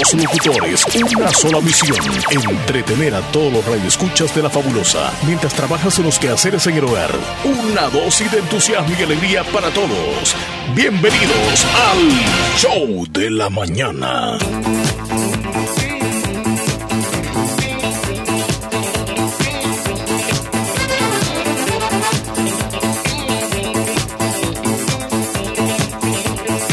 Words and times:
Dos 0.00 0.14
locutores, 0.14 0.86
una 1.14 1.28
sola 1.30 1.60
misión. 1.60 1.98
Entretener 2.30 3.14
a 3.14 3.20
todos 3.32 3.52
los 3.52 3.66
radioescuchas 3.66 4.34
de 4.34 4.42
la 4.42 4.48
fabulosa. 4.48 5.12
Mientras 5.26 5.52
trabajas 5.52 5.98
en 5.98 6.06
los 6.06 6.18
quehaceres 6.18 6.66
en 6.68 6.78
el 6.78 6.84
hogar. 6.84 7.10
Una 7.44 7.82
dosis 7.88 8.32
de 8.32 8.38
entusiasmo 8.38 8.94
y 8.98 9.02
alegría 9.02 9.44
para 9.44 9.68
todos. 9.70 10.34
Bienvenidos 10.74 11.66
al 11.90 12.58
Show 12.58 13.06
de 13.10 13.30
la 13.30 13.50
Mañana. 13.50 14.38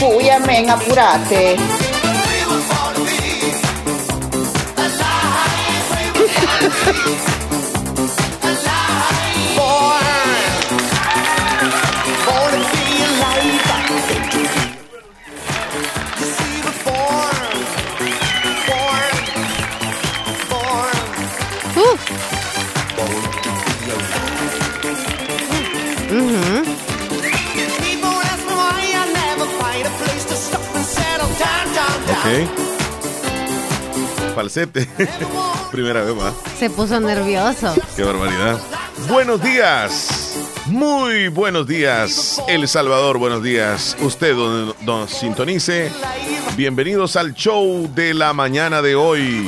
Uy, 0.02 0.30
amén, 0.30 0.70
apurate. 0.70 1.58
Falsete. 34.36 34.88
Primera 35.72 36.02
vez 36.04 36.16
más. 36.16 36.34
Se 36.60 36.70
puso 36.70 37.00
nervioso. 37.00 37.74
Qué 37.96 38.04
barbaridad. 38.04 38.60
Buenos 39.10 39.42
días. 39.42 40.36
Muy 40.68 41.30
buenos 41.30 41.66
días, 41.66 42.42
El 42.48 42.68
Salvador. 42.68 43.18
Buenos 43.18 43.42
días. 43.42 43.96
Usted 44.02 44.36
donde 44.36 44.74
nos 44.84 45.12
sintonice. 45.12 45.92
Bienvenidos 46.56 47.16
al 47.16 47.34
show 47.34 47.90
de 47.96 48.14
la 48.14 48.34
mañana 48.34 48.82
de 48.82 48.96
hoy. 48.96 49.48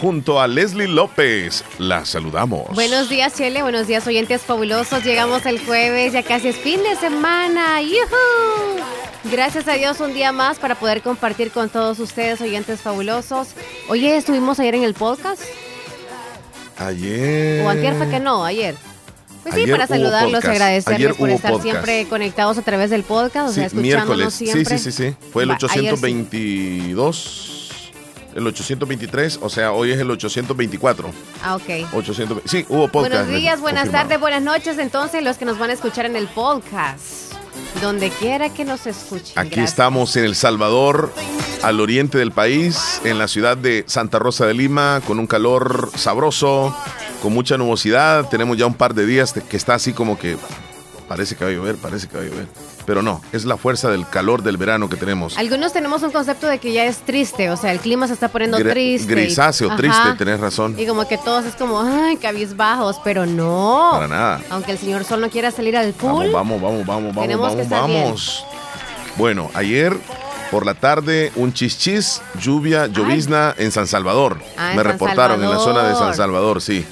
Junto 0.00 0.40
a 0.40 0.48
Leslie 0.48 0.88
López, 0.88 1.62
la 1.78 2.06
saludamos. 2.06 2.74
Buenos 2.74 3.10
días, 3.10 3.34
Chele. 3.34 3.62
Buenos 3.62 3.86
días, 3.86 4.06
oyentes 4.06 4.40
fabulosos. 4.40 5.04
Llegamos 5.04 5.44
el 5.44 5.58
jueves, 5.64 6.14
ya 6.14 6.22
casi 6.22 6.48
es 6.48 6.56
fin 6.56 6.82
de 6.82 6.96
semana. 6.96 7.82
¡Yuhu! 7.82 8.99
Gracias 9.24 9.68
a 9.68 9.74
Dios, 9.74 10.00
un 10.00 10.14
día 10.14 10.32
más 10.32 10.58
para 10.58 10.74
poder 10.74 11.02
compartir 11.02 11.50
con 11.50 11.68
todos 11.68 11.98
ustedes, 11.98 12.40
oyentes 12.40 12.80
fabulosos. 12.80 13.48
Oye, 13.88 14.16
estuvimos 14.16 14.58
ayer 14.60 14.74
en 14.76 14.84
el 14.84 14.94
podcast. 14.94 15.42
Ayer. 16.78 17.64
O 17.64 17.68
antier 17.68 17.94
fue 17.96 18.08
que 18.08 18.20
no, 18.20 18.44
ayer. 18.44 18.74
Pues 19.42 19.54
sí, 19.54 19.62
Ayer 19.62 19.74
para 19.76 19.84
hubo 19.86 19.94
saludarlos, 19.94 20.32
podcast. 20.32 20.48
agradecerles 20.54 21.16
por 21.16 21.30
estar 21.30 21.52
podcast. 21.52 21.70
siempre 21.70 22.06
conectados 22.08 22.58
a 22.58 22.62
través 22.62 22.90
del 22.90 23.02
podcast, 23.04 23.50
o 23.50 23.52
sea, 23.52 23.68
Sí, 23.68 23.76
escuchándonos 23.78 24.06
miércoles. 24.06 24.34
Sí, 24.34 24.46
siempre. 24.46 24.78
sí, 24.78 24.92
sí, 24.92 25.10
sí. 25.10 25.16
Fue 25.32 25.42
el 25.44 25.50
Va, 25.50 25.54
ayer 25.54 25.70
sí. 25.70 25.78
822, 25.88 27.92
el 28.34 28.46
823, 28.46 29.38
o 29.42 29.48
sea, 29.50 29.72
hoy 29.72 29.92
es 29.92 29.98
el 30.00 30.10
824. 30.10 31.10
Ah, 31.42 31.56
ok. 31.56 31.68
820. 31.94 32.48
Sí, 32.48 32.64
hubo 32.68 32.88
podcast. 32.88 33.24
Buenos 33.26 33.40
días, 33.40 33.60
buenas 33.60 33.82
confirmado. 33.84 34.08
tardes, 34.08 34.20
buenas 34.20 34.42
noches. 34.42 34.78
Entonces, 34.78 35.22
los 35.22 35.36
que 35.36 35.44
nos 35.46 35.58
van 35.58 35.70
a 35.70 35.72
escuchar 35.74 36.06
en 36.06 36.16
el 36.16 36.26
podcast, 36.28 37.29
donde 37.80 38.10
quiera 38.10 38.52
que 38.52 38.64
nos 38.64 38.86
escuchen. 38.86 39.38
Aquí 39.38 39.50
Gracias. 39.50 39.70
estamos 39.70 40.16
en 40.16 40.24
El 40.24 40.34
Salvador, 40.34 41.12
al 41.62 41.80
oriente 41.80 42.18
del 42.18 42.32
país, 42.32 43.00
en 43.04 43.18
la 43.18 43.28
ciudad 43.28 43.56
de 43.56 43.84
Santa 43.86 44.18
Rosa 44.18 44.46
de 44.46 44.54
Lima, 44.54 45.00
con 45.06 45.18
un 45.18 45.26
calor 45.26 45.90
sabroso, 45.94 46.76
con 47.22 47.32
mucha 47.32 47.56
nubosidad. 47.56 48.28
Tenemos 48.28 48.56
ya 48.56 48.66
un 48.66 48.74
par 48.74 48.94
de 48.94 49.06
días 49.06 49.32
que 49.32 49.56
está 49.56 49.74
así 49.74 49.92
como 49.92 50.18
que 50.18 50.36
parece 51.08 51.36
que 51.36 51.44
va 51.44 51.50
a 51.50 51.54
llover, 51.54 51.76
parece 51.76 52.08
que 52.08 52.16
va 52.16 52.22
a 52.22 52.26
llover. 52.26 52.69
Pero 52.86 53.02
no, 53.02 53.20
es 53.32 53.44
la 53.44 53.56
fuerza 53.56 53.90
del 53.90 54.08
calor 54.08 54.42
del 54.42 54.56
verano 54.56 54.88
que 54.88 54.96
tenemos. 54.96 55.36
Algunos 55.38 55.72
tenemos 55.72 56.02
un 56.02 56.10
concepto 56.10 56.46
de 56.46 56.58
que 56.58 56.72
ya 56.72 56.84
es 56.84 56.98
triste, 56.98 57.50
o 57.50 57.56
sea, 57.56 57.72
el 57.72 57.80
clima 57.80 58.06
se 58.06 58.14
está 58.14 58.28
poniendo 58.28 58.58
triste. 58.58 59.12
grisáceo, 59.12 59.74
triste, 59.76 60.14
tenés 60.18 60.40
razón. 60.40 60.74
Y 60.78 60.86
como 60.86 61.06
que 61.06 61.18
todos 61.18 61.44
es 61.44 61.54
como, 61.54 61.80
ay, 61.80 62.16
cabizbajos, 62.16 63.00
pero 63.04 63.26
no. 63.26 63.90
Para 63.92 64.08
nada. 64.08 64.40
Aunque 64.50 64.72
el 64.72 64.78
señor 64.78 65.04
Sol 65.04 65.20
no 65.20 65.30
quiera 65.30 65.50
salir 65.50 65.76
al 65.76 65.92
full. 65.92 66.28
Vamos, 66.30 66.60
vamos, 66.60 66.86
vamos, 66.86 67.14
vamos, 67.14 67.38
vamos, 67.38 67.68
vamos, 67.68 68.44
bien. 68.46 69.14
Bueno, 69.16 69.50
ayer 69.54 69.96
por 70.50 70.66
la 70.66 70.74
tarde 70.74 71.32
un 71.36 71.52
chichis, 71.52 72.22
lluvia, 72.40 72.86
llovizna 72.86 73.54
en 73.56 73.70
San 73.70 73.86
Salvador. 73.86 74.38
Ah, 74.56 74.70
me 74.70 74.82
San 74.82 74.92
reportaron 74.92 75.42
en 75.42 75.50
la 75.50 75.58
zona 75.58 75.84
de 75.84 75.94
San. 75.94 76.14
Salvador, 76.14 76.60
sí. 76.60 76.84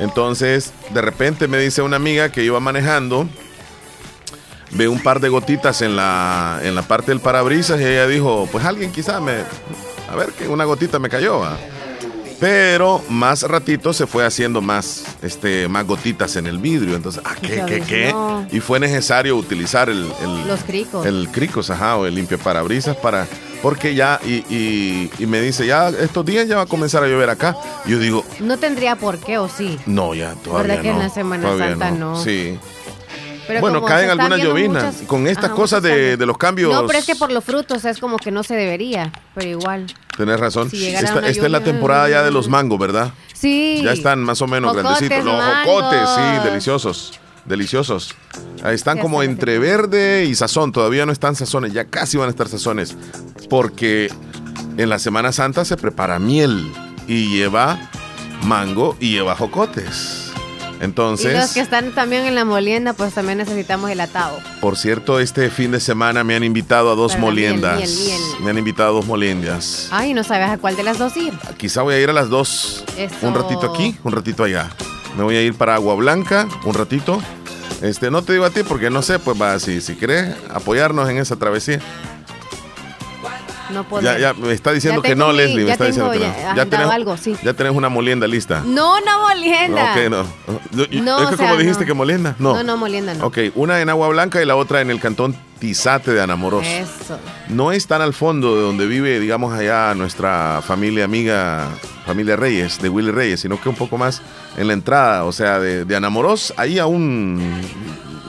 Entonces, 0.00 0.72
de 0.90 1.02
repente 1.02 1.46
me 1.46 1.58
dice 1.58 1.82
una 1.82 1.96
amiga 1.96 2.32
que 2.32 2.42
iba 2.42 2.58
manejando, 2.60 3.28
ve 4.74 4.88
un 4.88 5.00
par 5.02 5.20
de 5.20 5.28
gotitas 5.28 5.82
en 5.82 5.96
la, 5.96 6.60
en 6.62 6.74
la 6.74 6.82
parte 6.82 7.10
del 7.10 7.20
parabrisas 7.20 7.80
y 7.80 7.84
ella 7.84 8.06
dijo, 8.06 8.48
pues 8.52 8.64
alguien 8.64 8.92
quizá 8.92 9.20
me, 9.20 9.32
a 10.10 10.16
ver 10.16 10.30
que 10.32 10.48
una 10.48 10.64
gotita 10.64 10.98
me 10.98 11.08
cayó. 11.08 11.40
va". 11.40 11.56
Pero 12.40 13.00
más 13.08 13.42
ratito 13.42 13.92
se 13.92 14.06
fue 14.06 14.26
haciendo 14.26 14.60
más, 14.60 15.04
este, 15.22 15.68
más 15.68 15.86
gotitas 15.86 16.36
en 16.36 16.46
el 16.46 16.58
vidrio. 16.58 16.96
Entonces, 16.96 17.22
ah, 17.24 17.36
¿qué, 17.40 17.62
qué, 17.66 17.80
qué? 17.80 18.10
no. 18.12 18.46
Y 18.50 18.60
fue 18.60 18.80
necesario 18.80 19.36
utilizar 19.36 19.88
el, 19.88 20.12
el- 20.22 20.48
Los 20.48 20.60
cricos. 20.64 21.06
el 21.06 21.28
cricos, 21.30 21.70
ajá, 21.70 21.96
o 21.96 22.06
el 22.06 22.14
limpio 22.16 22.36
parabrisas 22.38 22.96
para, 22.96 23.26
porque 23.62 23.94
ya, 23.94 24.20
y, 24.26 24.44
y- 24.52 25.10
y 25.18 25.26
me 25.26 25.40
dice, 25.40 25.64
ya 25.64 25.88
estos 25.88 26.26
días 26.26 26.46
ya 26.48 26.56
va 26.56 26.62
a 26.62 26.66
comenzar 26.66 27.02
a 27.04 27.06
llover 27.06 27.30
acá. 27.30 27.56
Yo 27.86 27.98
digo, 27.98 28.24
No 28.40 28.58
tendría 28.58 28.96
por 28.96 29.18
qué, 29.18 29.38
o 29.38 29.48
sí. 29.48 29.78
no, 29.86 30.12
ya, 30.14 30.34
todavía 30.34 30.74
¿Verdad 30.74 30.82
que 30.82 30.90
en 30.90 30.98
la 30.98 31.08
Semana 31.10 31.56
Santa 31.56 31.92
no? 31.92 32.22
Sí. 32.22 32.58
Pero 33.46 33.60
bueno, 33.60 33.84
caen 33.84 34.10
algunas 34.10 34.38
llovinas. 34.40 34.84
muchas- 34.94 35.06
Con 35.08 35.26
estas 35.26 35.46
Ajá, 35.46 35.54
cosas 35.54 35.82
de, 35.82 36.16
los 36.18 36.38
cambios. 36.38 36.72
No, 36.72 36.86
pero 36.86 36.98
es 36.98 37.06
que 37.06 37.14
por 37.14 37.30
los 37.32 37.44
frutos 37.44 37.84
es 37.84 37.98
como 37.98 38.16
que 38.16 38.30
no 38.30 38.42
se 38.42 38.54
debería, 38.54 39.12
pero 39.34 39.48
igual. 39.48 39.86
Tenés 40.16 40.40
razón. 40.40 40.70
si 40.70 40.86
esta 40.86 41.26
esta 41.26 41.46
es 41.46 41.50
la 41.50 41.60
temporada 41.62 42.08
ya 42.08 42.22
de 42.22 42.30
los 42.30 42.48
mangos, 42.48 42.78
¿verdad? 42.78 43.12
Sí. 43.32 43.82
Ya 43.84 43.92
están 43.92 44.22
más 44.22 44.40
o 44.42 44.46
menos 44.46 44.74
Jocotes, 44.74 45.00
grandecitos. 45.08 45.24
Los 45.24 45.38
mangos. 45.44 45.74
jocotes, 45.74 46.08
sí, 46.16 46.48
deliciosos. 46.48 47.20
Deliciosos. 47.44 48.14
Ahí 48.62 48.74
están 48.74 48.98
como 48.98 49.22
entre 49.22 49.58
verde 49.58 50.24
y 50.24 50.34
sazón. 50.34 50.72
Todavía 50.72 51.04
no 51.04 51.12
están 51.12 51.36
sazones. 51.36 51.74
Ya 51.74 51.84
casi 51.84 52.16
van 52.16 52.28
a 52.28 52.30
estar 52.30 52.48
sazones. 52.48 52.96
Porque 53.50 54.10
en 54.78 54.88
la 54.88 54.98
Semana 54.98 55.30
Santa 55.30 55.66
se 55.66 55.76
prepara 55.76 56.18
miel. 56.18 56.72
Y 57.06 57.36
lleva 57.36 57.78
mango 58.44 58.96
y 58.98 59.10
lleva 59.10 59.34
jocotes. 59.36 60.23
Y 60.80 60.84
Entonces, 60.84 61.32
los 61.34 61.52
que 61.52 61.60
están 61.60 61.92
también 61.92 62.26
en 62.26 62.34
la 62.34 62.44
molienda, 62.44 62.92
pues 62.92 63.14
también 63.14 63.38
necesitamos 63.38 63.90
el 63.90 64.00
atado. 64.00 64.38
por 64.60 64.76
cierto, 64.76 65.20
este 65.20 65.48
fin 65.50 65.70
de 65.70 65.80
semana 65.80 66.24
me 66.24 66.34
han 66.34 66.44
invitado 66.44 66.90
a 66.90 66.94
dos 66.94 67.12
Para 67.12 67.24
la 67.26 67.30
miel, 67.32 67.50
moliendas. 67.60 67.76
miel, 67.78 67.90
miel. 68.06 68.20
Me 68.42 68.50
han 68.50 68.58
invitado 68.58 68.88
a 68.90 68.92
dos 68.92 69.06
moliendas. 69.06 69.88
Ay, 69.90 70.14
no 70.14 70.24
sabes 70.24 70.48
a 70.50 70.58
cuál 70.58 70.76
de 70.76 70.82
las 70.82 70.98
dos 70.98 71.16
ir. 71.16 71.32
Quizá 71.56 71.82
voy 71.82 71.94
a 71.94 72.00
ir 72.00 72.10
a 72.10 72.12
las 72.12 72.28
dos. 72.28 72.84
Eso. 72.96 73.14
Un 73.22 73.34
ratito 73.34 73.72
aquí, 73.72 73.96
un 74.04 74.12
ratito 74.12 74.44
allá. 74.44 74.70
Me 75.16 75.22
voy 75.22 75.36
a 75.36 75.42
ir 75.42 75.54
para 75.54 75.74
Agua 75.76 75.94
Blanca, 75.94 76.48
un 76.64 76.74
ratito. 76.74 77.20
Este, 77.82 78.10
no 78.10 78.22
te 78.22 78.32
digo 78.32 78.44
a 78.44 78.50
ti 78.50 78.62
porque 78.66 78.90
no 78.90 79.02
sé, 79.02 79.18
pues 79.18 79.40
va, 79.40 79.58
si, 79.60 79.80
si 79.80 79.94
querés 79.94 80.34
apoyarnos 80.52 81.08
en 81.08 81.18
esa 81.18 81.36
travesía. 81.36 81.80
No 83.74 83.82
Ya, 83.82 83.88
poder. 83.88 84.20
ya 84.20 84.32
me 84.34 84.52
está 84.52 84.72
diciendo 84.72 85.02
Ya 85.02 85.08
que 85.10 85.16
no, 85.16 85.28
mi- 85.28 85.36
Leslie, 85.36 85.60
me 85.62 85.66
ya 85.66 85.72
está 85.74 85.84
diciendo 85.86 86.10
que 86.12 86.18
no. 86.20 86.24
ya 86.24 86.52
agendado 86.52 86.90
algo, 86.90 87.16
sí. 87.16 87.36
ya 87.42 87.52
tenés 87.54 87.72
una 87.74 87.88
molienda 87.88 88.26
lista. 88.26 88.62
No, 88.64 88.96
una 88.96 89.18
molienda. 89.18 89.92
Ok, 89.92 90.10
no. 90.10 90.24
No, 90.72 90.82
es 90.82 90.88
que 91.28 91.34
o 91.34 91.36
sea, 91.36 91.36
como 91.36 91.56
dijiste 91.58 91.80
no. 91.82 91.86
que 91.86 91.94
molienda, 91.94 92.36
no. 92.38 92.54
No, 92.54 92.62
no, 92.62 92.76
molienda 92.76 93.14
no. 93.14 93.26
Ok, 93.26 93.38
una 93.54 93.80
en 93.80 93.88
Agua 93.90 94.08
Blanca 94.08 94.40
y 94.42 94.46
la 94.46 94.56
otra 94.56 94.80
en 94.80 94.90
el 94.90 95.00
cantón 95.00 95.36
Tizate 95.58 96.12
de 96.12 96.20
Anamoros. 96.22 96.66
Eso. 96.66 97.18
No 97.48 97.72
es 97.72 97.86
tan 97.86 98.00
al 98.02 98.12
fondo 98.14 98.54
de 98.56 98.62
donde 98.62 98.86
vive, 98.86 99.18
digamos, 99.20 99.52
allá 99.52 99.94
nuestra 99.94 100.60
familia 100.66 101.04
amiga, 101.04 101.68
familia 102.06 102.36
Reyes, 102.36 102.80
de 102.80 102.88
Willy 102.88 103.10
Reyes, 103.10 103.40
sino 103.40 103.60
que 103.60 103.68
un 103.68 103.74
poco 103.76 103.96
más 103.98 104.20
en 104.56 104.66
la 104.66 104.72
entrada, 104.74 105.24
o 105.24 105.32
sea, 105.32 105.58
de, 105.58 105.84
de 105.84 105.96
Anamoros, 105.96 106.52
ahí 106.56 106.78
a 106.78 106.86
un, 106.86 107.40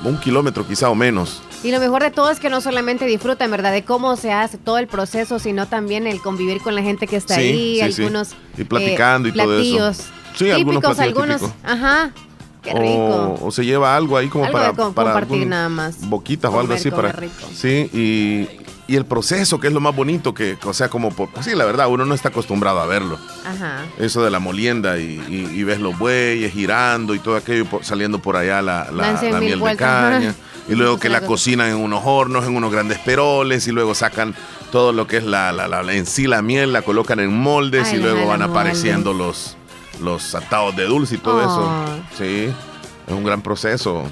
un 0.04 0.18
kilómetro 0.20 0.66
quizá 0.68 0.90
o 0.90 0.96
menos. 0.96 1.42
Y 1.66 1.72
lo 1.72 1.80
mejor 1.80 2.04
de 2.04 2.12
todo 2.12 2.30
es 2.30 2.40
que 2.40 2.50
no 2.50 2.62
solamente 2.62 3.06
disfrutan, 3.06 3.50
¿verdad? 3.50 3.72
De 3.72 3.84
cómo 3.84 4.16
se 4.18 4.32
hace 4.32 4.58
todo 4.60 4.78
el 4.78 4.86
proceso, 4.88 5.40
sino 5.40 5.66
también 5.68 6.06
el 6.06 6.22
convivir 6.22 6.62
con 6.62 6.76
la 6.76 6.84
gente 6.84 7.08
que 7.08 7.16
está 7.16 7.36
Sí, 7.36 7.42
ahí, 7.42 7.80
sí, 7.88 7.92
sí. 7.94 8.02
algunos 8.04 8.36
Y 8.58 8.64
platicando 8.66 9.28
eh, 9.28 9.32
y 9.34 9.38
todo 9.38 9.60
eso. 9.60 9.72
platillos 9.76 9.98
Sí, 10.36 10.52
algunos 10.52 10.82
típicos, 10.84 10.96
platillos 10.98 11.00
algunos, 11.00 11.42
típicos. 11.42 11.72
ajá, 11.72 12.12
qué 12.62 12.70
rico. 12.74 13.38
O, 13.42 13.48
o 13.48 13.52
se 13.52 13.66
lleva 13.66 13.96
algo 13.96 14.16
ahí 14.16 14.28
como 14.28 14.46
Algo 14.46 14.58
para, 14.58 14.74
co- 14.74 14.94
para 14.94 15.12
compartir 15.14 15.34
algún- 15.38 15.50
nada 15.50 15.70
más. 15.70 16.08
boquitas 16.08 16.52
o 16.54 16.60
algo 16.60 16.74
así 16.76 16.92
para 16.92 17.12
rico. 17.14 17.34
sí 17.54 17.90
y, 17.94 18.48
y 18.88 18.96
el 18.98 19.06
proceso 19.06 19.60
que 19.60 19.68
es 19.68 19.74
lo 19.74 19.80
más 19.80 19.96
bonito 19.96 20.34
que 20.36 20.58
o 20.64 20.74
sea 20.74 20.90
como 20.90 21.10
por 21.10 21.30
sí 21.42 21.56
la 21.56 21.66
verdad 21.66 21.88
uno 21.88 22.06
no 22.06 22.14
está 22.14 22.30
acostumbrado 22.30 22.80
a 22.80 22.86
verlo 22.86 23.18
Ajá. 23.44 23.86
eso 23.98 24.24
de 24.24 24.30
la 24.30 24.38
molienda 24.40 25.00
y, 25.00 25.20
y- 25.30 25.50
y 25.60 25.64
ves 25.64 25.80
los 25.80 25.98
bueyes 25.98 26.54
girando 26.54 27.16
y 27.16 27.20
todo 27.20 27.36
aquello 27.38 27.66
por- 27.66 27.84
saliendo 27.84 28.20
por 28.20 28.36
allá 28.36 28.62
la, 28.62 28.92
la- 28.92 29.40
miel 29.40 29.60
de 29.60 29.76
caña 29.76 30.30
ajá. 30.30 30.36
Y 30.68 30.76
luego 30.76 31.00
que 31.00 31.10
la 31.10 31.22
cocinan 31.22 31.70
en 31.70 31.76
unos 31.78 32.02
hornos 32.06 32.46
en 32.46 32.56
unos 32.56 32.72
grandes 32.72 32.98
peroles 33.00 33.68
y 33.68 33.72
luego 33.72 33.94
sacan 33.96 34.34
todo 34.72 34.92
lo 34.94 35.08
que 35.08 35.18
es 35.18 35.24
la, 35.24 35.52
la, 35.52 35.68
la- 35.68 35.94
en 35.94 36.06
sí 36.06 36.28
la 36.28 36.42
miel, 36.42 36.74
la 36.74 36.82
colocan 36.82 37.20
en 37.20 37.36
moldes 37.38 37.90
Ay, 37.92 38.00
y 38.00 38.02
luego 38.02 38.26
van 38.28 38.40
moldes. 38.40 38.50
apareciendo 38.50 39.14
los, 39.14 39.56
los 40.02 40.34
atados 40.36 40.76
de 40.76 40.86
dulce 40.86 41.16
y 41.16 41.18
todo 41.20 41.38
Oh. 41.38 41.42
eso. 41.42 42.04
Sí, 42.18 42.50
es 43.08 43.14
un 43.14 43.24
gran 43.24 43.42
proceso. 43.42 44.04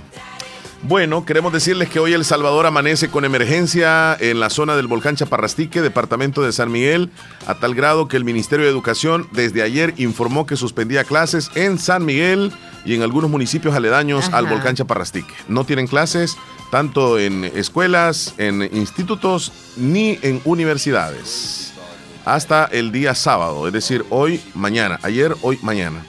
Bueno, 0.85 1.25
queremos 1.25 1.53
decirles 1.53 1.87
que 1.87 1.99
hoy 1.99 2.11
El 2.11 2.25
Salvador 2.25 2.65
amanece 2.65 3.07
con 3.07 3.23
emergencia 3.23 4.17
en 4.19 4.41
la 4.41 4.49
zona 4.49 4.75
del 4.75 4.87
volcán 4.87 5.15
Chaparrastique, 5.15 5.81
departamento 5.81 6.41
de 6.41 6.51
San 6.51 6.73
Miguel, 6.73 7.09
a 7.47 7.55
tal 7.55 7.73
grado 7.73 8.09
que 8.09 8.17
el 8.17 8.25
Ministerio 8.25 8.65
de 8.65 8.71
Educación 8.71 9.29
desde 9.31 9.61
ayer 9.61 9.93
informó 9.95 10.45
que 10.45 10.57
suspendía 10.57 11.05
clases 11.05 11.51
en 11.55 11.79
San 11.79 12.03
Miguel 12.03 12.51
y 12.83 12.95
en 12.95 13.01
algunos 13.01 13.31
municipios 13.31 13.73
aledaños 13.73 14.33
al 14.33 14.45
volcán 14.45 14.75
Chaparrastique. 14.75 15.33
No 15.47 15.63
tienen 15.63 15.87
clases 15.87 16.35
tanto 16.69 17.17
en 17.17 17.45
escuelas, 17.45 18.33
en 18.37 18.61
institutos 18.75 19.53
ni 19.77 20.19
en 20.21 20.41
universidades. 20.43 21.71
Hasta 22.25 22.65
el 22.65 22.91
día 22.91 23.15
sábado, 23.15 23.67
es 23.67 23.73
decir, 23.73 24.03
hoy, 24.09 24.41
mañana. 24.53 24.99
Ayer, 25.01 25.33
hoy, 25.43 25.57
mañana. 25.61 26.03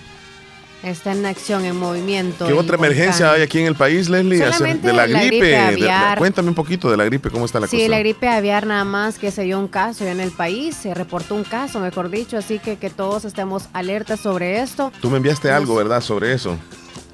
Está 0.84 1.12
en 1.12 1.24
acción, 1.24 1.64
en 1.64 1.76
movimiento. 1.76 2.46
¿Qué 2.46 2.52
otra 2.52 2.76
emergencia 2.76 3.32
hay 3.32 3.40
aquí 3.40 3.58
en 3.58 3.66
el 3.66 3.74
país, 3.74 4.10
Leslie? 4.10 4.38
Solamente 4.52 4.86
de 4.88 4.92
la 4.92 5.06
la 5.06 5.24
gripe. 5.24 5.46
de 5.46 5.90
cuéntame 6.18 6.48
un 6.50 6.54
poquito 6.54 6.90
de 6.90 6.96
la 6.98 7.04
gripe, 7.06 7.30
¿cómo 7.30 7.46
está 7.46 7.58
la 7.58 7.66
Sí, 7.66 7.78
cosa? 7.78 7.88
la 7.88 7.98
gripe 8.00 8.28
aviar 8.28 8.66
nada 8.66 8.84
más 8.84 9.18
que 9.18 9.30
se 9.30 9.42
dio 9.44 9.58
un 9.58 9.66
caso 9.68 10.04
ya 10.04 10.12
en 10.12 10.20
el 10.20 10.30
país, 10.30 10.76
se 10.76 10.92
reportó 10.92 11.36
un 11.36 11.44
caso, 11.44 11.80
mejor 11.80 12.10
dicho, 12.10 12.36
así 12.36 12.58
que 12.58 12.76
que 12.76 12.90
todos 12.90 13.24
estemos 13.24 13.68
alertas 13.72 14.20
sobre 14.20 14.60
esto. 14.60 14.92
Tú 15.00 15.08
me 15.08 15.16
enviaste 15.16 15.48
Nos- 15.48 15.56
algo, 15.56 15.74
¿verdad? 15.74 16.02
Sobre 16.02 16.34
eso. 16.34 16.56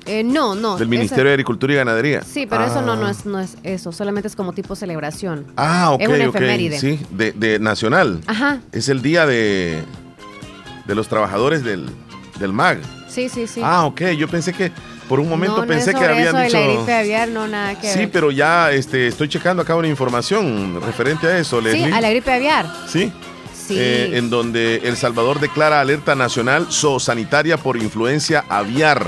Eh, 0.07 0.25
no, 0.25 0.57
no. 0.57 0.75
Del 0.77 0.89
esa- 0.89 0.91
Ministerio 0.91 1.27
de 1.27 1.31
Agricultura 1.35 1.73
y 1.73 1.77
Ganadería. 1.77 2.23
Sí, 2.23 2.47
pero 2.51 2.65
eso 2.65 2.83
no, 2.83 2.95
Ah. 2.95 2.97
no, 2.97 3.09
es, 3.09 3.25
no 3.25 3.39
es 3.39 3.57
eso, 3.63 3.93
solamente 3.93 4.27
es 4.27 4.35
como 4.35 4.53
tipo 4.53 4.75
celebración. 4.75 5.47
Ah, 5.57 5.93
ok, 5.93 6.01
Es 6.01 6.09
una 6.09 6.29
ok. 6.29 6.35
efeméride. 6.35 6.81
Sí, 6.81 6.99
de, 7.11 7.31
de 7.33 7.61
nacional. 7.61 8.21
Ajá, 8.27 8.59
Es 8.73 8.89
el 8.89 9.01
día 9.03 9.27
de, 9.27 9.81
de 10.87 10.95
los 10.97 11.07
trabajadores 11.07 11.63
del, 11.63 11.89
del 12.41 12.53
MAG. 12.53 12.79
Sí, 13.11 13.29
sí, 13.29 13.47
sí. 13.47 13.61
Ah, 13.63 13.85
ok. 13.87 14.03
Yo 14.17 14.29
pensé 14.29 14.53
que, 14.53 14.71
por 15.09 15.21
un 15.21 15.29
momento 15.29 15.57
no, 15.57 15.63
no 15.63 15.69
pensé 15.69 15.91
es 15.91 15.97
que 15.97 16.05
habían 16.05 16.27
eso 16.29 16.37
de 16.37 16.45
dicho... 16.45 16.59
la 16.61 16.67
gripe 16.75 16.95
aviar, 16.95 17.29
no, 17.29 17.49
nada 17.49 17.79
que 17.79 17.93
Sí, 17.93 17.99
ver. 18.01 18.11
pero 18.11 18.31
ya 18.31 18.71
este, 18.73 19.09
estoy 19.09 19.29
checando 19.29 19.63
acá 19.63 19.75
una 19.77 19.89
información 19.89 20.81
referente 20.85 21.27
a 21.27 21.39
eso, 21.39 21.59
Sí, 21.59 21.65
Leslie. 21.65 21.93
a 21.93 22.01
la 22.01 22.11
gripe 22.11 22.33
aviar. 22.33 22.67
Sí. 22.89 23.13
Sí. 23.71 23.77
Eh, 23.79 24.19
en 24.19 24.31
donde 24.31 24.77
El 24.85 24.97
Salvador 24.97 25.39
declara 25.41 25.81
alerta 25.81 26.15
nacional 26.15 26.67
zoosanitaria 26.71 27.57
por 27.57 27.77
influencia 27.77 28.45
aviar. 28.49 29.07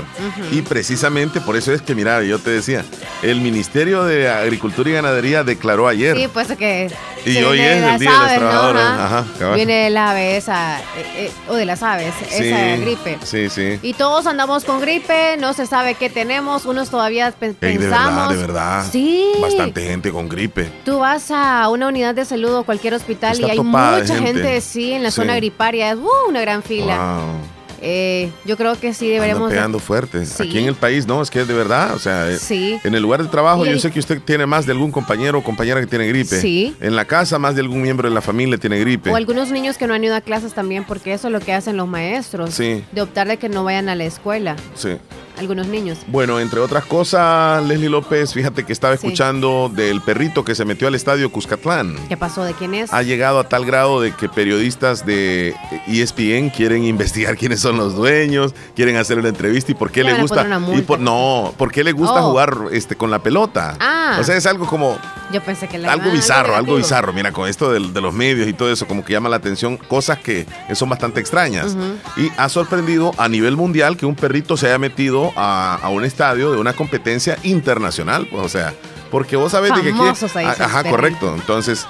Y 0.51 0.61
precisamente 0.61 1.41
por 1.41 1.55
eso 1.57 1.73
es 1.73 1.81
que, 1.81 1.95
mira, 1.95 2.23
yo 2.23 2.39
te 2.39 2.49
decía, 2.51 2.85
el 3.21 3.41
Ministerio 3.41 4.03
de 4.05 4.29
Agricultura 4.29 4.89
y 4.89 4.93
Ganadería 4.93 5.43
declaró 5.43 5.87
ayer. 5.87 6.15
Sí, 6.17 6.27
pues 6.31 6.47
que. 6.57 6.89
Y 7.25 7.37
hoy 7.43 7.59
es 7.59 7.81
de 7.81 7.89
el 7.93 7.99
Día 7.99 8.09
de 8.11 8.15
los 8.17 8.19
aves, 8.19 8.31
¿no? 8.41 8.49
Trabajadores. 8.49 8.83
Ajá. 8.83 9.55
Viene 9.55 9.73
del 9.85 9.95
ave 9.97 10.35
esa, 10.37 10.79
eh, 10.81 10.83
eh, 11.15 11.31
o 11.47 11.55
de 11.55 11.65
las 11.65 11.81
aves, 11.81 12.13
Sí, 12.29 12.47
esa 12.49 12.75
gripe. 12.83 13.17
Sí, 13.23 13.49
sí. 13.49 13.79
Y 13.81 13.93
todos 13.93 14.27
andamos 14.27 14.65
con 14.65 14.81
gripe, 14.81 15.37
no 15.39 15.53
se 15.53 15.65
sabe 15.65 15.95
qué 15.95 16.09
tenemos, 16.09 16.65
unos 16.65 16.89
todavía 16.89 17.31
pe- 17.31 17.55
Ey, 17.61 17.77
de 17.77 17.79
pensamos. 17.79 18.27
verdad, 18.27 18.29
de 18.29 18.37
verdad. 18.37 18.85
Sí. 18.91 19.25
Bastante 19.41 19.87
gente 19.87 20.11
con 20.11 20.27
gripe. 20.27 20.69
Tú 20.83 20.99
vas 20.99 21.31
a 21.31 21.69
una 21.69 21.87
unidad 21.87 22.13
de 22.13 22.25
salud 22.25 22.53
o 22.55 22.63
cualquier 22.65 22.93
hospital 22.93 23.33
Está 23.33 23.47
y 23.47 23.49
hay 23.51 23.57
de 23.57 23.63
mucha 23.63 24.05
gente. 24.05 24.25
gente. 24.25 24.52
Sí, 24.61 24.93
en 24.93 25.03
la 25.03 25.11
Sí. 25.11 25.15
zona 25.17 25.35
griparia, 25.35 25.91
es 25.91 25.97
uh, 25.97 26.09
una 26.29 26.41
gran 26.41 26.63
fila. 26.63 26.95
Wow. 27.19 27.53
Eh, 27.85 28.31
yo 28.45 28.55
creo 28.55 28.79
que 28.79 28.93
sí 28.93 29.09
deberíamos... 29.09 29.49
de- 29.49 29.55
pegando 29.57 29.77
fuerte. 29.77 30.25
Sí. 30.25 30.43
Aquí 30.43 30.57
en 30.57 30.67
el 30.67 30.75
país, 30.75 31.05
no, 31.05 31.21
es 31.21 31.29
que 31.29 31.41
es 31.41 31.47
de 31.49 31.53
verdad. 31.53 31.93
O 31.93 31.99
sea, 31.99 32.29
eh, 32.29 32.37
Sí. 32.39 32.79
en 32.81 32.95
el 32.95 33.01
lugar 33.01 33.21
de 33.21 33.27
trabajo, 33.27 33.65
yo 33.65 33.77
sé 33.77 33.91
que 33.91 33.99
usted 33.99 34.21
tiene 34.21 34.45
más 34.45 34.65
de 34.65 34.71
algún 34.71 34.89
compañero 34.89 35.39
o 35.39 35.43
compañera 35.43 35.81
que 35.81 35.87
tiene 35.87 36.07
gripe. 36.07 36.39
Sí. 36.39 36.73
En 36.79 36.95
la 36.95 37.03
casa, 37.03 37.39
más 37.39 37.55
de 37.55 37.61
algún 37.61 37.81
miembro 37.81 38.07
de 38.07 38.15
la 38.15 38.21
familia 38.21 38.57
tiene 38.57 38.79
gripe. 38.79 39.09
O 39.11 39.17
algunos 39.17 39.51
niños 39.51 39.77
que 39.77 39.85
no 39.85 39.93
han 39.93 40.01
ido 40.03 40.15
a 40.15 40.21
clases 40.21 40.53
también, 40.53 40.85
porque 40.85 41.13
eso 41.13 41.27
es 41.27 41.33
lo 41.33 41.41
que 41.41 41.51
hacen 41.51 41.75
los 41.75 41.89
maestros. 41.89 42.53
Sí. 42.53 42.85
De 42.93 43.01
optar 43.01 43.27
de 43.27 43.35
que 43.35 43.49
no 43.49 43.65
vayan 43.65 43.89
a 43.89 43.95
la 43.95 44.05
escuela. 44.05 44.55
Sí. 44.75 44.91
Algunos 45.37 45.67
niños. 45.67 45.99
Bueno, 46.07 46.39
entre 46.39 46.59
otras 46.59 46.85
cosas, 46.85 47.63
Leslie 47.65 47.89
López, 47.89 48.33
fíjate 48.33 48.63
que 48.65 48.71
estaba 48.73 48.95
Sí. 48.95 49.05
escuchando 49.07 49.71
del 49.73 49.99
perrito 50.01 50.45
que 50.45 50.53
se 50.55 50.63
metió 50.65 50.87
al 50.87 50.95
estadio 50.95 51.31
Cuscatlán. 51.31 51.95
¿Qué 52.07 52.15
pasó? 52.17 52.43
¿De 52.43 52.53
quién 52.53 52.73
es? 52.75 52.93
Ha 52.93 53.01
llegado 53.01 53.39
a 53.39 53.49
tal 53.49 53.65
grado 53.65 53.99
de 53.99 54.11
que 54.11 54.29
periodistas 54.29 55.05
de 55.05 55.55
ESPN 55.87 56.49
quieren 56.49 56.83
investigar 56.83 57.35
quiénes 57.37 57.59
son 57.59 57.77
los 57.77 57.95
dueños, 57.95 58.53
quieren 58.75 58.95
hacer 58.97 59.17
una 59.17 59.29
entrevista 59.29 59.71
y 59.71 59.75
por 59.75 59.91
qué 59.91 60.03
Le 60.03 60.13
gusta. 60.13 60.45
y 60.75 60.81
por- 60.81 60.99
no, 60.99 61.53
por 61.57 61.71
qué 61.71 61.83
le 61.83 61.91
gusta 61.93 62.23
Oh. 62.25 62.29
jugar 62.29 62.55
este, 62.71 62.95
con 62.95 63.09
la 63.09 63.19
pelota. 63.19 63.75
Ah. 63.79 64.17
O 64.19 64.23
sea, 64.23 64.35
es 64.37 64.45
algo 64.45 64.67
como 64.67 64.97
Yo 65.33 65.41
pensé 65.41 65.67
que 65.67 65.79
la 65.79 65.91
algo 65.91 66.11
bizarro, 66.11 66.55
algo 66.55 66.75
bizarro. 66.75 67.11
Mira, 67.11 67.31
con 67.31 67.49
esto 67.49 67.71
de, 67.71 67.79
los 67.79 68.13
medios 68.13 68.47
y 68.47 68.53
todo 68.53 68.71
eso, 68.71 68.87
como 68.87 69.03
que 69.03 69.13
llama 69.13 69.29
la 69.29 69.37
atención, 69.37 69.77
cosas 69.77 70.19
que, 70.19 70.45
son 70.73 70.89
bastante 70.89 71.19
extrañas. 71.19 71.75
Y 72.15 72.29
ha 72.37 72.49
sorprendido 72.49 73.13
a 73.17 73.27
nivel 73.27 73.57
mundial 73.57 73.97
que 73.97 74.05
un 74.05 74.15
perrito 74.15 74.57
se 74.57 74.67
haya 74.67 74.77
metido 74.77 75.33
a, 75.35 75.79
a 75.81 75.89
un 75.89 76.05
estadio 76.05 76.51
de 76.51 76.59
una 76.59 76.73
competencia 76.73 77.37
internacional. 77.43 78.27
Pues, 78.29 78.45
o 78.45 78.49
sea, 78.49 78.73
porque 79.09 79.35
vos 79.35 79.51
sabés 79.51 79.75
de 79.75 79.81
que 79.81 79.89
aquí. 79.89 79.97
Famosos 79.97 80.35
Ah, 80.35 80.55
Ajá, 80.59 80.83
correcto. 80.83 81.33
Entonces, 81.35 81.85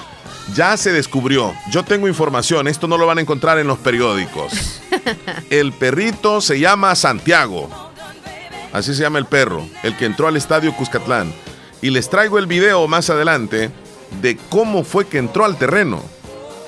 ya 0.54 0.76
se 0.78 0.92
descubrió. 0.92 1.54
Yo 1.70 1.84
tengo 1.84 2.08
información, 2.08 2.68
esto 2.68 2.88
no 2.88 2.98
lo 2.98 3.06
van 3.06 3.18
a 3.18 3.22
encontrar 3.22 3.60
en 3.60 3.68
los 3.68 3.80
periódicos. 3.80 4.82
El 5.50 5.74
perrito 5.74 6.42
se 6.42 6.60
llama 6.60 6.96
Santiago. 6.96 7.70
Así 8.74 8.96
se 8.96 9.04
llama 9.04 9.20
el 9.20 9.28
perro, 9.28 9.68
el 9.84 9.96
que 9.96 10.06
entró 10.06 10.28
al 10.28 10.36
estadio 10.36 10.74
Cuscatlán. 10.74 11.32
Y 11.84 11.90
les 11.92 12.10
traigo 12.10 12.40
el 12.40 12.48
video 12.48 12.88
más 12.88 13.10
adelante 13.12 13.70
de 14.22 14.38
cómo 14.50 14.84
fue 14.84 15.06
que 15.06 15.18
entró 15.20 15.46
al 15.46 15.58
terreno. 15.58 16.02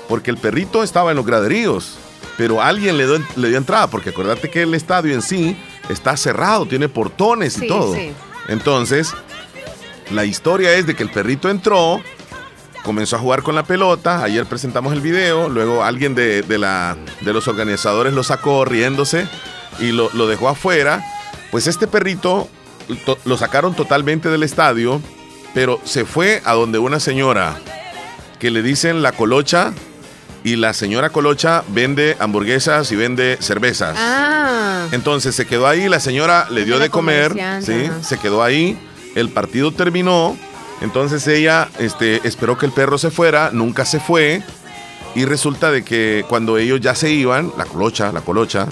Porque 0.08 0.30
el 0.30 0.36
perrito 0.36 0.82
estaba 0.84 1.10
en 1.10 1.16
los 1.16 1.26
graderíos, 1.26 1.96
pero 2.36 2.62
alguien 2.62 2.96
le 2.96 3.06
dio, 3.06 3.18
le 3.34 3.48
dio 3.48 3.56
entrada, 3.58 3.88
porque 3.88 4.10
acuérdate 4.10 4.50
que 4.50 4.62
el 4.62 4.74
estadio 4.74 5.12
en 5.14 5.22
sí 5.22 5.56
está 5.88 6.16
cerrado, 6.16 6.66
tiene 6.66 6.88
portones 6.88 7.56
y 7.60 7.66
todo. 7.66 7.94
sí. 7.94 8.12
Entonces, 8.48 9.12
la 10.10 10.24
historia 10.24 10.72
es 10.74 10.86
de 10.86 10.94
que 10.94 11.02
el 11.02 11.10
perrito 11.10 11.48
entró, 11.50 12.00
comenzó 12.84 13.16
a 13.16 13.18
jugar 13.18 13.42
con 13.42 13.56
la 13.56 13.64
pelota, 13.64 14.22
ayer 14.22 14.46
presentamos 14.46 14.92
el 14.92 15.00
video, 15.00 15.48
luego 15.48 15.82
alguien 15.82 16.14
de, 16.14 16.42
de 16.42 16.58
la, 16.58 16.96
de 17.22 17.32
los 17.32 17.48
organizadores 17.48 18.12
lo 18.12 18.22
sacó 18.22 18.64
riéndose 18.64 19.26
y 19.80 19.90
lo, 19.90 20.08
lo 20.12 20.28
dejó 20.28 20.48
afuera. 20.48 21.04
Pues 21.50 21.66
este 21.66 21.88
perrito 21.88 22.20
to- 22.20 22.48
lo 23.24 23.36
sacaron 23.36 23.74
totalmente 23.74 24.28
del 24.28 24.42
estadio, 24.42 25.00
pero 25.54 25.80
se 25.84 26.04
fue 26.04 26.42
a 26.44 26.54
donde 26.54 26.78
una 26.78 27.00
señora 27.00 27.58
que 28.38 28.50
le 28.50 28.62
dicen 28.62 29.02
la 29.02 29.12
colocha 29.12 29.72
y 30.44 30.56
la 30.56 30.72
señora 30.72 31.10
colocha 31.10 31.64
vende 31.68 32.16
hamburguesas 32.20 32.92
y 32.92 32.96
vende 32.96 33.38
cervezas. 33.40 33.96
Ah. 33.98 34.86
Entonces 34.92 35.34
se 35.34 35.46
quedó 35.46 35.66
ahí, 35.66 35.88
la 35.88 35.98
señora 35.98 36.46
le 36.50 36.64
dio 36.64 36.78
de 36.78 36.90
comer, 36.90 37.34
¿sí? 37.60 37.90
se 38.02 38.18
quedó 38.18 38.42
ahí, 38.42 38.78
el 39.16 39.30
partido 39.30 39.72
terminó, 39.72 40.36
entonces 40.82 41.26
ella 41.26 41.68
este, 41.78 42.20
esperó 42.26 42.56
que 42.58 42.66
el 42.66 42.72
perro 42.72 42.98
se 42.98 43.10
fuera, 43.10 43.50
nunca 43.52 43.84
se 43.84 43.98
fue, 43.98 44.42
y 45.14 45.24
resulta 45.24 45.72
de 45.72 45.82
que 45.82 46.24
cuando 46.28 46.58
ellos 46.58 46.80
ya 46.80 46.94
se 46.94 47.10
iban, 47.10 47.50
la 47.56 47.64
colocha, 47.64 48.12
la 48.12 48.20
colocha, 48.20 48.68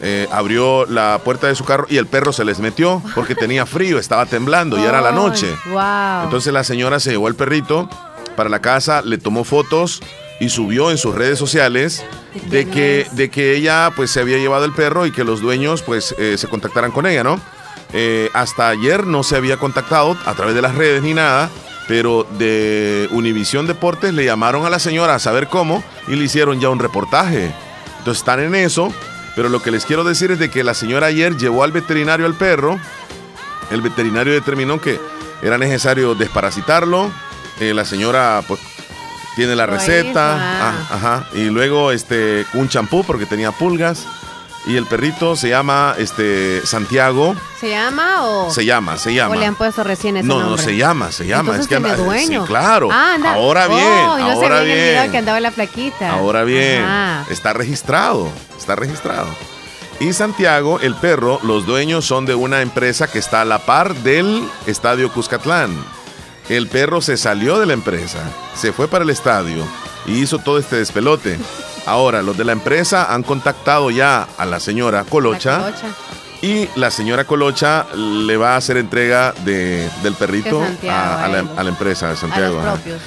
eh, 0.00 0.28
abrió 0.30 0.86
la 0.86 1.20
puerta 1.24 1.46
de 1.46 1.54
su 1.54 1.64
carro 1.64 1.86
y 1.88 1.96
el 1.96 2.06
perro 2.06 2.32
se 2.32 2.44
les 2.44 2.58
metió 2.58 3.02
porque 3.14 3.34
tenía 3.34 3.66
frío, 3.66 3.98
estaba 3.98 4.26
temblando 4.26 4.78
y 4.78 4.82
era 4.82 5.00
la 5.00 5.12
noche. 5.12 5.54
Wow. 5.66 6.24
Entonces 6.24 6.52
la 6.52 6.64
señora 6.64 7.00
se 7.00 7.10
llevó 7.10 7.28
el 7.28 7.34
perrito 7.34 7.88
para 8.36 8.48
la 8.48 8.60
casa, 8.60 9.02
le 9.02 9.18
tomó 9.18 9.44
fotos 9.44 10.02
y 10.38 10.50
subió 10.50 10.90
en 10.90 10.98
sus 10.98 11.14
redes 11.14 11.38
sociales 11.38 12.04
¿De 12.50 12.68
que, 12.68 13.06
de 13.12 13.30
que 13.30 13.56
ella 13.56 13.90
pues 13.96 14.10
se 14.10 14.20
había 14.20 14.38
llevado 14.38 14.64
el 14.64 14.72
perro 14.72 15.06
y 15.06 15.12
que 15.12 15.24
los 15.24 15.40
dueños 15.40 15.82
pues 15.82 16.14
eh, 16.18 16.36
se 16.38 16.48
contactaran 16.48 16.92
con 16.92 17.06
ella, 17.06 17.24
¿no? 17.24 17.40
Eh, 17.92 18.30
hasta 18.34 18.68
ayer 18.68 19.06
no 19.06 19.22
se 19.22 19.36
había 19.36 19.56
contactado 19.56 20.16
a 20.26 20.34
través 20.34 20.54
de 20.54 20.62
las 20.62 20.74
redes 20.74 21.02
ni 21.02 21.14
nada, 21.14 21.48
pero 21.88 22.26
de 22.38 23.08
Univisión 23.12 23.66
Deportes 23.66 24.12
le 24.12 24.24
llamaron 24.24 24.66
a 24.66 24.70
la 24.70 24.78
señora 24.78 25.14
a 25.14 25.18
saber 25.18 25.48
cómo 25.48 25.82
y 26.08 26.16
le 26.16 26.24
hicieron 26.24 26.60
ya 26.60 26.68
un 26.68 26.78
reportaje. 26.78 27.52
Entonces 27.98 28.18
están 28.18 28.40
en 28.40 28.54
eso, 28.54 28.92
pero 29.36 29.50
lo 29.50 29.62
que 29.62 29.70
les 29.70 29.84
quiero 29.84 30.02
decir 30.02 30.30
es 30.32 30.38
de 30.40 30.50
que 30.50 30.64
la 30.64 30.74
señora 30.74 31.06
ayer 31.06 31.36
llevó 31.36 31.62
al 31.62 31.70
veterinario 31.70 32.26
al 32.26 32.34
perro, 32.34 32.80
el 33.70 33.82
veterinario 33.82 34.32
determinó 34.32 34.80
que 34.80 34.98
era 35.42 35.58
necesario 35.58 36.14
desparasitarlo. 36.14 37.12
eh, 37.60 37.72
la 37.74 37.84
señora 37.84 38.42
pues 38.48 38.60
tiene 39.36 39.54
la 39.54 39.66
receta, 39.66 40.36
ah, 40.68 40.88
ajá, 40.90 41.28
y 41.34 41.44
luego 41.50 41.92
este 41.92 42.46
un 42.54 42.68
champú 42.68 43.04
porque 43.04 43.26
tenía 43.26 43.52
pulgas 43.52 44.06
y 44.66 44.76
el 44.76 44.84
perrito 44.86 45.36
se 45.36 45.48
llama 45.48 45.94
este 45.96 46.66
Santiago, 46.66 47.36
¿Se 47.60 47.70
llama 47.70 48.24
o, 48.24 48.50
se 48.50 48.64
llama, 48.64 48.98
se 48.98 49.14
llama. 49.14 49.34
o 49.34 49.38
le 49.38 49.46
han 49.46 49.54
puesto 49.54 49.84
recién 49.84 50.16
ese 50.16 50.26
no, 50.26 50.40
nombre? 50.40 50.50
no 50.50 50.58
se 50.58 50.76
llama, 50.76 51.12
se 51.12 51.26
llama, 51.26 51.40
Entonces 51.54 51.62
es 51.62 51.68
que 51.68 51.76
anda- 51.76 51.96
dueño. 51.96 52.42
sí, 52.42 52.48
claro. 52.48 52.88
Ah, 52.92 53.14
anda. 53.14 53.34
Ahora 53.34 53.68
bien, 53.68 53.80
Oh, 53.80 54.18
y 54.18 54.22
no 54.22 54.30
ahora 54.32 54.34
se 54.34 54.40
ve 54.40 54.46
en 54.46 54.52
el 54.62 54.64
video 54.84 55.00
bien. 55.02 55.12
que 55.12 55.18
andaba 55.18 55.40
la 55.40 55.50
plaquita. 55.52 56.10
Ahora 56.12 56.44
bien, 56.44 56.82
Ajá. 56.82 57.24
está 57.30 57.52
registrado, 57.52 58.28
está 58.58 58.74
registrado. 58.76 59.28
Y 60.00 60.12
Santiago, 60.12 60.78
el 60.80 60.94
perro, 60.94 61.40
los 61.42 61.64
dueños 61.64 62.04
son 62.04 62.26
de 62.26 62.34
una 62.34 62.60
empresa 62.60 63.06
que 63.06 63.18
está 63.18 63.40
a 63.40 63.44
la 63.46 63.60
par 63.60 63.94
del 63.94 64.46
Estadio 64.66 65.10
Cuscatlán. 65.12 65.74
El 66.48 66.68
perro 66.68 67.00
se 67.00 67.16
salió 67.16 67.58
de 67.58 67.66
la 67.66 67.72
empresa, 67.72 68.18
se 68.54 68.72
fue 68.72 68.88
para 68.88 69.04
el 69.04 69.10
estadio 69.10 69.64
y 70.06 70.18
hizo 70.22 70.38
todo 70.38 70.58
este 70.58 70.76
despelote. 70.76 71.38
Ahora, 71.86 72.22
los 72.22 72.36
de 72.36 72.44
la 72.44 72.52
empresa 72.52 73.12
han 73.14 73.22
contactado 73.22 73.90
ya 73.90 74.26
a 74.36 74.44
la 74.44 74.60
señora 74.60 75.04
Colocha. 75.04 75.58
La 75.58 75.64
colocha. 75.66 75.88
Y 76.42 76.68
la 76.76 76.90
señora 76.90 77.24
Colocha 77.24 77.86
le 77.94 78.36
va 78.36 78.54
a 78.54 78.56
hacer 78.56 78.76
entrega 78.76 79.32
de, 79.44 79.88
del 80.02 80.14
perrito 80.14 80.60
De 80.60 80.66
Santiago, 80.66 80.96
a, 80.96 81.24
a 81.24 81.28
la, 81.28 81.44
a 81.56 81.62
empresa 81.62 82.10
de 82.10 82.16
Santiago. 82.16 82.60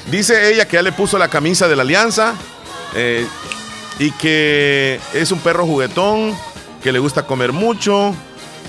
Dice 0.08 0.52
ella 0.52 0.68
que 0.68 0.78
ya 0.78 0.82
le 0.82 0.92
puso 0.92 1.18
la 1.20 1.28
camisa 1.28 1.68
de 1.68 1.76
la 1.76 1.84
alianza 1.84 2.34
eh, 2.96 3.28
y 4.00 4.12
que 4.12 5.00
es 5.14 5.32
un 5.32 5.40
perro 5.40 5.66
juguetón, 5.66 6.36
que 6.82 6.92
le 6.92 7.00
gusta 7.00 7.28
comer 7.28 7.52
mucho 7.54 8.16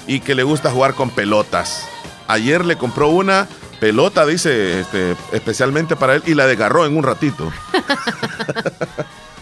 y 0.06 0.20
que 0.20 0.34
le 0.34 0.42
gusta 0.42 0.70
jugar 0.70 0.94
con 0.94 1.10
pelotas. 1.10 1.86
Ayer 2.28 2.64
le 2.64 2.76
compró 2.76 3.08
una 3.08 3.48
pelota, 3.80 4.26
dice, 4.26 4.80
este, 4.80 5.16
especialmente 5.32 5.96
para 5.96 6.16
él 6.16 6.22
y 6.26 6.34
la 6.34 6.46
desgarró 6.46 6.84
en 6.84 6.96
un 6.96 7.02
ratito. 7.02 7.50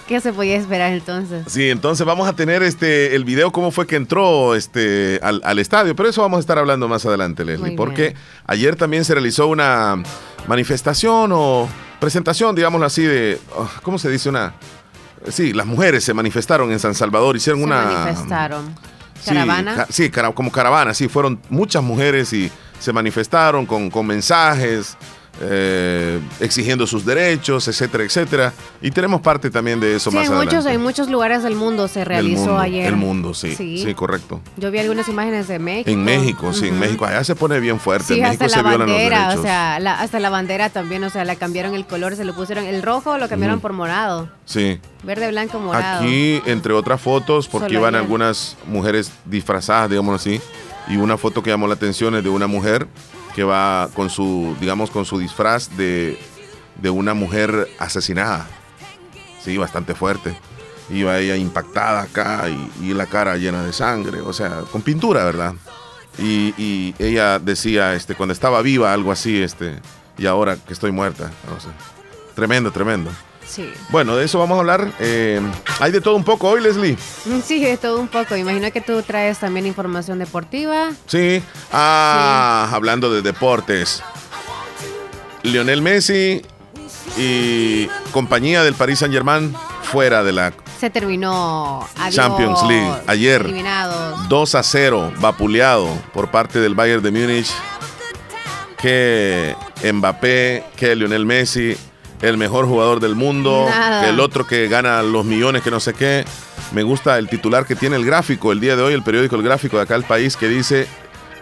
¿Qué 0.08 0.20
se 0.22 0.32
podía 0.32 0.56
esperar 0.56 0.90
entonces? 0.92 1.44
Sí, 1.48 1.68
entonces 1.68 2.06
vamos 2.06 2.26
a 2.26 2.32
tener 2.34 2.62
este 2.62 3.14
el 3.14 3.24
video 3.24 3.52
cómo 3.52 3.70
fue 3.70 3.86
que 3.86 3.96
entró 3.96 4.54
este 4.54 5.20
al, 5.22 5.42
al 5.44 5.58
estadio, 5.58 5.94
pero 5.94 6.08
eso 6.08 6.22
vamos 6.22 6.38
a 6.38 6.40
estar 6.40 6.58
hablando 6.58 6.88
más 6.88 7.04
adelante, 7.04 7.44
Leslie, 7.44 7.68
Muy 7.68 7.76
porque 7.76 8.02
bien. 8.02 8.14
ayer 8.46 8.74
también 8.76 9.04
se 9.04 9.12
realizó 9.12 9.46
una 9.48 10.02
manifestación 10.46 11.30
o 11.34 11.68
presentación, 12.00 12.54
digámoslo 12.56 12.86
así, 12.86 13.02
de 13.02 13.38
oh, 13.54 13.68
¿cómo 13.82 13.98
se 13.98 14.08
dice 14.10 14.30
una? 14.30 14.54
Sí, 15.28 15.52
las 15.52 15.66
mujeres 15.66 16.04
se 16.04 16.14
manifestaron 16.14 16.72
en 16.72 16.78
San 16.78 16.94
Salvador, 16.94 17.36
hicieron 17.36 17.60
Se 17.60 17.66
una 17.66 17.82
manifestaron. 17.82 18.74
Sí, 19.20 19.34
Caravana. 19.34 19.74
ca- 19.76 19.86
Sí, 19.90 20.08
cara- 20.10 20.32
como 20.32 20.50
caravana, 20.50 20.94
sí, 20.94 21.08
fueron 21.08 21.38
muchas 21.50 21.82
mujeres 21.82 22.32
y 22.32 22.50
se 22.78 22.92
manifestaron 22.94 23.66
con, 23.66 23.90
con 23.90 24.06
mensajes, 24.06 24.96
eh, 25.40 26.20
exigiendo 26.40 26.86
sus 26.86 27.04
derechos, 27.04 27.68
etcétera, 27.68 28.04
etcétera. 28.04 28.52
Y 28.82 28.90
tenemos 28.90 29.20
parte 29.20 29.50
también 29.50 29.78
de 29.80 29.96
eso 29.96 30.10
sí, 30.10 30.16
más 30.16 30.26
en 30.26 30.34
muchos, 30.34 30.52
adelante. 30.54 30.74
en 30.74 30.82
muchos 30.82 31.08
lugares 31.10 31.42
del 31.42 31.54
mundo 31.54 31.88
se 31.88 32.00
El 32.00 32.06
realizó 32.06 32.40
mundo, 32.46 32.58
ayer. 32.58 32.86
El 32.86 32.96
mundo, 32.96 33.34
sí, 33.34 33.54
sí. 33.56 33.94
correcto. 33.94 34.40
Yo 34.56 34.70
vi 34.70 34.78
algunas 34.78 35.08
imágenes 35.08 35.48
de 35.48 35.58
México. 35.58 35.90
En 35.90 36.04
México, 36.04 36.52
sí, 36.52 36.68
en. 36.68 36.78
México. 36.78 37.04
Allá 37.06 37.22
se 37.24 37.34
pone 37.36 37.60
bien 37.60 37.78
fuerte. 37.80 38.14
Sí, 38.14 38.20
en 38.20 38.22
México 38.22 38.44
hasta 38.44 38.56
se 38.58 38.62
la 38.62 38.68
violan 38.70 38.86
los 38.88 38.96
bandera, 38.96 39.18
derechos. 39.20 39.40
o 39.40 39.42
sea, 39.42 39.80
la- 39.80 40.00
hasta 40.00 40.18
la 40.20 40.30
bandera 40.30 40.70
también, 40.70 41.04
o 41.04 41.10
sea, 41.10 41.24
la 41.24 41.36
cambiaron 41.36 41.74
el 41.74 41.86
color, 41.86 42.16
se 42.16 42.24
lo 42.24 42.34
pusieron 42.34 42.64
el 42.64 42.82
rojo, 42.82 43.18
lo 43.18 43.28
cambiaron 43.28 43.60
por 43.60 43.72
morado, 43.72 44.28
sí. 44.44 44.80
verde, 45.04 45.28
blanco, 45.30 45.58
morado. 45.60 46.00
Aquí, 46.04 46.42
entre 46.46 46.72
otras 46.72 47.00
fotos, 47.00 47.48
porque 47.48 47.68
Solo 47.68 47.78
iban 47.80 47.94
ayer. 47.94 48.04
algunas 48.04 48.56
mujeres 48.66 49.12
disfrazadas, 49.24 49.90
digamos 49.90 50.20
así, 50.20 50.40
y 50.88 50.96
una 50.96 51.16
foto 51.16 51.42
que 51.42 51.50
llamó 51.50 51.66
la 51.68 51.74
atención 51.74 52.14
es 52.16 52.22
de 52.24 52.30
una 52.30 52.46
mujer 52.46 52.86
que 53.38 53.44
va 53.44 53.88
con 53.94 54.10
su, 54.10 54.56
digamos, 54.58 54.90
con 54.90 55.04
su 55.04 55.16
disfraz 55.16 55.76
de, 55.76 56.18
de 56.82 56.90
una 56.90 57.14
mujer 57.14 57.68
asesinada. 57.78 58.48
Sí, 59.40 59.56
bastante 59.56 59.94
fuerte. 59.94 60.36
Iba 60.90 61.20
ella 61.20 61.36
impactada 61.36 62.02
acá 62.02 62.46
y, 62.82 62.92
la 62.94 63.06
cara 63.06 63.36
llena 63.36 63.62
de 63.62 63.72
sangre, 63.72 64.22
o 64.22 64.32
sea, 64.32 64.62
con 64.72 64.82
pintura, 64.82 65.22
¿verdad? 65.22 65.54
Y, 66.18 66.96
ella 66.98 67.38
decía, 67.38 67.94
este, 67.94 68.16
cuando 68.16 68.32
estaba 68.32 68.60
viva, 68.60 68.92
algo 68.92 69.12
así, 69.12 69.40
este, 69.40 69.78
y 70.16 70.26
ahora 70.26 70.56
que 70.56 70.72
estoy 70.72 70.90
muerta. 70.90 71.30
Tremendo, 72.34 72.72
tremendo. 72.72 73.12
Sí. 73.48 73.72
Bueno, 73.88 74.14
de 74.14 74.26
eso 74.26 74.38
vamos 74.38 74.56
a 74.56 74.60
hablar. 74.60 74.92
Eh, 75.00 75.40
hay 75.80 75.90
de 75.90 76.00
todo 76.00 76.14
un 76.16 76.24
poco 76.24 76.50
hoy, 76.50 76.60
Leslie. 76.60 76.96
Mm, 77.24 77.40
Sí, 77.44 77.64
de 77.64 77.76
todo 77.78 77.98
un 77.98 78.08
poco. 78.08 78.36
Imagino 78.36 78.70
que 78.70 78.80
tú 78.82 79.00
traes 79.02 79.38
también 79.38 79.66
información 79.66 80.18
deportiva. 80.18 80.90
Sí. 81.06 81.42
Ah, 81.72 82.68
hablando 82.72 83.12
de 83.12 83.22
deportes. 83.22 84.02
Lionel 85.42 85.80
Messi 85.82 86.42
y 87.16 87.86
compañía 88.12 88.62
del 88.62 88.74
Paris 88.74 88.98
Saint 88.98 89.14
Germain 89.14 89.54
fuera 89.82 90.22
de 90.22 90.32
la 90.32 90.52
Se 90.78 90.90
terminó. 90.90 91.88
Adiós. 91.96 92.14
Champions 92.14 92.62
League. 92.68 92.92
Ayer. 93.06 93.40
Eliminados. 93.42 94.28
2 94.28 94.54
a 94.56 94.62
0, 94.62 95.12
vapuleado 95.20 95.88
por 96.12 96.30
parte 96.30 96.60
del 96.60 96.74
Bayern 96.74 97.02
de 97.02 97.10
Múnich. 97.10 97.50
Que 98.76 99.56
Mbappé, 99.92 100.64
que 100.76 100.94
Lionel 100.94 101.26
Messi, 101.26 101.76
el 102.20 102.36
mejor 102.36 102.66
jugador 102.66 103.00
del 103.00 103.14
mundo, 103.14 103.66
Nada. 103.68 104.08
el 104.08 104.20
otro 104.20 104.46
que 104.46 104.68
gana 104.68 105.02
los 105.02 105.24
millones, 105.24 105.62
que 105.62 105.70
no 105.70 105.80
sé 105.80 105.94
qué. 105.94 106.24
Me 106.72 106.82
gusta 106.82 107.18
el 107.18 107.28
titular 107.28 107.64
que 107.66 107.76
tiene 107.76 107.96
el 107.96 108.04
gráfico 108.04 108.52
el 108.52 108.60
día 108.60 108.76
de 108.76 108.82
hoy, 108.82 108.92
el 108.92 109.02
periódico 109.02 109.36
El 109.36 109.42
Gráfico 109.42 109.76
de 109.76 109.84
acá 109.84 109.94
el 109.94 110.04
país, 110.04 110.36
que 110.36 110.48
dice 110.48 110.86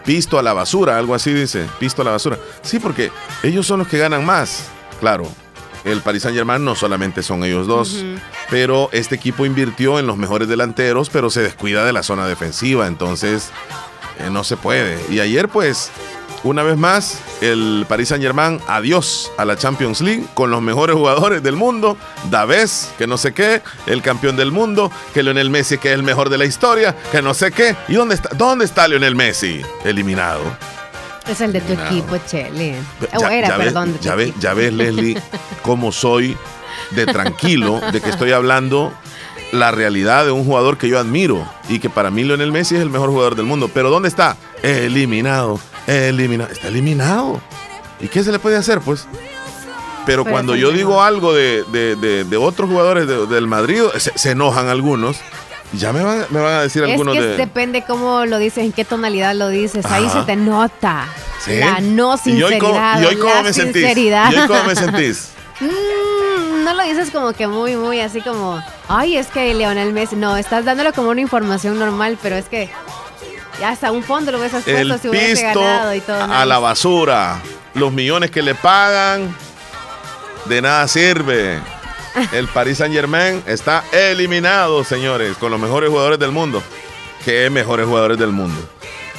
pisto 0.05 0.39
a 0.39 0.43
la 0.43 0.53
basura, 0.53 0.97
algo 0.97 1.13
así 1.13 1.33
dice, 1.33 1.65
pisto 1.79 2.01
a 2.01 2.05
la 2.05 2.11
basura. 2.11 2.37
Sí, 2.61 2.79
porque 2.79 3.11
ellos 3.43 3.67
son 3.67 3.79
los 3.79 3.89
que 3.89 3.97
ganan 3.97 4.25
más. 4.25 4.69
Claro, 5.01 5.29
el 5.83 6.01
Paris 6.01 6.23
Saint 6.23 6.37
Germain 6.37 6.63
no 6.63 6.75
solamente 6.75 7.21
son 7.23 7.43
ellos 7.43 7.67
dos, 7.67 8.05
pero 8.49 8.89
este 8.93 9.15
equipo 9.15 9.45
invirtió 9.45 9.99
en 9.99 10.07
los 10.07 10.17
mejores 10.17 10.47
delanteros, 10.47 11.09
pero 11.09 11.29
se 11.29 11.41
descuida 11.41 11.85
de 11.85 11.91
la 11.91 12.03
zona 12.03 12.25
defensiva, 12.25 12.87
entonces 12.87 13.51
eh, 14.19 14.29
no 14.31 14.43
se 14.45 14.55
puede. 14.55 14.97
Y 15.09 15.19
ayer 15.19 15.49
pues, 15.49 15.91
una 16.47 16.63
vez 16.63 16.77
más, 16.77 17.19
el 17.41 17.85
Paris 17.87 18.09
Saint 18.09 18.23
Germain, 18.23 18.59
adiós 18.67 19.31
a 19.37 19.45
la 19.45 19.57
Champions 19.57 20.01
League 20.01 20.23
con 20.33 20.49
los 20.51 20.61
mejores 20.61 20.95
jugadores 20.95 21.43
del 21.43 21.55
mundo, 21.55 21.97
Davés, 22.29 22.91
que 22.97 23.07
no 23.07 23.17
sé 23.17 23.33
qué, 23.33 23.61
el 23.85 24.01
campeón 24.01 24.35
del 24.37 24.51
mundo, 24.51 24.91
que 25.13 25.23
Lionel 25.23 25.49
Messi, 25.49 25.77
que 25.77 25.89
es 25.89 25.95
el 25.95 26.03
mejor 26.03 26.29
de 26.29 26.37
la 26.37 26.45
historia, 26.45 26.95
que 27.11 27.21
no 27.21 27.33
sé 27.33 27.51
qué. 27.51 27.75
¿Y 27.87 27.93
dónde 27.93 28.15
está, 28.15 28.29
dónde 28.35 28.65
está 28.65 28.87
Lionel 28.87 29.15
Messi? 29.15 29.61
Eliminado. 29.83 30.41
Es 31.27 31.41
el 31.41 31.51
de 31.51 31.59
tu 31.61 31.73
Eliminado. 31.73 31.95
equipo, 31.97 32.17
Chele. 32.25 32.75
Ya, 33.11 33.17
O 33.19 33.27
era, 33.29 33.47
ya 33.49 33.57
ves, 33.57 33.65
perdón. 33.67 33.93
tu 33.93 33.99
ya, 33.99 34.15
ves, 34.15 34.33
ya 34.39 34.53
ves, 34.53 34.73
Leslie, 34.73 35.21
cómo 35.61 35.91
soy 35.91 36.37
de 36.91 37.05
tranquilo, 37.05 37.81
de 37.91 37.99
que 38.01 38.09
estoy 38.09 38.31
hablando 38.31 38.93
la 39.51 39.71
realidad 39.71 40.25
de 40.25 40.31
un 40.31 40.43
jugador 40.45 40.77
que 40.77 40.89
yo 40.89 40.99
admiro 40.99 41.45
y 41.69 41.79
que 41.79 41.89
para 41.89 42.11
mí 42.11 42.23
Lionel 42.23 42.51
Messi 42.51 42.75
es 42.75 42.81
el 42.81 42.89
mejor 42.89 43.09
jugador 43.09 43.35
del 43.35 43.45
mundo. 43.45 43.69
Pero 43.73 43.89
¿dónde 43.89 44.07
está? 44.09 44.37
Eliminado, 44.63 45.59
eliminado. 45.87 46.51
Está 46.51 46.67
eliminado. 46.67 47.41
¿Y 47.99 48.07
qué 48.07 48.23
se 48.23 48.31
le 48.31 48.39
puede 48.39 48.57
hacer, 48.57 48.79
pues? 48.81 49.07
Pero 50.05 50.23
Pero 50.23 50.31
cuando 50.33 50.55
yo 50.55 50.71
digo 50.71 51.01
algo 51.01 51.33
de, 51.33 51.63
de- 51.71 51.95
de- 51.95 52.23
de 52.23 52.37
otros 52.37 52.69
jugadores 52.69 53.07
de- 53.07 53.25
del 53.27 53.47
Madrid, 53.47 53.81
se, 53.97 54.17
se 54.17 54.31
enojan 54.31 54.67
algunos. 54.69 55.17
Ya 55.73 55.91
me 55.91 56.01
van, 56.01 56.25
me 56.29 56.39
van 56.39 56.53
a 56.53 56.61
decir 56.61 56.83
Es 56.83 56.91
algunos 56.91 57.13
que 57.15 57.21
de... 57.21 57.35
depende 57.35 57.83
cómo 57.85 58.25
lo 58.25 58.37
dices, 58.37 58.63
en 58.63 58.71
qué 58.71 58.85
tonalidad 58.85 59.35
lo 59.35 59.49
dices. 59.49 59.85
Ahí 59.87 60.07
se 60.09 60.21
te 60.21 60.37
nota 60.37 61.05
¿Sí? 61.43 61.57
la 61.57 61.81
no 61.81 62.15
¿Y 62.25 62.41
hoy 62.41 62.57
cómo, 62.57 62.73
sinceridad. 62.75 63.01
y 63.01 63.05
hoy 63.05 63.15
cómo 63.17 63.33
la 63.33 63.43
me 63.43 63.53
sentís? 63.53 63.83
¿Y 63.97 64.11
hoy 64.13 64.47
cómo 64.47 64.63
me 64.63 64.75
sentís? 64.75 65.29
No 66.63 66.73
lo 66.73 66.83
dices 66.83 67.11
como 67.11 67.31
que 67.31 67.47
muy, 67.47 67.77
muy 67.77 68.01
así 68.01 68.19
como, 68.21 68.61
ay, 68.89 69.15
es 69.15 69.27
que 69.27 69.53
Leonel 69.53 69.93
Messi. 69.93 70.17
No, 70.17 70.35
estás 70.35 70.65
dándolo 70.65 70.91
como 70.91 71.09
una 71.09 71.21
información 71.21 71.79
normal, 71.79 72.17
pero 72.21 72.35
es 72.35 72.45
que 72.45 72.69
ya 73.59 73.69
hasta 73.69 73.91
un 73.91 74.03
fondo 74.03 74.31
lo 74.31 74.37
hubieses 74.39 74.63
puesto 74.63 74.79
el 74.79 74.99
si 74.99 75.09
pisto 75.09 75.93
y 75.93 76.01
todo. 76.01 76.23
A 76.23 76.45
la 76.45 76.59
basura. 76.59 77.41
Los 77.73 77.91
millones 77.91 78.31
que 78.31 78.41
le 78.41 78.55
pagan, 78.55 79.35
de 80.45 80.61
nada 80.61 80.87
sirve. 80.87 81.59
El 82.31 82.47
Paris 82.47 82.79
Saint 82.79 82.93
Germain 82.93 83.43
está 83.45 83.83
eliminado, 83.91 84.83
señores, 84.83 85.37
con 85.37 85.51
los 85.51 85.59
mejores 85.59 85.89
jugadores 85.89 86.17
del 86.17 86.31
mundo. 86.31 86.63
¿Qué 87.23 87.49
mejores 87.49 87.85
jugadores 87.85 88.17
del 88.17 88.31
mundo? 88.31 88.57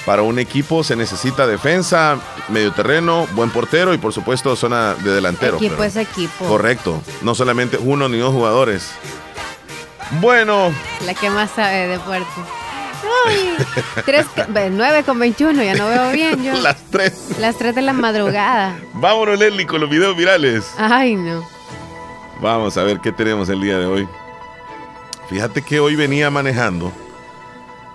Para 0.04 0.23
un 0.23 0.38
equipo 0.38 0.83
se 0.83 0.97
necesita 0.97 1.47
defensa, 1.47 2.18
medio 2.49 2.73
terreno, 2.73 3.28
buen 3.33 3.50
portero 3.50 3.92
y 3.92 3.99
por 3.99 4.12
supuesto 4.12 4.57
zona 4.57 4.95
de 4.95 5.11
delantero. 5.12 5.57
Equipo 5.59 5.85
es 5.85 5.97
equipo. 5.97 6.47
Correcto. 6.47 7.02
No 7.23 7.35
solamente 7.35 7.76
uno 7.76 8.09
ni 8.09 8.18
dos 8.18 8.33
jugadores. 8.33 8.90
Bueno. 10.21 10.73
La 11.04 11.14
que 11.14 11.28
más 11.28 11.50
sabe 11.50 11.76
de 11.76 11.88
deportes. 11.88 12.45
3, 14.05 14.26
9 14.71 15.02
con 15.05 15.19
21, 15.19 15.62
ya 15.62 15.75
no 15.75 15.88
veo 15.88 16.11
bien 16.12 16.43
yo. 16.43 16.52
Las 16.61 16.83
3. 16.90 17.38
Las 17.40 17.57
3 17.57 17.75
de 17.75 17.83
la 17.83 17.93
madrugada. 17.93 18.78
Vámonos, 18.95 19.38
Leslie, 19.38 19.67
con 19.67 19.81
los 19.81 19.90
videos 19.90 20.17
virales. 20.17 20.64
Ay, 20.78 21.14
no. 21.17 21.47
Vamos 22.40 22.76
a 22.76 22.83
ver 22.85 23.00
qué 23.00 23.12
tenemos 23.12 23.49
el 23.49 23.61
día 23.61 23.78
de 23.78 23.87
hoy. 23.87 24.09
Fíjate 25.28 25.62
que 25.62 25.81
hoy 25.81 25.97
venía 25.97 26.31
manejando 26.31 26.93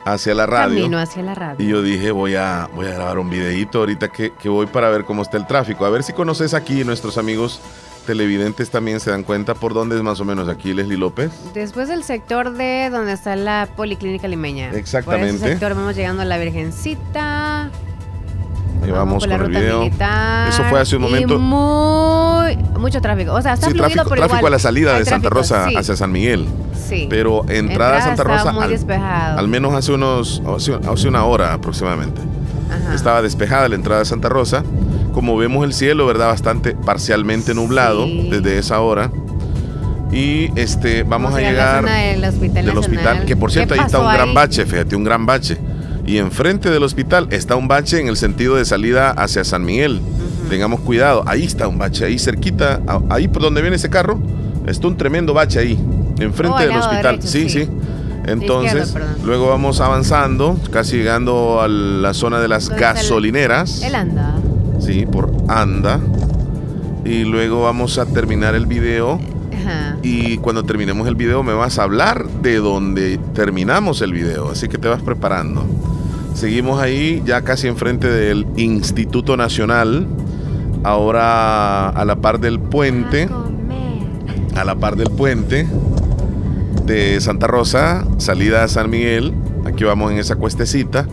hacia 0.06 0.36
la 0.36 0.46
radio. 0.46 0.98
Hacia 0.98 1.24
la 1.24 1.34
radio. 1.34 1.66
Y 1.66 1.70
yo 1.70 1.82
dije, 1.82 2.12
voy 2.12 2.36
a, 2.36 2.70
voy 2.74 2.88
a 2.88 2.92
grabar 2.92 3.20
un 3.20 3.30
videito 3.30 3.80
ahorita 3.80 4.10
que, 4.10 4.34
que 4.34 4.50
voy 4.50 4.68
para 4.68 4.90
ver 4.90 5.06
cómo 5.06 5.22
está 5.22 5.38
el 5.38 5.48
tráfico. 5.48 5.86
A 5.86 5.90
ver 5.90 6.04
si 6.04 6.14
conoces 6.14 6.54
aquí 6.54 6.84
nuestros 6.84 7.18
amigos 7.18 7.62
televidentes 8.04 8.70
también 8.70 9.00
se 9.00 9.10
dan 9.12 9.24
cuenta 9.24 9.54
por 9.54 9.74
dónde 9.74 9.96
es 9.96 10.04
más 10.04 10.20
o 10.20 10.26
menos 10.26 10.48
aquí 10.50 10.74
Leslie 10.74 10.98
López. 10.98 11.32
Después 11.54 11.88
del 11.88 12.04
sector 12.04 12.54
de 12.54 12.90
donde 12.92 13.14
está 13.14 13.36
la 13.36 13.68
policlínica 13.76 14.28
limeña. 14.28 14.72
Exactamente. 14.72 15.34
Por 15.34 15.36
ese 15.38 15.48
sector 15.54 15.76
vamos 15.76 15.96
llegando 15.96 16.22
a 16.22 16.26
la 16.26 16.38
Virgencita. 16.38 17.70
Ahí 18.84 18.92
vamos 18.92 19.24
por 19.24 19.30
la 19.30 19.38
con 19.38 19.46
el 19.46 19.52
ruta 19.52 19.60
video. 19.62 19.80
militar. 19.80 20.50
Eso 20.50 20.64
fue 20.66 20.80
hace 20.82 20.96
un 20.98 21.04
y 21.04 21.06
momento. 21.06 21.40
muy 21.40 22.58
mucho 22.80 23.00
tráfico. 23.02 23.34
O 23.34 23.42
sea, 23.42 23.54
está 23.54 23.68
Sí, 23.68 23.74
tráfico, 23.74 24.04
pero 24.04 24.16
tráfico 24.18 24.38
igual 24.40 24.54
a 24.54 24.56
la 24.58 24.60
salida 24.60 25.00
de 25.00 25.06
Santa 25.06 25.30
Rosa 25.30 25.70
sí, 25.70 25.76
hacia 25.78 25.96
San 25.96 26.12
Miguel. 26.12 26.46
Sí. 26.90 27.08
Pero 27.10 27.46
entrada 27.50 27.98
a 28.00 28.02
Santa 28.02 28.24
Rosa 28.26 28.52
muy 28.52 28.66
al, 28.66 28.70
despejado. 28.72 29.40
al 29.40 29.48
menos 29.48 29.74
hace 29.74 29.94
unos 29.94 30.42
hace, 30.46 30.78
hace 30.86 31.08
una 31.08 31.24
hora 31.24 31.54
aproximadamente. 31.54 32.20
Ajá. 32.70 32.94
Estaba 32.94 33.22
despejada 33.22 33.70
la 33.70 33.76
entrada 33.76 34.00
de 34.00 34.06
Santa 34.06 34.28
Rosa. 34.28 34.64
Como 35.14 35.38
vemos 35.38 35.64
el 35.64 35.74
cielo, 35.74 36.06
¿verdad? 36.06 36.28
Bastante 36.28 36.74
parcialmente 36.76 37.54
nublado 37.54 38.06
Sí. 38.06 38.28
desde 38.32 38.58
esa 38.58 38.82
hora. 38.82 39.12
Y 40.12 40.50
este, 40.60 41.04
vamos, 41.04 41.32
Vamos 41.32 41.36
a 41.36 41.50
llegar 41.50 41.86
del 41.86 42.24
Hospital 42.26 42.66
del 42.66 42.78
hospital, 42.78 43.26
que 43.26 43.36
por 43.36 43.50
¿Qué 43.50 43.54
cierto 43.54 43.74
ahí 43.74 43.80
está 43.80 44.00
un 44.00 44.14
gran 44.14 44.34
bache, 44.34 44.66
fíjate, 44.66 44.96
un 44.96 45.04
gran 45.04 45.26
bache. 45.26 45.58
Y 46.06 46.18
enfrente 46.18 46.70
del 46.70 46.84
hospital 46.84 47.28
está 47.32 47.56
un 47.56 47.68
bache 47.68 48.00
en 48.00 48.08
el 48.10 48.18
sentido 48.18 48.56
de 48.56 48.66
salida 48.66 49.12
hacia 49.12 49.44
San 49.44 49.64
Miguel. 49.64 50.02
Tengamos 50.50 50.82
cuidado, 50.82 51.24
ahí 51.26 51.44
está 51.46 51.68
un 51.68 51.78
bache, 51.80 52.06
ahí 52.06 52.20
cerquita, 52.20 52.82
ahí 53.10 53.28
por 53.28 53.42
donde 53.42 53.62
viene 53.62 53.78
ese 53.78 53.90
carro, 53.90 54.20
está 54.68 54.88
un 54.88 54.98
tremendo 54.98 55.34
bache 55.34 55.60
ahí, 55.60 55.80
enfrente 56.20 56.58
Oh, 56.58 56.60
del 56.60 56.72
hospital. 56.78 57.04
derecho, 57.16 57.28
sí, 57.28 57.50
sí. 57.50 57.64
sí. 57.66 57.70
Entonces, 58.26 58.94
luego 59.24 59.50
vamos 59.50 59.82
avanzando, 59.82 60.58
casi 60.72 60.98
llegando 60.98 61.60
a 61.62 61.68
la 61.68 62.14
zona 62.14 62.40
de 62.40 62.48
las 62.50 62.66
¿Dónde 62.66 62.76
está 62.84 62.92
el- 62.92 62.96
gasolineras. 62.98 63.82
Él 63.82 63.96
anda. 63.96 64.36
Sí, 64.84 65.06
por 65.06 65.32
Anda. 65.48 66.00
Y 67.06 67.24
luego 67.24 67.64
vamos 67.64 67.98
a 67.98 68.06
terminar 68.06 68.54
el 68.54 68.66
video. 68.66 69.20
Ajá. 69.54 69.98
Y 70.02 70.38
cuando 70.38 70.64
terminemos 70.64 71.08
el 71.08 71.16
video 71.16 71.42
me 71.42 71.54
vas 71.54 71.80
a 71.80 71.84
hablar 71.84 72.28
de 72.42 72.58
donde 72.58 73.18
terminamos 73.34 74.02
el 74.02 74.12
video. 74.12 74.50
Así 74.50 74.68
que 74.68 74.78
te 74.78 74.90
vas 74.90 75.02
preparando. 75.02 75.66
Seguimos 76.34 76.82
ahí 76.82 77.22
ya 77.26 77.44
casi 77.44 77.68
enfrente 77.68 78.10
del 78.10 78.46
Instituto 78.58 79.38
Nacional. 79.38 80.06
Ahora 80.84 81.90
a 81.90 82.04
la 82.04 82.18
par 82.18 82.40
del 82.42 82.60
puente. 82.60 83.30
A 84.56 84.66
la 84.66 84.76
par 84.76 84.98
del 84.98 85.10
puente 85.12 85.66
de 86.86 87.22
Santa 87.22 87.48
Rosa. 87.48 88.06
Salida 88.18 88.64
a 88.64 88.68
San 88.68 88.90
Miguel. 88.90 89.34
Aquí 89.66 89.86
vamos 89.86 90.12
en 90.12 90.18
esa 90.18 90.36
cuestecita. 90.36 91.08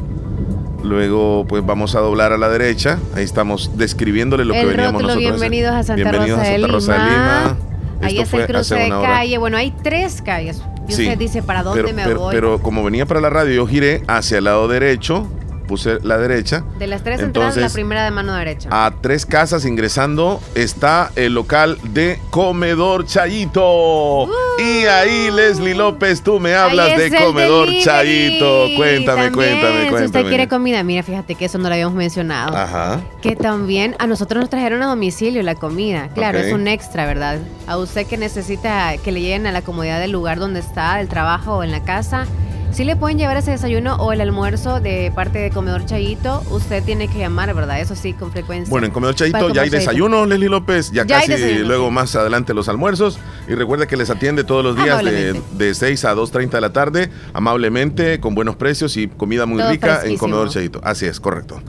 Luego 0.83 1.45
pues 1.49 1.65
vamos 1.65 1.95
a 1.95 2.01
doblar 2.01 2.33
a 2.33 2.39
la 2.39 2.49
derecha. 2.49 2.99
Ahí 3.15 3.25
estamos 3.25 3.77
describiéndole 3.77 4.45
lo 4.45 4.55
que 4.55 4.61
el 4.63 4.67
veníamos 4.69 5.03
rótulo, 5.03 5.15
nosotros. 5.15 5.41
bienvenidos 5.41 5.75
a 5.75 5.83
Santa, 5.83 5.95
Bienvenidos 6.11 6.39
Rosa, 6.39 6.43
a 6.43 6.53
Santa 6.53 6.67
Rosa 6.69 6.93
de 6.93 6.99
Lima. 6.99 7.11
Lima. 7.43 7.57
Ahí 8.03 8.25
fue 8.25 8.41
el 8.41 8.47
cruce 8.47 8.75
de 8.77 8.89
calle. 8.89 9.39
Bueno, 9.39 9.57
hay 9.59 9.73
tres 9.83 10.23
calles. 10.23 10.63
Y 10.89 10.93
Sí. 10.93 11.03
usted 11.03 11.19
dice, 11.19 11.43
¿para 11.43 11.63
dónde 11.63 11.83
pero, 11.85 11.95
me 11.95 12.05
pero- 12.05 12.21
voy? 12.21 12.35
pero 12.35 12.59
como 12.63 12.83
venía 12.83 13.05
para 13.07 13.21
la 13.21 13.29
radio, 13.31 13.55
yo 13.55 13.67
giré 13.67 14.03
hacia 14.09 14.39
el 14.39 14.45
lado 14.45 14.67
derecho, 14.69 15.27
puse 15.71 15.99
la 16.03 16.19
derecha. 16.19 16.65
de 16.81 16.89
las 16.89 17.05
tres 17.05 17.21
entradas, 17.21 17.57
la 17.57 17.69
primera 17.69 18.03
de 18.05 18.11
mano 18.11 18.35
derecha. 18.35 18.69
A 18.73 18.91
tres 19.01 19.25
casas 19.25 19.65
ingresando 19.65 20.41
está 20.57 21.13
el 21.15 21.33
local 21.35 21.79
de 21.85 22.19
Comedor 22.31 23.07
Chayito. 23.07 24.29
y 24.59 24.85
ahí, 24.87 25.31
Leslie 25.31 25.75
López, 25.77 26.23
tú 26.23 26.41
me 26.41 26.55
hablas 26.57 26.91
Uh. 26.95 26.99
De 26.99 27.11
Comedor 27.11 27.67
delivery 27.67 27.85
Chayito. 27.85 28.67
Cuéntame, 28.77 29.31
también. 29.31 29.33
cuéntame, 29.33 29.79
Si 29.81 29.85
usted 29.87 29.91
cuéntame. 29.99 30.29
quiere 30.29 30.49
comida, 30.49 30.83
mira, 30.83 31.03
fíjate 31.05 31.37
que 31.37 31.45
eso 31.45 31.59
no 31.59 31.69
lo 31.69 31.75
habíamos 31.75 31.95
mencionado. 31.95 32.57
Ajá. 32.57 33.01
Que 33.23 33.37
también 33.37 33.95
a 34.01 34.07
nosotros 34.09 34.41
nos 34.41 34.51
trajeron 34.51 34.83
a 34.83 34.87
domicilio 34.87 35.41
la 35.45 35.55
comida. 35.55 36.09
Claro, 36.15 36.39
es 36.39 36.53
un 36.53 36.67
extra, 36.67 37.07
¿verdad? 37.07 37.39
A 37.69 37.79
usted 37.79 38.07
que 38.07 38.17
necesita 38.17 38.97
que 38.99 39.13
le 39.13 39.21
lleguen 39.21 39.47
a 39.47 39.53
la 39.53 39.63
comodidad 39.63 40.01
del 40.01 40.11
lugar 40.11 40.39
donde 40.41 40.59
está, 40.61 40.97
del 40.97 41.07
trabajo 41.09 41.59
o 41.59 41.63
en 41.63 41.71
la 41.71 41.85
casa. 41.85 42.27
Si 42.73 42.85
le 42.85 42.95
pueden 42.95 43.19
llevar 43.19 43.37
ese 43.37 43.51
desayuno 43.51 43.97
o 43.97 44.13
el 44.13 44.21
almuerzo 44.21 44.81
de 44.81 45.11
parte 45.13 45.39
de 45.39 45.51
Comedor 45.51 45.85
Chayito, 45.87 46.43
usted 46.51 46.85
tiene 46.85 47.09
que 47.09 47.19
llamar, 47.19 47.53
¿verdad? 47.53 47.81
Eso 47.81 47.97
sí, 47.97 48.13
con 48.13 48.31
frecuencia. 48.31 48.71
Bueno, 48.71 48.87
en 48.87 48.93
Comedor 48.93 49.15
Para 49.15 49.31
Chayito 49.31 49.49
ya 49.53 49.63
hay 49.63 49.69
Comedor 49.69 49.81
desayuno, 49.81 50.27
Leslie 50.27 50.49
López. 50.49 50.93
Ya, 50.93 51.05
casi 51.05 51.59
luego 51.59 51.91
más 51.91 52.15
adelante 52.15 52.55
los 52.55 52.69
almuerzos. 52.69 53.19
Y 53.49 53.55
recuerda 53.55 53.87
que 53.87 53.97
les 53.97 54.09
atiende 54.09 54.45
todos 54.45 54.63
los 54.63 54.77
días 54.77 55.05
de, 55.05 55.43
de 55.53 55.75
6 55.75 56.05
a 56.05 56.15
2.30 56.15 56.51
de 56.51 56.61
la 56.61 56.73
tarde, 56.73 57.11
amablemente, 57.35 58.21
con 58.21 58.37
buenos 58.37 58.55
precios 58.55 58.97
y 58.97 59.09
comida 59.09 59.47
muy 59.47 59.59
Todo 59.59 59.71
rica 59.71 60.03
en. 60.05 60.17
Comedor 60.17 60.49
Chayito. 60.49 60.81
Así 60.85 61.07
es, 61.07 61.19
correcto. 61.19 61.61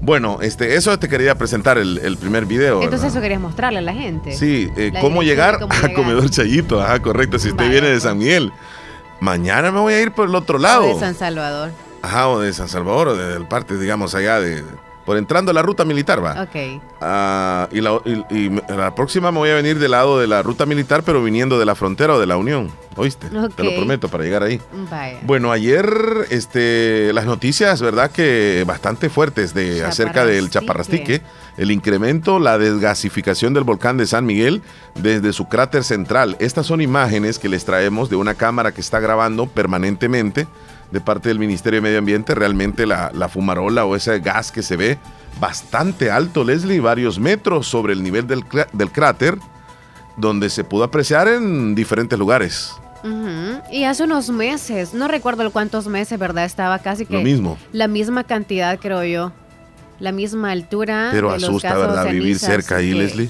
Bueno, 0.00 0.38
este, 0.42 0.74
eso 0.74 0.98
te 0.98 1.08
quería 1.08 1.36
presentar 1.36 1.78
el, 1.78 1.98
el 1.98 2.16
primer 2.16 2.46
video. 2.46 2.82
Entonces 2.82 3.00
¿verdad? 3.00 3.10
eso 3.16 3.20
querías 3.20 3.40
mostrarle 3.40 3.78
a 3.78 3.82
la 3.82 3.92
gente. 3.92 4.32
Sí, 4.32 4.68
eh, 4.76 4.90
La 4.92 5.00
cómo 5.00 5.22
llegar 5.22 5.60
a. 5.68 5.94
Comedor 5.94 6.30
Chayito. 6.30 6.80
Ajá, 6.80 7.00
correcto. 7.00 7.38
Si 7.38 7.50
usted 7.50 7.70
viene 7.70 7.88
de 7.88 7.94
pues. 7.94 8.02
San 8.02 8.18
Miguel, 8.18 8.52
mañana 9.20 9.70
me 9.72 9.80
voy 9.80 9.94
a 9.94 10.00
ir 10.02 10.12
por 10.12 10.28
el 10.28 10.34
otro 10.34 10.56
O 10.58 10.60
lado. 10.60 10.86
de 10.86 10.98
San 10.98 11.14
Salvador. 11.14 11.70
Ajá, 12.02 12.28
o 12.28 12.40
de 12.40 12.52
San 12.52 12.68
Salvador, 12.68 13.08
o 13.08 13.16
del 13.16 13.46
parte, 13.46 13.76
digamos, 13.76 14.14
allá 14.14 14.40
de. 14.40 14.64
Por 15.08 15.16
entrando 15.16 15.52
a 15.52 15.54
la 15.54 15.62
ruta 15.62 15.86
militar, 15.86 16.22
va. 16.22 16.42
Ok. 16.42 16.82
Ah, 17.00 17.66
y, 17.72 17.80
la, 17.80 17.98
y- 18.04 18.44
y 18.44 18.50
me- 18.50 18.62
la 18.68 18.94
próxima 18.94 19.32
me 19.32 19.38
voy 19.38 19.48
a 19.48 19.54
venir 19.54 19.78
del 19.78 19.92
lado 19.92 20.18
de 20.18 20.26
la 20.26 20.42
ruta 20.42 20.66
militar, 20.66 21.02
pero 21.02 21.24
viniendo 21.24 21.58
de 21.58 21.64
la 21.64 21.74
frontera 21.74 22.12
o 22.12 22.20
de 22.20 22.26
la 22.26 22.36
Unión. 22.36 22.70
¿Oíste? 22.94 23.28
Te 23.28 23.64
lo 23.64 23.74
prometo 23.74 24.08
para 24.08 24.24
llegar 24.24 24.42
ahí. 24.42 24.60
Vaya. 24.90 25.18
Bueno, 25.22 25.50
ayer 25.50 25.88
este, 26.28 27.10
las 27.14 27.24
noticias, 27.24 27.80
¿verdad? 27.80 28.10
Que 28.10 28.64
bastante 28.66 29.08
fuertes 29.08 29.54
de 29.54 29.82
acerca 29.82 30.26
del. 30.26 30.50
Chaparrastique, 30.50 31.22
el 31.56 31.70
incremento, 31.70 32.38
la 32.38 32.58
desgasificación 32.58 33.54
del 33.54 33.64
volcán 33.64 33.96
de 33.96 34.06
San 34.06 34.26
Miguel 34.26 34.60
desde 34.94 35.32
su 35.32 35.48
cráter 35.48 35.84
central. 35.84 36.36
Estas 36.38 36.66
son 36.66 36.82
imágenes 36.82 37.38
que 37.38 37.48
les 37.48 37.64
traemos 37.64 38.10
de 38.10 38.16
una 38.16 38.34
cámara 38.34 38.72
que 38.72 38.82
está 38.82 39.00
grabando 39.00 39.46
permanentemente 39.46 40.46
de 40.90 41.00
parte 41.00 41.28
del 41.28 41.38
Ministerio 41.38 41.78
de 41.78 41.82
Medio 41.82 41.98
Ambiente. 41.98 42.34
Realmente 42.34 42.86
la, 42.86 43.10
la 43.14 43.28
fumarola 43.28 43.84
o 43.84 43.96
ese 43.96 44.18
gas 44.20 44.52
que 44.52 44.62
se 44.62 44.76
ve 44.76 44.98
bastante 45.40 46.10
alto, 46.10 46.44
Leslie, 46.44 46.80
varios 46.80 47.18
metros 47.18 47.66
sobre 47.66 47.92
el 47.92 48.02
nivel 48.02 48.26
del, 48.26 48.44
del 48.72 48.90
cráter, 48.90 49.38
donde 50.16 50.50
se 50.50 50.64
pudo 50.64 50.84
apreciar 50.84 51.28
en 51.28 51.74
diferentes 51.74 52.18
lugares. 52.18 52.72
Y 53.70 53.84
hace 53.84 54.02
unos 54.04 54.28
meses, 54.30 54.92
no 54.92 55.06
recuerdo 55.06 55.50
cuántos 55.52 55.86
meses, 55.86 56.18
¿verdad? 56.18 56.44
Estaba 56.44 56.80
casi 56.80 57.06
que 57.06 57.14
Lo 57.14 57.20
mismo. 57.20 57.56
la 57.72 57.86
misma 57.86 58.24
cantidad, 58.24 58.78
creo 58.80 59.04
yo. 59.04 59.32
La 60.00 60.12
misma 60.12 60.50
altura. 60.50 61.08
Pero 61.12 61.30
de 61.30 61.36
asusta, 61.36 61.76
¿verdad? 61.76 62.10
Vivir 62.10 62.38
cerca 62.38 62.76
ahí, 62.76 62.92
Leslie. 62.92 63.28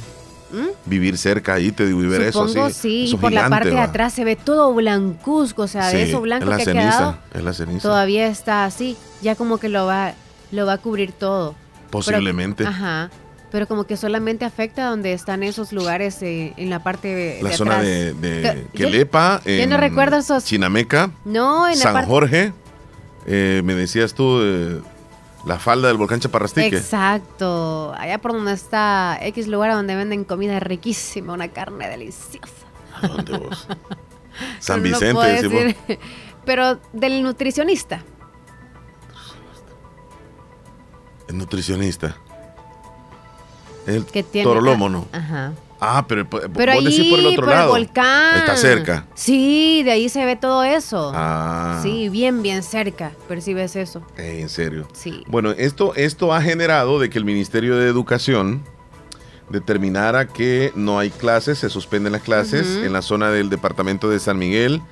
¿Mm? 0.51 0.67
Vivir 0.87 1.19
cerca 1.19 1.55
ahí, 1.55 1.73
te 1.73 1.85
digo, 1.87 2.03
y 2.03 2.07
ver 2.07 2.23
eso 2.23 2.47
Supongo 2.49 2.67
así. 2.69 2.75
sí, 2.81 3.05
eso 3.09 3.17
y 3.17 3.19
por 3.19 3.33
la 3.33 3.51
parte 3.51 3.69
de 3.69 3.75
va. 3.77 3.83
atrás 3.83 4.15
se 4.15 4.25
ve 4.25 4.35
todo 4.37 4.73
blancuzco, 4.75 5.63
o 5.63 5.69
sea, 5.69 5.89
de 5.89 6.05
Sí, 6.05 6.09
eso 6.11 6.21
blanco 6.23 6.45
es 6.45 6.51
la 6.51 6.57
que 6.57 6.63
ha 6.63 6.65
ceniza, 6.65 6.89
quedado, 6.99 7.19
es 7.35 7.43
la 7.43 7.53
ceniza. 7.53 7.83
todavía 7.89 8.27
está 8.29 8.65
así, 8.65 8.97
ya 9.21 9.35
como 9.35 9.59
que 9.59 9.69
lo 9.69 9.85
va, 9.85 10.15
lo 10.51 10.65
va 10.65 10.73
a 10.75 10.79
cubrir 10.79 11.13
todo. 11.13 11.55
Posiblemente. 11.91 12.65
Pero- 12.65 12.71
ajá, 12.71 13.11
pero 13.51 13.67
como 13.67 13.85
que 13.85 13.97
solamente 13.97 14.45
afecta 14.45 14.87
donde 14.91 15.13
están 15.13 15.43
esos 15.43 15.73
lugares 15.73 16.21
eh, 16.23 16.53
en 16.57 16.71
la 16.71 16.83
parte 16.83 17.09
de, 17.15 17.43
la 17.43 17.51
de 17.51 17.57
zona 17.57 17.73
atrás. 17.77 17.87
de, 17.87 18.15
de 18.15 18.43
Que- 18.43 18.57
yo- 18.79 18.87
Quelepa, 18.87 19.41
yo 19.45 19.67
no 19.67 19.75
en 19.75 19.81
recuerdo 19.81 20.17
esos- 20.19 20.45
Chinameca, 20.45 21.11
No, 21.25 21.67
en 21.69 21.79
la 21.79 21.83
San 21.83 21.93
parte... 21.95 22.09
Jorge, 22.09 22.53
eh, 23.27 23.61
me 23.65 23.75
decías 23.75 24.15
tú, 24.15 24.39
eh, 24.43 24.81
la 25.45 25.59
falda 25.59 25.89
del 25.89 25.97
volcán 25.97 26.21
Chaparrastique. 26.21 26.77
Exacto, 26.77 27.93
allá 27.97 28.19
por 28.19 28.33
donde 28.33 28.53
está 28.53 29.19
X 29.23 29.47
lugar 29.49 29.73
donde 29.73 29.95
venden 29.95 30.25
comida 30.25 30.61
riquísima, 30.61 31.33
una 31.33 31.49
carne 31.49 31.89
deliciosa. 31.89 32.67
¿A 32.95 33.09
dónde 33.09 33.39
vos? 33.39 33.67
San 34.61 34.83
no 34.83 34.85
Vicente, 34.85 35.27
decimos. 35.27 35.75
Pero 36.45 36.79
del 36.93 37.23
nutricionista. 37.23 38.03
Es 41.29 41.35
nutricionista. 41.35 42.17
El 43.87 44.05
que 44.07 44.23
tiene 44.23 44.45
Torolomo, 44.45 44.89
¿no? 44.89 45.07
Ajá. 45.13 45.53
Ah, 45.81 46.05
pero, 46.09 46.29
Pero 46.29 46.49
vos 46.49 46.69
ahí, 46.69 46.85
decís 46.85 47.11
por 47.11 47.19
el 47.21 47.27
otro 47.27 47.45
por 47.45 47.49
lado. 47.55 47.77
el 47.77 47.85
volcán. 47.85 48.39
Está 48.39 48.57
cerca. 48.57 49.07
Sí, 49.15 49.83
de 49.85 49.93
ahí 49.93 50.09
se 50.09 50.25
ve 50.25 50.37
todo 50.37 50.65
eso. 50.65 51.13
Ah. 51.15 51.79
Sí, 51.83 52.09
bien, 52.09 52.43
bien 52.43 52.63
cerca. 52.63 53.13
Percibes 53.29 53.77
eso. 53.77 54.03
Eh, 54.17 54.41
en 54.41 54.49
serio. 54.49 54.89
Sí. 54.93 55.23
Bueno, 55.29 55.53
esto, 55.53 55.95
esto 55.95 56.35
ha 56.35 56.43
generado 56.43 56.99
de 56.99 57.11
que 57.11 57.19
el 57.19 57.25
Ministerio 57.25 57.77
de 57.77 57.89
Educación 57.89 58.65
determinara 59.51 60.29
que 60.29 60.73
no 60.75 60.99
hay 60.99 61.11
clases, 61.11 61.59
se 61.59 61.71
suspenden 61.71 62.13
las 62.13 62.23
clases 62.23 62.77
en 62.85 62.93
la 62.93 63.03
zona 63.03 63.31
del 63.31 63.49
departamento 63.49 64.11
de 64.11 64.19
San 64.21 64.39
Miguel, 64.39 64.83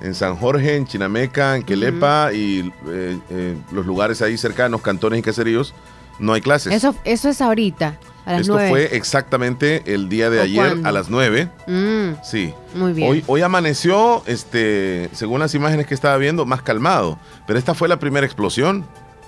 en 0.00 0.14
San 0.14 0.36
Jorge, 0.36 0.76
en 0.76 0.86
Chinameca, 0.86 1.56
en 1.56 1.62
Quelepa 1.62 2.32
y 2.32 2.72
eh, 2.88 3.18
eh, 3.30 3.56
los 3.72 3.86
lugares 3.86 4.22
ahí 4.22 4.36
cercanos, 4.36 4.82
cantones 4.82 5.18
y 5.18 5.22
caseríos, 5.22 5.74
no 6.18 6.32
hay 6.32 6.40
clases. 6.40 6.72
Eso, 6.72 6.94
eso 7.04 7.28
es 7.28 7.40
ahorita, 7.40 7.98
a 8.26 8.32
las 8.32 8.40
Esto 8.42 8.54
fue 8.68 8.96
exactamente 8.96 9.82
el 9.86 10.08
día 10.08 10.30
de 10.30 10.38
¿O 10.40 10.42
ayer 10.42 10.56
cuándo? 10.56 10.88
a 10.88 10.92
las 10.92 11.08
9. 11.10 11.48
Mm, 11.66 12.22
Sí. 12.22 12.54
muy 12.74 12.92
bien. 12.92 13.10
Hoy, 13.10 13.24
hoy 13.26 13.42
amaneció, 13.42 14.22
este, 14.26 15.10
según 15.12 15.40
las 15.40 15.54
imágenes 15.54 15.86
que 15.86 15.94
estaba 15.94 16.16
viendo, 16.16 16.46
más 16.46 16.62
calmado. 16.62 17.18
Pero 17.46 17.58
esta 17.58 17.74
fue 17.74 17.88
la 17.88 17.98
primera 17.98 18.24
explosión 18.26 18.84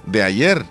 de 0.06 0.22
ayer. 0.22 0.64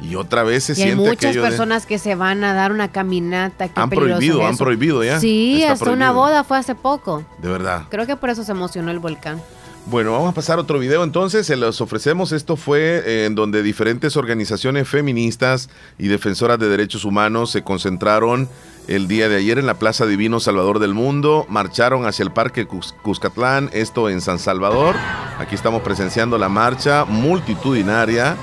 Y 0.00 0.16
otra 0.16 0.42
vez 0.42 0.64
se 0.64 0.72
y 0.72 0.76
hay 0.76 0.82
siente 0.88 0.96
muchas 1.08 1.16
aquello 1.16 1.42
de- 1.42 1.48
personas 1.48 1.86
que 1.86 1.98
se 1.98 2.16
van 2.16 2.42
a 2.42 2.52
dar 2.52 2.72
una 2.72 2.88
caminata. 2.90 3.68
Han 3.76 3.90
prohibido, 3.90 4.40
es 4.42 4.48
han 4.48 4.56
prohibido 4.56 5.04
ya. 5.04 5.20
Sí, 5.20 5.60
Está 5.62 5.74
hasta 5.74 5.90
una 5.92 6.10
boda 6.10 6.42
fue 6.42 6.58
hace 6.58 6.74
poco. 6.74 7.24
De 7.38 7.48
verdad. 7.48 7.84
Creo 7.90 8.04
que 8.06 8.16
por 8.16 8.28
eso 8.30 8.42
se 8.42 8.50
emocionó 8.52 8.90
el 8.90 8.98
volcán. 8.98 9.40
Bueno, 9.86 10.12
vamos 10.12 10.30
a 10.30 10.34
pasar 10.34 10.58
a 10.58 10.62
otro 10.62 10.78
video 10.78 11.04
entonces, 11.04 11.46
se 11.46 11.56
los 11.56 11.80
ofrecemos. 11.82 12.32
Esto 12.32 12.56
fue 12.56 13.02
eh, 13.04 13.26
en 13.26 13.34
donde 13.34 13.62
diferentes 13.62 14.16
organizaciones 14.16 14.88
feministas 14.88 15.68
y 15.98 16.08
defensoras 16.08 16.58
de 16.58 16.68
derechos 16.70 17.04
humanos 17.04 17.50
se 17.50 17.62
concentraron 17.62 18.48
el 18.88 19.08
día 19.08 19.28
de 19.28 19.36
ayer 19.36 19.58
en 19.58 19.66
la 19.66 19.74
Plaza 19.74 20.06
Divino 20.06 20.40
Salvador 20.40 20.78
del 20.78 20.94
Mundo, 20.94 21.46
marcharon 21.48 22.06
hacia 22.06 22.22
el 22.22 22.32
Parque 22.32 22.66
Cus- 22.66 22.94
Cuscatlán, 23.02 23.70
esto 23.72 24.08
en 24.08 24.20
San 24.22 24.38
Salvador. 24.38 24.94
Aquí 25.38 25.54
estamos 25.54 25.82
presenciando 25.82 26.38
la 26.38 26.48
marcha 26.48 27.04
multitudinaria, 27.04 28.36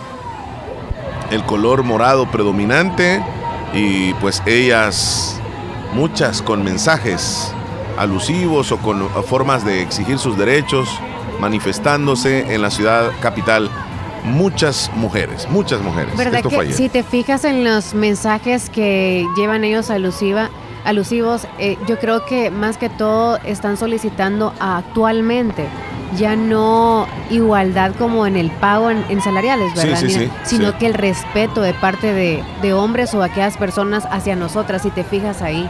el 1.32 1.44
color 1.46 1.84
morado 1.84 2.30
predominante 2.30 3.24
y 3.74 4.14
pues 4.16 4.44
ellas, 4.46 5.40
muchas 5.94 6.42
con 6.44 6.64
mensajes 6.64 7.52
alusivos 7.98 8.72
o 8.72 8.78
con 8.78 9.10
formas 9.26 9.64
de 9.66 9.82
exigir 9.84 10.18
sus 10.18 10.38
derechos, 10.38 10.90
manifestándose 11.42 12.54
en 12.54 12.62
la 12.62 12.70
ciudad 12.70 13.12
capital 13.20 13.70
muchas 14.24 14.92
mujeres, 14.96 15.48
muchas 15.50 15.82
mujeres. 15.82 16.16
¿Verdad 16.16 16.44
que 16.44 16.72
si 16.72 16.88
te 16.88 17.04
fijas 17.04 17.44
en 17.44 17.64
los 17.64 17.94
mensajes 17.96 18.70
que 18.70 19.28
llevan 19.36 19.64
ellos 19.64 19.90
alusiva, 19.90 20.52
alusivos, 20.86 21.48
eh, 21.58 21.78
yo 21.88 22.00
creo 22.00 22.26
que 22.26 22.52
más 22.52 22.78
que 22.78 22.90
todo 22.90 23.38
están 23.44 23.76
solicitando 23.76 24.54
actualmente 24.60 25.66
ya 26.18 26.36
no 26.36 27.08
igualdad 27.30 27.94
como 27.98 28.28
en 28.28 28.36
el 28.36 28.52
pago 28.52 28.90
en, 28.90 29.22
salariales, 29.22 29.74
¿verdad? 29.76 29.98
Sí, 29.98 30.10
sí, 30.10 30.30
sino 30.44 30.78
que 30.78 30.86
el 30.86 30.94
respeto 30.94 31.62
de 31.62 31.74
parte 31.74 32.14
de, 32.14 32.44
de 32.62 32.74
hombres 32.74 33.14
o 33.14 33.24
aquellas 33.24 33.58
personas 33.58 34.06
hacia 34.12 34.36
nosotras, 34.36 34.82
si 34.82 34.90
te 34.90 35.04
fijas 35.04 35.42
ahí. 35.42 35.70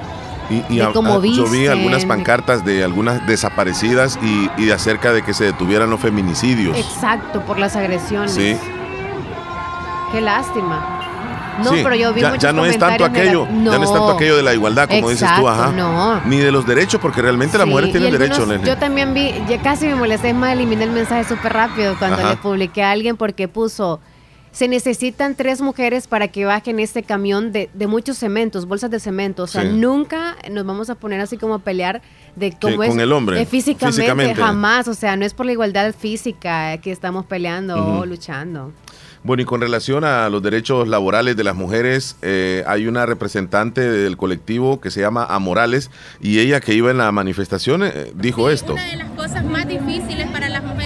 Y, 0.52 0.76
yo 0.76 1.46
vi 1.50 1.68
algunas 1.68 2.06
pancartas 2.06 2.66
de 2.66 2.84
algunas 2.84 3.26
desaparecidas 3.26 4.20
y, 4.22 4.50
y 4.62 4.72
acerca 4.72 5.14
de 5.14 5.22
que 5.22 5.34
se 5.34 5.46
detuvieran 5.46 5.90
los 5.90 6.00
feminicidios. 6.00 6.78
Exacto, 6.78 7.42
por 7.42 7.58
las 7.58 7.76
agresiones. 7.76 8.34
Sí. 8.34 8.58
Qué 10.12 10.20
lástima. 10.20 11.02
No, 11.64 11.72
pero 11.72 11.96
yo 11.96 12.14
vi 12.14 12.22
ya, 12.22 12.36
ya 12.36 12.54
no 12.54 12.66
es 12.66 12.78
tanto 12.78 13.06
aquello, 13.06 13.46
ya 13.46 13.78
no 13.78 13.84
es 13.84 13.92
tanto 13.92 14.12
aquello 14.12 14.38
de 14.38 14.44
la 14.44 14.54
igualdad, 14.54 14.90
como 14.90 15.10
dices 15.10 15.30
tú, 15.38 15.48
ajá. 15.48 15.72
No. 15.72 16.22
Ni 16.26 16.38
de 16.38 16.52
los 16.52 16.66
derechos, 16.66 17.00
porque 17.02 17.22
realmente 17.22 17.58
las 17.58 17.68
mujeres 17.68 17.92
tienen 17.92 18.12
derechos. 18.12 18.48
Yo 18.64 18.78
también 18.78 19.14
vi, 19.14 19.34
ya 19.48 19.62
casi 19.62 19.88
me 19.88 19.96
molesté 19.96 20.34
más, 20.34 20.54
eliminé 20.54 20.84
el 20.84 20.92
mensaje 20.92 21.24
súper 21.24 21.54
rápido 21.54 21.96
cuando 21.98 22.28
le 22.28 22.38
publiqué 22.38 22.84
a 22.84 22.92
alguien 22.92 23.18
porque 23.18 23.48
puso 23.48 24.00
se 24.52 24.68
necesitan 24.68 25.36
tres 25.36 25.62
mujeres 25.62 26.08
para 26.08 26.28
que 26.28 26.46
bajen 26.46 26.80
este 26.80 27.04
camión 27.04 27.52
de, 27.52 27.70
muchos 27.88 28.18
cementos, 28.18 28.66
bolsas 28.66 28.92
de 28.92 29.00
cemento. 29.00 29.44
O 29.44 29.48
sea, 29.48 29.64
nunca 29.64 30.36
nos 30.50 30.66
vamos 30.66 30.90
a 30.90 30.96
poner 30.96 31.22
así 31.22 31.38
como 31.38 31.56
a 31.56 31.60
pelear 31.60 32.02
de 32.36 32.56
cómo 32.60 32.84
es 32.84 32.90
con 32.90 33.00
el 33.00 33.12
hombre. 33.14 33.42
Eh, 33.42 33.46
físicamente, 33.46 34.36
jamás. 34.36 34.88
O 34.88 34.94
sea, 34.94 35.16
no 35.16 35.26
es 35.26 35.34
por 35.34 35.46
la 35.46 35.54
igualdad 35.54 35.94
física 35.98 36.78
que 36.78 36.92
estamos 36.92 37.26
peleando 37.26 38.00
o 38.00 38.06
luchando. 38.06 38.74
Bueno, 39.24 39.44
y 39.44 39.46
con 39.46 39.62
relación 39.62 40.04
a 40.04 40.30
los 40.30 40.42
derechos 40.42 40.88
laborales 40.88 41.38
de 41.38 41.44
las 41.44 41.56
mujeres, 41.56 42.18
eh, 42.24 42.64
hay 42.66 42.88
una 42.88 43.06
representante 43.06 43.82
del 43.82 44.18
colectivo 44.18 44.82
que 44.82 44.90
se 44.90 45.00
llama 45.00 45.26
Amorales 45.26 45.92
y 46.20 46.40
ella 46.40 46.60
que 46.60 46.74
iba 46.74 46.90
en 46.90 46.98
la 46.98 47.12
manifestación 47.12 47.84
eh, 47.84 48.12
dijo 48.16 48.50
esto. 48.50 48.74
Una 48.74 48.88
de 48.88 48.96
las 48.98 49.12
cosas 49.12 49.46
más 49.46 49.68
difíciles 49.68 50.28
para 50.32 50.50
las 50.50 50.64
mujeres 50.64 50.81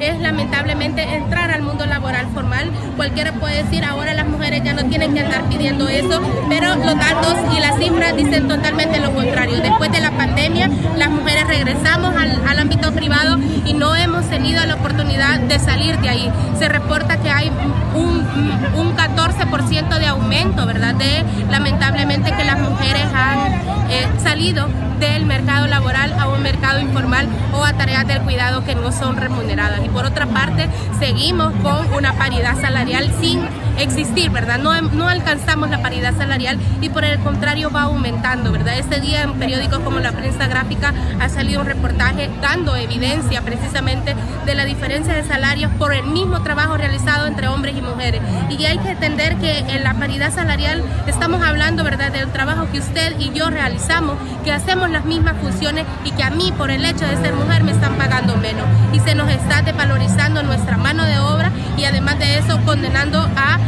es 0.00 0.18
lamentablemente 0.18 1.02
entrar 1.02 1.50
al 1.50 1.62
mundo 1.62 1.86
laboral 1.86 2.26
formal. 2.32 2.70
Cualquiera 2.96 3.32
puede 3.32 3.62
decir, 3.62 3.84
ahora 3.84 4.14
las 4.14 4.26
mujeres 4.26 4.62
ya 4.64 4.72
no 4.72 4.84
tienen 4.84 5.14
que 5.14 5.20
andar 5.20 5.44
pidiendo 5.44 5.88
eso, 5.88 6.20
pero 6.48 6.74
los 6.76 6.96
datos 6.96 7.36
y 7.54 7.60
las 7.60 7.78
cifras 7.78 8.16
dicen 8.16 8.48
totalmente 8.48 8.98
lo 8.98 9.12
contrario. 9.12 9.60
Después 9.60 9.92
de 9.92 10.00
la 10.00 10.10
pandemia, 10.12 10.70
las 10.96 11.10
mujeres 11.10 11.46
regresamos 11.46 12.14
al, 12.16 12.40
ámbito 12.60 12.92
privado 12.92 13.38
y 13.64 13.72
no 13.72 13.96
hemos 13.96 14.28
tenido 14.28 14.64
la 14.66 14.74
oportunidad 14.74 15.40
de 15.40 15.58
salir 15.58 15.98
de 16.00 16.10
ahí. 16.10 16.30
Se 16.58 16.68
reporta 16.68 17.16
que 17.16 17.30
hay 17.30 17.50
un, 17.94 18.26
un 18.74 18.96
14% 18.96 19.98
de 19.98 20.06
aumento, 20.06 20.66
¿verdad? 20.66 20.94
De 20.94 21.24
lamentablemente 21.50 22.32
que 22.36 22.44
las 22.44 22.58
mujeres 22.58 23.06
han 23.14 23.52
eh, 23.90 24.06
salido 24.22 24.68
del 25.00 25.24
mercado 25.24 25.66
laboral 25.66 26.14
a 26.18 26.28
un 26.28 26.42
mercado 26.42 26.80
informal 26.80 27.26
o 27.54 27.64
a 27.64 27.72
tareas 27.72 28.06
del 28.06 28.20
cuidado 28.20 28.62
que 28.64 28.74
no 28.74 28.92
son 28.92 29.16
remuneradas. 29.16 29.80
Por 29.92 30.04
otra 30.04 30.26
parte, 30.26 30.68
seguimos 30.98 31.52
con 31.62 31.92
una 31.94 32.12
paridad 32.14 32.60
salarial 32.60 33.10
sin 33.20 33.40
existir, 33.78 34.30
¿verdad? 34.30 34.58
No, 34.58 34.80
no 34.80 35.08
alcanzamos 35.08 35.70
la 35.70 35.82
paridad 35.82 36.14
salarial 36.16 36.58
y 36.80 36.90
por 36.90 37.04
el 37.04 37.18
contrario 37.20 37.70
va 37.70 37.82
aumentando, 37.82 38.52
¿verdad? 38.52 38.78
Este 38.78 39.00
día 39.00 39.22
en 39.22 39.34
periódicos 39.34 39.78
como 39.80 40.00
la 40.00 40.12
prensa 40.12 40.46
gráfica 40.46 40.92
ha 41.18 41.28
salido 41.28 41.60
un 41.60 41.66
reportaje 41.66 42.30
dando 42.40 42.76
evidencia 42.76 43.42
precisamente 43.42 44.14
de 44.44 44.54
la 44.54 44.64
diferencia 44.64 45.14
de 45.14 45.24
salarios 45.24 45.70
por 45.78 45.94
el 45.94 46.04
mismo 46.04 46.42
trabajo 46.42 46.76
realizado 46.76 47.26
entre 47.26 47.48
hombres 47.48 47.76
y 47.76 47.82
mujeres. 47.82 48.20
Y 48.50 48.64
hay 48.64 48.78
que 48.78 48.90
entender 48.90 49.36
que 49.36 49.58
en 49.58 49.82
la 49.82 49.94
paridad 49.94 50.32
salarial 50.32 50.82
estamos 51.06 51.42
hablando, 51.42 51.84
¿verdad?, 51.84 52.12
del 52.12 52.28
trabajo 52.30 52.66
que 52.72 52.78
usted 52.78 53.18
y 53.18 53.32
yo 53.32 53.50
realizamos, 53.50 54.16
que 54.44 54.52
hacemos 54.52 54.90
las 54.90 55.04
mismas 55.04 55.36
funciones 55.40 55.86
y 56.04 56.10
que 56.12 56.22
a 56.22 56.30
mí 56.30 56.52
por 56.56 56.70
el 56.70 56.84
hecho 56.84 57.06
de 57.06 57.16
ser 57.16 57.34
mujer 57.34 57.64
me 57.64 57.72
están 57.72 57.94
pagando 57.94 58.36
menos. 58.36 58.66
Y 58.92 59.00
se 59.00 59.14
nos 59.14 59.30
está 59.30 59.64
desvalorizando 59.80 60.42
nuestra 60.42 60.76
mano 60.76 61.06
de 61.06 61.18
obra 61.18 61.50
y 61.78 61.84
además 61.84 62.18
de 62.18 62.36
eso 62.38 62.60
condenando 62.66 63.18
a 63.18 63.58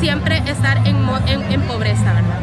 siempre 0.00 0.38
estar 0.46 0.78
en, 0.86 0.96
en, 1.26 1.60
pobreza, 1.62 2.14
¿verdad? 2.14 2.40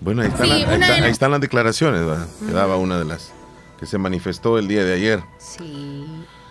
Bueno, 0.00 0.22
ahí, 0.40 0.64
ahí, 0.64 1.10
están 1.10 1.30
las 1.30 1.40
declaraciones, 1.40 2.04
¿verdad? 2.04 2.26
Daba 2.52 2.76
una 2.76 2.98
de 2.98 3.06
las 3.06 3.32
que 3.80 3.86
se 3.86 3.96
manifestó 3.96 4.58
el 4.58 4.68
día 4.68 4.84
de 4.84 4.92
ayer. 4.92 5.22
Sí. 5.38 6.04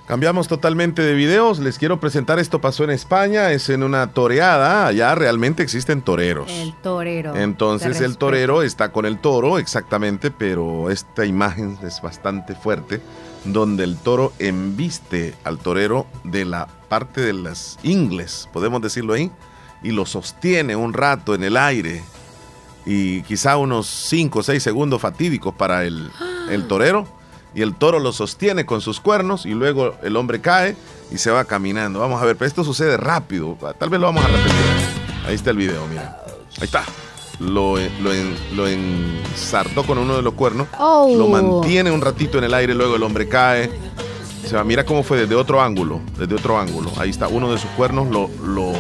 Cambiamos 0.08 0.48
totalmente 0.48 1.04
de 1.04 1.14
videos. 1.14 1.60
Les 1.60 1.78
quiero 1.78 2.00
presentar 2.00 2.40
esto 2.40 2.60
pasó 2.60 2.84
en 2.84 2.90
España. 2.90 3.52
Es 3.52 3.70
en 3.70 3.84
una 3.84 4.12
toreada. 4.12 4.88
Allá 4.88 5.14
realmente 5.16 5.64
existen 5.64 6.02
toreros. 6.02 6.52
El 6.52 6.74
torero. 6.82 7.36
Entonces 7.36 8.02
el 8.02 8.18
torero 8.18 8.64
está 8.64 8.92
con 8.92 9.06
el 9.06 9.20
toro, 9.20 9.60
exactamente, 9.60 10.32
pero 10.32 10.90
esta 10.90 11.26
imagen 11.26 11.78
es 11.84 12.02
bastante 12.02 12.56
fuerte, 12.56 13.00
donde 13.46 13.84
el 13.84 13.98
toro 13.98 14.34
embiste 14.40 15.36
al 15.44 15.60
torero 15.60 16.08
de 16.24 16.46
la 16.46 16.68
parte 16.90 17.22
de 17.22 17.34
las 17.34 17.78
ingles, 17.84 18.50
podemos 18.54 18.82
decirlo 18.82 19.14
ahí, 19.14 19.32
y 19.82 19.92
lo 19.92 20.06
sostiene 20.06 20.76
un 20.76 20.94
rato 20.94 21.36
en 21.36 21.44
el 21.44 21.58
aire. 21.58 22.04
Y 22.86 23.22
quizá 23.24 23.58
unos 23.58 23.88
5 23.88 24.40
o 24.40 24.44
6 24.44 24.62
segundos 24.62 25.02
fatídicos 25.02 25.54
para 25.54 25.86
el, 25.86 26.10
el 26.50 26.68
torero 26.68 27.08
y 27.56 27.62
el 27.62 27.76
toro 27.76 28.00
lo 28.00 28.12
sostiene 28.12 28.66
con 28.66 28.82
sus 28.82 29.00
cuernos 29.00 29.46
y 29.46 29.54
luego 29.54 29.96
el 30.02 30.16
hombre 30.16 30.42
cae 30.42 30.76
y 31.12 31.18
se 31.18 31.32
va 31.32 31.46
caminando. 31.46 32.00
Vamos 32.00 32.22
a 32.22 32.26
ver, 32.26 32.36
pero 32.36 32.48
esto 32.48 32.64
sucede 32.64 32.98
rápido. 32.98 33.58
Tal 33.78 33.90
vez 33.90 34.00
lo 34.00 34.08
vamos 34.08 34.26
a 34.26 34.28
repetir. 34.28 34.54
Ahí 35.28 35.36
está 35.36 35.52
el 35.52 35.58
video, 35.58 35.86
mira. 35.88 36.22
Ahí 36.58 36.66
está. 36.66 36.84
Lo, 37.40 37.76
lo, 38.56 38.68
ensartó 38.68 39.84
con 39.84 39.98
uno 39.98 40.16
de 40.16 40.22
los 40.22 40.34
cuernos. 40.34 40.68
Oh. 40.80 41.14
Lo 41.18 41.28
mantiene 41.28 41.92
un 41.92 42.02
ratito 42.02 42.38
en 42.38 42.46
el 42.46 42.54
aire, 42.54 42.74
luego 42.74 42.96
el 42.96 43.04
hombre 43.04 43.28
cae. 43.28 43.72
Se 44.46 44.56
va, 44.56 44.64
mira 44.64 44.86
cómo 44.86 45.04
fue 45.04 45.18
desde 45.18 45.36
otro 45.36 45.62
ángulo. 45.62 46.00
Desde 46.18 46.36
otro 46.36 46.58
ángulo. 46.58 46.92
Ahí 46.98 47.10
está. 47.10 47.28
Uno 47.28 47.52
de 47.52 47.58
sus 47.58 47.70
cuernos 47.72 48.08
lo, 48.10 48.30
lo 48.46 48.74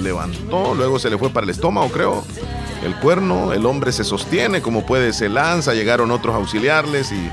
levantó, 0.00 0.74
luego 0.74 0.98
se 0.98 1.08
le 1.08 1.18
fue 1.18 1.30
para 1.30 1.44
el 1.44 1.50
estómago, 1.50 1.88
creo. 1.88 2.24
El 2.84 2.94
cuerno, 2.96 3.52
el 3.52 3.64
hombre 3.64 3.92
se 3.92 4.04
sostiene 4.04 4.60
como 4.60 4.84
puede, 4.84 5.12
se 5.12 5.28
lanza, 5.28 5.72
llegaron 5.72 6.10
otros 6.10 6.34
auxiliarles 6.34 7.12
y 7.12 7.30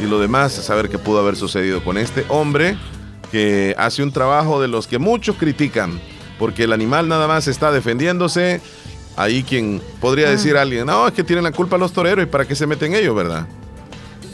y 0.00 0.06
lo 0.06 0.18
demás, 0.18 0.52
saber 0.52 0.88
qué 0.88 0.98
pudo 0.98 1.20
haber 1.20 1.36
sucedido 1.36 1.82
con 1.82 1.98
este 1.98 2.24
hombre 2.28 2.76
que 3.30 3.74
hace 3.78 4.02
un 4.02 4.12
trabajo 4.12 4.60
de 4.60 4.68
los 4.68 4.86
que 4.86 4.98
muchos 4.98 5.36
critican, 5.36 6.00
porque 6.38 6.64
el 6.64 6.72
animal 6.72 7.08
nada 7.08 7.26
más 7.26 7.48
está 7.48 7.72
defendiéndose. 7.72 8.60
Ahí 9.16 9.42
quien 9.42 9.80
podría 10.00 10.28
ah. 10.28 10.30
decir 10.30 10.56
a 10.56 10.62
alguien, 10.62 10.86
no, 10.86 11.06
es 11.06 11.12
que 11.12 11.22
tienen 11.22 11.44
la 11.44 11.52
culpa 11.52 11.78
los 11.78 11.92
toreros 11.92 12.24
y 12.24 12.26
para 12.26 12.44
qué 12.46 12.54
se 12.54 12.66
meten 12.66 12.94
ellos, 12.94 13.14
¿verdad? 13.14 13.46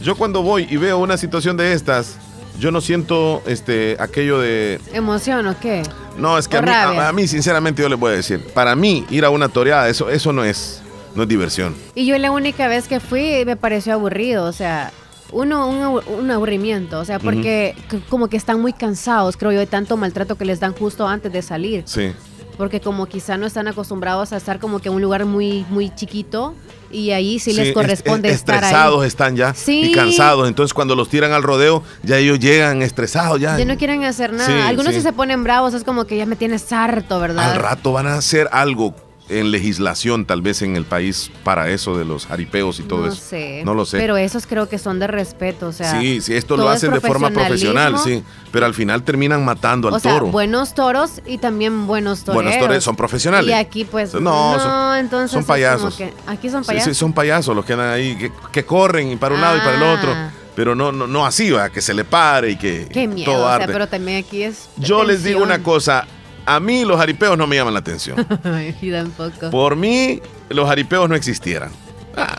Yo 0.03 0.17
cuando 0.17 0.43
voy 0.43 0.67
y 0.71 0.77
veo 0.77 0.99
una 0.99 1.17
situación 1.17 1.57
de 1.57 1.73
estas, 1.75 2.17
yo 2.59 2.71
no 2.71 2.81
siento 2.81 3.43
este 3.47 3.97
aquello 3.99 4.41
de 4.41 4.81
emoción 4.93 5.47
o 5.47 5.59
qué. 5.61 5.83
No, 6.17 6.39
es 6.39 6.49
que 6.49 6.57
a 6.57 6.63
mí, 6.63 6.71
a, 6.71 7.13
mí, 7.13 7.29
sinceramente 7.29 7.83
yo 7.83 7.89
les 7.89 7.99
voy 7.99 8.13
a 8.13 8.17
decir, 8.17 8.41
para 8.55 8.75
mí 8.75 9.05
ir 9.11 9.25
a 9.25 9.31
una 9.31 9.49
toreada 9.49 9.89
eso 9.89 10.11
eso 10.11 10.33
no 10.33 10.45
es 10.45 10.83
no 11.15 11.25
es 11.25 11.29
diversión. 11.29 11.75
Y 11.95 12.07
yo 12.07 12.17
la 12.19 12.31
única 12.31 12.69
vez 12.69 12.89
que 12.89 13.01
fui 13.01 13.45
me 13.45 13.57
pareció 13.57 13.95
aburrido, 13.95 14.45
o 14.45 14.53
sea, 14.53 14.93
uno, 15.33 15.69
un, 15.69 16.31
aburrimiento, 16.31 16.99
o 16.99 17.05
sea, 17.05 17.19
porque 17.19 17.75
como 18.09 18.29
que 18.29 18.37
están 18.37 18.61
muy 18.61 18.73
cansados, 18.73 19.37
creo 19.37 19.53
yo, 19.53 19.59
de 19.59 19.67
tanto 19.67 19.97
maltrato 19.97 20.37
que 20.37 20.45
les 20.45 20.61
dan 20.61 20.73
justo 20.73 21.07
antes 21.07 21.33
de 21.33 21.43
salir. 21.43 21.83
Sí. 21.87 22.13
Porque 22.61 22.83
como 22.83 23.07
quizá 23.07 23.39
no 23.39 23.47
están 23.47 23.69
acostumbrados 23.69 24.35
a 24.35 24.37
estar 24.37 24.59
como 24.59 24.81
que 24.81 24.91
en 24.91 24.95
un 24.95 25.01
lugar 25.01 25.25
muy, 25.25 25.65
muy 25.71 25.89
chiquito 25.95 26.55
y 26.91 27.11
ahí 27.13 27.39
sí, 27.39 27.55
les 27.55 27.73
corresponde 27.73 28.29
estar 28.29 28.57
estresados 28.57 29.07
están 29.07 29.35
ya 29.35 29.55
y 29.67 29.93
cansados. 29.93 30.47
Entonces 30.47 30.75
cuando 30.75 30.95
los 30.95 31.09
tiran 31.09 31.33
al 31.33 31.43
rodeo, 31.43 31.83
ya 32.03 32.19
ellos 32.19 32.39
llegan 32.39 32.83
estresados 32.83 33.41
ya. 33.41 33.57
Ya 33.57 33.65
no 33.65 33.79
quieren 33.79 34.05
hacer 34.05 34.35
nada. 34.35 34.69
Algunos 34.69 34.95
sí. 34.95 35.01
se 35.01 35.11
ponen 35.15 35.43
bravos, 35.43 35.73
es 35.73 35.85
como 35.85 36.05
que 36.05 36.19
ya 36.19 36.27
me 36.27 36.37
tienes 36.37 36.71
harto, 36.71 37.19
¿verdad? 37.19 37.53
Al 37.53 37.63
rato 37.63 37.93
van 37.93 38.07
a 38.07 38.17
hacer 38.17 38.47
algo 38.53 38.95
en 39.31 39.51
legislación 39.51 40.25
tal 40.27 40.43
vez 40.43 40.63
en 40.63 40.77
el 40.77 40.85
país 40.85 41.31
para 41.45 41.71
eso 41.71 41.97
de 41.97 42.05
los 42.05 42.27
jaripeos 42.27 42.81
y 42.81 42.83
todo 42.83 43.07
no 43.07 43.13
eso. 43.13 43.17
Sé, 43.17 43.63
no 43.65 43.75
lo 43.75 43.85
sé. 43.87 43.99
Pero 43.99 44.17
esos 44.17 44.47
creo 44.47 44.69
que 44.69 44.79
son 44.79 44.99
de 44.99 45.07
respeto, 45.07 45.69
o 45.69 45.73
sea. 45.73 46.01
Sí, 46.01 46.21
sí, 46.21 46.35
esto 46.35 46.57
lo 46.57 46.69
hacen 46.69 46.93
de 46.93 47.01
forma 47.01 47.31
profesional, 47.31 47.97
sí, 47.99 48.23
pero 48.51 48.67
al 48.67 48.75
final 48.75 49.03
terminan 49.03 49.45
matando 49.45 49.89
al 49.89 49.95
o 49.95 50.01
toro. 50.01 50.27
Sea, 50.27 50.33
buenos 50.33 50.75
toros 50.75 51.23
y 51.27 51.39
también 51.39 51.87
buenos 51.87 52.25
toreros. 52.25 52.45
Buenos 52.45 52.61
toreros 52.61 52.85
son 52.85 52.97
profesionales. 52.97 53.51
Y 53.51 53.53
aquí 53.53 53.85
pues 53.85 54.15
no, 54.15 54.59
son, 54.59 54.99
entonces 54.99 55.31
son 55.31 55.45
payasos. 55.45 55.99
aquí 56.27 56.51
son 56.51 56.65
payasos. 56.65 56.89
Sí, 56.89 56.99
son 56.99 57.13
payasos 57.13 57.55
los 57.55 57.65
que 57.65 57.73
andan 57.75 57.93
ahí 57.93 58.31
que, 58.53 58.65
corren 58.65 59.13
y 59.13 59.17
para 59.17 59.35
un 59.35 59.41
lado 59.41 59.57
y 59.57 59.61
para 59.61 59.77
el 59.77 59.83
otro 59.83 60.13
ah. 60.13 60.31
pero 60.55 60.75
no, 60.75 60.93
no, 60.93 61.07
no 61.07 61.25
así, 61.25 61.51
va, 61.51 61.71
que 61.71 61.81
se 61.81 61.95
le 61.95 62.05
pare 62.05 62.51
y 62.51 62.57
que 62.57 62.87
Qué 62.93 63.09
miedo, 63.09 63.33
todo 63.33 63.47
o 63.47 63.57
sea, 63.57 63.67
pero 63.67 63.89
también 63.89 64.25
aquí 64.25 64.43
es. 64.43 64.69
Yo 64.77 65.05
les 65.05 65.23
digo 65.23 65.43
una 65.43 65.63
cosa, 65.63 66.07
a 66.47 66.61
mí 66.61 66.85
los 66.85 66.97
jaripeos 66.99 67.37
no 67.39 67.47
me 67.47 67.57
llaman 67.57 67.75
la 67.75 67.81
atención. 67.81 68.17
tampoco. 68.93 69.51
Por 69.51 69.77
mí, 69.77 70.21
los 70.49 70.67
jaripeos 70.69 71.09
no 71.09 71.15
existieran. 71.15 71.71
Ah, 72.17 72.39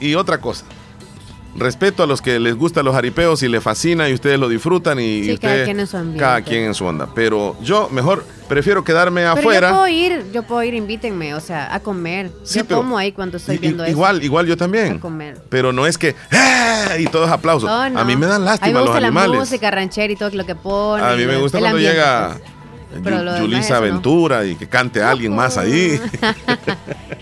y 0.00 0.14
otra 0.14 0.38
cosa. 0.40 0.64
respeto 1.56 2.02
a 2.04 2.06
los 2.06 2.22
que 2.22 2.38
les 2.38 2.54
gustan 2.54 2.84
los 2.84 2.94
jaripeos 2.94 3.42
y 3.42 3.48
les 3.48 3.62
fascina 3.62 4.08
y 4.08 4.14
ustedes 4.14 4.38
lo 4.38 4.48
disfrutan 4.48 5.00
y, 5.00 5.24
Sí, 5.24 5.30
y 5.32 5.38
cada 5.38 5.64
quien 5.64 5.80
en 5.80 5.86
su 5.88 5.96
ambiente. 5.96 6.20
cada 6.20 6.42
quien 6.42 6.62
en 6.64 6.74
su 6.74 6.84
onda. 6.84 7.08
Pero 7.14 7.56
yo 7.60 7.88
mejor 7.90 8.24
prefiero 8.48 8.84
quedarme 8.84 9.22
Pero 9.22 9.32
afuera. 9.32 9.68
yo 9.70 9.74
puedo 9.74 9.88
ir, 9.88 10.26
yo 10.32 10.42
puedo 10.44 10.62
ir, 10.62 10.74
invítenme, 10.74 11.34
o 11.34 11.40
sea, 11.40 11.74
a 11.74 11.80
comer. 11.80 12.30
Sí, 12.44 12.60
yo 12.60 12.64
pero- 12.66 12.80
como 12.82 12.96
ahí 12.96 13.10
cuando 13.12 13.36
estoy 13.38 13.56
I- 13.56 13.58
viendo 13.58 13.82
eso. 13.82 13.90
igual, 13.90 14.22
igual 14.22 14.46
yo 14.46 14.56
también. 14.56 14.92
A 14.96 15.00
comer. 15.00 15.42
Pero 15.48 15.72
no 15.72 15.86
es 15.88 15.98
que 15.98 16.14
¡ah! 16.30 16.96
y 16.98 17.06
todos 17.06 17.28
aplausos. 17.30 17.68
Oh, 17.68 17.88
no. 17.90 17.98
A 17.98 18.04
mí 18.04 18.14
me 18.16 18.26
dan 18.26 18.36
A 18.36 18.38
mí 18.38 18.44
lástima 18.44 18.68
me 18.68 18.72
los 18.74 18.82
gusta 18.84 19.00
la 19.00 19.06
animales. 19.08 19.40
música 19.40 19.70
ranchera 19.72 20.12
y 20.12 20.16
todo 20.16 20.30
lo 20.30 20.46
que 20.46 20.54
ponen. 20.54 21.04
A 21.04 21.14
mí 21.16 21.24
me 21.26 21.36
gusta 21.36 21.58
cuando 21.58 21.76
ambiente, 21.78 21.96
llega 21.96 22.28
pues. 22.38 22.59
No. 23.02 23.76
Aventura 23.76 24.44
y 24.46 24.56
que 24.56 24.68
cante 24.68 25.02
alguien 25.02 25.34
más 25.34 25.56
ahí. 25.56 26.00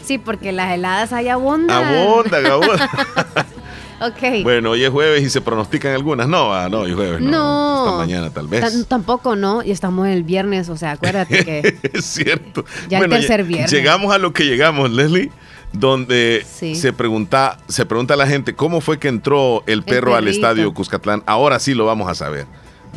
Sí, 0.02 0.16
porque 0.16 0.52
las 0.52 0.72
heladas 0.72 1.12
ahí 1.12 1.28
abundan. 1.28 1.84
Abunda, 1.84 2.38
abunda. 2.50 2.90
Ok. 4.00 4.44
Bueno, 4.44 4.70
hoy 4.70 4.84
es 4.84 4.90
jueves 4.90 5.22
y 5.24 5.28
se 5.28 5.40
pronostican 5.40 5.92
algunas. 5.92 6.28
No, 6.28 6.54
ah, 6.54 6.68
no, 6.68 6.82
hoy 6.82 6.90
es 6.90 6.96
jueves. 6.96 7.20
No. 7.20 7.30
No. 7.30 7.84
Hasta 7.86 7.98
mañana 7.98 8.30
tal 8.30 8.46
vez. 8.46 8.86
Tampoco, 8.86 9.34
¿no? 9.34 9.62
Y 9.64 9.72
estamos 9.72 10.06
el 10.06 10.22
viernes, 10.22 10.68
o 10.68 10.76
sea, 10.76 10.92
acuérdate 10.92 11.44
que 11.44 11.78
es 11.92 12.04
cierto. 12.04 12.64
Ya 12.88 13.00
el 13.00 13.10
tercer 13.10 13.42
viernes. 13.42 13.70
Llegamos 13.72 14.14
a 14.14 14.18
lo 14.18 14.32
que 14.32 14.44
llegamos, 14.44 14.90
Leslie, 14.92 15.32
donde 15.72 16.46
Sí. 16.48 16.76
se 16.76 16.92
pregunta, 16.92 17.58
se 17.68 17.86
pregunta 17.86 18.14
a 18.14 18.16
la 18.16 18.28
gente 18.28 18.54
cómo 18.54 18.80
fue 18.80 18.98
que 18.98 19.08
entró 19.08 19.64
el 19.66 19.82
perro 19.82 20.14
al 20.14 20.28
estadio 20.28 20.72
Cuscatlán. 20.72 21.24
Ahora 21.26 21.58
sí 21.58 21.74
lo 21.74 21.84
vamos 21.84 22.08
a 22.08 22.14
saber. 22.14 22.46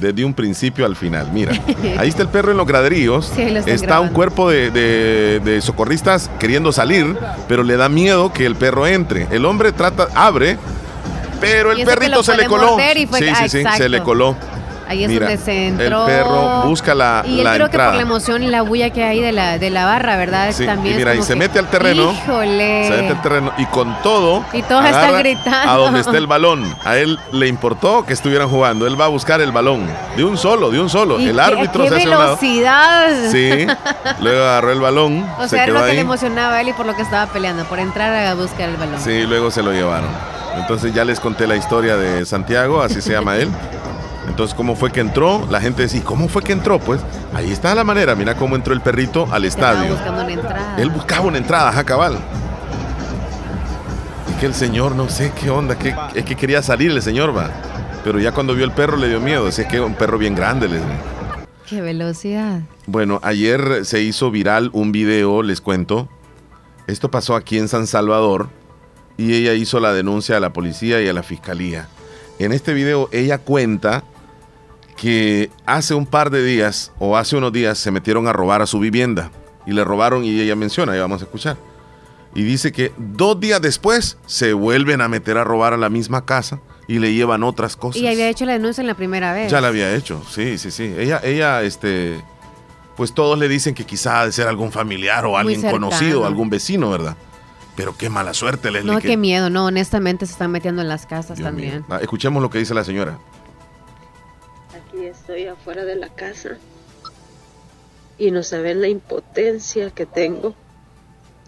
Desde 0.02 0.26
un 0.26 0.34
principio 0.34 0.86
al 0.86 0.96
final. 0.96 1.30
Mira, 1.32 1.54
ahí 1.98 2.10
está 2.10 2.24
el 2.24 2.28
perro 2.30 2.52
en 2.52 2.58
los 2.58 2.66
graderíos. 2.68 3.32
Sí, 3.36 3.50
lo 3.50 3.60
está 3.60 4.00
un 4.02 4.10
cuerpo 4.10 4.50
de, 4.50 4.72
de- 4.72 5.40
de 5.40 5.62
socorristas 5.62 6.30
queriendo 6.40 6.72
salir, 6.72 7.16
pero 7.48 7.64
le 7.64 7.78
da 7.78 7.88
miedo 7.88 8.34
que 8.34 8.46
el 8.46 8.56
perro 8.56 8.88
entre. 8.88 9.28
El 9.32 9.46
hombre 9.46 9.72
trata, 9.72 10.08
abre, 10.16 10.58
pero 11.40 11.72
el 11.72 11.78
perrito 11.86 12.24
se 12.24 12.36
le 12.36 12.46
coló. 12.48 12.76
fue- 13.08 13.20
sí, 13.20 13.26
ah, 13.30 13.36
sí, 13.48 13.50
sí, 13.50 13.64
se 13.78 13.90
le 13.90 14.02
coló. 14.02 14.36
Ahí 14.92 15.04
es 15.04 15.10
Mira, 15.10 15.28
donde 15.28 15.44
se 15.44 15.68
entró. 15.68 16.08
El 16.08 16.16
perro 16.16 16.62
busca 16.64 16.94
la, 16.96 17.24
Y 17.26 17.40
él 17.40 17.44
la 17.44 17.54
creo 17.56 17.66
entrada. 17.66 17.90
que 17.92 17.98
por 17.98 18.06
la 18.06 18.10
emoción 18.10 18.44
y 18.44 18.48
la 18.48 18.62
bulla 18.62 18.90
que 18.92 19.04
hay 19.04 19.20
de 19.22 19.32
la, 19.32 19.58
de 19.58 19.70
la 19.70 19.86
barra, 19.86 20.18
¿verdad? 20.18 20.52
Sí, 20.52 20.66
También 20.66 20.96
y 20.96 20.98
mira, 21.00 21.16
y 21.16 21.22
se 21.24 21.34
que, 21.34 21.40
mete 21.40 21.60
al 21.60 21.68
terreno. 21.70 22.12
Híjole. 22.12 22.88
Se 22.88 22.92
mete 23.02 23.10
al 23.10 23.22
terreno 23.22 23.52
y 23.58 23.66
con 23.66 23.96
todo. 24.04 24.46
Y 24.54 24.62
todos 24.64 24.86
están 24.86 25.18
gritando. 25.20 25.72
A 25.72 25.76
donde 25.78 26.00
está 26.02 26.18
el 26.18 26.28
balón. 26.28 26.76
A 26.86 26.98
él 26.98 27.20
le 27.32 27.48
importó 27.48 28.06
que 28.06 28.14
estuvieran 28.14 28.48
jugando. 28.50 28.86
Él 28.88 29.00
va 29.00 29.06
a 29.06 29.10
buscar 29.10 29.42
el 29.42 29.52
balón. 29.52 29.88
De 30.16 30.24
un 30.24 30.38
solo, 30.38 30.70
de 30.72 30.80
un 30.80 30.90
solo. 30.90 31.18
El 31.20 31.36
qué- 31.36 31.42
árbitro 31.42 31.84
qué 31.84 31.90
se 31.90 31.96
hace 31.96 32.04
a 32.04 32.06
un 32.06 32.12
lado. 32.12 32.38
velocidad. 32.38 33.32
Sí. 33.32 33.68
Luego 34.22 34.44
agarró 34.44 34.72
el 34.72 34.80
balón. 34.80 35.26
O 35.40 35.44
se 35.44 35.50
sea, 35.50 35.64
era 35.64 35.66
quedó 35.74 35.80
lo 35.80 35.86
que 35.88 35.94
le 35.94 36.02
emocionaba 36.02 36.56
a 36.58 36.62
él 36.62 36.68
y 36.70 36.74
por 36.74 36.86
lo 36.86 36.96
que 36.96 37.02
estaba 37.02 37.32
peleando, 37.32 37.64
por 37.66 37.80
entrar 37.80 38.14
a 38.14 38.34
buscar 38.36 38.70
el 38.70 38.76
balón. 38.78 39.00
Sí, 39.02 39.22
luego 39.24 39.50
se 39.52 39.64
lo 39.64 39.72
llevaron. 39.72 40.10
Entonces 40.58 40.94
ya 40.94 41.06
les 41.06 41.20
conté 41.20 41.48
la 41.48 41.56
historia 41.56 41.96
de 41.96 42.26
Santiago, 42.26 42.82
así 42.84 43.02
se 43.02 43.12
llama 43.14 43.38
él. 43.38 43.50
Entonces, 44.28 44.56
¿cómo 44.56 44.76
fue 44.76 44.92
que 44.92 45.00
entró? 45.02 45.46
La 45.50 45.60
gente 45.60 45.82
decía, 45.84 46.00
¿y 46.00 46.04
¿cómo 46.04 46.28
fue 46.28 46.44
que 46.44 46.54
entró? 46.54 46.80
Pues 46.80 47.02
ahí 47.34 47.52
está 47.52 47.74
la 47.76 47.84
manera. 47.84 48.16
Mira 48.16 48.36
cómo 48.36 48.56
entró 48.56 48.74
el 48.74 48.82
perrito 48.82 49.28
al 49.32 49.46
estadio. 49.46 49.94
buscando 49.94 50.22
una 50.24 50.32
entrada. 50.32 50.76
Él 50.78 50.90
buscaba 50.90 51.26
una 51.26 51.38
entrada, 51.38 51.70
ajá, 51.70 51.84
cabal. 51.84 52.18
Es 54.30 54.36
que 54.40 54.46
el 54.46 54.54
señor, 54.54 54.96
no 54.96 55.10
sé 55.10 55.32
qué 55.40 55.50
onda, 55.50 55.78
que, 55.78 55.96
es 56.16 56.26
que 56.26 56.36
quería 56.36 56.62
salir 56.62 56.92
el 56.92 57.02
señor, 57.02 57.36
va. 57.36 57.50
Pero 58.04 58.20
ya 58.20 58.32
cuando 58.32 58.56
vio 58.56 58.66
el 58.66 58.72
perro 58.72 58.98
le 58.98 59.10
dio 59.10 59.20
miedo. 59.20 59.46
Decía 59.46 59.68
que 59.68 59.78
es 59.78 59.84
un 59.84 59.96
perro 59.96 60.18
bien 60.18 60.36
grande. 60.36 60.68
les- 60.68 60.82
Qué 61.68 61.82
velocidad. 61.82 62.62
Bueno, 62.86 63.20
ayer 63.24 63.86
se 63.86 64.02
hizo 64.02 64.30
viral 64.32 64.70
un 64.74 64.92
video, 64.92 65.42
les 65.44 65.62
cuento. 65.62 66.10
Esto 66.88 67.10
pasó 67.12 67.36
aquí 67.36 67.58
en 67.58 67.68
San 67.70 67.88
Salvador 67.88 68.50
y 69.18 69.34
ella 69.36 69.54
hizo 69.54 69.80
la 69.80 69.94
denuncia 69.94 70.38
a 70.38 70.40
la 70.40 70.52
policía 70.52 71.02
y 71.02 71.08
a 71.08 71.14
la 71.14 71.24
fiscalía. 71.24 71.88
En 72.44 72.54
este 72.54 72.74
video 72.74 73.08
ella 73.12 73.38
cuenta 73.38 74.04
que 74.98 75.52
hace 75.68 75.94
un 75.94 76.08
par 76.08 76.32
de 76.32 76.44
días 76.44 76.92
o 76.98 77.16
hace 77.16 77.36
unos 77.36 77.54
días 77.54 77.78
se 77.78 77.92
metieron 77.92 78.28
a 78.28 78.34
robar 78.34 78.64
a 78.64 78.66
su 78.66 78.80
vivienda 78.80 79.32
y 79.68 79.74
le 79.74 79.84
robaron 79.84 80.24
y 80.26 80.40
ella 80.40 80.56
menciona, 80.56 80.94
ahí 80.94 81.00
vamos 81.00 81.22
a 81.22 81.26
escuchar. 81.26 81.58
Y 82.34 82.42
dice 82.42 82.72
que 82.72 82.92
dos 82.98 83.40
días 83.40 83.62
después 83.62 84.18
se 84.26 84.54
vuelven 84.54 85.02
a 85.02 85.08
meter 85.08 85.38
a 85.38 85.44
robar 85.44 85.74
a 85.74 85.78
la 85.78 85.90
misma 85.90 86.26
casa 86.26 86.60
y 86.88 86.98
le 86.98 87.14
llevan 87.14 87.44
otras 87.44 87.76
cosas. 87.76 88.02
Y 88.02 88.08
había 88.08 88.28
hecho 88.28 88.46
la 88.46 88.54
denuncia 88.54 88.82
en 88.82 88.88
la 88.88 88.96
primera 88.96 89.34
vez. 89.34 89.52
Ya 89.52 89.62
la 89.62 89.68
había 89.68 89.94
hecho, 89.94 90.24
sí, 90.28 90.58
sí, 90.58 90.72
sí. 90.72 90.96
Ella, 90.98 91.22
ella, 91.24 91.62
este, 91.62 92.24
pues 92.98 93.14
todos 93.14 93.38
le 93.38 93.50
dicen 93.50 93.76
que 93.76 93.86
quizá 93.86 94.22
ha 94.22 94.26
de 94.26 94.32
ser 94.32 94.48
algún 94.48 94.72
familiar 94.72 95.28
o 95.28 95.38
alguien 95.38 95.62
conocido, 95.62 96.26
algún 96.26 96.50
vecino, 96.50 96.90
¿verdad? 96.90 97.16
Pero 97.76 97.96
qué 97.98 98.10
mala 98.10 98.34
suerte, 98.34 98.70
Leslie. 98.72 98.92
No, 98.94 99.00
que- 99.00 99.08
qué 99.10 99.18
miedo, 99.18 99.50
no, 99.50 99.66
honestamente 99.66 100.26
se 100.26 100.34
están 100.34 100.52
metiendo 100.52 100.82
en 100.82 100.88
las 100.90 101.06
casas 101.06 101.38
Dios 101.38 101.48
también. 101.48 101.86
Ah, 101.90 102.00
escuchemos 102.02 102.42
lo 102.42 102.50
que 102.50 102.60
dice 102.60 102.74
la 102.74 102.84
señora. 102.84 103.18
Aquí 104.76 105.06
estoy 105.06 105.48
afuera 105.48 105.86
de 105.86 105.96
la 105.96 106.10
casa 106.10 106.58
y 108.18 108.32
no 108.32 108.44
saben 108.44 108.82
la 108.82 108.88
impotencia 108.88 109.90
que 109.92 110.06
tengo. 110.06 110.54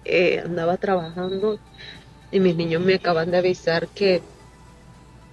Eh, 0.05 0.41
andaba 0.43 0.77
trabajando 0.77 1.59
y 2.31 2.39
mis 2.39 2.55
niños 2.55 2.81
me 2.81 2.95
acaban 2.95 3.31
de 3.31 3.37
avisar 3.37 3.87
que, 3.89 4.21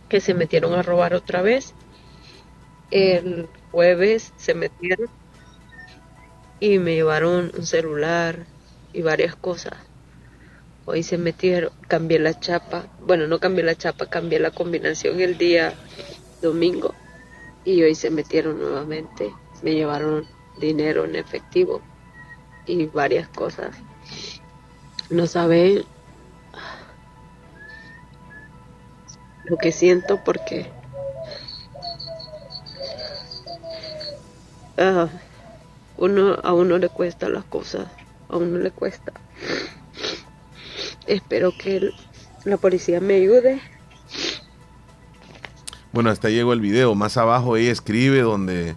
que 0.09 0.21
se 0.21 0.35
metieron 0.35 0.75
a 0.75 0.83
robar 0.83 1.15
otra 1.15 1.41
vez. 1.43 1.73
El 2.91 3.49
jueves 3.71 4.33
se 4.37 4.55
metieron 4.55 5.09
y 6.59 6.79
me 6.79 6.95
llevaron 6.95 7.53
un 7.57 7.65
celular 7.67 8.45
y 8.93 9.03
varias 9.03 9.35
cosas. 9.37 9.75
Hoy 10.93 11.05
se 11.05 11.19
metieron, 11.19 11.71
cambié 11.87 12.19
la 12.19 12.41
chapa. 12.41 12.85
Bueno, 12.99 13.29
no 13.29 13.39
cambié 13.39 13.63
la 13.63 13.77
chapa, 13.77 14.07
cambié 14.07 14.41
la 14.41 14.51
combinación 14.51 15.21
el 15.21 15.39
día 15.39 15.73
domingo 16.43 16.97
y 17.65 17.81
hoy 17.85 17.95
se 17.95 18.11
metieron 18.11 18.59
nuevamente. 18.59 19.33
Me 19.63 19.73
llevaron 19.73 20.27
dinero 20.59 21.05
en 21.05 21.15
efectivo 21.15 21.81
y 22.67 22.87
varias 22.87 23.29
cosas. 23.29 23.77
No 25.11 25.29
saben 25.29 25.85
lo 29.45 29.57
que 29.59 29.71
siento 29.71 30.25
porque 30.25 30.73
ah, 34.77 35.09
uno 35.99 36.37
a 36.43 36.53
uno 36.53 36.79
le 36.79 36.89
cuesta 36.89 37.29
las 37.29 37.45
cosas, 37.45 37.87
a 38.29 38.37
uno 38.37 38.59
le 38.59 38.73
cuesta. 38.73 39.13
Espero 41.07 41.53
que 41.57 41.77
el- 41.79 41.95
la 42.45 42.57
policía 42.57 43.01
me 43.01 43.15
ayude. 43.15 43.61
Bueno, 45.93 46.11
hasta 46.11 46.31
llegó 46.31 46.53
el 46.53 46.61
video. 46.61 46.95
Más 46.95 47.17
abajo 47.17 47.57
ella 47.57 47.73
escribe 47.73 48.21
donde, 48.21 48.75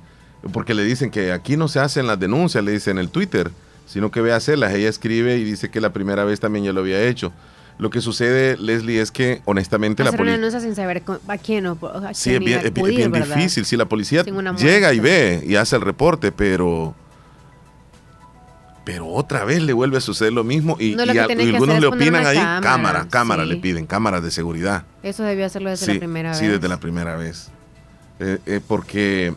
porque 0.52 0.74
le 0.74 0.84
dicen 0.84 1.12
que 1.12 1.32
aquí 1.32 1.58
no 1.58 1.68
se 1.68 1.80
hacen 1.80 2.08
las 2.08 2.20
denuncias, 2.20 2.64
le 2.64 2.72
dicen 2.72 2.98
en 2.98 3.04
el 3.06 3.10
Twitter, 3.10 3.52
sino 3.86 4.10
que 4.12 4.22
ve 4.22 4.34
a 4.34 4.38
hacerlas. 4.38 4.74
Ella 4.74 4.90
escribe 4.90 5.38
y 5.38 5.44
dice 5.44 5.70
que 5.70 5.80
la 5.80 5.94
primera 5.94 6.24
vez 6.24 6.40
también 6.40 6.66
ya 6.66 6.74
lo 6.74 6.82
había 6.82 7.04
hecho. 7.08 7.32
Lo 7.80 7.90
que 7.90 8.02
sucede, 8.02 8.56
Leslie, 8.58 9.02
es 9.02 9.12
que 9.12 9.42
honestamente 9.46 10.04
la 10.04 10.10
Hacer 10.10 10.20
policía... 10.20 10.38
denuncia 10.38 10.60
sin 10.60 10.76
saber 10.76 11.02
a 11.28 11.38
quién 11.38 11.66
o 11.66 11.72
a 11.72 12.00
quién 12.02 12.16
Sí, 12.16 12.34
es 12.34 12.40
bien, 12.40 12.60
es 12.64 12.74
bien- 12.74 13.12
difícil. 13.12 13.66
Si 13.66 13.76
la 13.78 13.86
policía 13.86 14.24
llega 14.58 14.94
y 14.94 15.00
ve 15.00 15.44
y 15.46 15.56
hace 15.56 15.76
el 15.76 15.82
reporte, 15.82 16.32
pero. 16.32 16.96
Pero 18.86 19.08
otra 19.08 19.46
vez 19.46 19.62
le 19.62 19.72
vuelve 19.72 19.98
a 19.98 20.02
suceder 20.02 20.34
lo 20.34 20.44
mismo 20.44 20.76
y, 20.80 20.96
No, 20.96 21.06
lo 21.06 21.12
y 21.14 21.16
que 21.16 21.22
a- 21.22 21.28
tiene 21.28 21.44
y 21.44 21.46
que 21.48 21.54
algunos 21.54 21.80
le 21.80 21.88
opinan 21.88 22.26
ahí. 22.26 22.36
cámara, 22.36 22.62
Cámara, 22.62 23.08
cámara, 23.10 23.44
sí. 23.44 23.50
le 23.50 23.56
piden, 23.58 23.86
cámaras 23.86 24.22
de 24.24 24.30
seguridad. 24.32 24.84
Eso 25.04 25.24
debió 25.24 25.46
hacerlo 25.46 25.70
desde 25.70 25.86
sí, 25.86 25.94
la 25.94 26.00
primera 26.00 26.30
vez. 26.32 26.38
sí, 26.40 26.48
desde 26.48 26.68
la 26.68 26.78
primera 26.80 27.16
vez. 27.16 27.48
Eh, 28.20 28.40
eh, 28.46 28.60
porque, 28.68 29.34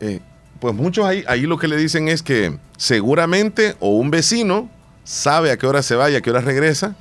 eh, 0.00 0.20
pues 0.60 0.72
muchos 0.74 1.04
ahí, 1.04 1.24
ahí 1.26 1.42
lo 1.42 1.58
que 1.58 1.66
le 1.68 1.76
dicen 1.76 2.08
es 2.08 2.22
que 2.22 2.56
seguramente 2.76 3.74
o 3.80 3.90
un 3.96 4.10
vecino 4.10 4.70
sabe 5.02 5.50
a 5.50 5.56
qué 5.58 5.66
hora 5.66 5.82
se 5.82 5.96
va 5.96 6.08
y 6.10 6.14
a 6.14 6.20
qué 6.20 6.30
hora 6.30 6.40
regresa 6.40 6.94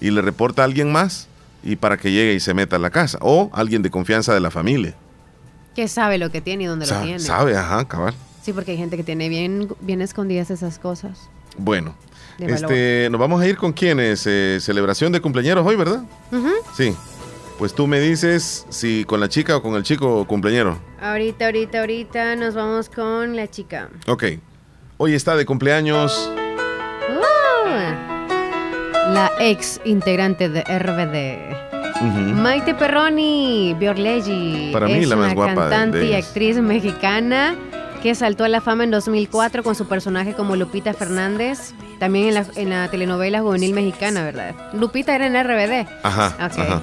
y 0.00 0.10
le 0.10 0.20
reporta 0.22 0.62
a 0.62 0.64
alguien 0.66 0.92
más 0.92 1.28
y 1.62 1.76
para 1.76 1.96
que 1.96 2.12
llegue 2.12 2.34
y 2.34 2.40
se 2.40 2.52
meta 2.54 2.76
a 2.76 2.78
la 2.78 2.90
casa. 2.90 3.18
O 3.22 3.50
alguien 3.54 3.80
de 3.82 3.90
confianza 3.90 4.34
de 4.34 4.40
la 4.40 4.50
familia. 4.50 4.94
Que 5.74 5.88
sabe 5.88 6.18
lo 6.18 6.30
que 6.30 6.40
tiene 6.42 6.64
y 6.64 6.66
dónde 6.66 6.84
Sa- 6.86 6.98
lo 7.00 7.04
tiene. 7.04 7.18
sabe, 7.20 7.56
ajá, 7.56 7.86
cabal. 7.88 8.14
Sí, 8.50 8.54
porque 8.54 8.72
hay 8.72 8.78
gente 8.78 8.96
que 8.96 9.04
tiene 9.04 9.28
bien, 9.28 9.68
bien 9.80 10.02
escondidas 10.02 10.50
esas 10.50 10.80
cosas. 10.80 11.30
Bueno, 11.56 11.94
este, 12.40 13.06
nos 13.08 13.20
vamos 13.20 13.40
a 13.40 13.46
ir 13.46 13.56
con 13.56 13.72
quiénes. 13.72 14.26
Eh, 14.26 14.58
celebración 14.60 15.12
de 15.12 15.20
cumpleaños 15.20 15.64
hoy, 15.64 15.76
¿verdad? 15.76 16.02
Sí. 16.76 16.96
Pues 17.60 17.72
tú 17.72 17.86
me 17.86 18.00
dices 18.00 18.66
si 18.68 19.04
con 19.04 19.20
la 19.20 19.28
chica 19.28 19.56
o 19.56 19.62
con 19.62 19.76
el 19.76 19.84
chico 19.84 20.26
cumpleañero. 20.26 20.80
Ahorita, 21.00 21.44
ahorita, 21.44 21.78
ahorita 21.78 22.34
nos 22.34 22.56
vamos 22.56 22.88
con 22.88 23.36
la 23.36 23.48
chica. 23.48 23.88
Ok. 24.08 24.24
Hoy 24.96 25.14
está 25.14 25.36
de 25.36 25.46
cumpleaños. 25.46 26.28
Uh, 27.08 27.68
la 29.12 29.30
ex 29.38 29.80
integrante 29.84 30.48
de 30.48 30.62
RBD. 30.62 32.34
Maite 32.34 32.74
Perroni, 32.74 33.76
Biorleggi. 33.78 34.70
Para 34.72 34.86
mí 34.86 34.94
es 34.94 35.08
la 35.08 35.14
más 35.14 35.26
una 35.26 35.34
guapa 35.34 35.54
cantante 35.54 35.98
de 35.98 36.06
y 36.06 36.14
actriz 36.14 36.56
mexicana 36.56 37.54
que 38.02 38.14
saltó 38.14 38.44
a 38.44 38.48
la 38.48 38.60
fama 38.60 38.84
en 38.84 38.90
2004 38.90 39.62
con 39.62 39.74
su 39.74 39.86
personaje 39.86 40.34
como 40.34 40.56
Lupita 40.56 40.94
Fernández, 40.94 41.72
también 41.98 42.28
en 42.28 42.34
la, 42.34 42.46
en 42.56 42.70
la 42.70 42.88
telenovela 42.88 43.40
juvenil 43.40 43.74
mexicana, 43.74 44.24
¿verdad? 44.24 44.54
Lupita 44.72 45.14
era 45.14 45.26
en 45.26 45.34
RBD. 45.34 45.86
Ajá. 46.02 46.82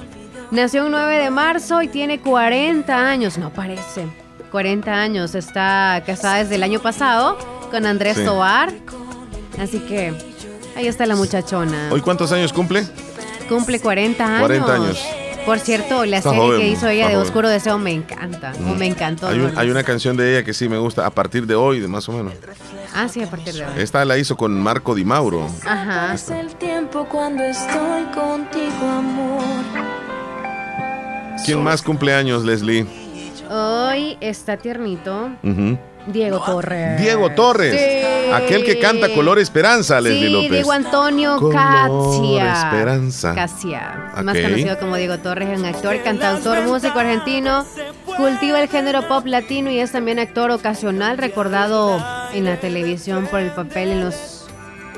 Nació 0.50 0.86
un 0.86 0.92
9 0.92 1.18
de 1.18 1.30
marzo 1.30 1.82
y 1.82 1.88
tiene 1.88 2.20
40 2.20 2.96
años. 2.96 3.36
No 3.36 3.50
parece. 3.50 4.06
40 4.50 4.92
años. 4.92 5.34
Está 5.34 6.02
casada 6.06 6.36
desde 6.38 6.54
el 6.54 6.62
año 6.62 6.80
pasado 6.80 7.36
con 7.70 7.84
Andrés 7.84 8.16
Sí. 8.16 8.24
Tobar. 8.24 8.72
Así 9.60 9.80
que 9.80 10.14
ahí 10.76 10.86
está 10.86 11.04
la 11.04 11.16
muchachona. 11.16 11.88
¿Hoy 11.90 12.00
cuántos 12.00 12.32
años 12.32 12.52
cumple? 12.52 12.86
Cumple 13.48 13.80
40 13.80 14.24
años. 14.24 14.40
40 14.40 14.74
años. 14.74 15.04
Por 15.46 15.58
cierto, 15.60 16.04
la 16.04 16.18
Está 16.18 16.30
serie 16.30 16.44
joven, 16.44 16.60
que 16.60 16.68
hizo 16.68 16.88
ella 16.88 17.08
de 17.08 17.14
joven. 17.14 17.26
Oscuro 17.26 17.48
Deseo 17.48 17.78
me 17.78 17.92
encanta. 17.92 18.52
O 18.70 18.74
me 18.74 18.86
encantó. 18.86 19.28
Hay, 19.28 19.38
un- 19.40 19.54
¿no? 19.54 19.60
hay 19.60 19.70
una 19.70 19.82
canción 19.82 20.16
de 20.16 20.32
ella 20.36 20.44
que 20.44 20.52
sí 20.52 20.68
me 20.68 20.76
gusta, 20.78 21.06
a 21.06 21.10
partir 21.10 21.46
de 21.46 21.54
hoy, 21.54 21.80
de 21.80 21.88
más 21.88 22.08
o 22.08 22.12
menos. 22.12 22.34
Ah, 22.94 23.08
sí, 23.08 23.22
a 23.22 23.30
partir 23.30 23.54
de 23.54 23.64
hoy. 23.64 23.70
Esta 23.78 24.04
la 24.04 24.18
hizo 24.18 24.36
con 24.36 24.60
Marco 24.60 24.94
Di 24.94 25.04
Mauro. 25.04 25.46
Ajá. 25.66 26.08
Pasa 26.12 26.40
el 26.40 26.54
tiempo 26.56 27.06
cuando 27.10 27.42
estoy 27.44 28.04
contigo, 28.14 28.86
amor. 28.86 29.42
¿Quién 31.44 31.62
más 31.62 31.82
cumple 31.82 32.12
años, 32.14 32.44
Leslie? 32.44 32.86
Hoy 33.50 34.18
está 34.20 34.58
tiernito 34.58 35.30
Ujú. 35.42 35.78
Diego 36.12 36.40
Torres. 36.44 37.00
Diego 37.00 37.30
Torres. 37.30 37.74
Sí. 37.78 38.32
Aquel 38.32 38.64
que 38.64 38.78
canta 38.78 39.08
Color 39.12 39.38
Esperanza, 39.38 40.00
Leslie 40.00 40.26
Sí, 40.26 40.32
López. 40.32 40.50
Diego 40.50 40.72
Antonio 40.72 41.50
Casia. 41.50 42.52
Esperanza. 42.52 43.34
Más 44.22 44.36
conocido 44.36 44.78
como 44.78 44.96
Diego 44.96 45.18
Torres, 45.18 45.48
es 45.50 45.58
un 45.58 45.66
actor, 45.66 46.02
cantautor, 46.02 46.62
músico 46.62 46.98
argentino, 46.98 47.64
cultiva 48.16 48.60
el 48.60 48.68
género 48.68 49.06
pop 49.08 49.26
latino 49.26 49.70
y 49.70 49.78
es 49.78 49.92
también 49.92 50.18
actor 50.18 50.50
ocasional, 50.50 51.18
recordado 51.18 52.02
en 52.32 52.44
la 52.44 52.58
televisión 52.58 53.26
por 53.26 53.40
el 53.40 53.50
papel 53.50 53.88
en 53.90 54.04
los 54.04 54.46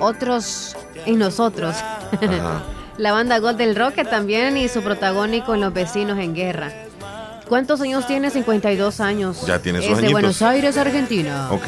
otros, 0.01 0.77
en 1.07 1.19
nosotros. 1.19 1.77
Ajá. 2.13 2.63
la 2.99 3.13
banda 3.13 3.39
Gold 3.39 3.57
del 3.57 3.77
Rock 3.77 3.95
también 4.09 4.57
y 4.57 4.69
su 4.69 4.83
protagónico 4.83 5.55
en 5.55 5.61
Los 5.61 5.73
Vecinos 5.73 6.19
en 6.19 6.35
Guerra. 6.35 6.71
¿Cuántos 7.51 7.81
años 7.81 8.07
tiene? 8.07 8.31
52 8.31 9.01
años. 9.01 9.45
Ya 9.45 9.59
tiene 9.61 9.83
sus 9.83 9.91
Es 9.99 10.03
de. 10.03 10.09
Buenos 10.11 10.41
Aires, 10.41 10.77
Argentina. 10.77 11.49
Ok. 11.51 11.67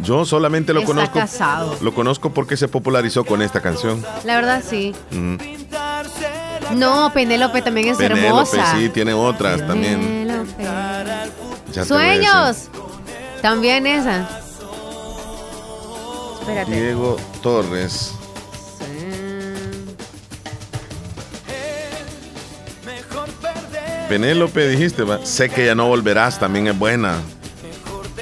Yo 0.00 0.24
solamente 0.24 0.72
lo 0.74 0.80
Está 0.80 0.92
conozco. 0.92 1.18
casado. 1.20 1.76
Lo 1.80 1.94
conozco 1.94 2.30
porque 2.34 2.56
se 2.56 2.66
popularizó 2.66 3.24
con 3.24 3.40
esta 3.40 3.60
canción. 3.60 4.04
La 4.24 4.34
verdad, 4.34 4.60
sí. 4.68 4.92
Mm. 5.12 5.36
No, 6.74 7.12
Penélope 7.14 7.62
también 7.62 7.90
es 7.90 7.96
Penélope, 7.96 8.26
hermosa. 8.26 8.76
sí, 8.76 8.88
tiene 8.88 9.14
otras 9.14 9.64
también. 9.64 10.00
Penélope. 10.00 10.64
Ya. 11.72 11.84
Sueños. 11.84 12.68
También 13.40 13.86
esa. 13.86 14.28
Espérate. 16.40 16.72
Diego 16.72 17.16
Torres. 17.40 18.14
Penélope 24.08 24.68
dijiste, 24.68 25.02
va. 25.02 25.24
sé 25.24 25.48
que 25.50 25.66
ya 25.66 25.74
no 25.74 25.86
volverás, 25.88 26.38
también 26.38 26.66
es 26.68 26.78
buena. 26.78 27.16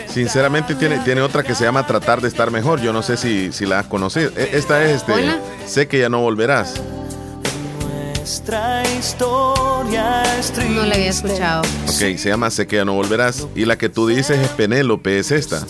Sinceramente 0.08 0.74
tiene, 0.74 0.98
tiene 0.98 1.22
otra 1.22 1.42
que 1.42 1.54
se 1.54 1.64
llama 1.64 1.86
Tratar 1.86 2.20
de 2.20 2.28
estar 2.28 2.50
mejor. 2.50 2.80
Yo 2.82 2.92
no 2.92 3.02
sé 3.02 3.16
si, 3.16 3.50
si 3.52 3.64
la 3.66 3.78
has 3.80 3.86
conocido. 3.86 4.30
E- 4.36 4.50
Esta 4.52 4.84
es 4.84 4.96
este. 4.96 5.12
Hola. 5.12 5.38
Sé 5.66 5.88
que 5.88 5.98
ya 6.00 6.08
no 6.10 6.20
volverás. 6.20 6.74
Nuestra 8.18 8.82
historia 8.98 10.22
es 10.38 10.52
triste. 10.52 10.74
No 10.74 10.84
la 10.84 10.94
había 10.94 11.08
escuchado. 11.10 11.62
Ok, 11.88 12.16
se 12.18 12.28
llama 12.28 12.50
Sé 12.50 12.66
que 12.66 12.76
ya 12.76 12.84
no 12.84 12.92
volverás. 12.92 13.46
Y 13.54 13.64
la 13.64 13.76
que 13.78 13.88
tú 13.88 14.06
dices 14.06 14.38
es 14.38 14.48
Penélope, 14.48 15.18
es 15.18 15.30
esta. 15.30 15.56
Ajá. 15.56 15.66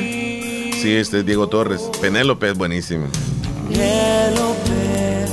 Sí, 0.00 0.94
este 0.96 1.18
es 1.20 1.26
Diego 1.26 1.48
Torres. 1.48 1.80
Penélope 2.00 2.50
es 2.50 2.56
buenísima. 2.56 3.06
Penélope 3.68 5.26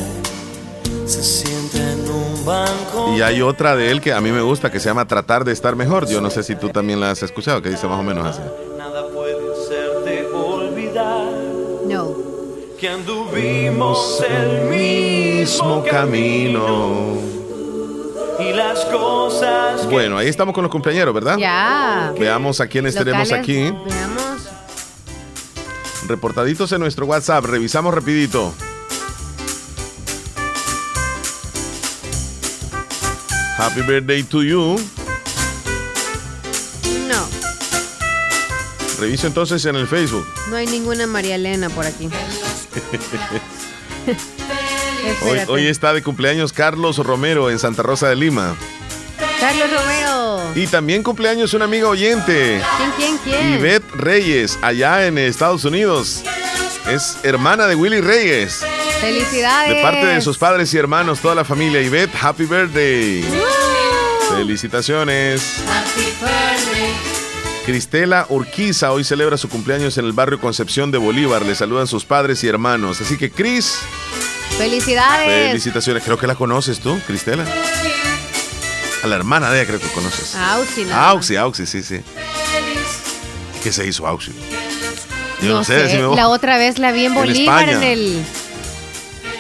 Y 3.15 3.21
hay 3.21 3.41
otra 3.41 3.75
de 3.75 3.91
él 3.91 4.01
que 4.01 4.13
a 4.13 4.21
mí 4.21 4.31
me 4.31 4.41
gusta 4.41 4.71
que 4.71 4.79
se 4.79 4.87
llama 4.89 5.05
Tratar 5.07 5.43
de 5.43 5.51
estar 5.51 5.75
mejor. 5.75 6.07
Yo 6.07 6.21
no 6.21 6.29
sé 6.29 6.43
si 6.43 6.55
tú 6.55 6.69
también 6.69 6.99
la 6.99 7.11
has 7.11 7.23
escuchado, 7.23 7.61
que 7.61 7.69
dice 7.69 7.87
más 7.87 7.99
o 7.99 8.03
menos 8.03 8.25
así. 8.27 8.41
Nada 8.77 9.07
puede 9.09 9.35
hacerte 9.53 10.27
olvidar 10.33 11.25
No. 11.87 12.13
que 12.79 12.89
anduvimos 12.89 14.23
el 14.27 14.69
mismo 14.69 15.83
camino 15.83 17.17
y 18.39 18.53
las 18.53 18.79
cosas 18.85 19.85
Bueno, 19.87 20.17
ahí 20.17 20.27
estamos 20.27 20.55
con 20.55 20.63
los 20.63 20.71
cumpleaños, 20.71 21.13
¿verdad? 21.13 21.37
Ya. 21.37 22.11
Veamos 22.17 22.59
a 22.59 22.67
quienes 22.67 22.95
tenemos 22.95 23.29
Locales, 23.29 23.43
aquí. 23.43 23.71
Veamos. 23.85 24.47
Reportaditos 26.07 26.71
en 26.71 26.79
nuestro 26.81 27.05
WhatsApp. 27.05 27.45
Revisamos 27.45 27.93
rapidito. 27.93 28.53
Happy 33.61 33.83
birthday 33.83 34.23
to 34.23 34.41
you. 34.41 34.75
No. 37.07 37.27
Reviso 38.99 39.27
entonces 39.27 39.63
en 39.65 39.75
el 39.75 39.85
Facebook. 39.85 40.25
No 40.49 40.55
hay 40.55 40.65
ninguna 40.65 41.05
María 41.05 41.35
Elena 41.35 41.69
por 41.69 41.85
aquí. 41.85 42.09
Hoy, 45.47 45.67
está 45.67 45.93
de 45.93 46.01
cumpleaños 46.01 46.53
Carlos 46.53 46.97
Romero 46.97 47.51
en 47.51 47.59
Santa 47.59 47.83
Rosa 47.83 48.09
de 48.09 48.15
Lima. 48.15 48.55
Carlos 49.39 49.69
Romero. 49.71 50.41
Y 50.55 50.65
también 50.65 51.03
cumpleaños 51.03 51.53
una 51.53 51.65
amiga 51.65 51.87
oyente, 51.87 52.59
¿Quién, 52.77 52.91
quién, 52.97 53.17
quién? 53.23 53.59
Ivette 53.59 53.85
Reyes, 53.93 54.57
allá 54.63 55.05
en 55.05 55.19
Estados 55.19 55.65
Unidos. 55.65 56.23
Es 56.89 57.19
hermana 57.21 57.67
de 57.67 57.75
Willy 57.75 58.01
Reyes. 58.01 58.63
Felicidades. 59.01 59.75
De 59.75 59.81
parte 59.81 60.05
de 60.05 60.21
sus 60.21 60.37
padres 60.37 60.73
y 60.73 60.77
hermanos, 60.77 61.19
toda 61.19 61.35
la 61.35 61.43
familia. 61.43 61.81
Ivette, 61.81 62.13
happy 62.21 62.45
birthday. 62.45 63.25
Felicitaciones. 64.29 65.61
Happy 65.67 66.05
birthday. 66.21 66.93
Cristela 67.65 68.25
Urquiza 68.29 68.91
hoy 68.91 69.03
celebra 69.03 69.37
su 69.37 69.49
cumpleaños 69.49 69.97
en 69.97 70.05
el 70.05 70.13
barrio 70.13 70.39
Concepción 70.39 70.91
de 70.91 70.97
Bolívar. 70.97 71.43
Le 71.43 71.55
saludan 71.55 71.87
sus 71.87 72.05
padres 72.05 72.43
y 72.43 72.47
hermanos. 72.47 73.01
Así 73.01 73.17
que, 73.17 73.31
Cris, 73.31 73.79
Felicidades. 74.57 75.49
felicitaciones. 75.49 76.03
Creo 76.03 76.17
que 76.17 76.27
la 76.27 76.35
conoces 76.35 76.79
tú, 76.79 76.99
Cristela. 77.07 77.45
A 79.03 79.07
la 79.07 79.15
hermana 79.15 79.49
de 79.49 79.59
ella 79.59 79.67
creo 79.67 79.79
que 79.79 79.87
conoces. 79.87 80.35
Auxi, 80.35 80.83
nada 80.85 80.95
más. 80.95 81.07
Auxi, 81.11 81.35
Auxi, 81.35 81.65
sí, 81.65 81.81
sí. 81.81 82.01
¿Qué 83.63 83.71
se 83.71 83.87
hizo 83.87 84.07
Auxi? 84.07 84.31
Yo 85.41 85.49
No, 85.49 85.53
no, 85.55 85.63
sé, 85.63 85.99
la 86.15 86.27
otra 86.27 86.57
vez 86.57 86.77
la 86.77 86.91
vi 86.91 87.05
en 87.05 87.13
En 87.13 87.13
Bolívar 87.15 87.67
en, 87.67 87.83
el... 87.83 88.23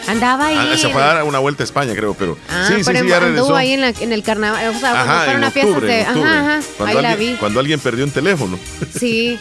Andaba 0.07 0.47
ahí. 0.47 0.57
Ah, 0.73 0.77
se 0.77 0.89
fue 0.89 1.01
a 1.01 1.05
dar 1.13 1.23
una 1.23 1.39
vuelta 1.39 1.63
a 1.63 1.65
España, 1.65 1.93
creo, 1.95 2.13
pero. 2.13 2.37
Ah, 2.49 2.65
sí, 2.67 2.75
sí, 2.77 2.81
pero 2.85 2.99
sí, 3.01 3.07
ya 3.07 3.17
anduvo 3.17 3.55
ahí 3.55 3.73
en, 3.73 3.81
la- 3.81 3.89
en 3.89 4.11
el 4.13 4.23
carnaval. 4.23 4.67
O 4.75 4.79
sea, 4.79 4.91
cuando 4.91 5.11
Ajá, 5.11 5.23
fueron 5.25 5.43
a 5.43 5.51
fiestas 5.51 5.81
de... 5.81 6.01
Ajá, 6.01 6.11
ajá. 6.39 6.59
Cuando 6.77 6.97
Ahí 6.97 7.03
la 7.03 7.11
alguien, 7.11 7.31
vi. 7.33 7.37
Cuando 7.39 7.59
alguien 7.59 7.79
perdió 7.79 8.05
un 8.05 8.11
teléfono. 8.11 8.59
Sí. 8.99 9.39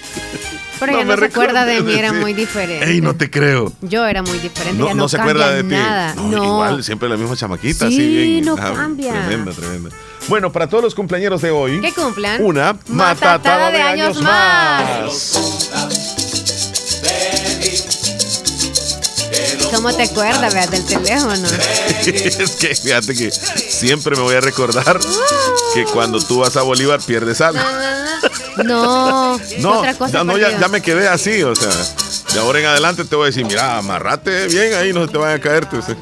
Pero 0.79 0.93
No 0.93 0.99
ella 0.99 1.05
no 1.15 1.19
se 1.19 1.25
acuerda 1.27 1.65
de 1.67 1.83
mí, 1.83 1.93
era 1.93 2.09
sí. 2.11 2.17
muy 2.17 2.33
diferente. 2.33 2.91
Ey, 2.91 3.01
no 3.03 3.15
te 3.15 3.31
creo. 3.31 3.71
Yo 3.83 4.07
era 4.07 4.23
muy 4.23 4.39
diferente. 4.39 4.79
No, 4.83 4.89
no 4.89 4.95
no 4.95 5.09
se 5.11 5.19
acuerda 5.19 5.51
de 5.51 5.63
ti. 5.63 5.69
nada. 5.69 6.15
No, 6.15 6.29
No. 6.29 6.45
Igual, 6.45 6.83
siempre 6.85 7.07
la 7.11 7.19
misma 7.19 7.37
chamaquita, 7.37 7.87
Sí, 7.89 7.95
así 7.97 8.09
bien. 8.09 8.45
no 8.47 8.57
ah, 8.59 8.73
cambia. 8.75 9.13
Tremenda, 9.13 9.53
tremenda. 9.53 9.91
Bueno, 10.29 10.51
para 10.53 10.69
todos 10.69 10.83
los 10.85 10.95
cumpleaños 10.95 11.43
de 11.43 11.51
hoy. 11.51 11.81
¿Qué 11.83 11.93
cumplan? 11.93 12.43
Una 12.43 12.77
matatada 12.89 13.71
de 13.71 13.83
años 13.83 14.23
más. 14.23 15.37
¿Cómo 19.75 19.95
te 19.95 20.03
acuerdas, 20.05 20.53
vea, 20.55 20.67
del 20.67 20.85
teléfono? 20.85 21.35
es 22.07 22.57
que 22.59 22.75
fíjate 22.75 23.15
que 23.15 23.31
siempre 23.31 24.17
me 24.17 24.23
voy 24.23 24.35
a 24.35 24.41
recordar 24.41 24.99
que 25.75 25.85
cuando 25.85 26.19
tú 26.21 26.39
vas 26.41 26.57
a 26.57 26.63
Bolívar 26.63 27.01
pierdes 27.01 27.41
algo. 27.41 27.61
No, 28.65 29.39
No, 29.59 29.79
otra 29.79 29.95
cosa. 29.95 30.13
ya, 30.19 30.25
no, 30.25 30.37
ya, 30.37 30.47
perdido. 30.47 30.61
ya 30.61 30.69
me 30.69 30.81
quedé 30.83 31.09
así, 31.09 31.43
o 31.43 31.55
sea, 31.55 31.71
de 32.35 32.41
ahora 32.41 32.61
en 32.61 32.67
adelante 32.67 33.05
te 33.05 33.17
voy 33.17 33.25
a 33.25 33.27
decir, 33.27 33.45
mira, 33.47 33.79
amarrate 33.79 34.49
bien 34.49 34.75
ahí, 34.75 34.93
no 34.93 35.07
se 35.07 35.13
te 35.13 35.19
vaya 35.19 35.35
a 35.37 35.41
caer. 35.41 35.67
tú, 35.67 35.81
sí. 35.83 35.93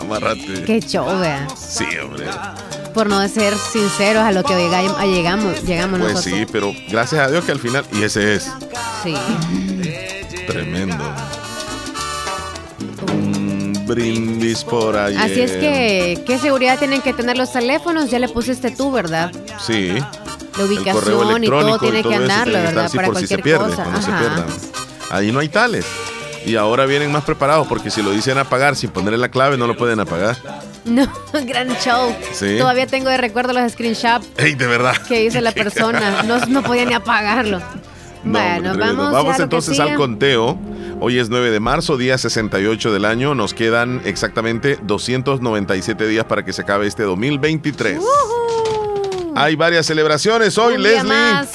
Amarrate. 0.00 0.64
Qué 0.64 0.80
show, 0.80 1.06
vea. 1.20 1.46
Sí, 1.56 1.84
hombre. 2.02 2.26
Por 2.94 3.08
no 3.08 3.26
ser 3.28 3.54
sinceros 3.58 4.22
a 4.22 4.32
lo 4.32 4.42
que 4.42 4.54
llegamos, 4.54 5.62
llegamos 5.64 6.00
Pues 6.00 6.12
nosotros. 6.14 6.24
sí, 6.38 6.46
pero 6.50 6.72
gracias 6.88 7.20
a 7.26 7.30
Dios 7.30 7.44
que 7.44 7.52
al 7.52 7.58
final, 7.60 7.84
y 7.92 8.04
ese 8.04 8.36
es 8.36 8.44
Sí. 9.02 9.14
tremendo. 10.46 10.95
Brindis 13.86 14.64
por 14.64 14.96
ahí. 14.96 15.16
Así 15.16 15.40
es 15.40 15.52
que, 15.52 16.22
¿qué 16.26 16.38
seguridad 16.38 16.78
tienen 16.78 17.00
que 17.02 17.12
tener 17.12 17.38
los 17.38 17.52
teléfonos? 17.52 18.10
Ya 18.10 18.18
le 18.18 18.28
pusiste 18.28 18.70
tú, 18.70 18.90
¿verdad? 18.90 19.30
Sí. 19.64 19.94
La 20.58 20.64
ubicación 20.64 21.44
y 21.44 21.46
todo 21.48 21.78
tiene 21.78 21.98
andarlo, 21.98 22.02
tiene 22.02 22.02
que 22.02 22.24
estar 22.24 22.48
¿verdad? 22.48 22.90
Para 22.94 23.08
por 23.08 23.18
si 23.18 23.26
se 23.26 23.38
pierde, 23.38 23.64
cosa. 23.66 23.82
cuando 23.84 24.02
se 24.02 24.10
Ajá. 24.10 24.18
pierdan. 24.20 24.46
Ahí 25.10 25.30
no 25.32 25.38
hay 25.40 25.48
tales. 25.48 25.84
Y 26.44 26.56
ahora 26.56 26.86
vienen 26.86 27.10
más 27.10 27.24
preparados 27.24 27.66
porque 27.66 27.90
si 27.90 28.02
lo 28.02 28.12
dicen 28.12 28.38
apagar 28.38 28.76
sin 28.76 28.90
ponerle 28.90 29.18
la 29.18 29.28
clave 29.30 29.56
no 29.56 29.66
lo 29.66 29.76
pueden 29.76 30.00
apagar. 30.00 30.36
No, 30.86 31.04
gran 31.32 31.76
show. 31.80 32.14
Sí. 32.32 32.58
Todavía 32.60 32.86
tengo 32.86 33.10
de 33.10 33.16
recuerdo 33.16 33.52
los 33.52 33.72
screenshots 33.72 34.24
¡Ey, 34.36 34.54
de 34.54 34.68
verdad! 34.68 34.94
que 35.08 35.24
hizo 35.24 35.40
la 35.40 35.50
persona. 35.52 36.22
No, 36.22 36.38
no 36.46 36.62
podía 36.62 36.84
ni 36.84 36.94
apagarlo. 36.94 37.58
No, 38.22 38.38
bueno, 38.38 38.76
vamos, 38.78 39.40
entonces 39.40 39.80
al 39.80 39.96
conteo. 39.96 40.56
Hoy 40.98 41.18
es 41.18 41.28
9 41.28 41.50
de 41.50 41.60
marzo, 41.60 41.96
día 41.96 42.16
68 42.18 42.92
del 42.92 43.04
año. 43.04 43.34
Nos 43.34 43.54
quedan 43.54 44.00
exactamente 44.04 44.78
297 44.82 46.06
días 46.06 46.24
para 46.24 46.44
que 46.44 46.52
se 46.52 46.62
acabe 46.62 46.86
este 46.86 47.02
2023. 47.02 48.00
Hay 49.34 49.56
varias 49.56 49.86
celebraciones 49.86 50.56
hoy, 50.58 50.76
Un 50.76 50.82
día 50.82 50.92
Leslie. 50.94 51.08
más. 51.12 51.48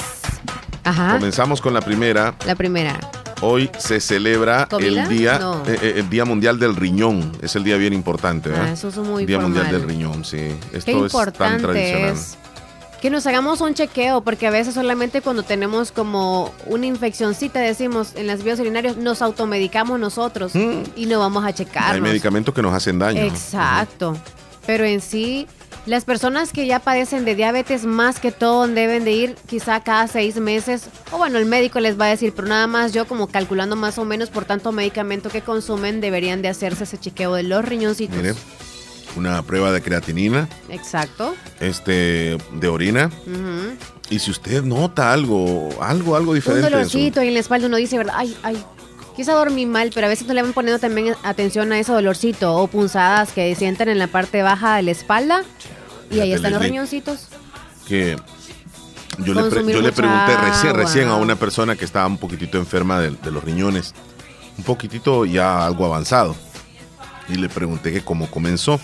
Ajá. 0.84 1.14
Comenzamos 1.14 1.60
con 1.60 1.74
la 1.74 1.80
primera. 1.80 2.34
La 2.46 2.54
primera. 2.54 2.98
Hoy 3.40 3.68
se 3.76 3.98
celebra 4.00 4.66
¿Comida? 4.70 5.02
el 5.02 5.08
día 5.08 5.38
No. 5.40 5.64
eh, 5.66 5.76
eh, 5.82 5.94
el 5.96 6.08
Día 6.08 6.24
Mundial 6.24 6.60
del 6.60 6.76
Riñón. 6.76 7.32
Es 7.42 7.56
el 7.56 7.64
día 7.64 7.76
bien 7.76 7.92
importante, 7.92 8.50
¿verdad? 8.50 8.66
Ah, 8.68 8.72
eso 8.72 8.88
es 8.88 8.96
muy 8.98 9.26
Día 9.26 9.40
Mundial 9.40 9.68
del 9.72 9.82
Riñón, 9.82 10.24
sí. 10.24 10.54
Esto 10.72 10.92
Qué 10.92 11.06
es 11.06 11.12
tan 11.32 11.60
tradicional. 11.60 12.10
es 12.14 12.38
que 13.02 13.10
nos 13.10 13.26
hagamos 13.26 13.60
un 13.60 13.74
chequeo, 13.74 14.22
porque 14.22 14.46
a 14.46 14.50
veces 14.50 14.74
solamente 14.74 15.22
cuando 15.22 15.42
tenemos 15.42 15.90
como 15.90 16.52
una 16.66 16.86
infeccioncita, 16.86 17.58
decimos, 17.58 18.12
en 18.14 18.28
las 18.28 18.44
vías 18.44 18.60
urinarias, 18.60 18.96
nos 18.96 19.22
automedicamos 19.22 19.98
nosotros 19.98 20.52
y 20.54 21.06
no 21.06 21.18
vamos 21.18 21.42
a 21.42 21.48
Hay 21.48 21.52
checarnos. 21.52 22.00
medicamentos 22.00 22.54
que 22.54 22.62
nos 22.62 22.72
hacen 22.72 23.00
daño. 23.00 23.20
Exacto. 23.20 24.16
Pero 24.66 24.84
en 24.84 25.00
sí, 25.00 25.48
las 25.84 26.04
personas 26.04 26.52
que 26.52 26.64
ya 26.68 26.78
padecen 26.78 27.24
de 27.24 27.34
diabetes 27.34 27.84
más 27.84 28.20
que 28.20 28.30
todo 28.30 28.68
deben 28.68 29.02
de 29.02 29.10
ir 29.10 29.36
quizá 29.48 29.80
cada 29.80 30.06
seis 30.06 30.36
meses, 30.36 30.84
o 31.10 31.18
bueno, 31.18 31.38
el 31.38 31.46
médico 31.46 31.80
les 31.80 32.00
va 32.00 32.04
a 32.04 32.08
decir, 32.10 32.32
pero 32.32 32.46
nada 32.46 32.68
más 32.68 32.92
yo 32.92 33.08
como 33.08 33.26
calculando 33.26 33.74
más 33.74 33.98
o 33.98 34.04
menos 34.04 34.30
por 34.30 34.44
tanto 34.44 34.70
medicamento 34.70 35.28
que 35.28 35.40
consumen, 35.40 36.00
deberían 36.00 36.40
de 36.40 36.50
hacerse 36.50 36.84
ese 36.84 36.98
chequeo 36.98 37.34
de 37.34 37.42
los 37.42 37.64
riñoncitos. 37.64 38.16
Mire, 38.16 38.34
una 39.16 39.42
prueba 39.42 39.70
de 39.72 39.82
creatinina, 39.82 40.48
Exacto. 40.68 41.34
este, 41.60 42.38
de 42.52 42.68
orina. 42.68 43.10
Y 44.10 44.18
si 44.18 44.30
usted 44.30 44.62
nota 44.62 45.12
algo, 45.12 45.68
algo, 45.80 46.16
algo 46.16 46.30
Un 46.32 46.36
diferente. 46.36 46.66
en 46.66 46.70
su- 46.72 46.76
dolorcito 46.76 47.20
ahí 47.20 47.28
en 47.28 47.34
la 47.34 47.40
espalda, 47.40 47.66
uno 47.66 47.76
dice, 47.76 47.96
¿verdad? 47.98 48.14
Ay, 48.16 48.36
ay, 48.42 48.62
quizá 49.16 49.32
dormí 49.34 49.64
mal, 49.66 49.90
pero 49.94 50.06
a 50.06 50.10
veces 50.10 50.26
no 50.26 50.34
le 50.34 50.42
van 50.42 50.52
poniendo 50.52 50.78
también 50.78 51.14
atención 51.22 51.72
a 51.72 51.78
ese 51.78 51.92
dolorcito 51.92 52.54
o 52.56 52.66
punzadas 52.66 53.32
que 53.32 53.54
sienten 53.54 53.88
en 53.88 53.98
la 53.98 54.06
parte 54.08 54.42
baja 54.42 54.76
de 54.76 54.82
la 54.82 54.90
espalda 54.90 55.42
y 56.10 56.20
ahí 56.20 56.32
están 56.32 56.52
los 56.52 56.62
riñoncitos. 56.62 57.28
que 57.88 58.16
yo 59.18 59.34
le, 59.34 59.42
pre- 59.50 59.72
yo 59.72 59.80
le 59.82 59.92
pregunté 59.92 60.36
recién, 60.36 60.74
recién 60.74 61.08
a 61.08 61.16
una 61.16 61.36
persona 61.36 61.76
que 61.76 61.84
estaba 61.84 62.06
un 62.06 62.16
poquitito 62.18 62.56
enferma 62.58 62.98
de, 63.00 63.10
de 63.10 63.30
los 63.30 63.44
riñones, 63.44 63.94
un 64.56 64.64
poquitito 64.64 65.24
ya 65.26 65.66
algo 65.66 65.84
avanzado, 65.86 66.34
y 67.28 67.34
le 67.36 67.48
pregunté 67.48 67.92
que 67.92 68.02
cómo 68.02 68.30
comenzó. 68.30 68.80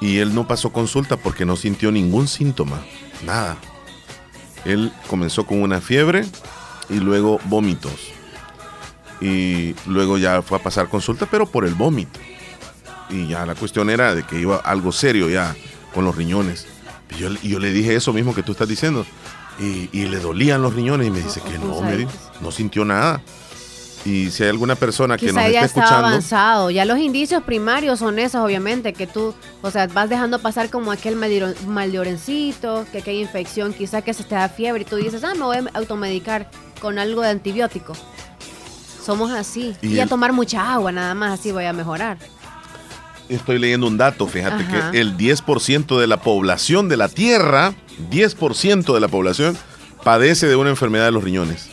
Y 0.00 0.18
él 0.18 0.34
no 0.34 0.46
pasó 0.46 0.70
consulta 0.72 1.16
porque 1.16 1.44
no 1.44 1.56
sintió 1.56 1.90
ningún 1.90 2.28
síntoma, 2.28 2.80
nada. 3.24 3.56
Él 4.64 4.92
comenzó 5.08 5.46
con 5.46 5.62
una 5.62 5.80
fiebre 5.80 6.24
y 6.88 7.00
luego 7.00 7.40
vómitos. 7.44 8.12
Y 9.20 9.74
luego 9.86 10.18
ya 10.18 10.42
fue 10.42 10.58
a 10.58 10.62
pasar 10.62 10.88
consulta, 10.88 11.26
pero 11.26 11.46
por 11.46 11.64
el 11.64 11.74
vómito. 11.74 12.20
Y 13.10 13.28
ya 13.28 13.46
la 13.46 13.54
cuestión 13.54 13.90
era 13.90 14.14
de 14.14 14.22
que 14.22 14.38
iba 14.38 14.56
algo 14.56 14.92
serio 14.92 15.28
ya 15.28 15.56
con 15.94 16.04
los 16.04 16.14
riñones. 16.14 16.66
Y 17.10 17.20
yo, 17.20 17.30
yo 17.42 17.58
le 17.58 17.72
dije 17.72 17.94
eso 17.94 18.12
mismo 18.12 18.34
que 18.34 18.42
tú 18.42 18.52
estás 18.52 18.68
diciendo. 18.68 19.04
Y, 19.58 19.88
y 19.92 20.06
le 20.06 20.20
dolían 20.20 20.62
los 20.62 20.74
riñones 20.74 21.08
y 21.08 21.10
me 21.10 21.20
dice 21.20 21.40
que 21.40 21.58
no, 21.58 21.80
me 21.80 22.06
no 22.40 22.52
sintió 22.52 22.84
nada. 22.84 23.20
Y 24.04 24.30
si 24.30 24.42
hay 24.44 24.48
alguna 24.50 24.74
persona 24.74 25.16
que 25.18 25.26
Quizá 25.26 25.42
nos 25.42 25.52
ya 25.52 25.64
esté 25.64 25.80
escuchando, 25.80 26.06
avanzado. 26.08 26.70
Ya 26.70 26.84
los 26.84 26.98
indicios 26.98 27.42
primarios 27.42 27.98
son 27.98 28.18
esos, 28.18 28.40
obviamente, 28.42 28.92
que 28.92 29.06
tú, 29.06 29.34
o 29.60 29.70
sea, 29.70 29.86
vas 29.88 30.08
dejando 30.08 30.38
pasar 30.38 30.70
como 30.70 30.92
aquel 30.92 31.16
maldior- 31.16 31.58
maldiorencito, 31.66 32.86
que 32.92 32.98
aquella 32.98 33.20
infección, 33.20 33.72
quizá 33.74 34.00
que 34.02 34.14
se 34.14 34.24
te 34.24 34.34
da 34.34 34.48
fiebre 34.48 34.82
y 34.82 34.84
tú 34.84 34.96
dices, 34.96 35.24
ah, 35.24 35.34
me 35.34 35.42
voy 35.42 35.56
a 35.58 35.64
automedicar 35.74 36.48
con 36.80 36.98
algo 36.98 37.22
de 37.22 37.30
antibiótico. 37.30 37.92
Somos 39.04 39.30
así. 39.32 39.74
Y 39.82 39.94
Y, 39.94 40.00
a 40.00 40.06
tomar 40.06 40.32
mucha 40.32 40.72
agua, 40.72 40.92
nada 40.92 41.14
más, 41.14 41.38
así 41.40 41.50
voy 41.52 41.64
a 41.64 41.72
mejorar. 41.72 42.18
estoy 43.28 43.58
leyendo 43.58 43.86
un 43.86 43.98
dato, 43.98 44.26
fíjate 44.26 44.62
Ajá. 44.64 44.90
que 44.92 45.00
el 45.00 45.16
10% 45.18 45.98
de 45.98 46.06
la 46.06 46.18
población 46.18 46.88
de 46.88 46.96
la 46.96 47.08
Tierra, 47.08 47.74
10% 48.10 48.94
de 48.94 49.00
la 49.00 49.08
población 49.08 49.56
padece 50.04 50.46
de 50.46 50.56
una 50.56 50.70
enfermedad 50.70 51.04
de 51.06 51.12
los 51.12 51.24
riñones. 51.24 51.68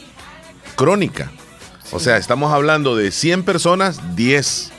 Crónica. 0.75 1.31
O 1.91 1.99
sea, 1.99 2.17
estamos 2.17 2.51
hablando 2.51 2.95
de 2.95 3.11
100 3.11 3.43
personas, 3.43 4.15
10 4.15 4.71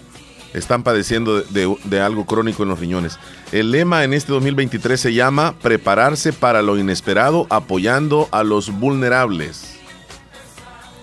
están 0.54 0.82
padeciendo 0.82 1.40
de, 1.40 1.44
de- 1.66 1.76
de 1.84 2.00
algo 2.00 2.24
crónico 2.26 2.62
en 2.62 2.70
los 2.70 2.78
riñones. 2.80 3.18
El 3.52 3.70
lema 3.70 4.04
en 4.04 4.12
este 4.14 4.32
2023 4.32 4.98
se 5.00 5.12
llama 5.14 5.54
Prepararse 5.60 6.32
para 6.32 6.62
lo 6.62 6.78
inesperado 6.78 7.46
apoyando 7.50 8.28
a 8.32 8.42
los 8.42 8.70
vulnerables. 8.70 9.74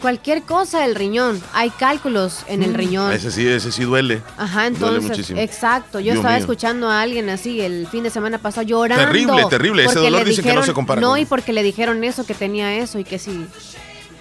Cualquier 0.01 0.41
cosa 0.43 0.81
del 0.81 0.95
riñón. 0.95 1.41
Hay 1.53 1.69
cálculos 1.69 2.43
en 2.49 2.61
el 2.61 2.73
riñón. 2.73 3.13
Ese 3.13 3.31
sí, 3.31 3.47
ese 3.47 3.71
sí 3.71 3.83
duele. 3.83 4.21
Ajá, 4.37 4.63
Duele 4.63 4.75
entonces, 4.75 5.03
muchísimo. 5.11 5.39
exacto. 5.39 5.99
Yo 5.99 6.03
Dios 6.05 6.15
estaba 6.17 6.33
mío. 6.33 6.41
escuchando 6.41 6.89
a 6.89 6.99
alguien 7.01 7.29
así 7.29 7.61
el 7.61 7.87
fin 7.87 8.03
de 8.03 8.09
semana 8.09 8.37
pasado 8.37 8.67
llorando. 8.67 9.05
Terrible, 9.05 9.45
terrible. 9.49 9.83
Ese 9.85 9.93
porque 9.93 10.09
dolor 10.09 10.23
le 10.23 10.29
dicen 10.31 10.43
que 10.43 10.49
no 10.49 10.55
dijeron- 10.55 10.65
se 10.65 10.73
compara 10.73 10.99
No, 10.99 11.11
con- 11.11 11.19
y 11.19 11.25
porque 11.25 11.53
le 11.53 11.63
dijeron 11.63 12.03
eso, 12.03 12.25
que 12.25 12.33
tenía 12.33 12.75
eso 12.75 12.99
y 12.99 13.05
que 13.05 13.17
si 13.17 13.45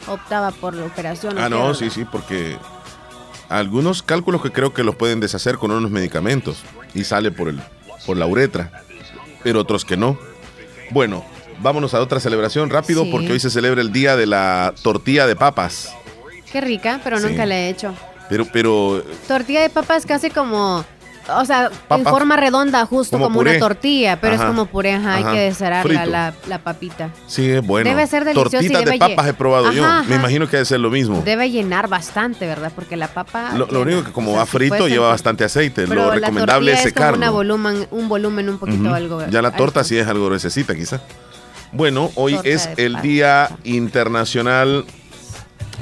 optaba 0.07 0.51
por 0.51 0.75
la 0.75 0.87
operación. 0.87 1.39
Ah, 1.39 1.49
no, 1.49 1.75
sí, 1.75 1.91
sí, 1.91 2.05
porque 2.05 2.57
algunos 3.49 4.03
cálculos 4.03 4.43
que 4.43 4.51
creo 4.51 4.73
que 4.73 4.83
los 4.85 4.97
pueden 4.97 5.21
deshacer 5.21 5.57
con 5.59 5.71
unos 5.71 5.91
medicamentos 5.91 6.63
y 6.95 7.05
sale 7.05 7.31
por 7.31 7.49
el 7.49 7.61
por 8.07 8.17
la 8.17 8.27
uretra, 8.27 8.83
pero 9.45 9.61
otros 9.61 9.85
que 9.85 9.97
no. 9.97 10.19
Bueno, 10.91 11.25
vámonos 11.61 11.95
a 11.95 12.01
otra 12.01 12.19
celebración 12.19 12.69
rápido 12.69 13.05
Sí. 13.05 13.11
porque 13.13 13.33
hoy 13.33 13.39
se 13.41 13.49
celebra 13.51 13.81
el 13.81 13.93
día 13.93 14.17
de 14.17 14.27
la 14.27 14.75
tortilla 14.83 15.27
de 15.27 15.37
papas. 15.37 15.93
Qué 16.51 16.61
rica, 16.61 17.01
pero 17.05 17.19
Sí. 17.21 17.27
nunca 17.29 17.47
la 17.47 17.57
he 17.57 17.69
hecho. 17.69 17.95
Pero 18.29 18.47
pero 18.53 19.05
Tortilla 19.29 19.61
de 19.63 19.71
papa 19.71 19.97
es 19.97 20.07
casi 20.07 20.31
como, 20.31 20.85
o 21.29 21.45
sea, 21.45 21.71
en 21.91 22.05
forma 22.05 22.37
redonda, 22.37 22.85
justo 22.87 23.19
Como 23.19 23.41
una 23.41 23.59
tortilla, 23.59 24.21
pero 24.21 24.35
Ajá. 24.35 24.43
es 24.45 24.49
como 24.49 24.67
puré, 24.67 24.95
ajá, 24.95 25.15
hay 25.17 25.23
Ajá. 25.23 25.33
que 25.33 25.39
descerarla, 25.41 25.83
Frito. 26.01 26.11
la, 26.11 26.35
la 26.49 26.59
papita. 26.59 27.11
sí 27.27 27.49
es 27.51 27.65
bueno. 27.67 27.89
Debe 27.89 28.07
ser 28.07 28.25
delicioso 28.25 28.57
y 28.65 28.69
Tortitas 28.69 28.85
de 28.93 28.99
papas 28.99 29.29
he 29.29 29.35
probado 29.35 29.73
yo. 29.73 29.85
Me 30.09 30.17
imagino 30.17 30.47
que 30.47 30.57
debe 30.57 30.65
ser 30.67 30.81
lo 30.81 30.91
mismo. 30.91 31.23
Debe 31.25 31.51
llenar 31.51 31.89
bastante, 31.89 32.47
¿verdad? 32.47 32.73
Porque 32.75 32.97
la 32.97 33.09
papa... 33.09 33.53
Lo, 33.57 33.67
lo 33.67 33.83
único 33.83 34.03
que 34.05 34.13
como 34.13 34.31
O 34.31 34.35
sea, 34.35 34.41
va 34.41 34.47
frito 34.47 34.89
lleva 34.89 35.07
que- 35.07 35.11
bastante 35.13 35.45
aceite. 35.45 35.87
Pero 35.87 36.03
Lo 36.03 36.09
la 36.09 36.15
recomendable 36.17 36.73
tortilla 36.73 36.89
es 36.89 36.95
como 36.95 37.07
una 37.09 37.17
secarlo. 37.19 37.33
volumen, 37.33 37.87
un 37.91 38.09
volumen 38.09 38.49
un 38.49 38.59
poquito 38.59 38.85
Ujú. 38.85 38.95
algo. 38.95 39.27
Ya 39.29 39.43
la 39.43 39.51
torta 39.53 39.81
alto. 39.81 39.89
sí 39.89 39.99
es 39.99 40.07
algo 40.07 40.27
gruesecita, 40.27 40.75
quizá. 40.75 41.01
Bueno, 41.73 42.11
hoy 42.15 42.35
Torta 42.35 42.49
es 42.49 42.69
el. 42.77 43.01
Día 43.03 43.49
Internacional 43.65 44.85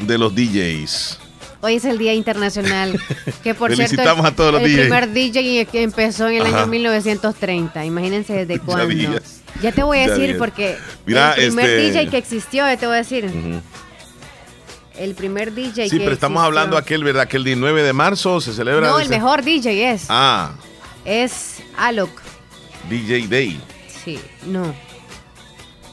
de 0.03 0.19
los 0.19 0.35
DJs. 0.35 1.19
Hoy 1.63 1.75
es 1.75 1.85
el 1.85 1.99
Día 1.99 2.15
Internacional. 2.15 2.99
Que 3.43 3.55
por 3.55 3.71
Felicitamos 3.75 4.23
cierto, 4.23 4.27
a 4.27 4.31
todos 4.37 4.53
los 4.53 4.63
el 4.63 4.81
primer 4.81 5.13
DJ 5.13 5.67
que 5.67 5.83
empezó 5.83 6.29
en 6.29 6.37
el 6.37 6.47
Ajá. 6.47 6.59
año 6.63 6.67
1930. 6.69 7.85
Imagínense 7.85 8.33
desde 8.33 8.55
Ya 8.59 8.63
cuándo. 8.65 8.87
días. 8.89 9.41
Ya 9.63 9.73
te 9.73 9.83
voy 9.83 9.99
a 9.99 10.07
Ya 10.07 10.13
decir 10.13 10.27
días. 10.29 10.39
porque 10.39 10.77
Mira, 11.07 11.33
el 11.35 11.49
primer 11.49 11.71
este- 11.71 11.83
DJ 12.01 12.11
que 12.11 12.17
existió, 12.19 12.67
ya 12.67 12.77
te 12.77 12.87
voy 12.87 12.95
a 12.95 12.99
decir. 12.99 13.31
El 14.99 15.15
primer 15.15 15.55
DJ 15.55 15.85
Sí, 15.89 15.97
que 15.97 16.05
pero 16.05 16.13
estamos 16.13 16.37
existió. 16.41 16.47
hablando 16.47 16.77
aquel, 16.77 17.05
¿verdad? 17.05 17.27
Que 17.29 17.37
el 17.39 17.45
19 17.45 17.83
de 17.83 17.93
marzo 17.95 18.41
se 18.41 18.53
celebra. 18.53 18.89
No, 18.89 18.99
el 18.99 19.07
ese- 19.07 19.15
mejor 19.15 19.43
DJ 19.43 19.91
es. 19.93 20.07
Ah, 20.09 20.53
Es 21.05 21.63
Alok. 21.79 22.11
DJ 22.91 23.27
Day. 23.29 23.61
Sí, 24.05 24.19
no. 24.47 24.75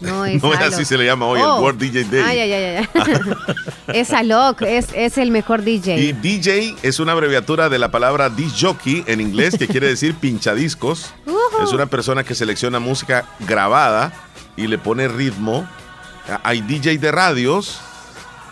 No 0.02 0.26
es 0.26 0.42
No 0.44 0.54
es 0.54 0.60
Alok. 0.60 0.74
así 0.74 0.86
se 0.86 0.98
le 0.98 1.06
llama 1.06 1.26
hoy, 1.26 1.40
Oh. 1.42 1.58
el 1.58 1.64
World 1.64 1.80
DJ 1.80 2.04
Day. 2.06 2.22
Ay, 2.26 2.40
ay, 2.40 2.54
ay, 2.54 2.76
ay. 2.78 2.90
es 4.00 4.12
Alok, 4.14 4.62
es, 4.64 4.88
es 4.94 5.18
el 5.18 5.32
mejor 5.32 5.64
DJ. 5.64 5.98
Y 6.00 6.14
DJ 6.14 6.76
es 6.84 7.00
una 7.00 7.14
abreviatura 7.14 7.70
de 7.70 7.80
la 7.80 7.90
palabra 7.92 8.30
disc 8.30 8.56
jockey 8.60 9.04
en 9.08 9.22
inglés, 9.22 9.56
que 9.58 9.68
quiere 9.68 9.88
decir 9.88 10.16
pinchadiscos. 10.16 11.14
Es 11.64 11.72
una 11.74 11.88
persona 11.88 12.24
que 12.24 12.36
selecciona 12.36 12.80
música 12.80 13.26
grabada 13.40 14.14
y 14.56 14.68
le 14.68 14.78
pone 14.78 15.08
ritmo. 15.08 15.68
Hay 16.44 16.62
DJ 16.62 16.98
de 17.00 17.12
radios, 17.12 17.80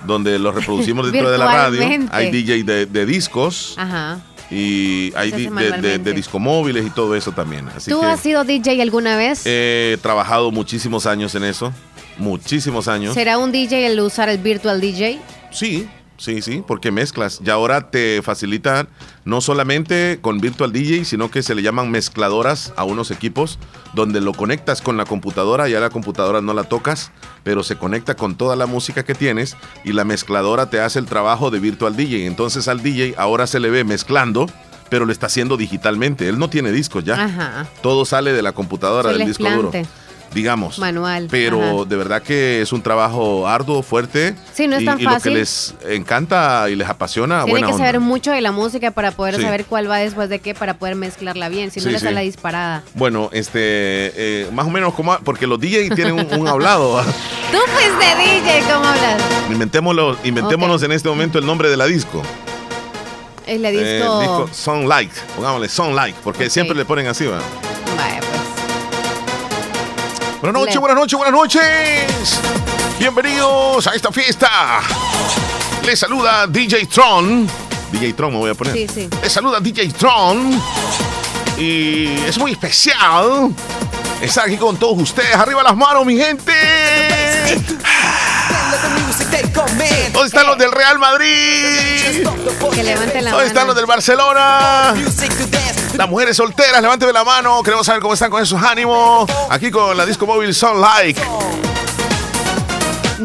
donde 0.05 0.39
los 0.39 0.55
reproducimos 0.55 1.11
dentro 1.11 1.29
de 1.29 1.37
la 1.37 1.45
radio. 1.45 1.81
Hay 2.11 2.31
DJ 2.31 2.63
de, 2.63 2.85
de 2.85 3.05
discos 3.05 3.75
Ajá. 3.77 4.19
Y 4.51 5.11
hay 5.15 5.31
di- 5.31 5.47
de, 5.47 5.71
de, 5.81 5.97
de 5.99 6.13
discomóviles 6.13 6.85
y 6.85 6.89
todo 6.89 7.15
eso 7.15 7.31
también. 7.31 7.67
Así 7.75 7.89
¿Tú 7.91 7.99
que 8.01 8.05
has 8.07 8.19
sido 8.19 8.43
DJ 8.43 8.81
alguna 8.81 9.17
vez? 9.17 9.41
he 9.45 9.97
trabajado 10.01 10.51
muchísimos 10.51 11.05
años 11.05 11.33
en 11.35 11.43
eso. 11.45 11.73
Muchísimos 12.17 12.87
años. 12.87 13.13
¿Será 13.13 13.37
un 13.37 13.51
DJ 13.51 13.87
el 13.87 13.99
usar 13.99 14.29
el 14.29 14.37
Virtual 14.37 14.79
DJ? 14.79 15.19
Sí, 15.51 15.87
sí, 16.17 16.41
sí, 16.41 16.63
porque 16.65 16.91
mezclas. 16.91 17.39
Y 17.45 17.49
ahora 17.49 17.89
te 17.89 18.21
facilitan 18.21 18.87
no 19.23 19.41
solamente 19.41 20.19
con 20.21 20.39
Virtual 20.39 20.71
DJ, 20.71 21.05
sino 21.05 21.29
que 21.31 21.43
se 21.43 21.55
le 21.55 21.61
llaman 21.61 21.91
mezcladoras 21.91 22.73
a 22.75 22.83
unos 22.83 23.11
equipos 23.11 23.59
donde 23.93 24.21
lo 24.21 24.33
conectas 24.33 24.81
con 24.81 24.97
la 24.97 25.05
computadora, 25.05 25.67
ya 25.67 25.79
la 25.79 25.89
computadora 25.89 26.41
no 26.41 26.53
la 26.53 26.63
tocas, 26.63 27.11
pero 27.43 27.63
se 27.63 27.77
conecta 27.77 28.15
con 28.15 28.35
toda 28.35 28.55
la 28.55 28.65
música 28.65 29.03
que 29.03 29.15
tienes 29.15 29.55
y 29.83 29.93
la 29.93 30.03
mezcladora 30.03 30.69
te 30.69 30.79
hace 30.79 30.99
el 30.99 31.05
trabajo 31.05 31.51
de 31.51 31.59
Virtual 31.59 31.95
DJ. 31.95 32.25
Entonces 32.25 32.67
al 32.67 32.81
DJ 32.81 33.15
ahora 33.17 33.47
se 33.47 33.59
le 33.59 33.69
ve 33.69 33.83
mezclando, 33.83 34.47
pero 34.89 35.05
lo 35.05 35.11
está 35.11 35.27
haciendo 35.27 35.57
digitalmente. 35.57 36.27
Él 36.27 36.39
no 36.39 36.49
tiene 36.49 36.71
discos 36.71 37.03
ya. 37.03 37.23
Ajá. 37.23 37.67
Todo 37.81 38.05
sale 38.05 38.33
de 38.33 38.41
la 38.41 38.51
computadora 38.51 39.09
Soy 39.09 39.19
del 39.19 39.27
disco 39.27 39.49
duro. 39.49 39.71
Digamos. 40.33 40.79
Manual, 40.79 41.27
Pero 41.31 41.61
ajá. 41.81 41.85
de 41.89 41.95
verdad 41.95 42.21
que 42.21 42.61
es 42.61 42.73
un 42.73 42.81
trabajo 42.81 43.47
arduo, 43.47 43.81
fuerte. 43.83 44.35
Sí, 44.53 44.67
no 44.67 44.75
es 44.75 44.81
y, 44.81 44.85
tan 44.85 44.99
y 44.99 45.03
lo 45.03 45.09
que 45.09 45.15
fácil. 45.15 45.33
les 45.35 45.75
encanta 45.87 46.69
y 46.69 46.75
les 46.75 46.87
apasiona, 46.89 47.39
Tiene 47.43 47.51
buena 47.51 47.67
que 47.67 47.73
onda. 47.73 47.85
saber 47.85 47.99
mucho 48.01 48.31
de 48.31 48.41
la 48.41 48.51
música 48.51 48.91
para 48.91 49.11
poder 49.11 49.35
Sí. 49.35 49.41
saber 49.41 49.65
cuál 49.65 49.89
va 49.89 49.97
después 49.97 50.29
de 50.29 50.39
qué 50.39 50.53
para 50.53 50.75
poder 50.77 50.95
mezclarla 50.95 51.49
bien, 51.49 51.71
si 51.71 51.79
no 51.79 51.85
Sí, 51.85 51.91
le 51.91 51.99
sí. 51.99 52.05
la 52.11 52.21
disparada. 52.21 52.83
Bueno, 52.93 53.29
este, 53.31 53.59
eh, 53.61 54.49
más 54.51 54.65
o 54.65 54.69
menos 54.69 54.93
como, 54.93 55.17
porque 55.19 55.47
los 55.47 55.59
DJs 55.59 55.95
tienen 55.95 56.13
un, 56.19 56.39
un 56.41 56.47
hablado. 56.47 57.01
Tú 57.51 57.57
fuiste 57.73 58.05
DJ, 58.17 58.61
¿cómo 58.71 58.85
hablas? 58.85 59.21
Inventémoslo, 59.49 60.17
inventémonos 60.23 60.83
en 60.83 60.91
este 60.91 61.07
momento 61.09 61.39
el 61.39 61.45
nombre 61.45 61.69
de 61.69 61.77
la 61.77 61.85
disco. 61.85 62.21
Es 63.45 63.61
la 63.61 63.69
Eh, 63.69 63.97
disco. 63.99 64.19
disco 64.19 64.49
Song 64.51 64.87
Like, 64.87 65.13
pongámosle 65.35 65.93
Like, 65.93 66.17
porque 66.23 66.49
siempre 66.49 66.75
le 66.75 66.83
ponen 66.83 67.07
así, 67.07 67.25
¿va? 67.27 67.39
Buenas 70.41 70.61
noches, 70.61 70.77
buenas 70.77 70.97
noches, 70.97 71.17
buenas 71.17 71.33
noches. 71.33 72.39
Bienvenidos 72.99 73.87
a 73.87 73.95
esta 73.95 74.11
fiesta. 74.11 74.81
Les 75.83 75.99
saluda 75.99 76.47
DJ 76.47 76.85
Tron. 76.87 77.47
DJ 77.91 78.13
Tron 78.13 78.33
me 78.33 78.39
voy 78.39 78.51
a 78.51 78.53
poner. 78.53 78.73
Sí, 78.73 78.87
sí. 78.93 79.09
Les 79.21 79.31
saluda 79.31 79.59
DJ 79.59 79.89
Tron. 79.93 80.61
Y 81.57 82.07
es 82.27 82.37
muy 82.37 82.51
especial 82.51 83.53
estar 84.21 84.45
aquí 84.45 84.57
con 84.57 84.77
todos 84.77 84.99
ustedes. 85.01 85.35
Arriba 85.35 85.63
las 85.63 85.75
manos, 85.75 86.05
mi 86.05 86.17
gente. 86.17 86.53
¿Dónde 90.13 90.27
están 90.27 90.47
los 90.47 90.57
del 90.57 90.71
Real 90.71 90.99
Madrid? 90.99 92.27
Que 92.73 92.83
levanten 92.83 93.23
la 93.23 93.31
¿Dónde 93.31 93.47
están 93.47 93.67
los 93.67 93.75
del 93.75 93.85
Barcelona? 93.85 94.93
Las 95.97 96.09
mujeres 96.09 96.35
solteras, 96.37 96.81
levánteme 96.81 97.13
la 97.13 97.23
mano. 97.23 97.61
Queremos 97.63 97.85
saber 97.85 98.01
cómo 98.01 98.13
están 98.13 98.29
con 98.29 98.41
esos 98.43 98.61
ánimos. 98.61 99.29
Aquí 99.49 99.71
con 99.71 99.95
la 99.95 100.05
disco 100.05 100.25
móvil 100.25 100.53
Son 100.53 100.79
Like. 100.81 101.21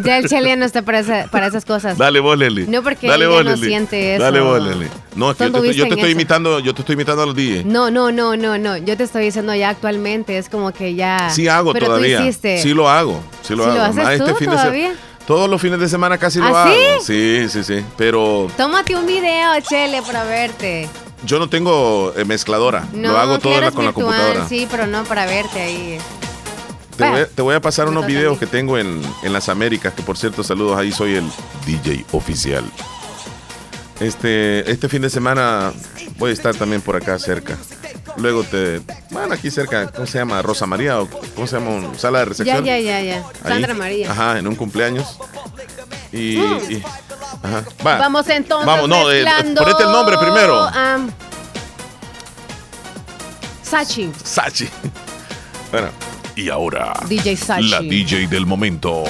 Ya 0.05 0.19
el 0.19 0.29
Chele 0.29 0.55
no 0.57 0.65
está 0.65 0.83
para, 0.83 1.01
esa- 1.01 1.27
para 1.31 1.49
esas 1.49 1.65
cosas. 1.65 1.99
Dale 1.99 2.21
vos, 2.21 2.39
Leli. 2.39 2.67
No, 2.69 2.81
porque 2.83 3.09
Dale 3.09 3.25
ella 3.27 3.35
vos, 3.35 3.45
no 3.45 3.57
siente 3.57 4.15
eso. 4.15 4.23
Dale 4.23 4.41
vos, 4.41 4.63
Leli. 4.63 4.87
No, 5.17 5.33
es 5.33 5.37
que 5.37 5.45
yo 5.51 5.61
te, 5.61 5.75
yo 5.75 5.85
estoy 5.85 5.99
eso. 6.01 6.09
imitando, 6.09 6.61
yo 6.61 6.73
te 6.75 6.83
estoy 6.83 6.95
imitando 6.95 7.23
a 7.25 7.27
los 7.27 7.35
DJs. 7.35 7.65
No, 7.67 7.91
no, 7.91 8.13
no, 8.13 8.37
no, 8.37 8.57
no. 8.57 8.77
Yo 8.77 8.97
te 8.97 9.03
estoy 9.03 9.25
diciendo 9.25 9.53
ya 9.55 9.71
actualmente. 9.71 10.39
Es 10.39 10.49
como 10.49 10.73
que 10.73 10.95
ya. 10.95 11.29
Sí 11.31 11.49
hago 11.49 11.73
Pero 11.73 11.87
todavía. 11.87 12.19
Tú 12.19 12.23
hiciste. 12.23 12.63
Sí 12.63 12.73
lo 12.73 12.89
hago. 12.89 13.21
Sí 13.43 13.55
lo 13.57 13.65
¿Sí 13.65 13.71
hago. 13.71 13.79
lo 13.79 13.85
haces 13.85 13.97
Más 14.05 14.19
tú 14.19 14.25
fin 14.37 14.51
de 14.51 14.57
se- 14.57 14.63
todavía? 14.63 14.93
Todos 15.27 15.51
los 15.51 15.61
fines 15.61 15.79
de 15.81 15.89
semana 15.89 16.17
casi 16.19 16.39
lo 16.39 16.47
¿Ah, 16.57 16.63
hago. 16.65 16.75
sí? 17.05 17.47
Sí, 17.49 17.49
sí, 17.51 17.65
sí. 17.65 17.85
Pero 17.97 18.47
Tómate 18.57 18.95
un 18.97 19.07
video, 19.07 19.53
Chele, 19.69 20.03
para 20.03 20.25
verte. 20.25 20.89
Yo 21.25 21.39
no 21.39 21.49
tengo 21.49 22.13
eh, 22.17 22.25
mezcladora. 22.25 22.87
No, 22.93 23.13
lo 23.13 23.19
hago 23.19 23.39
todo 23.39 23.57
claro, 23.59 23.75
con 23.75 23.85
la 23.85 23.93
computadora. 23.93 24.49
Sí, 24.49 24.67
pero 24.71 24.87
no 24.87 25.05
para 25.05 25.27
verte 25.27 25.61
ahí. 25.61 25.99
Te 26.97 27.05
voy, 27.05 27.09
a, 27.09 27.13
Vaya. 27.13 27.29
te 27.35 27.43
voy 27.43 27.55
a 27.55 27.61
pasar 27.61 27.89
unos 27.89 28.07
videos 28.07 28.39
que 28.39 28.47
tengo 28.47 28.77
en, 28.77 29.01
en 29.23 29.33
las 29.33 29.49
Américas, 29.49 29.95
que 29.95 30.03
por 30.03 30.19
cierto, 30.19 30.43
saludos, 30.45 30.79
ahí 30.79 30.93
soy 30.93 31.15
el 31.15 31.31
DJ 31.67 32.05
oficial. 32.13 32.65
Este, 34.01 34.71
este 34.71 34.89
fin 34.89 35.03
de 35.03 35.11
semana 35.11 35.73
voy 36.19 36.31
a 36.31 36.33
estar 36.33 36.55
también 36.55 36.81
por 36.81 36.97
acá 36.97 37.19
cerca. 37.19 37.59
Luego 38.17 38.45
te. 38.45 38.81
Bueno, 39.11 39.35
aquí 39.35 39.51
cerca, 39.51 39.89
¿cómo 39.89 40.07
se 40.07 40.19
llama? 40.19 40.41
Rosa 40.43 40.67
María 40.67 41.01
o 41.01 41.09
¿cómo 41.35 41.47
se 41.47 41.59
llama? 41.59 41.93
Sala 41.97 42.21
de 42.21 42.25
recepción. 42.27 42.65
ya, 42.65 42.79
ya, 42.79 43.01
ya. 43.03 43.25
Sandra 43.43 43.75
María. 43.75 44.11
Ajá, 44.11 44.39
en 44.39 44.47
un 44.47 44.57
cumpleaños. 44.57 45.19
Y. 46.13 46.39
Y- 46.39 46.83
ajá. 47.43 47.65
Va. 47.87 47.99
Vamos 47.99 48.29
entonces. 48.29 48.67
Vamos, 48.67 48.89
no, 48.89 49.07
mezclando 49.07 49.63
ponete 49.63 49.83
el 49.85 49.93
nombre 49.93 50.19
primero. 50.19 50.61
a 50.63 50.99
Sachi. 53.63 54.11
Sachi. 54.25 54.69
Bueno. 55.71 55.89
Y 56.35 56.49
ahora. 56.49 56.93
DJ 57.09 57.37
Sachi. 57.37 57.69
La 57.69 57.81
DJ 57.81 58.27
del 58.27 58.47
momento. 58.47 59.05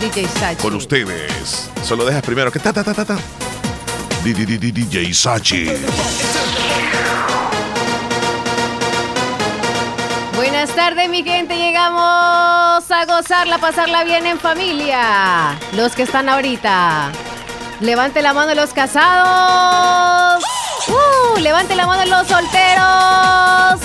DJ 0.00 0.28
Sachi. 0.28 0.62
Con 0.62 0.74
ustedes. 0.74 1.68
Solo 1.84 2.04
dejas 2.04 2.22
primero 2.22 2.52
que 2.52 2.58
ta 2.60 2.72
ta 2.72 2.84
ta 2.84 2.94
ta 2.94 3.04
ta. 3.04 3.18
DJ 4.22 5.12
Sachi. 5.12 5.66
Buenas 10.66 10.84
tardes, 10.84 11.08
mi 11.08 11.22
gente. 11.22 11.56
Llegamos 11.56 12.90
a 12.90 13.04
gozarla, 13.06 13.58
pasarla 13.58 14.02
bien 14.02 14.26
en 14.26 14.36
familia. 14.36 15.56
Los 15.74 15.94
que 15.94 16.02
están 16.02 16.28
ahorita. 16.28 17.12
Levante 17.78 18.20
la 18.20 18.32
mano 18.32 18.52
los 18.52 18.72
casados. 18.72 20.42
¡Uh! 20.88 21.38
Levante 21.38 21.76
la 21.76 21.86
mano 21.86 22.04
los 22.06 22.26
solteros. 22.26 23.80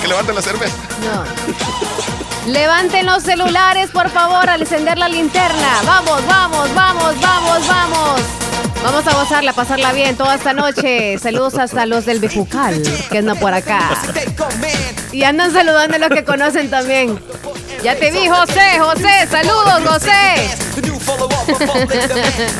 Que 0.00 0.06
levanten 0.06 0.36
la 0.36 0.42
cerveza. 0.42 0.76
No. 1.02 2.52
Levanten 2.52 3.04
los 3.04 3.24
celulares, 3.24 3.90
por 3.90 4.08
favor, 4.08 4.48
al 4.48 4.60
encender 4.60 4.98
la 4.98 5.08
linterna. 5.08 5.80
Vamos, 5.84 6.24
vamos, 6.28 6.72
vamos, 6.72 7.20
vamos, 7.20 7.66
vamos. 7.66 8.41
Vamos 8.82 9.06
a 9.06 9.14
gozarla, 9.14 9.52
pasarla 9.52 9.92
bien 9.92 10.16
toda 10.16 10.34
esta 10.34 10.52
noche. 10.52 11.18
Saludos 11.18 11.54
hasta 11.54 11.86
los 11.86 12.04
del 12.04 12.18
Bejucal, 12.20 12.82
que 13.10 13.18
andan 13.18 13.38
por 13.38 13.54
acá. 13.54 13.90
Y 15.12 15.22
andan 15.24 15.52
saludando 15.52 15.96
a 15.96 15.98
los 15.98 16.10
que 16.10 16.24
conocen 16.24 16.68
también. 16.70 17.18
Ya 17.82 17.96
te 17.96 18.10
vi, 18.10 18.28
José, 18.28 18.78
José. 18.78 19.26
Saludos, 19.30 19.80
José. 19.86 20.12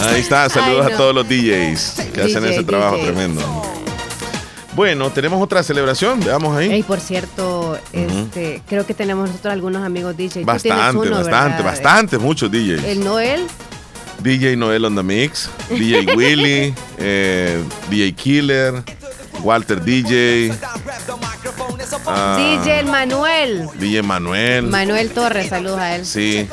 Ahí 0.00 0.20
está, 0.20 0.48
saludos 0.48 0.86
Ay, 0.86 0.90
no. 0.90 0.94
a 0.94 0.98
todos 0.98 1.14
los 1.14 1.28
DJs 1.28 1.94
que 2.12 2.22
hacen 2.22 2.44
ese 2.44 2.64
trabajo 2.64 2.96
DJ. 2.96 3.06
tremendo. 3.06 3.62
Bueno, 4.74 5.10
tenemos 5.10 5.42
otra 5.42 5.62
celebración, 5.62 6.20
veamos 6.20 6.56
ahí. 6.56 6.72
Ey, 6.72 6.82
por 6.82 6.98
cierto, 6.98 7.78
este, 7.92 8.62
creo 8.66 8.86
que 8.86 8.94
tenemos 8.94 9.28
nosotros 9.28 9.52
algunos 9.52 9.84
amigos 9.84 10.16
DJ. 10.16 10.44
Tú 10.44 10.46
tienes 10.46 10.78
bastante, 10.78 10.98
uno, 10.98 11.16
bastante, 11.16 11.56
¿verdad? 11.62 11.64
bastante, 11.64 12.18
muchos 12.18 12.50
DJs. 12.50 12.84
El 12.84 13.04
Noel. 13.04 13.46
DJ 14.22 14.56
Noel 14.56 14.84
on 14.84 14.94
the 14.94 15.02
Mix, 15.02 15.48
DJ 15.70 16.14
Willy, 16.16 16.74
eh, 16.98 17.62
DJ 17.90 18.12
Killer, 18.14 18.82
Walter 19.42 19.82
DJ, 19.82 20.52
ah, 22.06 22.36
DJ 22.38 22.80
el 22.80 22.86
Manuel. 22.86 23.68
DJ 23.78 24.02
Manuel. 24.02 24.66
Manuel 24.68 25.10
Torres, 25.10 25.48
saludos 25.48 25.78
a 25.78 25.96
él. 25.96 26.06
Sí, 26.06 26.46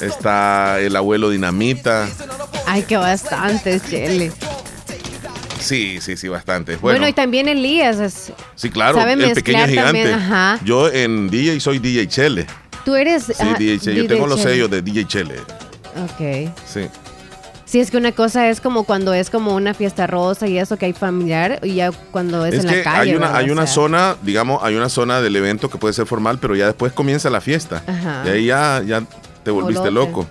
está 0.00 0.78
el 0.80 0.94
abuelo 0.96 1.30
Dinamita. 1.30 2.08
Ay, 2.66 2.82
que 2.82 2.96
bastantes, 2.96 3.82
Chele. 3.88 4.30
Sí, 5.58 5.98
sí, 6.00 6.16
sí, 6.16 6.28
bastante. 6.28 6.76
Bueno, 6.76 6.98
Bueno, 7.00 7.08
y 7.08 7.12
también 7.12 7.48
Elías. 7.48 7.98
es- 7.98 8.32
sí, 8.54 8.70
claro, 8.70 8.96
sabe 8.96 9.12
el 9.14 9.32
pequeño 9.34 9.66
gigante. 9.66 9.82
también, 10.04 10.12
ajá. 10.14 10.58
Yo 10.64 10.88
en 10.90 11.28
DJ 11.28 11.60
soy 11.60 11.78
DJ 11.78 12.06
Chele. 12.08 12.46
Tú 12.84 12.94
eres. 12.94 13.24
Sí, 13.24 13.32
ajá, 13.38 13.54
DJ 13.58 13.78
Chele. 13.78 13.96
Yo 13.96 14.02
DJ 14.04 14.14
tengo 14.14 14.26
los 14.26 14.40
sellos 14.40 14.70
de 14.70 14.80
DJ 14.80 15.04
Chele. 15.06 15.34
Ok. 15.96 16.50
Sí. 16.66 16.88
Sí, 17.64 17.78
es 17.78 17.92
que 17.92 17.96
una 17.96 18.10
cosa 18.10 18.48
es 18.48 18.60
como 18.60 18.82
cuando 18.82 19.14
es 19.14 19.30
como 19.30 19.54
una 19.54 19.74
fiesta 19.74 20.08
rosa 20.08 20.48
y 20.48 20.58
eso 20.58 20.76
que 20.76 20.86
hay 20.86 20.92
familiar, 20.92 21.60
y 21.62 21.74
ya 21.76 21.92
cuando 21.92 22.44
es, 22.44 22.54
Es 22.54 22.64
en 22.64 22.70
que 22.70 22.76
la 22.78 22.82
calle. 22.82 23.10
hay 23.12 23.16
una, 23.16 23.36
hay 23.36 23.50
una 23.50 23.66
zona, 23.68 24.16
digamos, 24.22 24.60
hay 24.64 24.74
una 24.74 24.88
zona 24.88 25.20
del 25.20 25.36
evento 25.36 25.70
que 25.70 25.78
puede 25.78 25.94
ser 25.94 26.06
formal, 26.06 26.38
pero 26.40 26.56
ya 26.56 26.66
después 26.66 26.92
comienza 26.92 27.30
la 27.30 27.40
fiesta. 27.40 27.84
Ajá. 27.86 28.22
Y 28.26 28.28
ahí 28.28 28.46
ya, 28.46 28.82
ya 28.84 29.04
te 29.44 29.52
volviste 29.52 29.88
loco. 29.92 30.26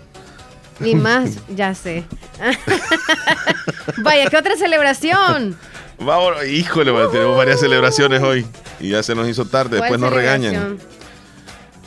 Ni 0.79 0.95
más, 0.95 1.29
ya 1.55 1.73
sé. 1.75 2.03
Vaya, 3.97 4.29
¿qué 4.29 4.37
otra 4.37 4.55
celebración? 4.57 5.57
Vamos, 5.99 6.45
híjole, 6.45 6.91
tenemos 7.09 7.37
varias 7.37 7.59
celebraciones 7.59 8.21
hoy. 8.21 8.45
Y 8.79 8.89
ya 8.89 9.03
se 9.03 9.15
nos 9.15 9.27
hizo 9.27 9.45
tarde, 9.45 9.77
¿Cuál 9.77 9.91
después 9.91 9.99
nos 9.99 10.13
regañan. 10.13 10.77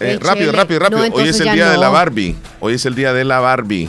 Eh, 0.03 0.19
rápido, 0.21 0.53
rápido, 0.53 0.81
rápido. 0.81 1.09
No, 1.09 1.15
hoy 1.15 1.29
es 1.29 1.41
el 1.41 1.53
día 1.53 1.71
de 1.71 1.79
la. 1.79 1.89
Barbie. 1.89 2.37
Hoy 2.61 2.75
es 2.75 2.87
el 2.87 2.95
día 2.95 3.13
de 3.13 3.25
la 3.25 3.41
Barbie. 3.41 3.89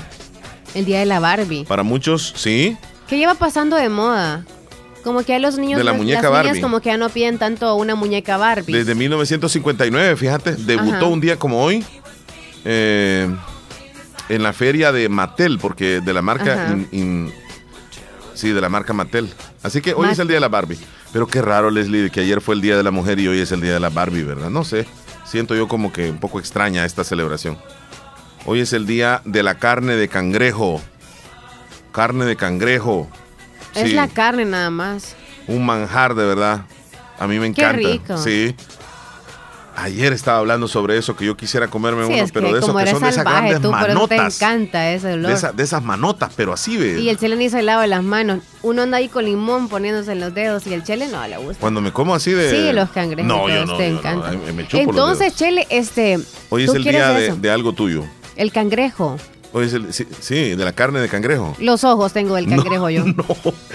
El 0.76 0.86
día 0.86 1.00
de 1.00 1.06
la 1.06 1.20
Barbie. 1.20 1.66
Para 1.66 1.84
muchos, 1.84 2.34
sí. 2.36 2.78
¿Qué 3.08 3.18
lleva 3.18 3.36
pasando 3.36 3.76
de 3.76 3.90
moda? 3.90 4.46
Como 5.04 5.24
que 5.24 5.36
a 5.36 5.40
los 5.40 5.58
niños, 5.58 5.78
De 5.78 5.84
la 5.84 5.92
las- 5.92 5.98
muñeca 6.00 6.22
las 6.22 6.32
niñas 6.32 6.46
Barbie. 6.46 6.62
como 6.62 6.80
que 6.80 6.90
ya 6.90 6.98
no 6.98 7.10
piden 7.10 7.38
tanto 7.38 7.76
una 7.76 7.94
muñeca 7.96 8.38
Barbie. 8.38 8.74
Desde 8.74 8.96
1959, 8.96 10.16
fíjate, 10.16 10.56
debutó 10.56 10.96
Ajá. 10.96 11.06
un 11.08 11.20
día 11.20 11.38
como 11.38 11.62
hoy 11.64 11.84
eh, 12.66 13.30
en 14.30 14.44
la 14.44 14.54
feria 14.54 14.92
de 14.94 15.10
Mattel, 15.10 15.60
porque 15.60 16.00
de 16.00 16.14
la 16.14 16.22
marca 16.22 16.54
Ajá. 16.54 16.72
in- 16.74 16.88
in- 16.94 17.34
sí, 18.34 18.52
de 18.52 18.62
la 18.62 18.70
marca 18.70 18.94
Mattel. 18.94 19.30
Así 19.62 19.82
que 19.82 19.94
hoy 19.94 20.08
es 20.10 20.20
el 20.20 20.28
día 20.28 20.36
de 20.38 20.42
la 20.42 20.48
Barbie. 20.50 20.80
Pero 21.12 21.28
qué 21.28 21.42
raro, 21.42 21.70
Leslie, 21.70 22.10
que 22.10 22.22
ayer 22.22 22.42
fue 22.42 22.56
el 22.56 22.62
día 22.62 22.76
de 22.78 22.84
la 22.84 22.90
mujer 22.92 23.20
y 23.20 23.28
hoy 23.28 23.40
es 23.40 23.52
el 23.52 23.62
día 23.62 23.74
de 23.74 23.80
la 23.80 23.90
Barbie, 23.90 24.24
¿verdad? 24.24 24.50
No 24.50 24.64
sé. 24.64 24.88
Siento 25.26 25.56
yo 25.56 25.68
como 25.68 25.92
que 25.92 26.10
un 26.12 26.18
poco 26.20 26.40
extraña 26.40 26.86
esta 26.86 27.04
celebración. 27.04 27.58
Hoy 28.46 28.60
es 28.60 28.74
el 28.74 28.86
día 28.86 29.22
de 29.26 29.42
la 29.44 29.56
carne 29.56 29.96
de 29.96 30.08
cangrejo. 30.08 30.82
Carne 31.92 32.26
de 32.26 32.36
cangrejo. 32.36 33.08
Es 33.76 33.90
Sí, 33.90 33.96
la 33.96 34.08
carne 34.08 34.46
nada 34.46 34.70
más. 34.70 35.16
un 35.48 35.66
manjar 35.66 36.16
de 36.16 36.26
verdad. 36.26 36.66
A 37.20 37.28
mí 37.28 37.40
me 37.40 37.54
Qué 37.54 37.62
encanta. 37.62 37.78
rico. 37.78 38.18
Sí. 38.18 38.56
Ayer 39.76 40.14
estaba 40.14 40.38
hablando 40.38 40.68
sobre 40.68 40.98
eso, 41.00 41.16
que 41.16 41.26
yo 41.26 41.36
quisiera 41.36 41.68
comerme 41.68 42.06
Sí, 42.06 42.14
uno, 42.14 42.24
es 42.24 42.32
pero 42.32 42.48
que 42.48 42.54
de 42.54 42.60
esos 42.60 42.76
que 42.76 42.92
son 42.92 43.02
de 43.04 43.10
esas 43.10 43.26
grandes 43.26 43.60
tú, 43.60 43.72
pero 43.72 44.08
te 44.08 44.16
manotas. 44.18 44.36
encanta 44.42 44.92
ese 44.92 45.14
olor. 45.14 45.30
De, 45.32 45.34
esa- 45.34 45.52
de 45.52 45.64
esas 45.64 45.84
manotas, 45.84 46.32
pero 46.36 46.54
así, 46.54 46.78
ve. 46.78 47.00
Y 47.00 47.10
el 47.10 47.18
chile 47.18 47.36
ni 47.36 47.50
se 47.50 47.64
lava 47.64 47.88
las 47.88 48.04
manos. 48.04 48.40
Uno 48.62 48.84
anda 48.84 48.98
ahí 48.98 49.10
con 49.10 49.26
limón 49.26 49.70
poniéndose 49.70 50.12
en 50.12 50.20
los 50.20 50.32
dedos 50.34 50.68
y 50.68 50.74
el 50.76 50.84
chile 50.84 51.08
no 51.12 51.28
le 51.28 51.38
gusta. 51.38 51.60
Cuando 51.60 51.82
me 51.82 51.92
como 51.92 52.14
así 52.14 52.32
de. 52.32 52.52
Sí, 52.52 52.72
los 52.72 52.90
cangrejos 52.92 53.28
No, 53.28 53.50
yo 53.50 53.66
no. 53.66 53.76
te 53.78 53.88
yo 53.88 53.94
no, 53.94 54.00
encantan. 54.00 54.40
ay, 54.48 54.54
me 54.54 54.68
chupo 54.68 54.78
los 54.84 54.90
Entonces, 54.92 55.20
dedos. 55.20 55.36
Chele, 55.38 55.68
este. 55.72 56.20
Hoy 56.50 56.64
es 56.66 56.70
¿tú 56.70 56.76
el 56.78 56.84
día 56.84 57.10
de, 57.10 57.32
de 57.34 57.52
algo 57.52 57.74
tuyo. 57.74 58.04
El 58.36 58.52
cangrejo. 58.52 59.18
Hoy 59.54 59.66
es 59.66 59.74
el. 59.74 59.92
Sí, 59.92 60.08
sí, 60.20 60.56
de 60.56 60.66
la 60.66 60.74
carne 60.74 61.00
de 61.00 61.10
cangrejo. 61.10 61.56
Los 61.60 61.84
ojos 61.84 62.14
tengo 62.14 62.36
del 62.36 62.48
cangrejo 62.48 62.92
yo. 62.92 63.06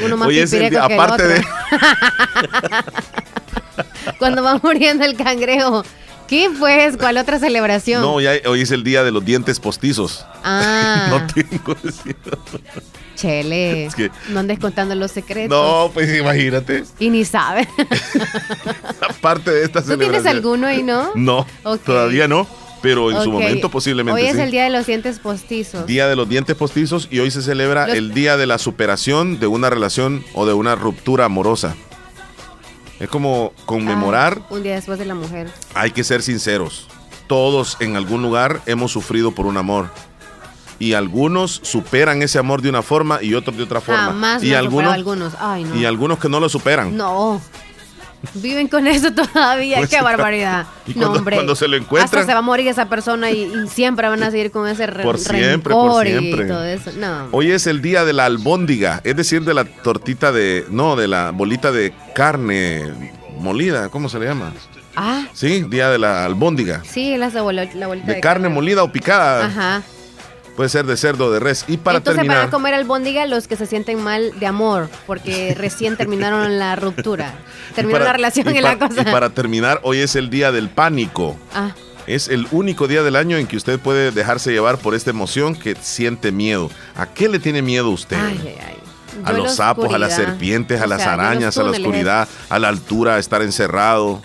Uno 0.04 0.16
más 0.16 0.28
Hoy 0.28 0.38
es 0.38 0.52
el 0.52 0.70
día, 0.70 0.84
aparte 0.84 1.24
otro. 1.24 1.28
de. 1.28 1.44
Cuando 4.18 4.42
va 4.42 4.60
muriendo 4.62 5.04
el 5.04 5.16
cangrejo. 5.16 5.84
¿Qué 6.26 6.50
pues? 6.58 6.98
¿Cuál 6.98 7.16
otra 7.16 7.38
celebración? 7.38 8.02
No, 8.02 8.20
ya, 8.20 8.32
hoy 8.46 8.60
es 8.60 8.70
el 8.70 8.84
día 8.84 9.02
de 9.02 9.10
los 9.10 9.24
dientes 9.24 9.58
postizos. 9.60 10.26
Ah, 10.44 11.06
No 11.10 11.26
tengo. 11.32 11.74
Chele. 13.14 13.86
Es 13.86 13.94
que- 13.94 14.10
No 14.28 14.40
andes 14.40 14.58
contando 14.58 14.94
los 14.94 15.10
secretos. 15.10 15.48
No, 15.58 15.90
pues 15.92 16.14
imagínate. 16.18 16.84
Y 16.98 17.08
ni 17.10 17.24
sabe. 17.24 17.66
Aparte 19.08 19.50
de 19.50 19.64
esta 19.64 19.80
¿Tú 19.80 19.88
tienes 19.88 20.06
celebración. 20.06 20.36
alguno 20.36 20.66
ahí, 20.66 20.82
no? 20.82 21.12
No, 21.14 21.46
todavía 21.84 22.28
no. 22.28 22.46
Pero 22.80 23.10
en 23.10 23.20
su 23.22 23.32
momento 23.32 23.70
posiblemente 23.70 24.22
Hoy 24.22 24.28
es 24.28 24.36
sí. 24.36 24.40
el 24.42 24.52
día 24.52 24.62
de 24.62 24.70
los 24.70 24.86
dientes 24.86 25.18
postizos. 25.18 25.84
Día 25.86 26.06
de 26.06 26.14
los 26.14 26.28
dientes 26.28 26.54
postizos 26.54 27.08
y 27.10 27.18
hoy 27.18 27.32
se 27.32 27.42
celebra 27.42 27.88
Los- 27.88 27.96
el 27.96 28.14
día 28.14 28.36
de 28.36 28.46
la 28.46 28.58
superación 28.58 29.40
de 29.40 29.48
una 29.48 29.68
relación 29.68 30.22
o 30.32 30.46
de 30.46 30.52
una 30.52 30.76
ruptura 30.76 31.24
amorosa. 31.24 31.74
Es 33.00 33.08
como 33.08 33.52
conmemorar, 33.66 34.40
Ah, 34.42 34.46
un 34.50 34.62
día 34.62 34.74
después 34.74 34.98
de 34.98 35.04
la 35.04 35.14
mujer. 35.14 35.50
hay 35.74 35.90
que 35.92 36.02
ser 36.04 36.22
sinceros. 36.22 36.88
Todos 37.26 37.76
en 37.80 37.96
algún 37.96 38.22
lugar 38.22 38.60
hemos 38.66 38.90
sufrido 38.92 39.32
por 39.32 39.46
un 39.46 39.56
amor. 39.56 39.90
Y 40.80 40.92
algunos 40.94 41.60
superan 41.64 42.22
ese 42.22 42.38
amor 42.38 42.62
de 42.62 42.68
una 42.70 42.82
forma 42.82 43.20
y 43.22 43.34
otros 43.34 43.56
de 43.56 43.64
otra 43.64 43.80
forma. 43.80 44.06
Jamás 44.06 44.42
y 44.44 44.54
algunos 44.54 44.92
algunos. 44.92 45.34
Ay, 45.40 45.64
no. 45.64 45.74
y 45.76 45.84
algunos 45.84 46.18
que 46.18 46.28
no 46.28 46.38
lo 46.40 46.48
superan. 46.48 46.96
No. 46.96 47.40
Viven 48.34 48.66
con 48.68 48.86
eso 48.86 49.12
todavía. 49.12 49.78
Pues, 49.78 49.90
Qué 49.90 50.00
barbaridad. 50.02 50.66
y 50.86 50.90
no, 50.90 50.96
cuando- 51.02 51.18
hombre. 51.20 51.36
cuando 51.36 51.54
se 51.54 51.68
lo 51.68 51.76
encuentran- 51.76 52.04
Hasta 52.04 52.26
se 52.26 52.32
va 52.32 52.40
a 52.40 52.42
morir 52.42 52.66
esa 52.68 52.88
persona 52.88 53.30
y, 53.30 53.42
y 53.44 53.68
siempre 53.68 54.08
van 54.08 54.22
a 54.22 54.30
seguir 54.30 54.50
con 54.50 54.66
ese 54.68 54.86
re 54.88 55.04
Por 55.04 55.18
siempre, 55.18 55.72
por 55.72 56.04
rencor 56.04 56.06
y 56.06 56.10
siempre. 56.10 56.46
todo 56.46 56.64
eso. 56.64 56.90
No. 56.98 57.28
Hoy 57.30 57.52
es 57.52 57.66
el 57.68 57.80
día 57.80 58.04
de 58.04 58.12
la 58.12 58.26
albóndiga, 58.26 59.00
es 59.04 59.14
decir, 59.16 59.44
de 59.44 59.54
la 59.54 59.64
tortita 59.64 60.32
de, 60.32 60.64
no, 60.70 60.96
de 60.96 61.06
la 61.08 61.30
bolita 61.30 61.70
de 61.70 61.92
carne 62.14 62.82
molida, 63.38 63.88
¿cómo 63.88 64.08
se 64.08 64.18
le 64.18 64.26
llama? 64.26 64.52
Ah, 64.96 65.26
Sí, 65.32 65.64
día 65.68 65.88
de 65.90 65.98
la 65.98 66.24
albóndiga. 66.24 66.82
sí, 66.84 67.16
la, 67.16 67.28
la 67.28 67.86
bolita 67.86 68.12
De 68.12 68.20
carne 68.20 68.48
molida 68.48 68.82
o 68.82 68.90
picada. 68.90 69.46
Ajá. 69.46 69.82
Puede 70.58 70.68
ser 70.70 70.84
de 70.86 70.96
cerdo 70.96 71.26
o 71.26 71.30
de 71.30 71.38
res. 71.38 71.64
Y 71.68 71.76
para 71.76 71.98
Entonces 71.98 72.16
van 72.18 72.26
terminar, 72.26 72.48
a 72.48 72.50
comer 72.50 72.74
albóndiga 72.74 73.24
los 73.26 73.46
que 73.46 73.54
se 73.56 73.64
sienten 73.64 74.02
mal 74.02 74.38
de 74.40 74.46
amor 74.46 74.90
porque 75.06 75.54
recién 75.56 75.96
terminaron 75.96 76.58
la 76.58 76.74
ruptura. 76.76 77.32
para- 77.76 78.04
la 78.06 78.12
relación 78.12 78.48
y 78.48 78.58
y, 78.58 78.60
para- 78.62 78.74
la 78.74 78.88
cosa. 78.88 79.00
y 79.02 79.04
para 79.04 79.30
terminar, 79.30 79.78
hoy 79.84 79.98
es 80.00 80.16
el 80.16 80.28
día 80.30 80.50
del 80.52 80.68
pánico. 80.68 81.36
Ah, 81.54 81.70
Es 82.08 82.26
el 82.28 82.48
único 82.50 82.88
día 82.88 83.02
del 83.04 83.14
año 83.16 83.36
en 83.36 83.46
que 83.46 83.56
usted 83.56 83.78
puede 83.78 84.10
dejarse 84.10 84.50
llevar 84.50 84.78
por 84.78 84.94
esta 84.96 85.10
emoción 85.10 85.54
que 85.54 85.76
siente 85.80 86.32
miedo. 86.32 86.70
¿A 86.96 87.06
qué 87.06 87.28
le 87.28 87.38
tiene 87.38 87.62
miedo 87.62 87.90
usted? 87.90 88.16
ay, 88.18 88.40
ay, 88.44 88.56
ay. 88.66 88.74
a 89.24 89.32
los 89.32 89.44
la 89.44 89.50
sapos, 89.52 89.94
a 89.94 89.98
las 89.98 90.16
serpientes, 90.16 90.80
a 90.80 90.84
O 90.84 90.86
las 90.88 91.02
sea, 91.02 91.16
los 91.16 91.24
arañas, 91.24 91.56
a 91.58 91.62
la 91.62 91.70
oscuridad, 91.70 92.28
a 92.48 92.58
la 92.58 92.68
altura, 92.68 93.14
a 93.14 93.18
estar 93.20 93.42
encerrado. 93.42 94.22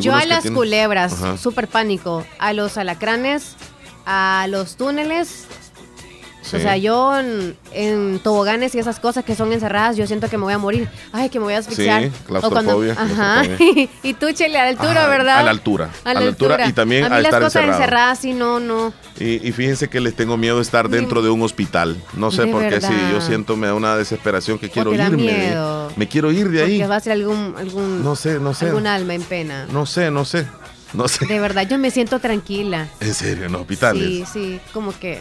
Yo 0.00 0.14
a 0.14 0.24
las 0.26 0.42
tienen- 0.42 0.54
culebras, 0.56 1.14
súper 1.40 1.68
pánico. 1.68 2.24
A 2.38 2.52
los 2.52 2.76
alacranes, 2.78 3.54
a 4.06 4.46
los 4.48 4.76
túneles. 4.76 5.46
Sí. 6.42 6.56
O 6.56 6.60
sea, 6.60 6.76
yo 6.76 7.18
en, 7.18 7.56
en 7.72 8.18
toboganes 8.18 8.74
y 8.74 8.78
esas 8.78 9.00
cosas 9.00 9.24
que 9.24 9.34
son 9.34 9.50
encerradas, 9.54 9.96
yo 9.96 10.06
siento 10.06 10.28
que 10.28 10.36
me 10.36 10.44
voy 10.44 10.52
a 10.52 10.58
morir. 10.58 10.90
Ay, 11.10 11.30
que 11.30 11.38
me 11.38 11.46
voy 11.46 11.54
a 11.54 11.58
asfixiar. 11.60 12.02
Sí, 12.04 12.10
claustrofobia, 12.26 12.92
ajá. 12.92 13.44
claustrofobia. 13.44 13.88
y 14.02 14.12
tú, 14.12 14.30
Chele, 14.32 14.58
a 14.58 14.64
la 14.64 14.68
altura, 14.68 15.00
Ajá, 15.00 15.08
¿verdad? 15.08 15.38
a 15.38 15.42
la 15.42 15.50
altura, 15.50 15.88
a 16.04 16.12
la 16.12 16.20
altura 16.20 16.68
y 16.68 16.74
también 16.74 17.04
a 17.04 17.08
mí 17.08 17.14
a 17.14 17.18
las 17.20 17.24
estar 17.28 17.40
cosas 17.42 17.62
encerrado. 17.62 17.82
encerradas, 17.82 18.18
sí, 18.18 18.34
no, 18.34 18.60
no. 18.60 18.92
Y, 19.18 19.48
y 19.48 19.52
fíjense 19.52 19.88
que 19.88 20.00
les 20.00 20.14
tengo 20.14 20.36
miedo 20.36 20.56
de 20.56 20.62
estar 20.62 20.90
dentro 20.90 21.22
de 21.22 21.30
un 21.30 21.40
hospital. 21.40 21.96
No 22.12 22.30
sé 22.30 22.42
De 22.44 22.52
por 22.52 22.68
qué, 22.68 22.78
sí, 22.78 22.92
yo 23.10 23.22
siento 23.22 23.56
me 23.56 23.68
da 23.68 23.74
una 23.74 23.96
desesperación 23.96 24.58
que 24.58 24.68
quiero 24.68 24.92
irme. 24.92 25.22
de. 25.32 25.86
Me 25.96 26.06
quiero 26.08 26.30
ir 26.30 26.50
de 26.50 26.62
ahí. 26.62 26.76
Porque 26.78 26.88
va 26.90 26.96
a 26.96 27.00
ser 27.00 27.12
algún, 27.14 27.54
algún, 27.56 28.04
No 28.04 28.16
sé, 28.16 28.38
no 28.38 28.52
sé. 28.52 28.66
algún 28.66 28.86
alma 28.86 29.14
en 29.14 29.22
pena. 29.22 29.64
No 29.72 29.86
sé, 29.86 30.10
no 30.10 30.26
sé. 30.26 30.46
No 30.94 31.08
sé. 31.08 31.26
De 31.26 31.40
verdad, 31.40 31.66
yo 31.68 31.76
me 31.78 31.90
siento 31.90 32.20
tranquila. 32.20 32.88
En 33.00 33.14
serio, 33.14 33.46
en 33.46 33.52
los 33.52 33.60
hospitales. 33.62 34.02
Sí, 34.02 34.24
sí, 34.32 34.60
como 34.72 34.96
que 34.98 35.20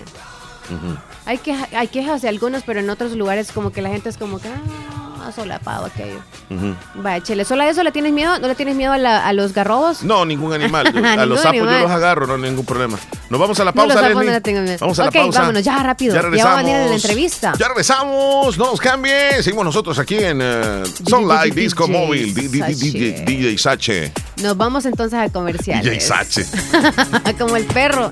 hay, 1.26 1.38
queja- 1.40 1.68
hay 1.78 1.88
quejas 1.88 2.22
de 2.22 2.30
algunos, 2.30 2.64
pero 2.64 2.80
en 2.80 2.90
otros 2.90 3.14
lugares 3.14 3.52
como 3.52 3.72
que 3.72 3.82
la 3.82 3.90
gente 3.90 4.10
es 4.10 4.18
como 4.18 4.40
que, 4.40 4.48
ah, 4.50 5.13
solapado 5.32 5.86
aquello. 5.86 6.20
Ujú. 6.50 6.76
Vaya, 6.96 7.24
chele, 7.24 7.46
¿solo 7.46 7.64
a 7.64 7.70
eso 7.70 7.84
le 7.84 7.92
tienes 7.92 8.12
miedo? 8.14 8.38
¿No 8.40 8.48
le 8.48 8.56
tienes 8.56 8.76
miedo 8.76 8.92
a, 8.94 8.98
la- 8.98 9.26
a 9.26 9.34
los 9.34 9.54
garrobos? 9.54 10.04
No, 10.04 10.26
ningún 10.26 10.54
animal. 10.54 10.92
Yo- 10.94 11.06
a 11.22 11.26
los 11.26 11.40
sapos 11.42 11.56
yo 11.58 11.64
animal. 11.64 11.82
los 11.84 11.92
agarro, 11.92 12.28
no 12.28 12.34
hay 12.36 12.42
ningún 12.42 12.66
problema. 12.66 12.98
Nos 13.30 13.40
vamos 13.40 13.60
a 13.60 13.64
la 13.64 13.72
No, 13.72 13.76
pausa, 13.76 14.10
los 14.10 14.26
no 14.26 14.42
tengo 14.42 14.62
miedo. 14.62 14.78
Vamos 14.80 15.00
a 15.00 15.06
Ok, 15.06 15.16
la 15.16 15.22
pausa. 15.22 15.40
vámonos, 15.42 15.64
ya, 15.64 15.78
rápido. 15.82 16.14
Ya 16.14 16.22
Ya 16.22 16.22
va 16.22 16.28
a 16.28 16.32
regresamos. 16.32 16.64
venir 16.64 16.90
la 16.90 16.96
entrevista. 16.96 17.54
Ya 17.58 17.68
regresamos. 17.68 18.58
No 18.58 18.66
nos 18.72 18.80
cambie. 18.80 19.42
Seguimos 19.42 19.66
nosotros 19.66 19.98
aquí 20.00 20.18
en 20.18 20.40
eh, 20.42 20.84
Sunlight 21.08 21.54
Disco 21.56 21.88
DJ 21.88 22.00
Móvil. 22.00 22.34
DJ 22.34 23.58
Sache. 23.58 24.02
DJ. 24.02 24.14
Nos 24.44 24.58
vamos 24.58 24.86
entonces 24.86 25.18
a 25.18 25.22
DJ 25.28 25.32
comerciales. 25.34 26.06
Sache. 26.06 26.46
como 27.40 27.56
el 27.56 27.66
perro. 27.66 28.12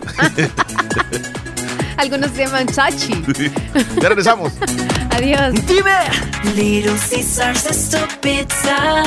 Algunos 2.02 2.32
se 2.32 2.46
llaman 2.46 2.66
Chachi. 2.66 3.14
Ya 4.02 4.10
regresamos. 4.10 4.54
Adiós. 5.12 5.54
Dime. 5.68 6.00
Little 6.56 6.98
Caesars 6.98 7.66
es 7.68 7.90
tu 7.92 7.98
pizza. 8.22 9.04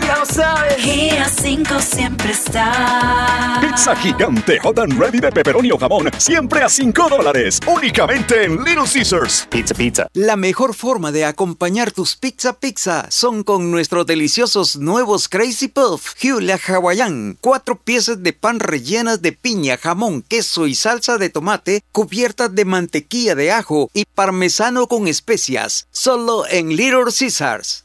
Ya 0.00 0.18
lo 0.18 0.24
sabes. 0.24 0.86
Y 0.86 1.10
a 1.10 1.28
cinco 1.28 1.80
siempre 1.80 2.30
está. 2.30 3.58
Pizza 3.60 3.96
gigante 3.96 4.60
hot 4.60 4.78
and 4.78 4.98
ready 5.00 5.18
de 5.18 5.32
pepperoni 5.32 5.72
o 5.72 5.78
jamón, 5.78 6.08
siempre 6.18 6.62
a 6.62 6.68
5 6.68 7.08
dólares, 7.08 7.58
únicamente 7.66 8.44
en 8.44 8.62
Little 8.62 8.84
Caesars. 8.92 9.48
Pizza, 9.50 9.74
pizza. 9.74 10.06
La 10.14 10.36
mejor 10.36 10.74
forma 10.74 11.10
de 11.10 11.24
acompañar 11.24 11.90
tus 11.90 12.16
pizza 12.16 12.52
pizza 12.52 13.06
son 13.10 13.42
con 13.42 13.70
nuestros 13.70 14.06
deliciosos 14.06 14.76
nuevos 14.76 15.28
Crazy 15.28 15.68
Puff 15.68 16.14
Hula 16.22 16.58
Hawaiian. 16.68 17.36
Cuatro 17.40 17.76
piezas 17.76 18.22
de 18.22 18.32
pan 18.32 18.60
rellenas 18.60 19.22
de 19.22 19.32
piña, 19.32 19.76
jamón, 19.76 20.22
queso 20.22 20.66
y 20.66 20.74
salsa 20.74 21.18
de 21.18 21.30
tomate 21.30 21.79
cubiertas 21.92 22.54
de 22.54 22.64
mantequilla 22.64 23.34
de 23.34 23.52
ajo 23.52 23.90
y 23.92 24.04
parmesano 24.04 24.86
con 24.86 25.06
especias. 25.08 25.86
Solo 25.90 26.46
en 26.48 26.76
Little 26.76 27.12
Caesars. 27.16 27.84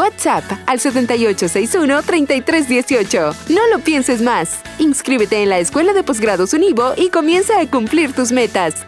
WhatsApp 0.01 0.43
al 0.65 0.79
7861-3318. 0.79 3.35
No 3.49 3.67
lo 3.67 3.77
pienses 3.79 4.23
más. 4.23 4.61
Inscríbete 4.79 5.43
en 5.43 5.49
la 5.49 5.59
Escuela 5.59 5.93
de 5.93 6.01
Posgrados 6.01 6.55
Univo 6.55 6.95
y 6.97 7.09
comienza 7.09 7.61
a 7.61 7.67
cumplir 7.67 8.13
tus 8.13 8.31
metas. 8.31 8.87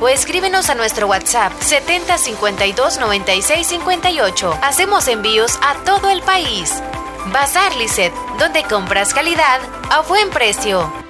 o 0.00 0.08
escríbenos 0.08 0.70
a 0.70 0.74
nuestro 0.74 1.06
WhatsApp 1.06 1.52
7052 1.60 2.98
96 2.98 3.66
58. 3.66 4.58
Hacemos 4.62 5.08
envíos 5.08 5.58
a 5.62 5.74
todo 5.84 6.10
el 6.10 6.22
país. 6.22 6.82
Bazar 7.32 7.74
Lisset, 7.76 8.12
donde 8.38 8.62
compras 8.64 9.12
calidad 9.12 9.60
a 9.90 10.00
buen 10.00 10.30
precio. 10.30 11.09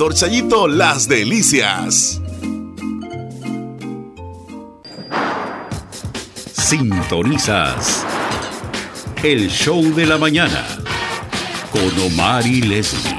Chayito 0.09 0.67
Las 0.67 1.07
Delicias. 1.07 2.19
Sintonizas 6.51 8.03
el 9.21 9.49
show 9.49 9.83
de 9.93 10.07
la 10.07 10.17
mañana 10.17 10.65
con 11.71 11.99
Omar 12.03 12.45
y 12.47 12.61
Leslie 12.61 13.15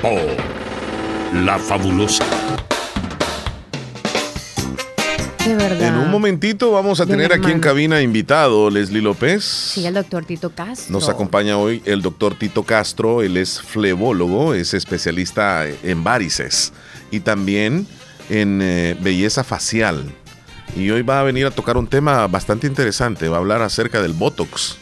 por 0.00 1.42
La 1.42 1.58
Fabulosa. 1.58 2.47
De 5.48 5.54
verdad. 5.54 5.88
En 5.88 5.94
un 5.94 6.10
momentito 6.10 6.72
vamos 6.72 7.00
a 7.00 7.06
De 7.06 7.12
tener 7.12 7.32
aquí 7.32 7.50
en 7.50 7.58
cabina 7.58 8.02
invitado 8.02 8.68
Leslie 8.68 9.00
López. 9.00 9.42
Sí, 9.44 9.86
el 9.86 9.94
doctor 9.94 10.26
Tito 10.26 10.50
Castro. 10.50 10.92
Nos 10.92 11.08
acompaña 11.08 11.56
hoy 11.56 11.80
el 11.86 12.02
doctor 12.02 12.34
Tito 12.34 12.64
Castro, 12.64 13.22
él 13.22 13.38
es 13.38 13.62
flebólogo, 13.62 14.52
es 14.52 14.74
especialista 14.74 15.64
en 15.66 16.04
varices 16.04 16.74
y 17.10 17.20
también 17.20 17.86
en 18.28 18.60
eh, 18.60 18.94
belleza 19.00 19.42
facial. 19.42 20.04
Y 20.76 20.90
hoy 20.90 21.00
va 21.00 21.20
a 21.20 21.22
venir 21.22 21.46
a 21.46 21.50
tocar 21.50 21.78
un 21.78 21.86
tema 21.86 22.26
bastante 22.26 22.66
interesante, 22.66 23.26
va 23.28 23.38
a 23.38 23.40
hablar 23.40 23.62
acerca 23.62 24.02
del 24.02 24.12
Botox. 24.12 24.76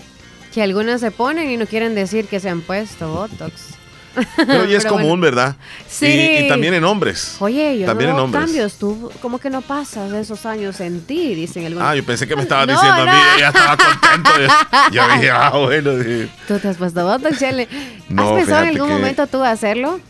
Que 0.53 0.63
algunos 0.63 1.01
se 1.01 1.13
ponen 1.13 1.49
y 1.49 1.57
no 1.59 1.67
quieren 1.67 1.95
decir 1.95 2.27
que 2.27 2.41
se 2.41 2.49
han 2.49 2.61
puesto 2.61 3.09
Botox. 3.09 3.76
Pero 4.37 4.65
ya 4.65 4.79
es 4.79 4.83
Pero 4.85 4.95
común, 4.95 5.21
bueno. 5.21 5.23
¿verdad? 5.23 5.57
Sí. 5.89 6.07
Y, 6.07 6.45
y 6.45 6.49
también 6.49 6.75
en 6.75 6.85
hombres. 6.85 7.37
Oye, 7.41 7.79
yo 7.79 7.87
También 7.87 8.11
no 8.11 8.17
en 8.17 8.23
hombres. 8.25 8.45
cambios. 8.45 8.75
Tú, 8.79 9.11
¿cómo 9.21 9.39
que 9.39 9.51
no 9.51 9.63
pasas 9.63 10.13
esos 10.13 10.47
años 10.47 10.81
en 10.81 11.01
ti? 11.03 11.35
Dicen 11.35 11.67
algunos. 11.67 11.89
Ah, 11.89 11.95
yo 11.95 12.05
pensé 12.05 12.27
que 12.27 12.35
me 12.37 12.43
estaba 12.43 12.67
No, 12.67 12.73
diciendo 12.73 13.03
a 13.03 13.05
mí, 13.07 13.19
ella 13.37 13.49
estaba 13.49 13.77
contento. 13.77 14.31
Yo 14.93 15.09
dije, 15.15 15.31
ah, 15.31 15.51
bueno. 15.51 15.97
dije, 15.97 16.29
¿Tú 16.49 16.59
te 16.59 16.69
has 16.69 16.77
puesto 16.77 17.05
Botox, 17.05 17.39
Chele? 17.39 17.69
No, 18.09 18.31
¿Has 18.31 18.35
pensado 18.41 18.63
en 18.63 18.69
algún 18.71 18.89
que- 18.89 18.95
momento 18.95 19.27
tú 19.27 19.43
hacerlo? 19.43 20.01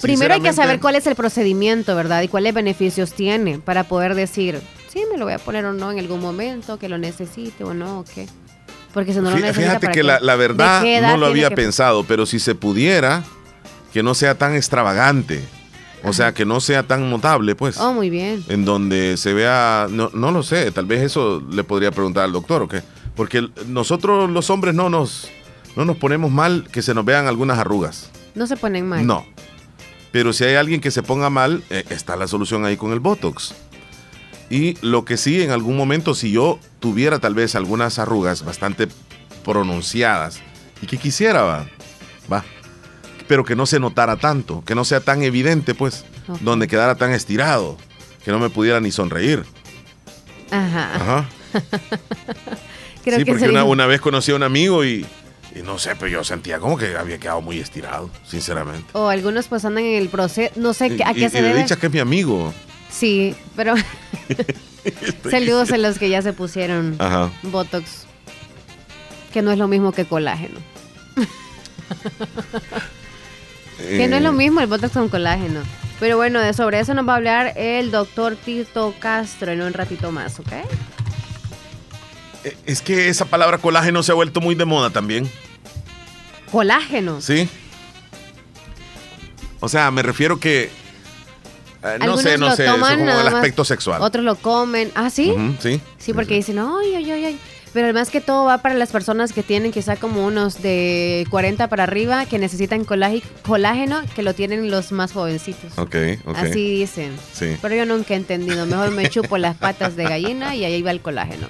Primero 0.00 0.34
hay 0.34 0.40
que 0.42 0.52
saber 0.52 0.78
cuál 0.78 0.94
es 0.96 1.06
el 1.06 1.14
procedimiento, 1.14 1.96
¿verdad? 1.96 2.20
Y 2.22 2.28
cuáles 2.28 2.52
beneficios 2.52 3.12
tiene 3.14 3.58
para 3.58 3.84
poder 3.84 4.14
decir, 4.14 4.60
sí, 4.92 5.02
me 5.10 5.16
lo 5.16 5.24
voy 5.24 5.32
a 5.32 5.38
poner 5.38 5.64
o 5.64 5.72
no 5.72 5.90
en 5.90 5.98
algún 5.98 6.20
momento, 6.20 6.78
que 6.78 6.88
lo 6.90 6.98
necesite 6.98 7.64
o 7.64 7.72
no, 7.72 8.00
o 8.00 8.04
qué. 8.04 8.26
Porque 8.96 9.12
si 9.12 9.20
no 9.20 9.30
lo 9.30 9.36
Fíjate 9.36 9.78
¿para 9.78 9.92
que 9.92 10.02
la, 10.02 10.20
la 10.20 10.38
¿De 10.38 10.48
verdad 10.48 11.02
no 11.02 11.18
lo 11.18 11.26
había 11.26 11.50
que- 11.50 11.54
pensado, 11.56 12.04
pero 12.04 12.24
si 12.24 12.38
se 12.38 12.54
pudiera, 12.54 13.22
que 13.92 14.02
no 14.02 14.14
sea 14.14 14.38
tan 14.38 14.54
extravagante 14.54 15.44
O 16.02 16.14
sea, 16.14 16.32
que 16.32 16.46
no 16.46 16.60
sea 16.60 16.82
tan 16.82 17.10
notable, 17.10 17.54
pues. 17.54 17.76
Oh, 17.76 17.92
muy 17.92 18.08
bien. 18.08 18.42
En 18.48 18.64
donde 18.64 19.18
se 19.18 19.34
vea, 19.34 19.86
no, 19.90 20.08
no 20.14 20.30
lo 20.30 20.42
sé, 20.42 20.70
tal 20.72 20.86
vez 20.86 21.02
eso 21.02 21.42
le 21.52 21.62
podría 21.62 21.90
preguntar 21.90 22.24
al 22.24 22.32
doctor 22.32 22.62
o 22.62 22.68
qué. 22.68 22.82
Porque 23.14 23.46
nosotros 23.66 24.30
los 24.30 24.48
hombres 24.48 24.74
no 24.74 24.88
nos, 24.88 25.28
no 25.76 25.84
nos 25.84 25.98
ponemos 25.98 26.30
mal 26.30 26.66
que 26.72 26.80
se 26.80 26.94
nos 26.94 27.04
vean 27.04 27.26
algunas 27.26 27.58
arrugas. 27.58 28.08
No 28.34 28.46
se 28.46 28.56
ponen 28.56 28.88
mal. 28.88 29.06
No. 29.06 29.26
Pero 30.10 30.32
si 30.32 30.44
hay 30.44 30.54
alguien 30.54 30.80
que 30.80 30.90
se 30.90 31.02
ponga 31.02 31.28
mal, 31.28 31.62
eh, 31.68 31.84
está 31.90 32.16
la 32.16 32.26
solución 32.28 32.64
ahí 32.64 32.78
con 32.78 32.92
el 32.92 33.00
Botox. 33.00 33.52
Y 34.50 34.76
lo 34.80 35.04
que 35.04 35.16
sí, 35.16 35.42
en 35.42 35.50
algún 35.50 35.76
momento, 35.76 36.14
si 36.14 36.30
yo 36.30 36.58
tuviera 36.80 37.18
tal 37.18 37.34
vez 37.34 37.54
algunas 37.56 37.98
arrugas 37.98 38.44
bastante 38.44 38.86
pronunciadas 39.44 40.40
y 40.82 40.86
que 40.86 40.98
quisiera, 40.98 41.42
va, 41.42 41.66
va, 42.32 42.44
pero 43.26 43.44
que 43.44 43.56
no 43.56 43.66
se 43.66 43.80
notara 43.80 44.16
tanto, 44.16 44.62
que 44.64 44.74
no 44.74 44.84
sea 44.84 45.00
tan 45.00 45.22
evidente, 45.22 45.74
pues, 45.74 46.04
donde 46.40 46.68
quedara 46.68 46.94
tan 46.94 47.10
estirado, 47.12 47.76
que 48.24 48.30
no 48.30 48.38
me 48.38 48.50
pudiera 48.50 48.80
ni 48.80 48.92
sonreír. 48.92 49.44
Ajá. 50.50 50.94
Ajá. 50.96 51.28
Creo 53.04 53.18
sí, 53.18 53.24
que 53.24 53.32
porque 53.32 53.46
sería- 53.46 53.62
una, 53.62 53.64
una 53.64 53.86
vez 53.86 54.00
conocí 54.00 54.32
a 54.32 54.36
un 54.36 54.42
amigo 54.42 54.84
y, 54.84 55.06
y 55.54 55.62
no 55.62 55.78
sé, 55.78 55.94
pero 55.96 56.08
yo 56.08 56.24
sentía 56.24 56.58
como 56.58 56.76
que 56.76 56.96
había 56.96 57.18
quedado 57.18 57.40
muy 57.40 57.58
estirado, 57.58 58.10
sinceramente. 58.26 58.84
O 58.92 59.08
algunos 59.08 59.46
pues 59.48 59.64
andan 59.64 59.84
en 59.84 59.96
el 60.02 60.08
proceso, 60.08 60.52
no 60.56 60.72
sé 60.74 60.86
a 61.04 61.14
qué 61.14 61.24
y, 61.24 61.28
se 61.30 61.42
debe. 61.42 61.58
dicha 61.62 61.76
que 61.76 61.86
es 61.86 61.92
mi 61.92 62.00
amigo. 62.00 62.52
Sí, 62.96 63.34
pero 63.56 63.74
saludos 65.30 65.72
a 65.72 65.76
los 65.78 65.98
que 65.98 66.08
ya 66.08 66.22
se 66.22 66.32
pusieron 66.32 66.96
Ajá. 66.98 67.30
Botox, 67.42 68.06
que 69.32 69.42
no 69.42 69.50
es 69.52 69.58
lo 69.58 69.68
mismo 69.68 69.92
que 69.92 70.04
colágeno. 70.06 70.58
Que 73.78 74.08
no 74.08 74.16
es 74.16 74.22
lo 74.22 74.30
Eh, 74.30 74.32
mismo 74.32 74.60
el 74.60 74.66
Botox 74.66 74.92
con 74.92 75.08
colágeno. 75.08 75.60
Pero 76.00 76.16
bueno, 76.16 76.40
de 76.40 76.52
sobre 76.52 76.80
eso 76.80 76.94
nos 76.94 77.06
va 77.08 77.14
a 77.14 77.16
hablar 77.16 77.52
el 77.56 77.90
doctor 77.90 78.36
Tito 78.36 78.94
Castro 78.98 79.52
en 79.52 79.62
un 79.62 79.72
ratito 79.72 80.12
más, 80.12 80.38
¿ok? 80.40 80.52
Eh, 82.44 82.56
Es 82.66 82.80
que 82.82 83.08
esa 83.08 83.24
palabra 83.26 83.58
colágeno 83.58 84.02
se 84.02 84.12
ha 84.12 84.14
vuelto 84.14 84.40
muy 84.40 84.54
de 84.54 84.64
moda 84.64 84.90
también. 84.90 85.30
Colágeno. 86.50 87.20
¿Sí? 87.20 87.48
O 89.60 89.68
sea, 89.68 89.90
me 89.90 90.02
refiero 90.02 90.38
que. 90.38 90.70
Eh, 91.94 91.98
no 91.98 92.04
Algunos 92.04 92.22
sé, 92.22 92.38
no 92.38 92.48
lo 92.48 92.56
sé, 92.56 92.64
eso 92.64 92.74
toman 92.74 92.94
como 92.94 93.06
nada 93.06 93.20
el 93.20 93.24
más, 93.26 93.34
aspecto 93.34 93.64
sexual. 93.64 94.02
Otros 94.02 94.24
lo 94.24 94.36
comen. 94.36 94.90
¿Ah, 94.94 95.10
sí? 95.10 95.30
Ujú, 95.30 95.54
sí. 95.60 95.80
Sí, 95.98 96.12
porque 96.12 96.34
dicen, 96.34 96.58
ay, 96.58 96.94
ay, 96.96 97.10
ay, 97.10 97.24
ay. 97.26 97.38
Pero 97.72 97.86
además 97.88 98.08
que 98.08 98.22
todo 98.22 98.46
va 98.46 98.58
para 98.58 98.74
las 98.74 98.90
personas 98.90 99.34
que 99.34 99.42
tienen 99.42 99.70
quizá 99.70 99.96
como 99.96 100.24
unos 100.26 100.62
de 100.62 101.26
40 101.30 101.68
para 101.68 101.82
arriba, 101.82 102.24
que 102.24 102.38
necesitan 102.38 102.86
colági- 102.86 103.22
colágeno, 103.46 104.00
que 104.14 104.22
lo 104.22 104.32
tienen 104.34 104.70
los 104.70 104.92
más 104.92 105.12
jovencitos. 105.12 105.72
Ok, 105.76 105.94
ok. 106.24 106.36
Así 106.38 106.78
dicen. 106.78 107.14
Sí. 107.34 107.56
Pero 107.60 107.74
yo 107.74 107.84
nunca 107.84 108.14
he 108.14 108.16
entendido. 108.16 108.64
Mejor 108.64 108.92
me 108.92 109.10
chupo 109.10 109.36
las 109.36 109.56
patas 109.56 109.94
de 109.94 110.04
gallina 110.04 110.54
y 110.56 110.64
ahí 110.64 110.80
va 110.80 110.90
el 110.90 111.02
colágeno. 111.02 111.46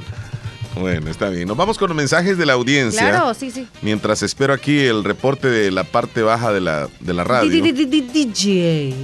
Bueno, 0.81 1.11
está 1.11 1.31
bien. 1.31 1.47
Nos 1.49 1.57
vamos 1.57 1.79
con 1.79 1.89
los 1.89 1.97
mensajes 1.97 2.37
de 2.37 2.45
la 2.45 2.53
audiencia. 2.55 3.09
Claro, 3.09 3.33
sí, 3.33 3.51
sí. 3.53 3.67
Mientras 3.81 4.23
espero 4.23 4.53
aquí 4.53 4.81
el 4.81 5.05
reporte 5.05 5.49
de 5.49 5.71
la 5.71 5.85
parte 5.85 6.23
baja 6.23 6.53
de 6.53 6.61
la, 6.61 6.89
de 7.01 7.15
la 7.15 7.25
radio. 7.25 7.49
Di- 7.51 7.61
di- 7.63 7.73
di- 7.73 7.87
di- 7.87 8.25
DJ. 8.27 8.95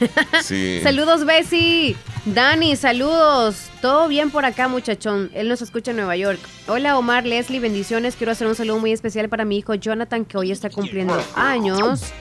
Sí. 0.42 0.80
Saludos, 0.82 1.24
Bessie. 1.24 1.96
Dani, 2.24 2.76
saludos. 2.76 3.70
Todo 3.80 4.08
bien 4.08 4.30
por 4.30 4.44
acá, 4.44 4.68
muchachón. 4.68 5.30
Él 5.34 5.48
nos 5.48 5.62
escucha 5.62 5.92
en 5.92 5.98
Nueva 5.98 6.16
York. 6.16 6.40
Hola, 6.66 6.98
Omar, 6.98 7.24
Leslie, 7.24 7.60
bendiciones. 7.60 8.16
Quiero 8.16 8.32
hacer 8.32 8.46
un 8.46 8.54
saludo 8.54 8.78
muy 8.78 8.92
especial 8.92 9.28
para 9.28 9.44
mi 9.44 9.58
hijo 9.58 9.74
Jonathan, 9.74 10.24
que 10.24 10.36
hoy 10.38 10.50
está 10.50 10.70
cumpliendo 10.70 11.20
años. 11.34 12.12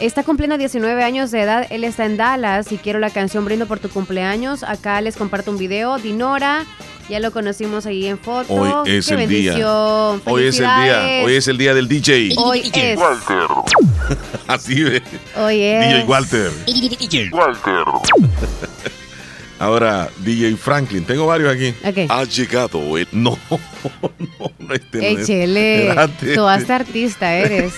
Está 0.00 0.22
cumpliendo 0.22 0.56
19 0.56 1.04
años 1.04 1.30
de 1.30 1.42
edad. 1.42 1.66
Él 1.68 1.84
está 1.84 2.06
en 2.06 2.16
Dallas 2.16 2.72
y 2.72 2.78
quiero 2.78 2.98
la 3.00 3.10
canción 3.10 3.44
Brindo 3.44 3.66
por 3.66 3.80
tu 3.80 3.90
cumpleaños. 3.90 4.62
Acá 4.62 4.98
les 5.02 5.14
comparto 5.14 5.50
un 5.50 5.58
video. 5.58 5.98
Dinora, 5.98 6.64
ya 7.10 7.20
lo 7.20 7.30
conocimos 7.32 7.84
ahí 7.84 8.06
en 8.06 8.18
foto. 8.18 8.54
Hoy 8.54 8.70
es 8.86 9.08
Qué 9.08 9.14
el 9.14 9.28
día. 9.28 9.52
Hoy 10.24 10.44
es 10.44 10.58
el 10.58 10.64
día. 10.64 11.22
Hoy 11.22 11.34
es 11.34 11.48
el 11.48 11.58
día 11.58 11.74
del 11.74 11.86
DJ. 11.86 12.30
Hoy 12.38 12.70
es. 12.72 12.98
Así 14.46 14.82
ve. 14.82 15.02
Hoy 15.36 15.60
es. 15.60 15.86
DJ 15.90 16.04
Walter. 16.04 16.50
Walter. 17.32 17.84
Ahora, 19.58 20.08
DJ 20.20 20.56
Franklin. 20.56 21.04
Tengo 21.04 21.26
varios 21.26 21.54
aquí. 21.54 21.74
Ok. 21.86 22.10
Ha 22.10 22.24
llegado 22.24 22.96
el. 22.96 23.06
No, 23.12 23.38
no, 23.50 23.60
no, 24.60 24.74
este 24.74 24.98
no 25.12 25.18
es. 25.20 25.26
Chele, 25.26 25.88
Espérate. 25.88 26.34
tú 26.34 26.46
hasta 26.46 26.76
artista 26.76 27.34
eres. 27.34 27.74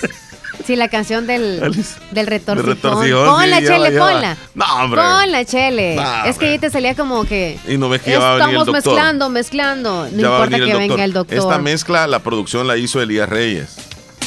Sí, 0.65 0.75
la 0.75 0.87
canción 0.87 1.27
del, 1.27 1.59
del 2.11 2.27
retorcijón. 2.27 3.27
Ponla, 3.27 3.59
sí, 3.59 3.65
Chele, 3.65 3.91
ponla. 3.97 4.37
No, 4.53 4.65
hombre. 4.83 5.01
Ponla, 5.01 5.45
Chele. 5.45 5.95
No, 5.95 6.25
es 6.25 6.37
que 6.37 6.45
ahí 6.47 6.59
te 6.59 6.69
salía 6.69 6.95
como 6.95 7.25
que 7.25 7.57
Y 7.67 7.77
no 7.77 7.89
ves 7.89 8.01
que 8.01 8.11
ya 8.11 8.19
va 8.19 8.33
a 8.33 8.35
venir 8.35 8.43
el 8.49 8.49
estamos 8.55 8.65
doctor. 8.67 8.93
mezclando, 8.93 9.29
mezclando. 9.29 10.07
No 10.11 10.17
Ya 10.21 10.27
importa 10.27 10.57
que 10.57 10.75
venga 10.75 11.03
el 11.03 11.13
doctor. 11.13 11.37
Esta 11.37 11.57
mezcla, 11.57 12.07
la 12.07 12.19
producción 12.19 12.67
la 12.67 12.77
hizo 12.77 13.01
Elías 13.01 13.27
Reyes. 13.29 13.75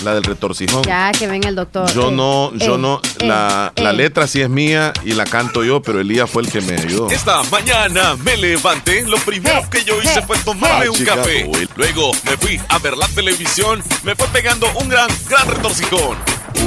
La 0.04 0.14
del 0.14 0.24
retorcijón. 0.24 0.82
Ya, 0.84 1.10
que 1.12 1.26
venga 1.26 1.48
el 1.48 1.54
doctor. 1.56 1.92
Yo 1.92 2.08
Eh, 2.08 2.12
no, 2.12 2.52
yo 2.54 2.74
eh, 2.76 2.78
no, 2.78 3.00
eh, 3.20 3.26
la, 3.26 3.72
la 3.76 3.90
eh. 3.90 3.92
letra 3.94 4.26
sí 4.26 4.40
es 4.42 4.48
mía 4.48 4.92
y 5.04 5.12
la 5.12 5.24
canto 5.24 5.64
yo, 5.64 5.80
pero 5.82 6.00
Elías 6.00 6.30
fue 6.30 6.42
el 6.42 6.50
que 6.50 6.60
me 6.60 6.74
ayudó. 6.74 7.10
Esta 7.10 7.42
mañana 7.44 8.14
me 8.16 8.36
levanté, 8.36 9.02
lo 9.02 9.16
primero 9.18 9.68
que 9.70 9.82
yo 9.84 10.00
hice 10.02 10.22
fue 10.22 10.38
tomarme 10.38 10.88
un 10.88 10.96
Chicago, 10.96 11.22
café. 11.22 11.44
güey. 11.44 11.68
Luego 11.76 12.12
me 12.24 12.36
fui 12.36 12.60
a 12.68 12.78
ver 12.78 12.96
la 12.96 13.08
televisión, 13.08 13.82
me 14.04 14.14
fue 14.14 14.26
pegando 14.28 14.66
un 14.78 14.88
gran, 14.88 15.08
gran 15.28 15.48
retorcijón. 15.48 16.16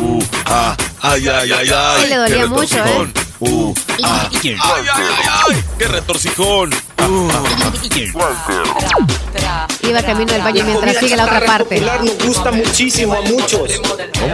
Uh, 0.01 0.23
ah, 0.45 0.75
ay, 1.01 1.27
ay, 1.27 1.51
ay, 1.51 1.69
ay. 1.73 2.01
Sí, 2.03 2.09
le 2.09 2.15
dolía 2.15 2.37
qué 2.37 2.45
mucho, 2.47 2.75
retorcijón. 2.75 3.07
¿eh? 3.09 3.13
Uh, 3.39 3.73
ah, 4.03 4.29
ay, 4.31 4.39
ay, 4.43 4.85
ay, 4.93 5.05
ay, 5.49 5.63
qué 5.77 5.87
retorcijón. 5.87 6.69
Iba 9.81 10.03
camino 10.03 10.31
del 10.33 10.41
baño 10.43 10.63
mientras 10.65 10.97
sigue 10.97 11.15
la 11.17 11.25
otra 11.25 11.43
parte. 11.45 11.79
Nos 11.81 12.17
gusta 12.25 12.51
muchísimo 12.51 13.13
a 13.15 13.21
muchos. 13.21 13.81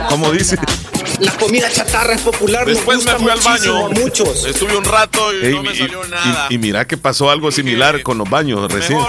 ¿Cómo, 0.09 0.31
dice? 0.31 0.57
La 1.19 1.31
comida 1.33 1.69
chatarra 1.71 2.15
es 2.15 2.21
popular. 2.21 2.65
Después 2.65 2.97
nos 2.97 3.05
me 3.05 3.11
gusta 3.13 3.23
fui 3.23 3.31
al 3.31 3.39
muchísimo 3.41 3.83
baño. 3.83 3.85
a 3.85 3.89
muchos. 4.03 4.45
Estuve 4.45 4.75
un 4.75 4.83
rato 4.83 5.33
y 5.33 5.45
Ey, 5.45 5.53
no 5.53 5.63
me 5.63 5.73
y- 5.73 5.77
salió 5.77 6.05
y- 6.05 6.09
nada. 6.09 6.47
Y, 6.49 6.57
mira 6.57 6.85
que 6.85 6.97
pasó 6.97 7.29
algo 7.29 7.51
similar 7.51 8.01
con 8.03 8.17
los 8.17 8.29
baños 8.29 8.69
recién. 8.71 8.99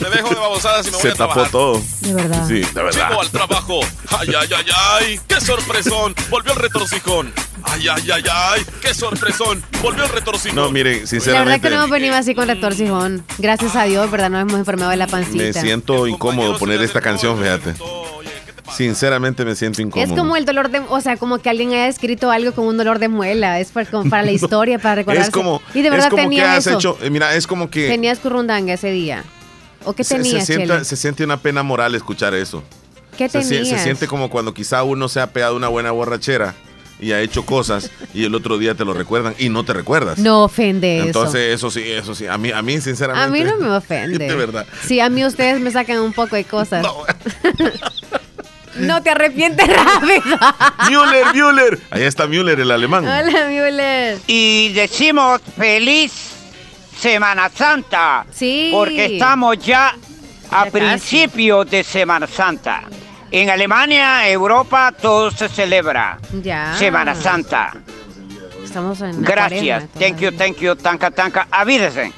Me 0.00 0.08
dejo 0.08 0.30
de 0.30 0.36
babosadas 0.36 0.86
y 0.86 0.90
me 0.90 0.96
voy 0.96 1.02
Se 1.02 1.08
a 1.10 1.14
tapó 1.14 1.44
todo. 1.44 1.82
De 2.00 2.14
verdad. 2.14 2.46
Sí, 2.48 2.60
de 2.60 2.82
verdad. 2.82 3.08
Llego 3.10 3.20
al 3.20 3.30
trabajo. 3.30 3.80
Ay, 4.18 4.28
ay, 4.40 4.48
ay, 4.56 4.64
ay. 5.00 5.20
Qué 5.28 5.40
sorpresón. 5.40 6.14
Volvió 6.30 6.52
el 6.52 6.58
retorcijón. 6.58 7.32
Ay, 7.64 7.86
ay, 7.88 8.10
ay, 8.12 8.22
ay. 8.30 8.62
Qué 8.80 8.94
sorpresón. 8.94 9.62
Volvió 9.82 10.04
el 10.04 10.10
retorcijón. 10.10 10.56
No, 10.56 10.70
miren, 10.70 10.92
La 10.92 10.98
verdad 10.98 11.08
sinceramente 11.08 11.60
que 11.60 11.70
no 11.74 11.76
hemos 11.80 11.90
venido 11.90 12.14
así 12.14 12.34
con 12.34 12.48
retorcijón. 12.48 13.24
Gracias 13.38 13.76
a 13.76 13.84
Dios, 13.84 14.10
¿verdad? 14.10 14.30
No 14.30 14.38
hemos 14.38 14.54
enfermado 14.54 14.90
de 14.90 14.96
la 14.96 15.06
pancita. 15.06 15.42
me 15.42 15.52
siento 15.52 16.06
incómodo 16.06 16.58
poner 16.58 16.80
esta 16.82 17.00
canción, 17.00 17.38
fíjate. 17.38 17.74
Sinceramente 18.76 19.44
me 19.44 19.54
siento 19.54 19.82
incómodo. 19.82 20.10
Es 20.10 20.18
como 20.18 20.36
el 20.36 20.44
dolor 20.44 20.70
de, 20.70 20.80
o 20.88 21.00
sea, 21.00 21.16
como 21.16 21.38
que 21.38 21.50
alguien 21.50 21.70
haya 21.70 21.88
escrito 21.88 22.30
algo 22.30 22.52
con 22.52 22.66
un 22.66 22.76
dolor 22.78 22.98
de 22.98 23.08
muela, 23.08 23.60
es 23.60 23.70
para, 23.70 23.88
como 23.90 24.08
para 24.08 24.22
la 24.22 24.32
historia, 24.32 24.78
para 24.78 24.96
recordarse. 24.96 25.28
Es 25.28 25.34
como, 25.34 25.60
y 25.74 25.82
de 25.82 25.90
verdad 25.90 26.06
es 26.06 26.10
como 26.10 26.22
que 26.22 26.28
tenías 26.28 26.48
has 26.48 26.66
eso. 26.66 26.78
hecho, 26.78 26.98
eh, 27.02 27.10
mira, 27.10 27.34
es 27.34 27.46
como 27.46 27.70
que 27.70 27.88
Tenías 27.88 28.18
currundanga 28.18 28.72
ese 28.72 28.90
día. 28.90 29.24
¿O 29.84 29.92
qué 29.92 30.04
se, 30.04 30.22
se 30.22 30.56
tenías, 30.56 30.86
se 30.86 30.96
siente 30.96 31.24
una 31.24 31.36
pena 31.38 31.62
moral 31.62 31.94
escuchar 31.94 32.34
eso. 32.34 32.62
¿Qué 33.18 33.28
se, 33.28 33.40
tenías? 33.40 33.68
se 33.68 33.78
siente 33.80 34.06
como 34.06 34.30
cuando 34.30 34.54
quizá 34.54 34.84
uno 34.84 35.08
se 35.08 35.20
ha 35.20 35.26
pegado 35.32 35.56
una 35.56 35.68
buena 35.68 35.90
borrachera 35.90 36.54
y 37.02 37.12
ha 37.12 37.20
hecho 37.20 37.44
cosas 37.44 37.90
y 38.14 38.24
el 38.24 38.34
otro 38.34 38.58
día 38.58 38.74
te 38.74 38.84
lo 38.84 38.94
recuerdan 38.94 39.34
y 39.38 39.48
no 39.48 39.64
te 39.64 39.72
recuerdas. 39.72 40.18
No 40.18 40.44
ofende 40.44 40.98
eso. 40.98 41.06
Entonces, 41.06 41.54
eso 41.54 41.70
sí, 41.70 41.82
eso 41.84 42.14
sí. 42.14 42.28
A 42.28 42.38
mí, 42.38 42.52
a 42.52 42.62
mí 42.62 42.80
sinceramente. 42.80 43.26
A 43.26 43.44
mí 43.44 43.50
no 43.50 43.58
me 43.58 43.74
ofende. 43.74 44.18
De 44.28 44.34
verdad. 44.36 44.64
Sí, 44.86 45.00
a 45.00 45.10
mí 45.10 45.24
ustedes 45.24 45.60
me 45.60 45.70
sacan 45.72 45.98
un 45.98 46.12
poco 46.12 46.36
de 46.36 46.44
cosas. 46.44 46.86
No, 48.76 49.02
te 49.02 49.10
arrepientes 49.10 49.66
rápido. 49.66 50.38
Müller, 50.88 51.34
Müller. 51.34 51.80
Ahí 51.90 52.04
está 52.04 52.28
Müller, 52.28 52.60
el 52.60 52.70
alemán. 52.70 53.04
Hola, 53.04 53.48
Müller. 53.48 54.18
Y 54.28 54.72
decimos 54.72 55.40
feliz 55.56 56.12
Semana 56.96 57.50
Santa. 57.52 58.24
Sí. 58.32 58.70
Porque 58.72 59.14
estamos 59.14 59.58
ya 59.58 59.96
a 60.52 60.64
Ya 60.66 60.70
principios 60.70 61.68
de 61.68 61.82
Semana 61.82 62.28
Santa. 62.28 62.84
En 63.32 63.48
Alemania, 63.48 64.28
Europa, 64.28 64.92
todo 64.92 65.30
se 65.30 65.48
celebra. 65.48 66.18
Ya. 66.42 66.74
Semana 66.76 67.14
Santa. 67.14 67.72
Estamos 68.62 69.00
en 69.00 69.22
la 69.22 69.28
Gracias. 69.28 69.84
Thank 69.98 70.18
you, 70.18 70.32
thank 70.32 70.58
you, 70.58 70.76
tanca, 70.76 71.10
tanca. 71.10 71.46
Avídese. 71.50 72.12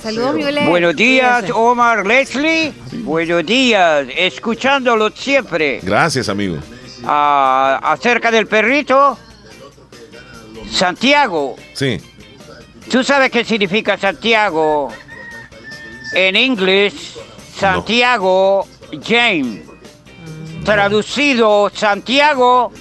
Saludos, 0.00 0.36
Müller. 0.36 0.68
Buenos 0.68 0.94
días, 0.94 1.40
Cuídese. 1.40 1.52
Omar 1.52 2.06
Leslie. 2.06 2.72
Buenos 3.02 3.44
días, 3.44 4.06
escuchándolo 4.16 5.10
siempre. 5.10 5.80
Gracias, 5.82 6.28
amigo. 6.28 6.58
Ah, 7.04 7.80
acerca 7.82 8.30
del 8.30 8.46
perrito, 8.46 9.18
Santiago. 10.70 11.56
Sí. 11.74 12.00
¿Tú 12.88 13.02
sabes 13.02 13.32
qué 13.32 13.44
significa 13.44 13.98
Santiago? 13.98 14.92
En 16.14 16.36
inglés, 16.36 17.16
Santiago 17.58 18.68
James. 19.04 19.65
Traducido, 20.66 21.70
Santiago. 21.72 22.72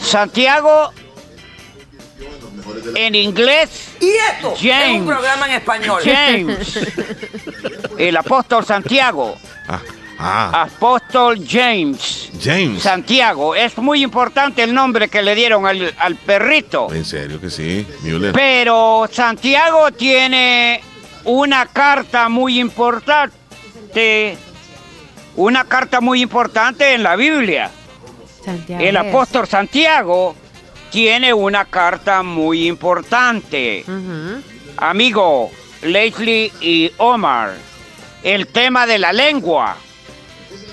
Santiago 0.00 0.90
En 2.96 3.14
inglés, 3.14 3.90
Y 4.00 4.08
esto 4.08 4.52
es 4.54 4.60
James. 4.60 5.00
un 5.00 5.06
programa 5.06 5.46
en 5.46 5.52
español. 5.54 6.02
James. 6.04 6.78
El 7.98 8.16
apóstol 8.16 8.64
Santiago. 8.64 9.36
Ah, 10.20 10.62
Apóstol 10.62 11.38
James. 11.48 12.30
James. 12.42 12.82
Santiago. 12.82 13.54
Es 13.54 13.78
muy 13.78 14.02
importante 14.02 14.64
el 14.64 14.74
nombre 14.74 15.08
que 15.08 15.22
le 15.22 15.36
dieron 15.36 15.64
al, 15.66 15.94
al 15.98 16.16
perrito. 16.16 16.92
En 16.92 17.04
serio 17.04 17.40
que 17.40 17.50
sí, 17.50 17.86
Müller. 18.02 18.32
Pero 18.32 19.08
Santiago 19.12 19.92
tiene 19.92 20.82
una 21.24 21.66
carta 21.66 22.28
muy 22.28 22.58
importante. 22.58 24.36
Una 25.38 25.62
carta 25.62 26.00
muy 26.00 26.20
importante 26.20 26.94
en 26.94 27.04
la 27.04 27.14
Biblia. 27.14 27.70
Santiago 28.44 28.82
El 28.82 28.96
es. 28.96 29.02
apóstol 29.02 29.46
Santiago 29.46 30.34
tiene 30.90 31.32
una 31.32 31.64
carta 31.64 32.24
muy 32.24 32.66
importante. 32.66 33.84
Amigo, 34.78 35.52
Leslie 35.82 36.52
y 36.60 36.90
Omar, 36.96 37.52
el 38.24 38.48
tema 38.48 38.84
de 38.84 38.98
la 38.98 39.12
lengua. 39.12 39.76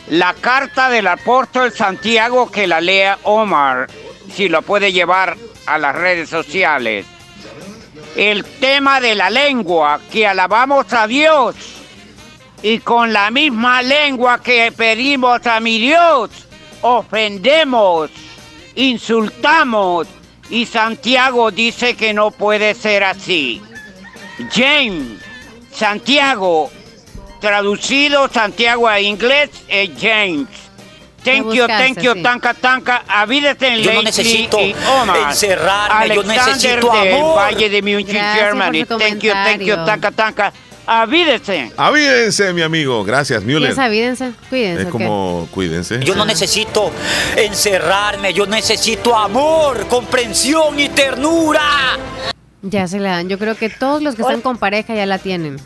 La 0.10 0.34
carta 0.34 0.90
del 0.90 1.06
apóstol 1.06 1.72
Santiago 1.72 2.50
que 2.50 2.66
la 2.66 2.82
lea 2.82 3.20
Omar, 3.22 3.86
si 4.34 4.50
lo 4.50 4.64
puede 4.64 4.92
llevar 4.92 5.38
a 5.68 5.78
las 5.78 5.96
redes 5.96 6.28
sociales. 6.28 7.06
El 8.16 8.44
tema 8.44 9.00
de 9.00 9.14
la 9.14 9.30
lengua, 9.30 10.00
que 10.12 10.26
alabamos 10.26 10.92
a 10.92 11.06
Dios 11.06 11.75
y 12.62 12.80
con 12.80 13.14
la 13.14 13.32
misma 13.32 13.82
lengua 13.82 14.42
que 14.42 14.72
pedimos 14.72 15.46
a 15.46 15.60
mi 15.60 15.78
Dios, 15.78 16.30
ofendemos, 16.82 18.10
insultamos 18.76 20.08
y 20.50 20.66
Santiago 20.66 21.52
dice 21.52 21.96
que 21.96 22.14
no 22.14 22.32
puede 22.32 22.74
ser 22.74 23.04
así. 23.04 23.62
James, 24.52 25.20
Santiago, 25.72 26.72
traducido 27.40 28.28
Santiago 28.28 28.88
a 28.88 29.00
inglés 29.00 29.50
es 29.68 29.90
James. 30.00 30.48
Thank 31.24 31.54
you, 31.54 31.66
thank 31.66 32.00
you, 32.02 32.14
sí. 32.14 32.22
tanca, 32.22 32.54
tanca. 32.54 33.04
Avídate 33.08 33.82
Yo 33.82 33.94
no 33.94 34.04
necesito 34.04 34.62
y 34.62 34.76
Omar. 35.02 35.18
encerrarme, 35.32 36.16
yo 36.16 36.24
necesito 36.24 36.92
del 36.92 37.16
amor. 37.16 37.38
Valle 37.38 37.68
de 37.68 37.82
Munich, 37.82 38.08
Germany. 38.08 38.86
Thank 38.86 39.24
you, 39.24 39.32
thank 39.34 39.62
you, 39.62 39.74
comentario. 39.74 39.86
tanca, 39.86 40.12
tanca. 40.12 40.54
Avídese. 40.88 41.72
Avídense, 41.78 42.54
mi 42.54 42.62
amigo. 42.62 43.04
Gracias, 43.04 43.44
Müller. 43.44 43.70
Ya 43.70 43.76
sabídense, 43.76 44.34
cuídense. 44.50 44.84
Es 44.84 44.90
como, 44.90 45.48
cuídense. 45.52 46.00
Yo 46.04 46.16
no 46.16 46.26
necesito 46.26 46.92
encerrarme, 47.36 48.34
yo 48.34 48.46
necesito 48.46 49.16
amor, 49.16 49.88
comprensión 49.88 50.80
y 50.80 50.90
ternura. 50.90 51.98
Ya 52.62 52.88
se 52.88 53.00
la 53.00 53.12
dan. 53.12 53.30
Yo 53.30 53.38
creo 53.40 53.56
que 53.56 53.70
todos 53.70 54.02
los 54.02 54.16
que 54.16 54.22
están 54.22 54.42
con 54.42 54.58
pareja 54.58 54.94
ya 54.96 55.06
la 55.06 55.18
tienen. 55.20 55.58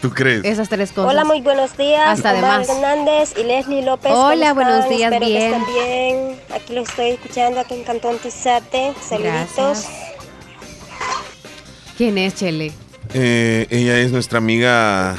¿Tú 0.00 0.10
crees? 0.10 0.44
Esas 0.44 0.68
tres 0.68 0.92
cosas. 0.92 1.10
Hola, 1.10 1.24
muy 1.24 1.40
buenos 1.40 1.76
días. 1.76 2.06
Hasta 2.06 2.32
de 2.32 2.38
Omar 2.40 2.60
más. 2.60 2.68
Hernández 2.68 3.34
y 3.38 3.42
Leslie 3.44 3.82
López. 3.82 4.12
Hola, 4.12 4.50
¿cómo 4.50 4.62
buenos 4.62 4.84
están? 4.84 4.96
días, 4.96 5.12
Espero 5.12 5.26
bien. 5.30 5.40
Que 5.40 5.56
estén 5.56 5.74
bien. 5.74 6.40
Aquí 6.54 6.72
lo 6.74 6.80
estoy 6.82 7.08
escuchando 7.10 7.60
aquí 7.60 7.74
en 7.74 7.84
Cantón 7.84 8.18
Tizate. 8.18 8.92
Saluditos. 9.00 9.56
Gracias. 9.56 9.88
¿Quién 11.96 12.18
es, 12.18 12.34
Chele? 12.34 12.72
Eh, 13.14 13.66
ella 13.70 13.98
es 14.00 14.10
nuestra 14.10 14.38
amiga 14.38 15.14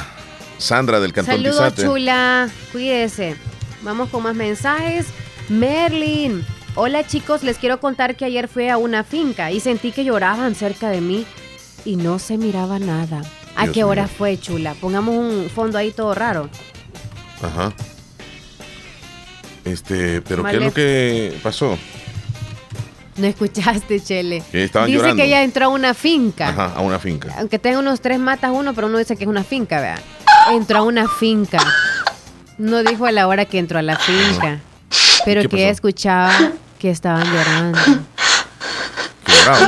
Sandra 0.58 1.00
del 1.00 1.12
Cantón 1.12 1.36
Saludos, 1.36 1.74
Tizate. 1.74 1.82
chula. 1.84 2.48
Cuídese. 2.72 3.36
Vamos 3.82 4.10
con 4.10 4.22
más 4.22 4.34
mensajes. 4.34 5.06
Merlin. 5.48 6.44
Hola, 6.74 7.06
chicos. 7.06 7.42
Les 7.42 7.56
quiero 7.58 7.80
contar 7.80 8.16
que 8.16 8.26
ayer 8.26 8.48
fui 8.48 8.68
a 8.68 8.76
una 8.76 9.02
finca 9.02 9.50
y 9.50 9.60
sentí 9.60 9.92
que 9.92 10.04
lloraban 10.04 10.54
cerca 10.54 10.90
de 10.90 11.00
mí 11.00 11.24
y 11.86 11.96
no 11.96 12.18
se 12.18 12.36
miraba 12.36 12.78
nada. 12.78 13.22
¿A 13.56 13.62
Dios 13.64 13.74
qué 13.74 13.84
hora 13.84 14.02
mío. 14.02 14.12
fue, 14.18 14.38
chula? 14.38 14.74
Pongamos 14.74 15.14
un 15.16 15.48
fondo 15.48 15.78
ahí 15.78 15.90
todo 15.90 16.14
raro. 16.14 16.50
Ajá. 17.42 17.72
Este, 19.64 20.20
pero 20.22 20.44
¿qué 20.44 20.56
es 20.56 20.62
lo 20.62 20.74
que 20.74 21.38
pasó? 21.42 21.78
No 23.18 23.26
escuchaste, 23.26 24.00
Chele. 24.00 24.42
Que 24.50 24.64
estaban 24.64 24.86
Dice 24.88 24.98
llorando. 24.98 25.16
que 25.22 25.26
ella 25.26 25.42
entró 25.42 25.66
a 25.66 25.68
una 25.68 25.94
finca. 25.94 26.48
Ajá, 26.48 26.72
a 26.76 26.80
una 26.82 26.98
finca. 26.98 27.34
Aunque 27.38 27.58
tenga 27.58 27.78
unos 27.78 28.00
tres 28.00 28.18
matas 28.18 28.50
uno, 28.52 28.74
pero 28.74 28.88
uno 28.88 28.98
dice 28.98 29.16
que 29.16 29.24
es 29.24 29.28
una 29.28 29.42
finca, 29.44 29.80
vea. 29.80 29.98
Entró 30.52 30.78
a 30.78 30.82
una 30.82 31.08
finca. 31.08 31.58
No 32.58 32.82
dijo 32.82 33.06
a 33.06 33.12
la 33.12 33.26
hora 33.26 33.44
que 33.46 33.58
entró 33.58 33.78
a 33.78 33.82
la 33.82 33.98
finca. 33.98 34.60
Pero 35.24 35.42
¿Qué 35.42 35.48
que 35.48 35.56
ella 35.56 35.70
escuchaba 35.70 36.32
que 36.78 36.90
estaban 36.90 37.24
llorando. 37.32 37.78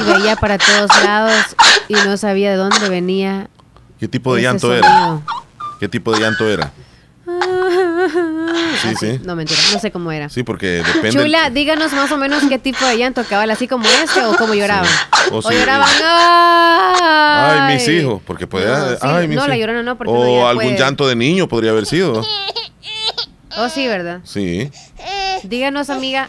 Y 0.00 0.12
veía 0.12 0.36
para 0.36 0.58
todos 0.58 0.90
lados 1.04 1.56
y 1.88 1.94
no 1.94 2.16
sabía 2.16 2.50
de 2.50 2.56
dónde 2.56 2.88
venía. 2.88 3.48
¿Qué 3.98 4.08
tipo 4.08 4.34
de 4.34 4.42
llanto 4.42 4.68
sonido. 4.68 4.84
era? 4.84 5.20
¿Qué 5.80 5.88
tipo 5.88 6.12
de 6.12 6.20
llanto 6.20 6.48
era? 6.48 6.72
Sí, 8.82 8.94
sí. 8.98 9.20
No, 9.24 9.34
mentira, 9.34 9.58
no 9.72 9.78
sé 9.80 9.90
cómo 9.90 10.12
era. 10.12 10.28
Sí, 10.28 10.42
porque 10.44 10.66
depende. 10.84 11.10
Chula, 11.10 11.50
díganos 11.50 11.92
más 11.92 12.10
o 12.12 12.16
menos 12.16 12.42
qué 12.48 12.58
tipo 12.58 12.84
de 12.86 12.96
llanto 12.96 13.24
cabal, 13.24 13.50
así 13.50 13.66
como 13.66 13.84
este 13.88 14.24
o 14.24 14.36
cómo 14.36 14.54
lloraban. 14.54 14.88
O 15.32 15.38
O, 15.38 15.42
sí, 15.42 15.54
lloraban. 15.54 15.88
Ay, 16.02 17.58
Ay, 17.60 17.74
mis 17.74 17.88
hijos, 17.88 18.22
porque 18.24 18.46
puede. 18.46 18.66
No, 18.68 18.90
sí, 18.90 18.96
ay, 19.02 19.26
mis 19.28 19.36
no, 19.36 19.46
la 19.48 19.56
llorona 19.56 19.82
no, 19.82 19.98
porque 19.98 20.12
O 20.12 20.46
algún 20.46 20.64
puede- 20.64 20.78
llanto 20.78 21.08
de 21.08 21.16
niño 21.16 21.48
podría 21.48 21.72
haber 21.72 21.86
sido. 21.86 22.22
Oh, 23.56 23.68
sí, 23.68 23.86
¿verdad? 23.88 24.20
Sí. 24.24 24.70
Díganos, 25.42 25.90
amiga, 25.90 26.28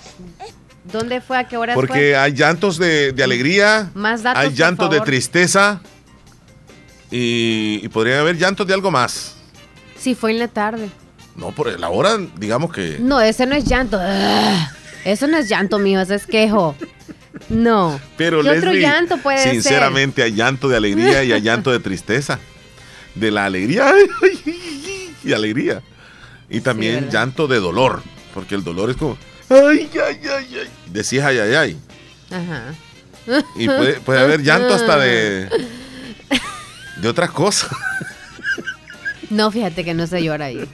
¿dónde 0.91 1.21
fue? 1.21 1.37
¿A 1.37 1.47
qué 1.47 1.55
hora 1.57 1.75
Porque 1.75 1.93
fue? 1.93 2.17
hay 2.17 2.33
llantos 2.33 2.77
de, 2.79 3.11
de 3.13 3.23
alegría, 3.23 3.89
Más 3.93 4.23
datos, 4.23 4.41
hay 4.41 4.49
por 4.49 4.57
llantos 4.57 4.89
de 4.89 5.01
tristeza 5.01 5.81
y, 7.11 7.79
y 7.83 7.87
podría 7.89 8.19
haber 8.21 8.37
llantos 8.37 8.65
de 8.65 8.73
algo 8.73 8.89
más. 8.91 9.35
Sí, 9.99 10.15
fue 10.15 10.31
en 10.31 10.39
la 10.39 10.47
tarde. 10.47 10.89
No, 11.35 11.51
por 11.51 11.77
la 11.79 11.89
hora, 11.89 12.17
digamos 12.37 12.73
que. 12.73 12.97
No, 12.99 13.21
ese 13.21 13.45
no 13.45 13.55
es 13.55 13.65
llanto. 13.65 13.99
Eso 15.05 15.27
no 15.27 15.37
es 15.37 15.47
llanto, 15.47 15.79
mijo, 15.79 16.01
ese 16.01 16.15
es 16.15 16.25
quejo. 16.25 16.75
No. 17.47 17.99
Pero 18.17 18.41
¿Qué 18.41 18.49
otro 18.49 18.73
llanto 18.73 19.17
puede 19.17 19.37
ser? 19.37 19.51
sinceramente, 19.53 20.23
hay 20.23 20.33
llanto 20.33 20.67
de 20.67 20.77
alegría 20.77 21.23
y 21.23 21.31
hay 21.31 21.41
llanto 21.41 21.71
de 21.71 21.79
tristeza. 21.79 22.39
De 23.15 23.31
la 23.31 23.45
alegría 23.45 23.91
y 25.23 25.33
alegría. 25.33 25.81
Y 26.49 26.61
también 26.61 27.09
llanto 27.09 27.47
de 27.47 27.59
dolor, 27.59 28.01
porque 28.33 28.55
el 28.55 28.63
dolor 28.63 28.89
es 28.89 28.97
como. 28.97 29.17
Ay, 29.49 29.89
ay, 29.93 30.19
ay, 30.23 30.57
ay. 30.61 30.69
Decís 30.87 31.21
ay, 31.21 31.39
ay, 31.39 31.53
ay. 31.53 31.77
Ajá. 32.31 32.73
Y 33.55 33.67
puede, 33.67 33.93
puede 33.99 34.19
haber 34.19 34.41
llanto 34.41 34.73
hasta 34.73 34.97
de. 34.97 35.49
de 37.01 37.07
otras 37.07 37.31
cosas. 37.31 37.69
No, 39.29 39.51
fíjate 39.51 39.83
que 39.85 39.93
no 39.93 40.07
se 40.07 40.23
llora 40.23 40.45
ahí. 40.45 40.67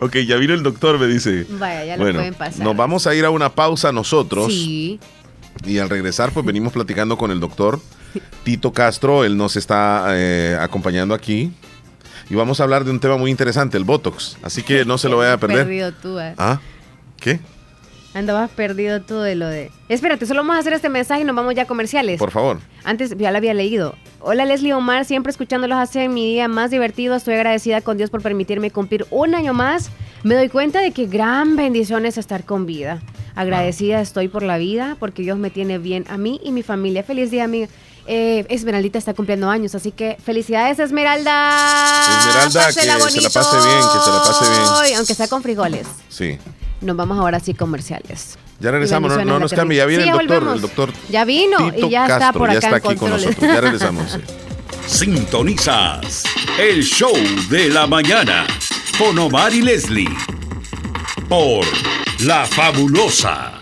Ok, 0.00 0.16
ya 0.26 0.36
vino 0.36 0.54
el 0.54 0.62
doctor, 0.62 0.98
me 0.98 1.06
dice. 1.06 1.46
Vaya, 1.50 1.84
ya 1.84 1.96
lo 1.96 2.04
bueno, 2.04 2.20
pueden 2.20 2.34
pasar. 2.34 2.64
nos 2.64 2.74
vamos 2.74 3.06
a 3.06 3.14
ir 3.14 3.24
a 3.24 3.30
una 3.30 3.54
pausa 3.54 3.92
nosotros. 3.92 4.46
Sí. 4.46 4.98
Y 5.66 5.78
al 5.78 5.90
regresar, 5.90 6.32
pues 6.32 6.46
venimos 6.46 6.72
platicando 6.72 7.18
con 7.18 7.30
el 7.30 7.38
doctor 7.38 7.80
Tito 8.44 8.72
Castro. 8.72 9.24
Él 9.24 9.36
nos 9.36 9.56
está 9.56 10.06
eh, 10.10 10.56
acompañando 10.58 11.14
aquí. 11.14 11.52
Y 12.30 12.34
vamos 12.34 12.60
a 12.60 12.62
hablar 12.62 12.84
de 12.84 12.92
un 12.92 13.00
tema 13.00 13.16
muy 13.16 13.30
interesante, 13.30 13.76
el 13.76 13.84
Botox. 13.84 14.38
Así 14.42 14.62
que 14.62 14.84
no 14.84 14.96
se 14.96 15.08
lo 15.08 15.18
vaya 15.18 15.34
a 15.34 15.38
perder. 15.38 15.66
Perdido 15.66 15.92
tú, 15.92 16.18
eh. 16.18 16.34
¿Ah? 16.38 16.60
¿Qué? 17.18 17.40
Andabas 18.12 18.50
perdido 18.50 19.00
tú 19.00 19.20
de 19.20 19.36
lo 19.36 19.46
de. 19.46 19.70
Espérate, 19.88 20.26
solo 20.26 20.40
vamos 20.40 20.56
a 20.56 20.58
hacer 20.58 20.72
este 20.72 20.88
mensaje 20.88 21.20
y 21.20 21.24
nos 21.24 21.36
vamos 21.36 21.54
ya 21.54 21.62
a 21.62 21.66
comerciales. 21.66 22.18
Por 22.18 22.32
favor. 22.32 22.58
Antes 22.82 23.16
ya 23.16 23.30
lo 23.30 23.38
había 23.38 23.54
leído. 23.54 23.94
Hola 24.18 24.44
Leslie 24.44 24.74
Omar, 24.74 25.04
siempre 25.04 25.30
escuchándolos 25.30 25.78
hace 25.78 26.08
mi 26.08 26.26
día 26.26 26.48
más 26.48 26.72
divertido. 26.72 27.14
Estoy 27.14 27.34
agradecida 27.34 27.80
con 27.82 27.96
Dios 27.98 28.10
por 28.10 28.20
permitirme 28.20 28.72
cumplir 28.72 29.06
un 29.10 29.34
año 29.36 29.54
más. 29.54 29.90
Me 30.24 30.34
doy 30.34 30.48
cuenta 30.48 30.80
de 30.80 30.90
que 30.90 31.06
gran 31.06 31.54
bendición 31.54 32.04
es 32.04 32.18
estar 32.18 32.44
con 32.44 32.66
vida. 32.66 33.00
Agradecida 33.36 34.00
estoy 34.00 34.26
por 34.26 34.42
la 34.42 34.58
vida 34.58 34.96
porque 34.98 35.22
Dios 35.22 35.38
me 35.38 35.50
tiene 35.50 35.78
bien 35.78 36.04
a 36.08 36.16
mí 36.16 36.40
y 36.42 36.50
mi 36.50 36.64
familia. 36.64 37.04
Feliz 37.04 37.30
día, 37.30 37.44
amiga. 37.44 37.68
Eh, 38.06 38.44
Esmeraldita 38.48 38.98
está 38.98 39.14
cumpliendo 39.14 39.48
años, 39.48 39.74
así 39.76 39.92
que 39.92 40.16
felicidades, 40.22 40.80
Esmeralda. 40.80 42.18
Esmeralda, 42.18 42.66
que 42.66 42.72
se 42.72 42.86
la 42.86 42.98
pase 42.98 43.56
bien, 43.56 43.78
que 43.78 44.00
se 44.00 44.10
la 44.10 44.22
pase 44.24 44.50
bien. 44.50 44.96
Aunque 44.96 45.14
sea 45.14 45.28
con 45.28 45.42
frijoles. 45.42 45.86
Sí. 46.08 46.38
Nos 46.80 46.96
vamos 46.96 47.18
ahora 47.18 47.40
sí 47.40 47.54
comerciales. 47.54 48.38
Ya 48.58 48.70
regresamos, 48.70 49.16
no, 49.16 49.24
no 49.24 49.38
nos 49.38 49.52
cambie. 49.52 49.78
Ya 49.78 49.86
viene 49.86 50.04
Sí, 50.04 50.08
el 50.08 50.14
ya 50.14 50.18
doctor. 50.22 50.38
volvemos. 50.40 50.54
El 50.56 50.60
doctor 50.62 50.92
Ya 51.10 51.24
vino 51.24 51.56
Tito 51.72 51.86
y 51.86 51.90
ya 51.90 52.02
está 52.04 52.18
Castro, 52.18 52.38
por 52.40 52.52
ya 52.52 52.58
acá 52.58 52.66
está 52.76 52.76
en 52.88 52.92
aquí 52.92 52.98
con 53.00 53.10
nosotros. 53.10 53.40
Ya 53.40 53.60
regresamos. 53.60 54.12
sí. 54.12 54.20
Sintonizas 54.86 56.24
el 56.58 56.82
show 56.82 57.12
de 57.48 57.68
la 57.68 57.86
mañana 57.86 58.46
con 58.98 59.18
Omar 59.18 59.54
y 59.54 59.62
Leslie 59.62 60.08
por 61.28 61.64
La 62.20 62.44
Fabulosa. 62.44 63.59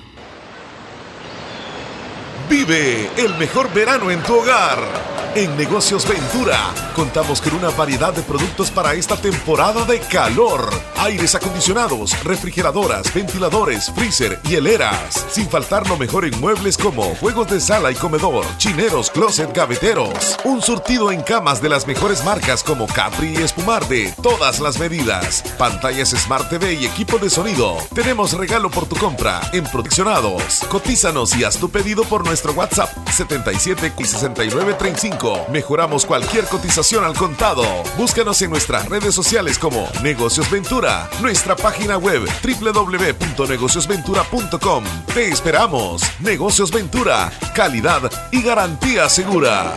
Vive 2.48 3.10
el 3.18 3.34
mejor 3.36 3.70
verano 3.74 4.10
en 4.10 4.22
tu 4.22 4.38
hogar. 4.38 5.18
En 5.34 5.54
Negocios 5.56 6.08
Ventura 6.08 6.56
contamos 6.96 7.40
con 7.40 7.54
una 7.54 7.68
variedad 7.68 8.12
de 8.12 8.22
productos 8.22 8.72
para 8.72 8.94
esta 8.94 9.14
temporada 9.14 9.84
de 9.84 10.00
calor, 10.00 10.68
aires 10.96 11.34
acondicionados, 11.36 12.24
refrigeradoras, 12.24 13.14
ventiladores, 13.14 13.92
freezer 13.94 14.40
y 14.48 14.56
heleras. 14.56 15.26
Sin 15.30 15.48
faltar 15.48 15.88
lo 15.88 15.96
mejor 15.96 16.24
en 16.24 16.40
muebles 16.40 16.76
como 16.76 17.14
juegos 17.16 17.48
de 17.50 17.60
sala 17.60 17.92
y 17.92 17.94
comedor, 17.94 18.44
chineros, 18.56 19.10
closet, 19.10 19.54
gaveteros. 19.54 20.38
Un 20.44 20.60
surtido 20.60 21.12
en 21.12 21.22
camas 21.22 21.62
de 21.62 21.68
las 21.68 21.86
mejores 21.86 22.24
marcas 22.24 22.64
como 22.64 22.86
Capri 22.88 23.34
y 23.38 23.42
Espumar 23.42 23.86
de 23.86 24.12
todas 24.22 24.58
las 24.58 24.80
medidas. 24.80 25.44
Pantallas 25.56 26.10
Smart 26.10 26.48
TV 26.48 26.74
y 26.74 26.86
equipo 26.86 27.18
de 27.18 27.30
sonido. 27.30 27.76
Tenemos 27.94 28.32
regalo 28.32 28.70
por 28.70 28.86
tu 28.86 28.96
compra 28.96 29.40
en 29.52 29.64
Proteccionados. 29.64 30.64
Cotízanos 30.68 31.36
y 31.36 31.44
haz 31.44 31.58
tu 31.58 31.68
pedido 31.68 32.02
por 32.04 32.26
nuestro 32.38 32.52
WhatsApp 32.52 32.90
77 33.10 33.94
y 33.98 34.04
69 34.04 34.74
35. 34.74 35.46
Mejoramos 35.50 36.06
cualquier 36.06 36.44
cotización 36.44 37.04
al 37.04 37.14
contado. 37.14 37.64
Búscanos 37.96 38.40
en 38.42 38.50
nuestras 38.50 38.88
redes 38.88 39.12
sociales 39.12 39.58
como 39.58 39.88
Negocios 40.04 40.48
Ventura, 40.48 41.10
nuestra 41.20 41.56
página 41.56 41.98
web 41.98 42.22
www.negociosventura.com. 42.44 44.84
Te 45.12 45.30
esperamos. 45.30 46.02
Negocios 46.20 46.70
Ventura, 46.70 47.32
calidad 47.56 48.08
y 48.30 48.40
garantía 48.40 49.08
segura. 49.08 49.74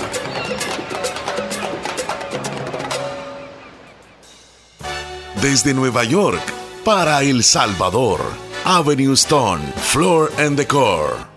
Desde 5.41 5.73
Nueva 5.73 6.03
York 6.03 6.43
para 6.85 7.23
El 7.23 7.43
Salvador, 7.43 8.21
Avenue 8.65 9.13
Stone, 9.13 9.63
Floor 9.77 10.31
and 10.37 10.59
Decor. 10.59 11.30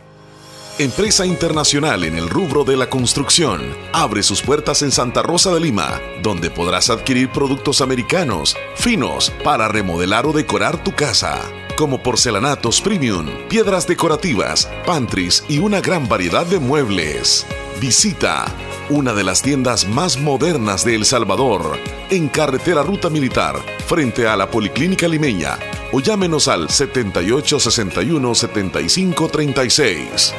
Empresa 0.77 1.25
internacional 1.25 2.03
en 2.03 2.17
el 2.17 2.29
rubro 2.29 2.65
de 2.65 2.77
la 2.77 2.91
construcción, 2.91 3.61
abre 3.93 4.25
sus 4.25 4.43
puertas 4.43 4.83
en 4.83 4.91
Santa 4.91 5.23
Rosa 5.23 5.55
de 5.55 5.61
Lima, 5.61 6.01
donde 6.21 6.51
podrás 6.51 6.91
adquirir 6.91 7.31
productos 7.31 7.81
americanos, 7.81 8.57
finos, 8.75 9.33
para 9.45 9.69
remodelar 9.69 10.27
o 10.27 10.33
decorar 10.33 10.83
tu 10.83 10.93
casa, 10.93 11.41
como 11.77 12.03
porcelanatos 12.03 12.81
premium, 12.81 13.29
piedras 13.49 13.87
decorativas, 13.87 14.69
pantries 14.85 15.45
y 15.49 15.61
una 15.61 15.81
gran 15.81 16.09
variedad 16.09 16.45
de 16.45 16.59
muebles. 16.59 17.47
Visita 17.81 18.47
una 18.91 19.15
de 19.15 19.23
las 19.23 19.43
tiendas 19.43 19.87
más 19.87 20.19
modernas 20.19 20.85
de 20.85 20.97
El 20.97 21.05
Salvador, 21.05 21.79
en 22.11 22.27
carretera 22.27 22.83
Ruta 22.83 23.11
Militar, 23.11 23.63
frente 23.87 24.27
a 24.27 24.37
la 24.37 24.51
Policlínica 24.51 25.07
Limeña, 25.07 25.57
o 25.93 26.01
llámenos 26.01 26.49
al 26.49 26.69
7861 26.69 28.35
7536. 28.35 30.35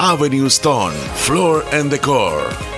Avenue 0.00 0.48
Stone, 0.48 0.94
Floor 1.26 1.64
and 1.74 1.90
Decor. 1.90 2.77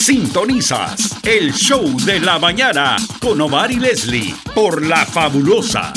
Sintonizas 0.00 1.18
el 1.24 1.52
show 1.52 1.84
de 2.06 2.20
la 2.20 2.38
mañana 2.38 2.96
con 3.20 3.38
Omar 3.38 3.70
y 3.70 3.76
Leslie 3.76 4.34
por 4.54 4.82
La 4.82 5.04
Fabulosa. 5.04 5.92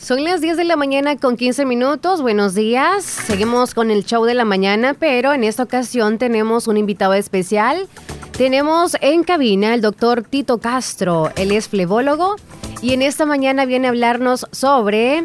Son 0.00 0.24
las 0.24 0.40
10 0.40 0.56
de 0.56 0.64
la 0.64 0.74
mañana 0.74 1.16
con 1.16 1.36
15 1.36 1.64
minutos. 1.64 2.22
Buenos 2.22 2.56
días. 2.56 3.04
Seguimos 3.04 3.72
con 3.72 3.92
el 3.92 4.04
show 4.04 4.24
de 4.24 4.34
la 4.34 4.44
mañana, 4.44 4.94
pero 4.94 5.32
en 5.32 5.44
esta 5.44 5.62
ocasión 5.62 6.18
tenemos 6.18 6.66
un 6.66 6.76
invitado 6.76 7.14
especial. 7.14 7.88
Tenemos 8.36 8.96
en 9.02 9.24
cabina 9.24 9.74
el 9.74 9.82
doctor 9.82 10.22
Tito 10.22 10.58
Castro. 10.58 11.30
Él 11.36 11.52
es 11.52 11.68
flebólogo 11.68 12.36
y 12.80 12.94
en 12.94 13.02
esta 13.02 13.26
mañana 13.26 13.66
viene 13.66 13.88
a 13.88 13.90
hablarnos 13.90 14.46
sobre 14.52 15.24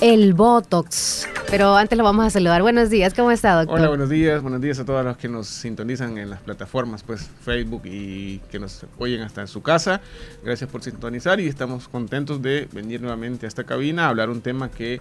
el 0.00 0.34
Botox. 0.34 1.28
Pero 1.50 1.76
antes 1.76 1.98
lo 1.98 2.04
vamos 2.04 2.26
a 2.26 2.30
saludar. 2.30 2.62
Buenos 2.62 2.90
días, 2.90 3.12
¿cómo 3.12 3.32
está, 3.32 3.56
doctor? 3.56 3.80
Hola, 3.80 3.88
buenos 3.88 4.08
días. 4.08 4.40
Buenos 4.40 4.60
días 4.60 4.78
a 4.78 4.84
todos 4.84 5.04
los 5.04 5.16
que 5.16 5.28
nos 5.28 5.48
sintonizan 5.48 6.16
en 6.16 6.30
las 6.30 6.40
plataformas, 6.40 7.02
pues 7.02 7.28
Facebook 7.42 7.82
y 7.86 8.38
que 8.50 8.60
nos 8.60 8.86
oyen 8.98 9.22
hasta 9.22 9.40
en 9.40 9.48
su 9.48 9.60
casa. 9.60 10.00
Gracias 10.44 10.70
por 10.70 10.82
sintonizar 10.82 11.40
y 11.40 11.48
estamos 11.48 11.88
contentos 11.88 12.40
de 12.40 12.68
venir 12.72 13.00
nuevamente 13.00 13.46
a 13.46 13.48
esta 13.48 13.64
cabina 13.64 14.06
a 14.06 14.08
hablar 14.10 14.30
un 14.30 14.42
tema 14.42 14.70
que 14.70 15.00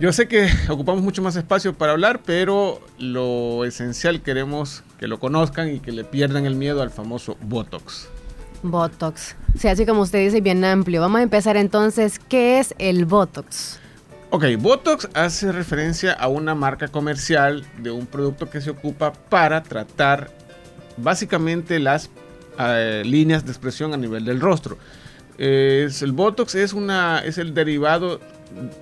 yo 0.00 0.12
sé 0.12 0.26
que 0.26 0.48
ocupamos 0.68 1.02
mucho 1.02 1.22
más 1.22 1.36
espacio 1.36 1.74
para 1.74 1.92
hablar, 1.92 2.22
pero 2.24 2.80
lo 2.98 3.64
esencial 3.64 4.22
queremos 4.22 4.82
que 4.98 5.06
lo 5.06 5.20
conozcan 5.20 5.72
y 5.72 5.80
que 5.80 5.92
le 5.92 6.04
pierdan 6.04 6.46
el 6.46 6.56
miedo 6.56 6.82
al 6.82 6.90
famoso 6.90 7.36
Botox. 7.42 8.08
Botox. 8.62 9.36
Sí, 9.58 9.68
así 9.68 9.86
como 9.86 10.02
usted 10.02 10.18
dice, 10.24 10.40
bien 10.40 10.64
amplio. 10.64 11.00
Vamos 11.00 11.20
a 11.20 11.22
empezar 11.22 11.56
entonces. 11.56 12.18
¿Qué 12.18 12.58
es 12.58 12.74
el 12.78 13.04
Botox? 13.04 13.78
Ok, 14.30 14.44
Botox 14.58 15.08
hace 15.14 15.52
referencia 15.52 16.12
a 16.12 16.28
una 16.28 16.54
marca 16.54 16.88
comercial 16.88 17.64
de 17.78 17.90
un 17.90 18.06
producto 18.06 18.48
que 18.48 18.60
se 18.60 18.70
ocupa 18.70 19.12
para 19.12 19.62
tratar 19.62 20.30
básicamente 20.96 21.78
las 21.78 22.10
eh, 22.58 23.02
líneas 23.04 23.44
de 23.44 23.50
expresión 23.50 23.92
a 23.92 23.96
nivel 23.96 24.24
del 24.24 24.40
rostro. 24.40 24.78
Es, 25.36 26.02
el 26.02 26.12
Botox 26.12 26.54
es, 26.54 26.72
una, 26.72 27.20
es 27.20 27.38
el 27.38 27.54
derivado 27.54 28.20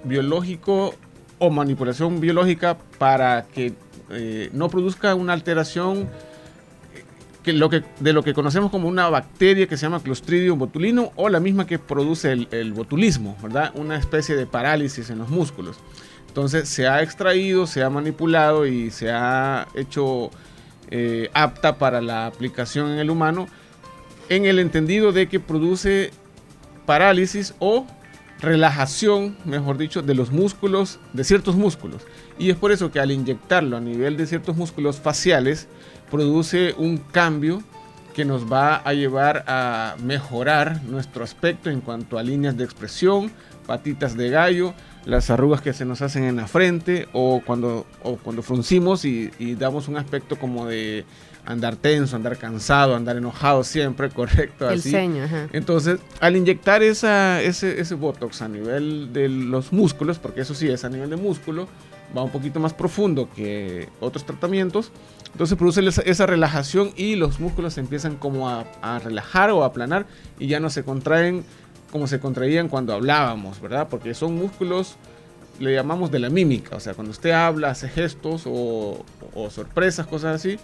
biológico 0.05 0.95
o 1.39 1.51
manipulación 1.51 2.21
biológica 2.21 2.77
para 2.99 3.47
que 3.47 3.75
eh, 4.11 4.51
no 4.53 4.69
produzca 4.69 5.15
una 5.15 5.33
alteración 5.33 6.09
que 7.43 7.53
lo 7.53 7.71
que, 7.71 7.83
de 8.01 8.13
lo 8.13 8.23
que 8.23 8.35
conocemos 8.35 8.71
como 8.71 8.89
una 8.89 9.09
bacteria 9.09 9.67
que 9.67 9.77
se 9.77 9.87
llama 9.87 10.03
Clostridium 10.03 10.59
botulino 10.59 11.13
o 11.17 11.29
la 11.29 11.41
misma 11.41 11.67
que 11.67 11.79
produce 11.79 12.33
el, 12.33 12.49
el 12.51 12.73
botulismo, 12.73 13.37
¿verdad? 13.43 13.73
Una 13.75 13.97
especie 13.97 14.37
de 14.37 14.47
parálisis 14.47 15.11
en 15.11 15.19
los 15.19 15.29
músculos. 15.29 15.77
Entonces 16.27 16.69
se 16.69 16.87
ha 16.87 17.03
extraído, 17.03 17.67
se 17.67 17.83
ha 17.83 17.91
manipulado 17.91 18.67
y 18.67 18.91
se 18.91 19.11
ha 19.11 19.67
hecho 19.75 20.31
eh, 20.91 21.31
apta 21.35 21.79
para 21.79 22.01
la 22.01 22.27
aplicación 22.27 22.91
en 22.91 22.99
el 22.99 23.11
humano 23.11 23.47
en 24.29 24.45
el 24.45 24.59
entendido 24.59 25.13
de 25.13 25.29
que 25.29 25.41
produce 25.41 26.11
parálisis 26.87 27.55
o 27.59 27.87
relajación, 28.41 29.37
mejor 29.45 29.79
dicho, 29.79 30.03
de 30.03 30.15
los 30.15 30.31
músculos, 30.31 30.99
de 31.13 31.25
ciertos 31.25 31.57
músculos. 31.57 32.03
Y 32.39 32.51
es 32.51 32.57
por 32.57 32.73
eso 32.73 32.91
que 32.91 33.01
al 33.01 33.11
inyectarlo 33.11 33.77
a 33.77 33.81
nivel 33.81 34.17
de 34.17 34.27
ciertos 34.27 34.57
músculos 34.57 35.01
faciales, 35.01 35.69
produce 36.11 36.75
un 36.79 36.99
cambio 36.99 37.63
que 38.15 38.25
nos 38.25 38.51
va 38.51 38.77
a 38.77 38.95
llevar 38.95 39.45
a 39.47 39.97
mejorar 40.03 40.83
nuestro 40.85 41.23
aspecto 41.23 41.71
en 41.71 41.81
cuanto 41.81 42.19
a 42.19 42.23
líneas 42.23 42.57
de 42.57 42.65
expresión, 42.65 43.31
patitas 43.67 44.17
de 44.17 44.31
gallo, 44.31 44.75
las 45.05 45.31
arrugas 45.31 45.61
que 45.61 45.73
se 45.73 45.85
nos 45.85 46.03
hacen 46.03 46.25
en 46.25 46.37
la 46.37 46.49
frente 46.49 47.09
o 47.13 47.43
cuando, 47.45 47.87
o 48.03 48.17
cuando 48.17 48.43
fruncimos 48.43 49.05
y, 49.05 49.31
y 49.39 49.55
damos 49.55 49.89
un 49.89 49.97
aspecto 49.97 50.37
como 50.37 50.67
de 50.67 51.05
andar 51.49 51.77
tenso, 51.77 52.15
andar 52.15 52.37
cansado, 52.37 52.95
andar 52.95 53.17
enojado 53.17 53.65
siempre, 53.65 54.11
correcto. 54.15 54.69
El 54.69 54.79
así. 54.79 54.91
ceño, 54.91 55.25
ajá. 55.25 55.49
Entonces, 55.53 55.99
al 56.21 56.37
inyectar 56.37 56.83
esa, 56.83 57.41
ese, 57.43 57.81
ese 57.81 57.95
Botox 57.95 58.43
a 58.43 58.49
nivel 58.49 59.13
de 59.13 59.29
los 59.29 59.73
músculos, 59.73 60.19
porque 60.19 60.43
eso 60.43 60.55
sí 60.55 60.69
es 60.69 60.85
a 60.85 60.91
nivel 60.91 61.11
de 61.11 61.17
músculo, 61.17 61.67
va 62.17 62.23
un 62.23 62.31
poquito 62.31 62.61
más 62.61 62.75
profundo 62.75 63.29
que 63.35 63.89
otros 64.01 64.25
tratamientos, 64.27 64.93
entonces 65.33 65.57
produce 65.57 65.87
esa, 65.87 66.03
esa 66.03 66.27
relajación 66.27 66.91
y 66.97 67.17
los 67.17 67.41
músculos 67.41 67.75
se 67.75 67.81
empiezan 67.81 68.17
como 68.17 68.49
a, 68.49 68.67
a 68.83 68.99
relajar 68.99 69.51
o 69.51 69.63
a 69.63 69.67
aplanar 69.67 70.07
y 70.39 70.49
ya 70.49 70.61
no 70.61 70.71
se 70.71 70.85
contraen 70.85 71.45
como 71.91 72.07
se 72.07 72.21
contraían 72.21 72.69
cuando 72.69 72.93
hablábamos, 72.93 73.61
¿verdad? 73.63 73.89
Porque 73.89 74.13
son 74.13 74.35
músculos, 74.35 74.97
le 75.59 75.73
llamamos 75.73 76.11
de 76.11 76.19
la 76.19 76.29
mímica, 76.29 76.77
o 76.77 76.81
sea, 76.81 76.93
cuando 76.93 77.11
usted 77.11 77.31
habla, 77.31 77.71
hace 77.71 77.89
gestos 77.89 78.43
o, 78.47 79.05
o 79.35 79.51
sorpresas, 79.51 80.07
cosas 80.07 80.37
así, 80.37 80.59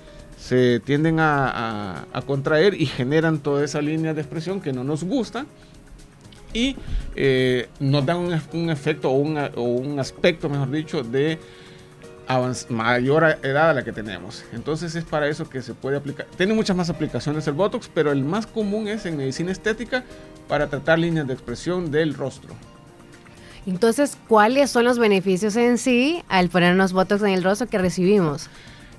se 0.45 0.79
tienden 0.81 1.21
a, 1.21 1.49
a- 1.49 2.05
a 2.13 2.23
contraer 2.23 2.75
y 2.79 2.85
generan 2.85 3.39
toda 3.39 3.65
esa 3.65 3.81
línea 3.81 4.13
de 4.13 4.21
expresión 4.21 4.61
que 4.61 4.73
no 4.75 4.85
nos 4.85 5.03
gusta 5.03 5.47
y 6.53 6.77
eh, 7.17 7.69
nos 7.81 8.05
dan 8.05 8.19
un, 8.19 8.41
un 8.53 8.69
efecto 8.69 9.09
o, 9.11 9.15
una- 9.17 9.51
o 9.57 9.63
un 9.63 9.99
aspecto, 9.99 10.51
mejor 10.51 10.71
dicho, 10.71 11.03
de 11.03 11.39
mayor 12.69 13.39
edad 13.43 13.71
a 13.71 13.75
la 13.75 13.85
que 13.85 13.93
tenemos. 13.93 14.45
Entonces 14.53 14.95
es 14.95 15.05
para 15.05 15.29
eso 15.29 15.49
que 15.49 15.63
se 15.63 15.73
puede 15.75 15.97
aplicar. 15.97 16.27
Tiene 16.37 16.53
muchas 16.55 16.77
más 16.77 16.91
aplicaciones 16.91 17.47
el 17.47 17.55
Botox, 17.55 17.91
pero 17.93 18.13
el 18.13 18.23
más 18.25 18.47
común 18.47 18.87
es 18.89 19.07
en 19.07 19.17
medicina 19.17 19.51
estética 19.53 20.05
para 20.49 20.69
tratar 20.69 20.99
líneas 20.99 21.27
de 21.27 21.33
expresión 21.35 21.91
del 21.91 22.13
rostro. 22.15 22.55
Entonces, 23.67 24.19
¿cuáles 24.29 24.71
son 24.71 24.85
los 24.85 24.99
beneficios 24.99 25.57
en 25.57 25.79
sí 25.79 26.23
al 26.29 26.51
ponernos 26.51 26.93
botox 26.93 27.23
en 27.23 27.31
el 27.31 27.43
rostro 27.43 27.67
que 27.67 27.79
recibimos? 27.79 28.49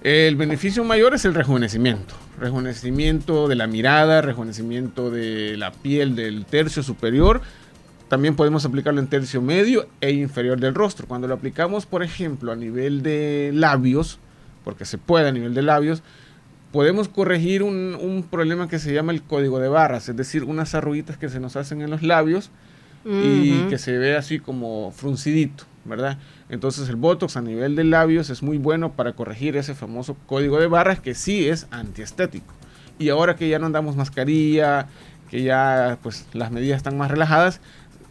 El 0.06 0.36
beneficio 0.36 0.84
mayor 0.84 1.15
es 1.15 1.26
el 1.26 1.34
rejuvenecimiento. 1.34 2.14
Rejuvenecimiento 2.40 3.48
de 3.48 3.56
la 3.56 3.65
mirada, 3.65 4.22
rejuvenecimiento 4.22 5.10
de 5.10 5.57
la 5.57 5.72
piel 5.72 6.15
del 6.15 6.45
tercio 6.45 6.84
superior. 6.84 7.41
También 8.07 8.36
podemos 8.36 8.65
aplicarlo 8.65 8.99
en 8.99 9.07
tercio 9.07 9.41
medio 9.41 9.88
e 10.02 10.11
inferior 10.11 10.60
del 10.60 10.76
rostro. 10.76 11.07
Cuando 11.07 11.27
lo 11.27 11.34
aplicamos, 11.34 11.88
por 11.88 12.03
ejemplo, 12.03 12.52
a 12.52 12.56
nivel 12.56 13.02
de 13.02 13.49
labios, 13.52 14.19
porque 14.64 14.86
se 14.86 14.99
puede 14.99 15.27
a 15.27 15.32
nivel 15.32 15.56
de 15.56 15.64
labios, 15.64 16.03
podemos 16.72 17.10
corregir 17.10 17.64
un, 17.64 17.98
un 17.99 18.22
problema 18.22 18.69
que 18.69 18.77
se 18.77 18.94
llama 18.94 19.11
el 19.11 19.23
código 19.23 19.57
de 19.57 19.69
barras, 19.69 20.07
es 20.07 20.15
decir, 20.15 20.44
unas 20.44 20.76
arruguitas 20.76 21.18
que 21.18 21.30
se 21.30 21.40
nos 21.40 21.56
hacen 21.56 21.82
en 21.82 21.90
los 21.90 22.03
labios 22.03 22.52
y 23.07 23.68
que 23.69 23.80
se 23.80 23.98
ve 23.98 24.15
así 24.15 24.38
como 24.40 24.91
fruncidito, 24.91 25.64
¿verdad? 25.84 26.19
Entonces 26.49 26.88
el 26.89 26.95
Botox 26.95 27.38
a 27.38 27.41
nivel 27.41 27.76
de 27.76 27.84
labios 27.84 28.30
es 28.30 28.43
muy 28.43 28.57
bueno 28.57 28.91
para 28.93 29.13
corregir 29.13 29.57
ese 29.57 29.73
famoso 29.73 30.15
código 30.27 30.59
de 30.59 30.67
barras 30.67 30.99
que 30.99 31.15
sí 31.15 31.49
es 31.49 31.67
antiestético. 31.72 32.53
Y 32.99 33.09
ahora 33.09 33.35
que 33.35 33.49
ya 33.49 33.59
no 33.59 33.65
andamos 33.65 33.95
mascarilla, 33.95 34.88
que 35.30 35.41
ya 35.43 35.97
pues 36.03 36.26
las 36.34 36.51
medidas 36.51 36.77
están 36.77 36.97
más 36.97 37.09
relajadas, 37.09 37.61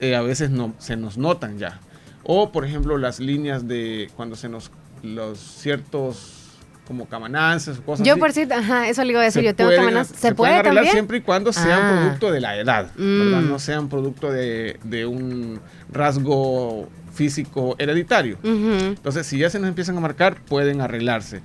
eh, 0.01 0.17
a 0.17 0.23
veces 0.23 0.51
no, 0.51 0.75
se 0.79 0.97
nos 0.97 1.17
notan 1.17 1.59
ya. 1.59 1.79
O 2.25 2.51
por 2.51 2.65
ejemplo 2.65 2.99
las 2.99 3.21
líneas 3.21 3.69
de 3.69 4.11
cuando 4.17 4.35
se 4.37 4.49
nos 4.49 4.71
los 5.03 5.39
ciertos 5.39 6.41
como 6.89 7.07
camanances 7.07 7.79
o 7.79 7.83
cosas 7.83 8.07
Yo 8.07 8.15
así, 8.15 8.21
por 8.21 8.33
sí, 8.33 8.43
ajá, 8.51 8.89
eso 8.89 9.05
le 9.05 9.13
iba 9.13 9.21
a 9.21 9.25
decir, 9.25 9.43
yo 9.43 9.55
tengo 9.55 9.71
camanas. 9.75 10.09
¿Se, 10.09 10.17
se 10.17 10.35
puede 10.35 10.53
arreglar 10.55 10.75
también? 10.75 10.93
siempre 10.93 11.19
y 11.19 11.21
cuando 11.21 11.53
sean 11.53 11.81
Ah. 11.83 12.01
producto 12.03 12.31
de 12.33 12.41
la 12.41 12.57
edad, 12.57 12.91
¿verdad? 12.97 13.43
Mm. 13.45 13.49
No 13.49 13.59
sean 13.59 13.89
producto 13.89 14.31
de, 14.31 14.79
de 14.85 15.07
un 15.07 15.61
rasgo 15.91 16.89
físico 17.15 17.77
hereditario. 17.79 18.39
Ujú. 18.43 18.87
Entonces, 18.89 19.27
si 19.27 19.39
ya 19.39 19.49
se 19.49 19.59
nos 19.59 19.69
empiezan 19.69 19.97
a 19.97 20.01
marcar, 20.01 20.41
pueden 20.45 20.81
arreglarse. 20.81 21.41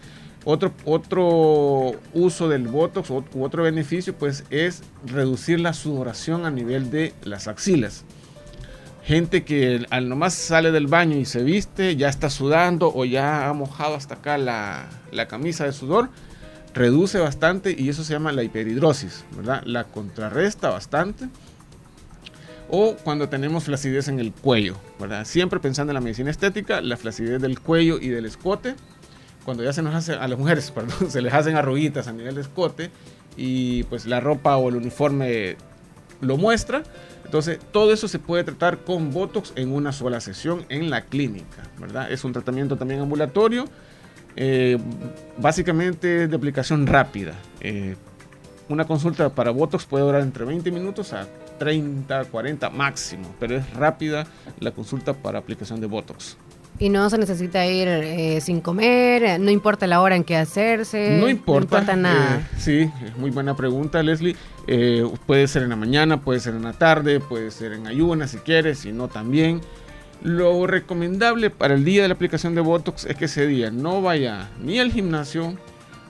Otro, 0.46 0.74
otro 0.86 1.92
uso 2.14 2.50
del 2.50 2.68
Botox 2.68 3.10
u 3.10 3.24
u 3.34 3.44
otro 3.44 3.64
beneficio, 3.64 4.14
pues, 4.16 4.46
es 4.50 4.84
reducir 5.06 5.60
la 5.60 5.74
sudoración 5.74 6.46
a 6.46 6.52
nivel 6.52 6.90
de 6.92 7.14
las 7.24 7.48
axilas. 7.48 8.04
Gente 9.04 9.44
que 9.44 9.86
al 9.90 10.08
nomás 10.08 10.34
sale 10.34 10.72
del 10.72 10.88
baño 10.88 11.18
y 11.18 11.26
se 11.26 11.44
viste, 11.44 11.96
ya 11.96 12.10
está 12.10 12.30
sudando 12.30 12.92
o 12.94 13.06
ya 13.06 13.50
ha 13.50 13.54
mojado 13.54 13.96
hasta 13.96 14.16
acá 14.16 14.38
la, 14.38 14.88
la 15.12 15.28
camisa 15.28 15.66
de 15.66 15.72
sudor, 15.72 16.10
reduce 16.74 17.18
bastante 17.20 17.76
y 17.78 17.90
eso 17.90 18.04
se 18.04 18.14
llama 18.14 18.32
la 18.32 18.44
hiperhidrosis, 18.44 19.26
¿verdad? 19.36 19.64
La 19.66 19.86
contrarresta 19.86 20.70
bastante. 20.70 21.28
O 22.70 22.96
cuando 23.04 23.30
tenemos 23.30 23.64
flacidez 23.64 24.08
en 24.08 24.20
el 24.20 24.32
cuello, 24.32 24.76
¿verdad? 25.00 25.26
Siempre 25.26 25.60
pensando 25.60 25.92
en 25.92 25.96
la 25.96 26.02
medicina 26.02 26.30
estética, 26.30 26.82
la 26.82 26.98
flacidez 26.98 27.42
del 27.42 27.60
cuello 27.60 28.00
y 28.00 28.10
del 28.10 28.26
escote, 28.26 28.76
cuando 29.44 29.64
ya 29.64 29.74
se 29.74 29.82
nos 29.82 29.96
hace, 29.96 30.14
a 30.14 30.28
las 30.28 30.38
mujeres, 30.38 30.70
perdón, 30.76 31.10
se 31.10 31.22
les 31.22 31.34
hacen 31.34 31.56
arruguitas 31.56 32.08
a 32.08 32.14
nivel 32.14 32.36
de 32.36 32.42
escote 32.42 32.92
y 33.36 33.84
pues 33.84 34.06
la 34.06 34.20
ropa 34.20 34.58
o 34.58 34.70
el 34.70 34.76
uniforme 34.76 35.58
lo 36.22 36.38
muestra. 36.38 36.84
Entonces, 37.26 37.60
todo 37.72 37.94
eso 37.94 38.08
se 38.08 38.20
puede 38.20 38.44
tratar 38.44 38.80
con 38.80 39.12
Botox 39.12 39.54
en 39.56 39.72
una 39.72 39.92
sola 39.92 40.20
sesión 40.20 40.66
en 40.70 40.90
la 40.90 41.06
clínica, 41.06 41.64
¿verdad? 41.80 42.12
Es 42.12 42.24
un 42.24 42.34
tratamiento 42.34 42.76
también 42.76 43.00
ambulatorio, 43.02 43.66
eh, 44.36 44.78
básicamente 45.38 46.28
de 46.28 46.36
aplicación 46.36 46.86
rápida. 46.88 47.34
Eh, 47.62 47.96
una 48.68 48.86
consulta 48.86 49.30
para 49.30 49.52
Botox 49.52 49.86
puede 49.86 50.06
durar 50.06 50.22
entre 50.22 50.46
20 50.46 50.72
minutos 50.72 51.14
a 51.14 51.28
30, 51.60 52.26
40 52.26 52.70
máximo, 52.72 53.36
pero 53.40 53.58
es 53.58 53.74
rápida 53.74 54.26
la 54.60 54.72
consulta 54.72 55.14
para 55.14 55.38
aplicación 55.40 55.80
de 55.82 55.88
Botox. 55.88 56.38
Y 56.82 56.88
no 56.88 57.10
se 57.10 57.18
necesita 57.18 57.66
ir 57.66 57.90
eh, 57.90 58.40
sin 58.40 58.62
comer, 58.62 59.24
eh, 59.24 59.38
no 59.38 59.52
importa 59.52 59.86
la 59.86 60.00
hora 60.00 60.16
en 60.16 60.24
que 60.24 60.38
hacerse. 60.38 61.18
No 61.20 61.28
importa. 61.28 61.78
No 61.82 61.82
importa 61.82 61.96
nada. 61.98 62.38
eh, 62.38 62.58
sí, 62.58 62.90
es 63.06 63.18
muy 63.18 63.32
buena 63.32 63.54
pregunta, 63.58 64.02
Leslie. 64.02 64.38
Eh, 64.66 65.06
puede 65.26 65.48
ser 65.50 65.64
en 65.64 65.70
la 65.70 65.76
mañana, 65.76 66.22
puede 66.22 66.40
ser 66.40 66.54
en 66.56 66.64
la 66.64 66.72
tarde, 66.72 67.20
puede 67.20 67.52
ser 67.52 67.74
en 67.74 67.86
ayunas 67.86 68.32
si 68.32 68.38
quieres, 68.38 68.80
si 68.80 68.94
no 68.94 69.10
también. 69.10 69.60
Lo 70.22 70.68
recomendable 70.68 71.50
para 71.50 71.74
el 71.74 71.84
día 71.84 72.04
de 72.04 72.08
la 72.08 72.14
aplicación 72.14 72.56
de 72.56 72.62
Botox 72.62 73.06
es 73.06 73.16
que 73.18 73.26
ese 73.26 73.46
día 73.46 73.72
no 73.72 74.02
vaya 74.02 74.50
ni 74.62 74.80
al 74.80 74.92
gimnasio, 74.92 75.56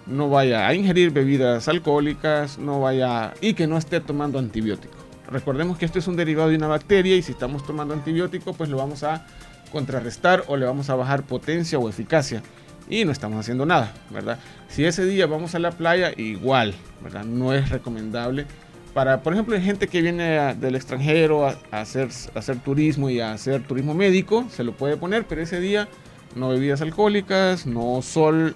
no 0.06 0.30
vaya 0.30 0.68
a 0.68 0.74
ingerir 0.76 1.10
bebidas 1.12 1.68
alcohólicas, 1.68 2.60
no 2.60 2.80
vaya 2.80 3.34
y 3.42 3.54
que 3.54 3.66
no 3.66 3.78
esté 3.78 4.02
tomando 4.02 4.38
antibiótico. 4.38 4.99
Recordemos 5.32 5.78
que 5.78 5.86
esto 5.86 6.00
es 6.00 6.08
un 6.08 6.16
derivado 6.16 6.50
de 6.50 6.56
una 6.56 6.68
bacteria 6.68 7.16
y 7.16 7.22
si 7.22 7.32
estamos 7.32 7.66
tomando 7.66 7.94
antibiótico, 7.94 8.54
pues 8.54 8.70
lo 8.70 8.78
vamos 8.78 9.04
a 9.04 9.26
contrarrestar 9.72 10.44
o 10.48 10.58
le 10.58 10.66
vamos 10.66 10.90
a 10.90 10.96
bajar 10.96 11.24
potencia 11.24 11.78
o 11.78 11.88
eficacia 11.88 12.42
y 12.90 13.06
no 13.06 13.12
estamos 13.12 13.40
haciendo 13.40 13.66
nada, 13.66 13.94
¿verdad? 14.10 14.40
Si 14.68 14.84
ese 14.84 15.06
día 15.06 15.28
vamos 15.28 15.54
a 15.54 15.60
la 15.60 15.72
playa, 15.72 16.12
igual, 16.18 16.74
¿verdad? 17.04 17.24
No 17.24 17.54
es 17.54 17.70
recomendable 17.70 18.48
para, 18.94 19.22
por 19.22 19.34
ejemplo, 19.34 19.60
gente 19.62 19.88
que 19.88 20.02
viene 20.02 20.56
del 20.56 20.76
extranjero 20.76 21.48
a, 21.48 21.56
hacer, 21.72 22.10
hacer 22.34 22.58
turismo 22.60 23.10
y 23.10 23.20
a 23.20 23.34
hacer 23.34 23.62
turismo 23.64 23.94
médico, 23.94 24.46
se 24.50 24.64
lo 24.64 24.74
puede 24.74 24.98
poner, 24.98 25.26
pero 25.26 25.42
ese 25.42 25.60
día 25.60 25.88
no 26.36 26.50
bebidas 26.50 26.82
alcohólicas, 26.82 27.68
no 27.68 28.02
sol 28.02 28.56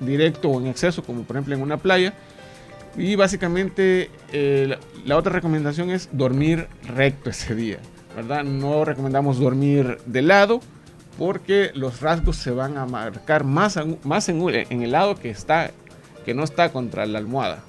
directo 0.00 0.48
o 0.48 0.60
en 0.60 0.68
exceso, 0.68 1.02
como 1.02 1.22
por 1.24 1.36
ejemplo 1.36 1.54
en 1.54 1.62
una 1.62 1.76
playa. 1.76 2.14
Y 2.96 3.16
básicamente 3.16 4.10
eh, 4.32 4.66
la, 4.68 4.78
la 5.04 5.16
otra 5.16 5.32
recomendación 5.32 5.90
es 5.90 6.08
dormir 6.12 6.68
recto 6.94 7.30
ese 7.30 7.54
día, 7.54 7.78
¿verdad? 8.14 8.44
No 8.44 8.84
recomendamos 8.84 9.38
dormir 9.40 9.98
de 10.06 10.22
lado 10.22 10.60
porque 11.18 11.70
los 11.74 12.00
rasgos 12.00 12.36
se 12.36 12.50
van 12.50 12.76
a 12.78 12.86
marcar 12.86 13.44
más, 13.44 13.78
más 14.04 14.28
en, 14.28 14.40
en 14.48 14.82
el 14.82 14.92
lado 14.92 15.16
que, 15.16 15.30
está, 15.30 15.70
que 16.24 16.34
no 16.34 16.44
está 16.44 16.70
contra 16.70 17.04
la 17.06 17.18
almohada. 17.18 17.62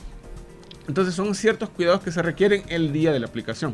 Entonces 0.88 1.15
son 1.15 1.34
ciertos 1.34 1.69
cuidados 1.69 2.02
que 2.02 2.11
se 2.11 2.22
requieren 2.22 2.61
el 2.69 2.91
día 2.93 3.11
de 3.11 3.19
la 3.19 3.26
aplicación. 3.26 3.73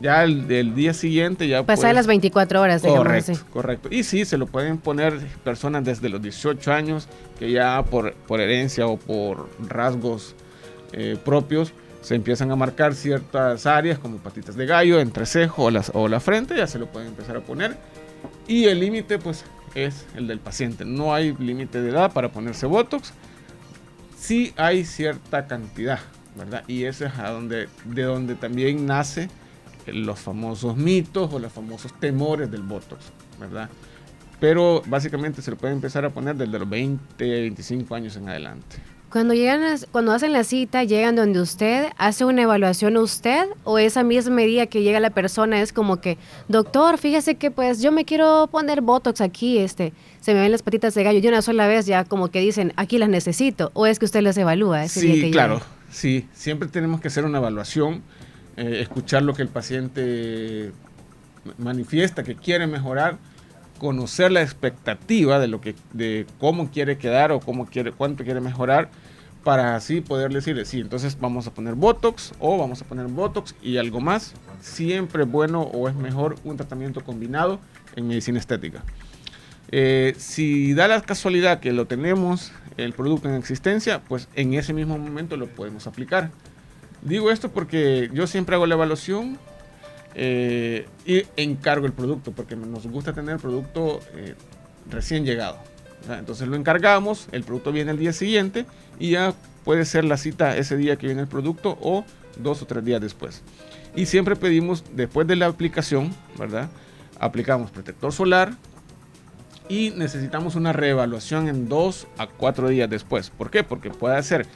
Ya 0.00 0.22
el, 0.22 0.48
el 0.52 0.76
día 0.76 0.94
siguiente 0.94 1.48
ya... 1.48 1.64
Pasar 1.64 1.82
puedes- 1.82 1.94
las 1.96 2.06
24 2.06 2.60
horas, 2.60 2.82
digamos 2.82 3.04
Correcto, 3.04 3.32
así. 3.32 3.40
correcto. 3.52 3.88
Y 3.90 4.04
sí, 4.04 4.24
se 4.24 4.38
lo 4.38 4.46
pueden 4.46 4.78
poner 4.78 5.18
personas 5.42 5.84
desde 5.84 6.08
los 6.08 6.22
18 6.22 6.72
años 6.72 7.08
que 7.40 7.50
ya 7.50 7.82
por, 7.84 8.14
por 8.14 8.40
herencia 8.40 8.86
o 8.86 8.96
por 8.96 9.48
rasgos 9.68 10.36
eh, 10.92 11.16
propios 11.24 11.72
se 12.00 12.14
empiezan 12.14 12.50
a 12.50 12.56
marcar 12.56 12.94
ciertas 12.94 13.66
áreas 13.66 13.98
como 13.98 14.18
patitas 14.18 14.56
de 14.56 14.66
gallo, 14.66 15.00
entrecejo 15.00 15.64
o, 15.64 15.70
las, 15.70 15.90
o 15.94 16.08
la 16.08 16.20
frente, 16.20 16.56
ya 16.56 16.66
se 16.66 16.78
lo 16.78 16.86
pueden 16.86 17.08
empezar 17.08 17.36
a 17.36 17.40
poner. 17.40 17.76
Y 18.46 18.64
el 18.64 18.80
límite 18.80 19.18
pues 19.18 19.44
es 19.74 20.06
el 20.16 20.26
del 20.26 20.40
paciente. 20.40 20.84
No 20.84 21.14
hay 21.14 21.34
límite 21.38 21.82
de 21.82 21.90
edad 21.90 22.12
para 22.12 22.30
ponerse 22.30 22.66
Botox. 22.66 23.12
Sí 24.18 24.52
hay 24.56 24.84
cierta 24.84 25.46
cantidad, 25.46 26.00
¿verdad? 26.36 26.64
Y 26.66 26.84
eso 26.84 27.06
es 27.06 27.18
a 27.18 27.30
donde, 27.30 27.68
de 27.84 28.02
donde 28.02 28.34
también 28.34 28.86
nace 28.86 29.28
los 29.86 30.18
famosos 30.18 30.76
mitos 30.76 31.32
o 31.32 31.38
los 31.38 31.52
famosos 31.52 31.92
temores 31.98 32.50
del 32.50 32.62
Botox, 32.62 33.06
¿verdad? 33.38 33.70
Pero 34.40 34.82
básicamente 34.86 35.42
se 35.42 35.50
lo 35.50 35.56
puede 35.56 35.72
empezar 35.72 36.04
a 36.04 36.10
poner 36.10 36.36
desde 36.36 36.58
los 36.58 36.68
20, 36.68 37.24
25 37.24 37.94
años 37.94 38.16
en 38.16 38.28
adelante. 38.28 38.76
Cuando 39.10 39.32
llegan, 39.32 39.62
a- 39.62 39.76
cuando 39.90 40.12
hacen 40.12 40.32
la 40.32 40.44
cita, 40.44 40.84
llegan 40.84 41.16
donde 41.16 41.40
usted, 41.40 41.86
hace 41.96 42.26
una 42.26 42.42
evaluación 42.42 42.98
usted 42.98 43.46
o 43.64 43.78
esa 43.78 44.02
misma 44.02 44.42
día 44.42 44.66
que 44.66 44.82
llega 44.82 45.00
la 45.00 45.08
persona 45.10 45.62
es 45.62 45.72
como 45.72 46.00
que, 46.02 46.18
doctor, 46.48 46.98
fíjese 46.98 47.36
que 47.36 47.50
pues 47.50 47.80
yo 47.80 47.90
me 47.90 48.04
quiero 48.04 48.48
poner 48.52 48.82
botox 48.82 49.22
aquí, 49.22 49.56
este, 49.58 49.94
se 50.20 50.34
me 50.34 50.40
ven 50.42 50.52
las 50.52 50.62
patitas 50.62 50.92
de 50.94 51.04
gallo 51.04 51.20
y 51.22 51.26
una 51.26 51.40
sola 51.40 51.66
vez 51.66 51.86
ya 51.86 52.04
como 52.04 52.28
que 52.28 52.40
dicen, 52.40 52.74
aquí 52.76 52.98
las 52.98 53.08
necesito, 53.08 53.70
o 53.72 53.86
es 53.86 53.98
que 53.98 54.04
usted 54.04 54.20
las 54.20 54.36
evalúa 54.36 54.84
ese 54.84 55.00
día 55.00 55.14
Sí, 55.14 55.20
que 55.22 55.30
claro, 55.30 55.62
sí. 55.90 56.28
Siempre 56.34 56.68
tenemos 56.68 57.00
que 57.00 57.08
hacer 57.08 57.24
una 57.24 57.38
evaluación, 57.38 58.02
eh, 58.58 58.80
escuchar 58.82 59.22
lo 59.22 59.32
que 59.32 59.40
el 59.40 59.48
paciente 59.48 60.72
manifiesta 61.56 62.22
que 62.24 62.34
quiere 62.34 62.66
mejorar, 62.66 63.16
conocer 63.78 64.32
la 64.32 64.42
expectativa 64.42 65.38
de 65.38 65.48
lo 65.48 65.60
que, 65.60 65.74
de 65.92 66.26
cómo 66.38 66.70
quiere 66.70 66.98
quedar 66.98 67.32
o 67.32 67.40
cómo 67.40 67.66
quiere, 67.66 67.92
cuánto 67.92 68.24
quiere 68.24 68.40
mejorar, 68.40 68.90
para 69.44 69.76
así 69.76 70.00
poder 70.00 70.32
decirle, 70.32 70.64
sí, 70.64 70.80
entonces 70.80 71.18
vamos 71.18 71.46
a 71.46 71.54
poner 71.54 71.74
Botox 71.74 72.32
o 72.38 72.58
vamos 72.58 72.82
a 72.82 72.84
poner 72.84 73.06
Botox 73.06 73.54
y 73.62 73.78
algo 73.78 74.00
más. 74.00 74.34
Siempre 74.60 75.22
es 75.22 75.30
bueno 75.30 75.62
o 75.62 75.88
es 75.88 75.94
mejor 75.94 76.36
un 76.44 76.56
tratamiento 76.56 77.02
combinado 77.02 77.60
en 77.96 78.08
medicina 78.08 78.38
estética. 78.38 78.84
Eh, 79.70 80.14
si 80.18 80.74
da 80.74 80.88
la 80.88 81.00
casualidad 81.00 81.60
que 81.60 81.72
lo 81.72 81.86
tenemos, 81.86 82.52
el 82.76 82.92
producto 82.92 83.28
en 83.28 83.36
existencia, 83.36 84.00
pues 84.00 84.28
en 84.34 84.54
ese 84.54 84.72
mismo 84.72 84.98
momento 84.98 85.36
lo 85.36 85.46
podemos 85.46 85.86
aplicar. 85.86 86.30
Digo 87.02 87.30
esto 87.30 87.50
porque 87.50 88.10
yo 88.12 88.26
siempre 88.26 88.56
hago 88.56 88.66
la 88.66 88.74
evaluación 88.74 89.38
eh, 90.20 90.86
y 91.06 91.22
encargo 91.36 91.86
el 91.86 91.92
producto, 91.92 92.32
porque 92.32 92.56
nos 92.56 92.88
gusta 92.88 93.12
tener 93.12 93.36
el 93.36 93.40
producto 93.40 94.00
eh, 94.14 94.34
recién 94.90 95.24
llegado. 95.24 95.58
Entonces 96.10 96.48
lo 96.48 96.56
encargamos, 96.56 97.28
el 97.30 97.44
producto 97.44 97.70
viene 97.70 97.92
el 97.92 97.98
día 97.98 98.12
siguiente 98.12 98.66
y 98.98 99.12
ya 99.12 99.32
puede 99.64 99.84
ser 99.84 100.04
la 100.04 100.16
cita 100.16 100.56
ese 100.56 100.76
día 100.76 100.96
que 100.96 101.06
viene 101.06 101.22
el 101.22 101.28
producto 101.28 101.78
o 101.80 102.04
dos 102.36 102.62
o 102.62 102.66
tres 102.66 102.84
días 102.84 103.00
después. 103.00 103.42
Y 103.94 104.06
siempre 104.06 104.34
pedimos, 104.34 104.82
después 104.92 105.28
de 105.28 105.36
la 105.36 105.46
aplicación, 105.46 106.12
¿verdad? 106.36 106.68
Aplicamos 107.20 107.70
protector 107.70 108.12
solar, 108.12 108.52
y 109.68 109.90
necesitamos 109.90 110.56
una 110.56 110.72
reevaluación 110.72 111.46
en 111.46 111.68
dos 111.68 112.08
a 112.16 112.26
cuatro 112.26 112.68
días 112.68 112.90
después. 112.90 113.30
¿Por 113.30 113.50
qué? 113.50 113.62
Porque 113.62 113.90
puede 113.90 114.20
ser, 114.24 114.46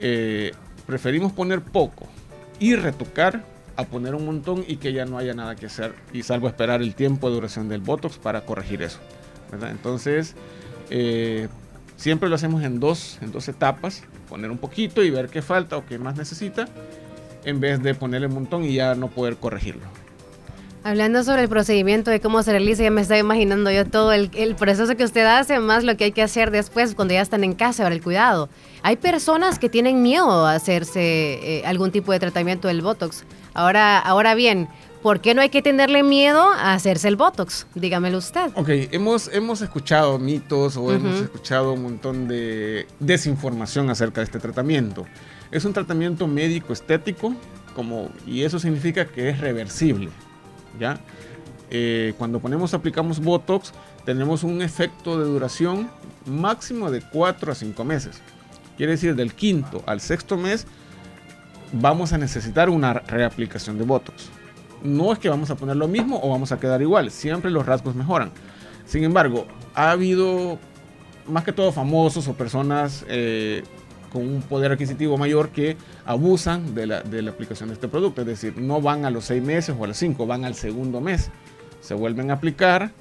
eh, 0.00 0.52
preferimos 0.86 1.32
poner 1.32 1.62
poco 1.62 2.06
y 2.58 2.74
retocar 2.74 3.44
a 3.76 3.84
poner 3.84 4.14
un 4.14 4.24
montón 4.24 4.64
y 4.66 4.76
que 4.76 4.92
ya 4.92 5.04
no 5.04 5.18
haya 5.18 5.34
nada 5.34 5.54
que 5.54 5.66
hacer 5.66 5.94
y 6.12 6.22
salvo 6.22 6.48
esperar 6.48 6.82
el 6.82 6.94
tiempo 6.94 7.28
de 7.28 7.34
duración 7.34 7.68
del 7.68 7.80
Botox 7.80 8.18
para 8.18 8.42
corregir 8.42 8.82
eso. 8.82 8.98
¿verdad? 9.50 9.70
Entonces, 9.70 10.34
eh, 10.90 11.48
siempre 11.96 12.28
lo 12.28 12.34
hacemos 12.34 12.62
en 12.62 12.80
dos, 12.80 13.18
en 13.20 13.32
dos 13.32 13.48
etapas, 13.48 14.02
poner 14.28 14.50
un 14.50 14.58
poquito 14.58 15.02
y 15.02 15.10
ver 15.10 15.28
qué 15.28 15.42
falta 15.42 15.76
o 15.76 15.86
qué 15.86 15.98
más 15.98 16.16
necesita, 16.16 16.66
en 17.44 17.60
vez 17.60 17.82
de 17.82 17.94
ponerle 17.94 18.26
un 18.26 18.34
montón 18.34 18.64
y 18.64 18.74
ya 18.74 18.94
no 18.94 19.08
poder 19.08 19.36
corregirlo. 19.36 19.82
Hablando 20.86 21.24
sobre 21.24 21.42
el 21.42 21.48
procedimiento 21.48 22.12
de 22.12 22.20
cómo 22.20 22.44
se 22.44 22.52
realiza, 22.52 22.84
ya 22.84 22.92
me 22.92 23.00
estaba 23.00 23.18
imaginando 23.18 23.72
yo 23.72 23.84
todo 23.86 24.12
el, 24.12 24.30
el 24.34 24.54
proceso 24.54 24.96
que 24.96 25.02
usted 25.02 25.26
hace, 25.26 25.58
más 25.58 25.82
lo 25.82 25.96
que 25.96 26.04
hay 26.04 26.12
que 26.12 26.22
hacer 26.22 26.52
después 26.52 26.94
cuando 26.94 27.12
ya 27.12 27.22
están 27.22 27.42
en 27.42 27.54
casa 27.54 27.82
para 27.82 27.94
el 27.96 28.00
cuidado. 28.00 28.48
Hay 28.82 28.94
personas 28.94 29.58
que 29.58 29.68
tienen 29.68 30.00
miedo 30.00 30.46
a 30.46 30.54
hacerse 30.54 31.00
eh, 31.58 31.62
algún 31.66 31.90
tipo 31.90 32.12
de 32.12 32.20
tratamiento 32.20 32.68
del 32.68 32.82
Botox. 32.82 33.24
Ahora, 33.56 33.98
ahora 33.98 34.34
bien, 34.34 34.68
¿por 35.02 35.20
qué 35.22 35.34
no 35.34 35.40
hay 35.40 35.48
que 35.48 35.62
tenerle 35.62 36.02
miedo 36.02 36.42
a 36.42 36.74
hacerse 36.74 37.08
el 37.08 37.16
Botox? 37.16 37.66
Dígamelo 37.74 38.18
usted. 38.18 38.50
Ok, 38.54 38.68
hemos, 38.92 39.28
hemos 39.32 39.62
escuchado 39.62 40.18
mitos 40.18 40.76
o 40.76 40.82
Ujú. 40.82 40.92
hemos 40.92 41.20
escuchado 41.22 41.72
un 41.72 41.82
montón 41.82 42.28
de 42.28 42.86
desinformación 43.00 43.88
acerca 43.88 44.20
de 44.20 44.26
este 44.26 44.38
tratamiento. 44.40 45.06
Es 45.50 45.64
un 45.64 45.72
tratamiento 45.72 46.26
médico 46.26 46.74
estético 46.74 47.34
como, 47.74 48.10
y 48.26 48.42
eso 48.42 48.58
significa 48.58 49.06
que 49.06 49.30
es 49.30 49.40
reversible. 49.40 50.10
¿ya? 50.78 51.00
Eh, 51.70 52.12
cuando 52.18 52.38
ponemos, 52.40 52.74
aplicamos 52.74 53.20
Botox, 53.20 53.72
tenemos 54.04 54.42
un 54.44 54.60
efecto 54.60 55.18
de 55.18 55.24
duración 55.24 55.90
máximo 56.26 56.90
de 56.90 57.00
4 57.00 57.52
a 57.52 57.54
5 57.54 57.84
meses. 57.84 58.20
Quiere 58.76 58.92
decir, 58.92 59.14
del 59.16 59.32
quinto 59.32 59.82
al 59.86 60.02
sexto 60.02 60.36
mes 60.36 60.66
vamos 61.72 62.12
a 62.12 62.18
necesitar 62.18 62.70
una 62.70 62.94
reaplicación 62.94 63.78
de 63.78 63.84
Botox. 63.84 64.30
No 64.82 65.12
es 65.12 65.18
que 65.18 65.28
vamos 65.28 65.50
a 65.50 65.56
poner 65.56 65.76
lo 65.76 65.88
mismo 65.88 66.20
o 66.22 66.30
vamos 66.30 66.52
a 66.52 66.60
quedar 66.60 66.80
igual, 66.82 67.10
siempre 67.10 67.50
los 67.50 67.66
rasgos 67.66 67.94
mejoran. 67.94 68.30
Sin 68.84 69.04
embargo, 69.04 69.46
ha 69.74 69.90
habido 69.90 70.58
más 71.26 71.44
que 71.44 71.52
todo 71.52 71.72
famosos 71.72 72.28
o 72.28 72.34
personas 72.34 73.04
eh, 73.08 73.64
con 74.12 74.22
un 74.22 74.42
poder 74.42 74.72
adquisitivo 74.72 75.18
mayor 75.18 75.50
que 75.50 75.76
abusan 76.04 76.74
de 76.74 76.86
la, 76.86 77.02
de 77.02 77.22
la 77.22 77.32
aplicación 77.32 77.68
de 77.68 77.74
este 77.74 77.88
producto. 77.88 78.20
Es 78.20 78.26
decir, 78.26 78.56
no 78.58 78.80
van 78.80 79.04
a 79.04 79.10
los 79.10 79.24
seis 79.24 79.42
meses 79.42 79.74
o 79.78 79.84
a 79.84 79.88
los 79.88 79.96
cinco, 79.96 80.26
van 80.26 80.44
al 80.44 80.54
segundo 80.54 81.00
mes. 81.00 81.30
Se 81.80 81.94
vuelven 81.94 82.30
a 82.30 82.34
aplicar 82.34 82.92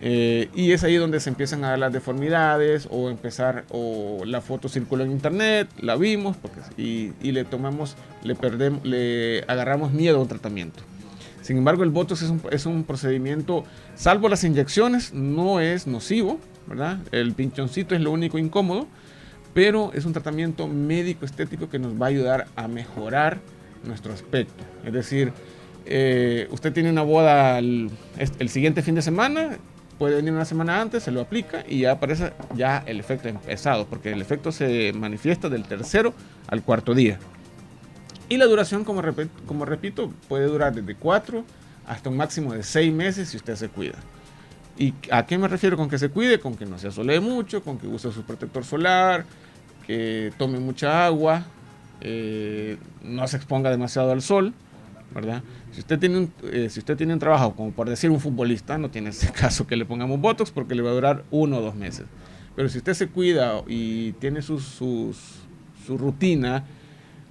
eh, 0.00 0.48
y 0.54 0.72
es 0.72 0.84
ahí 0.84 0.96
donde 0.96 1.20
se 1.20 1.30
empiezan 1.30 1.64
a 1.64 1.70
dar 1.70 1.78
las 1.78 1.92
deformidades 1.92 2.88
o 2.90 3.10
empezar, 3.10 3.64
o 3.70 4.24
la 4.24 4.40
foto 4.40 4.68
circuló 4.68 5.04
en 5.04 5.10
internet, 5.10 5.68
la 5.80 5.96
vimos 5.96 6.36
porque, 6.36 6.60
y, 6.76 7.12
y 7.20 7.32
le 7.32 7.44
tomamos, 7.44 7.96
le 8.22 8.34
perdemos, 8.34 8.84
le 8.84 9.44
agarramos 9.48 9.92
miedo 9.92 10.18
a 10.18 10.22
un 10.22 10.28
tratamiento. 10.28 10.82
Sin 11.42 11.56
embargo, 11.56 11.82
el 11.82 11.90
Botox 11.90 12.22
es 12.22 12.28
un, 12.28 12.42
es 12.50 12.66
un 12.66 12.84
procedimiento, 12.84 13.64
salvo 13.94 14.28
las 14.28 14.44
inyecciones, 14.44 15.14
no 15.14 15.60
es 15.60 15.86
nocivo, 15.86 16.38
¿verdad? 16.66 16.98
El 17.10 17.32
pinchoncito 17.32 17.94
es 17.94 18.02
lo 18.02 18.10
único 18.10 18.38
incómodo, 18.38 18.86
pero 19.54 19.90
es 19.94 20.04
un 20.04 20.12
tratamiento 20.12 20.68
médico 20.68 21.24
estético 21.24 21.70
que 21.70 21.78
nos 21.78 22.00
va 22.00 22.06
a 22.06 22.08
ayudar 22.10 22.46
a 22.54 22.68
mejorar 22.68 23.38
nuestro 23.82 24.12
aspecto. 24.12 24.62
Es 24.84 24.92
decir, 24.92 25.32
eh, 25.86 26.48
usted 26.50 26.72
tiene 26.72 26.90
una 26.90 27.02
boda 27.02 27.58
el, 27.58 27.90
el 28.18 28.48
siguiente 28.50 28.82
fin 28.82 28.94
de 28.94 29.02
semana, 29.02 29.56
puede 29.98 30.16
venir 30.16 30.32
una 30.32 30.44
semana 30.44 30.80
antes, 30.80 31.02
se 31.02 31.10
lo 31.10 31.20
aplica 31.20 31.64
y 31.68 31.80
ya 31.80 31.92
aparece 31.92 32.32
ya 32.54 32.82
el 32.86 33.00
efecto 33.00 33.28
empezado, 33.28 33.86
porque 33.86 34.12
el 34.12 34.20
efecto 34.20 34.52
se 34.52 34.92
manifiesta 34.94 35.48
del 35.48 35.64
tercero 35.64 36.14
al 36.46 36.62
cuarto 36.62 36.94
día. 36.94 37.18
Y 38.28 38.36
la 38.36 38.44
duración, 38.46 38.84
como, 38.84 39.02
repet- 39.02 39.30
como 39.46 39.64
repito, 39.64 40.12
puede 40.28 40.46
durar 40.46 40.74
desde 40.74 40.94
4 40.94 41.44
hasta 41.86 42.10
un 42.10 42.16
máximo 42.16 42.52
de 42.52 42.62
6 42.62 42.92
meses 42.92 43.30
si 43.30 43.36
usted 43.38 43.56
se 43.56 43.68
cuida. 43.68 43.94
¿Y 44.76 44.94
a 45.10 45.26
qué 45.26 45.38
me 45.38 45.48
refiero 45.48 45.76
con 45.76 45.88
que 45.88 45.98
se 45.98 46.10
cuide? 46.10 46.38
Con 46.38 46.54
que 46.54 46.66
no 46.66 46.78
se 46.78 46.88
asolee 46.88 47.20
mucho, 47.20 47.62
con 47.62 47.78
que 47.78 47.86
use 47.88 48.12
su 48.12 48.22
protector 48.22 48.64
solar, 48.64 49.24
que 49.86 50.32
tome 50.38 50.60
mucha 50.60 51.06
agua, 51.06 51.44
eh, 52.00 52.76
no 53.02 53.26
se 53.26 53.38
exponga 53.38 53.70
demasiado 53.70 54.12
al 54.12 54.22
sol, 54.22 54.52
¿verdad? 55.20 55.42
Si 55.72 55.80
usted, 55.80 55.98
tiene 55.98 56.18
un, 56.18 56.32
eh, 56.44 56.68
si 56.70 56.78
usted 56.78 56.96
tiene 56.96 57.12
un 57.12 57.18
trabajo, 57.18 57.54
como 57.56 57.72
por 57.72 57.88
decir 57.88 58.10
un 58.10 58.20
futbolista, 58.20 58.78
no 58.78 58.90
tiene 58.90 59.10
ese 59.10 59.32
caso 59.32 59.66
que 59.66 59.76
le 59.76 59.84
pongamos 59.84 60.20
Botox 60.20 60.50
porque 60.52 60.74
le 60.74 60.82
va 60.82 60.90
a 60.90 60.94
durar 60.94 61.24
uno 61.30 61.58
o 61.58 61.60
dos 61.60 61.74
meses. 61.74 62.06
Pero 62.54 62.68
si 62.68 62.78
usted 62.78 62.94
se 62.94 63.08
cuida 63.08 63.62
y 63.66 64.12
tiene 64.12 64.42
sus, 64.42 64.64
sus, 64.64 65.16
su 65.86 65.98
rutina 65.98 66.64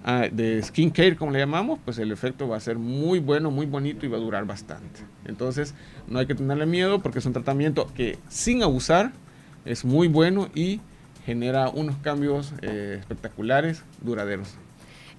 ah, 0.03 0.27
de 0.31 0.61
skincare, 0.61 1.15
como 1.15 1.31
le 1.31 1.39
llamamos, 1.39 1.79
pues 1.83 1.97
el 1.97 2.11
efecto 2.11 2.47
va 2.47 2.57
a 2.57 2.59
ser 2.59 2.77
muy 2.77 3.19
bueno, 3.19 3.51
muy 3.51 3.65
bonito 3.65 4.05
y 4.05 4.09
va 4.09 4.17
a 4.17 4.21
durar 4.21 4.45
bastante. 4.45 5.01
Entonces, 5.25 5.75
no 6.07 6.19
hay 6.19 6.25
que 6.27 6.35
tenerle 6.35 6.65
miedo 6.65 7.01
porque 7.01 7.19
es 7.19 7.25
un 7.25 7.33
tratamiento 7.33 7.87
que 7.93 8.17
sin 8.29 8.63
abusar 8.63 9.11
es 9.65 9.83
muy 9.85 10.07
bueno 10.07 10.49
y 10.55 10.81
genera 11.25 11.69
unos 11.69 11.97
cambios 11.97 12.53
eh, 12.61 12.97
espectaculares, 13.01 13.83
duraderos. 14.01 14.55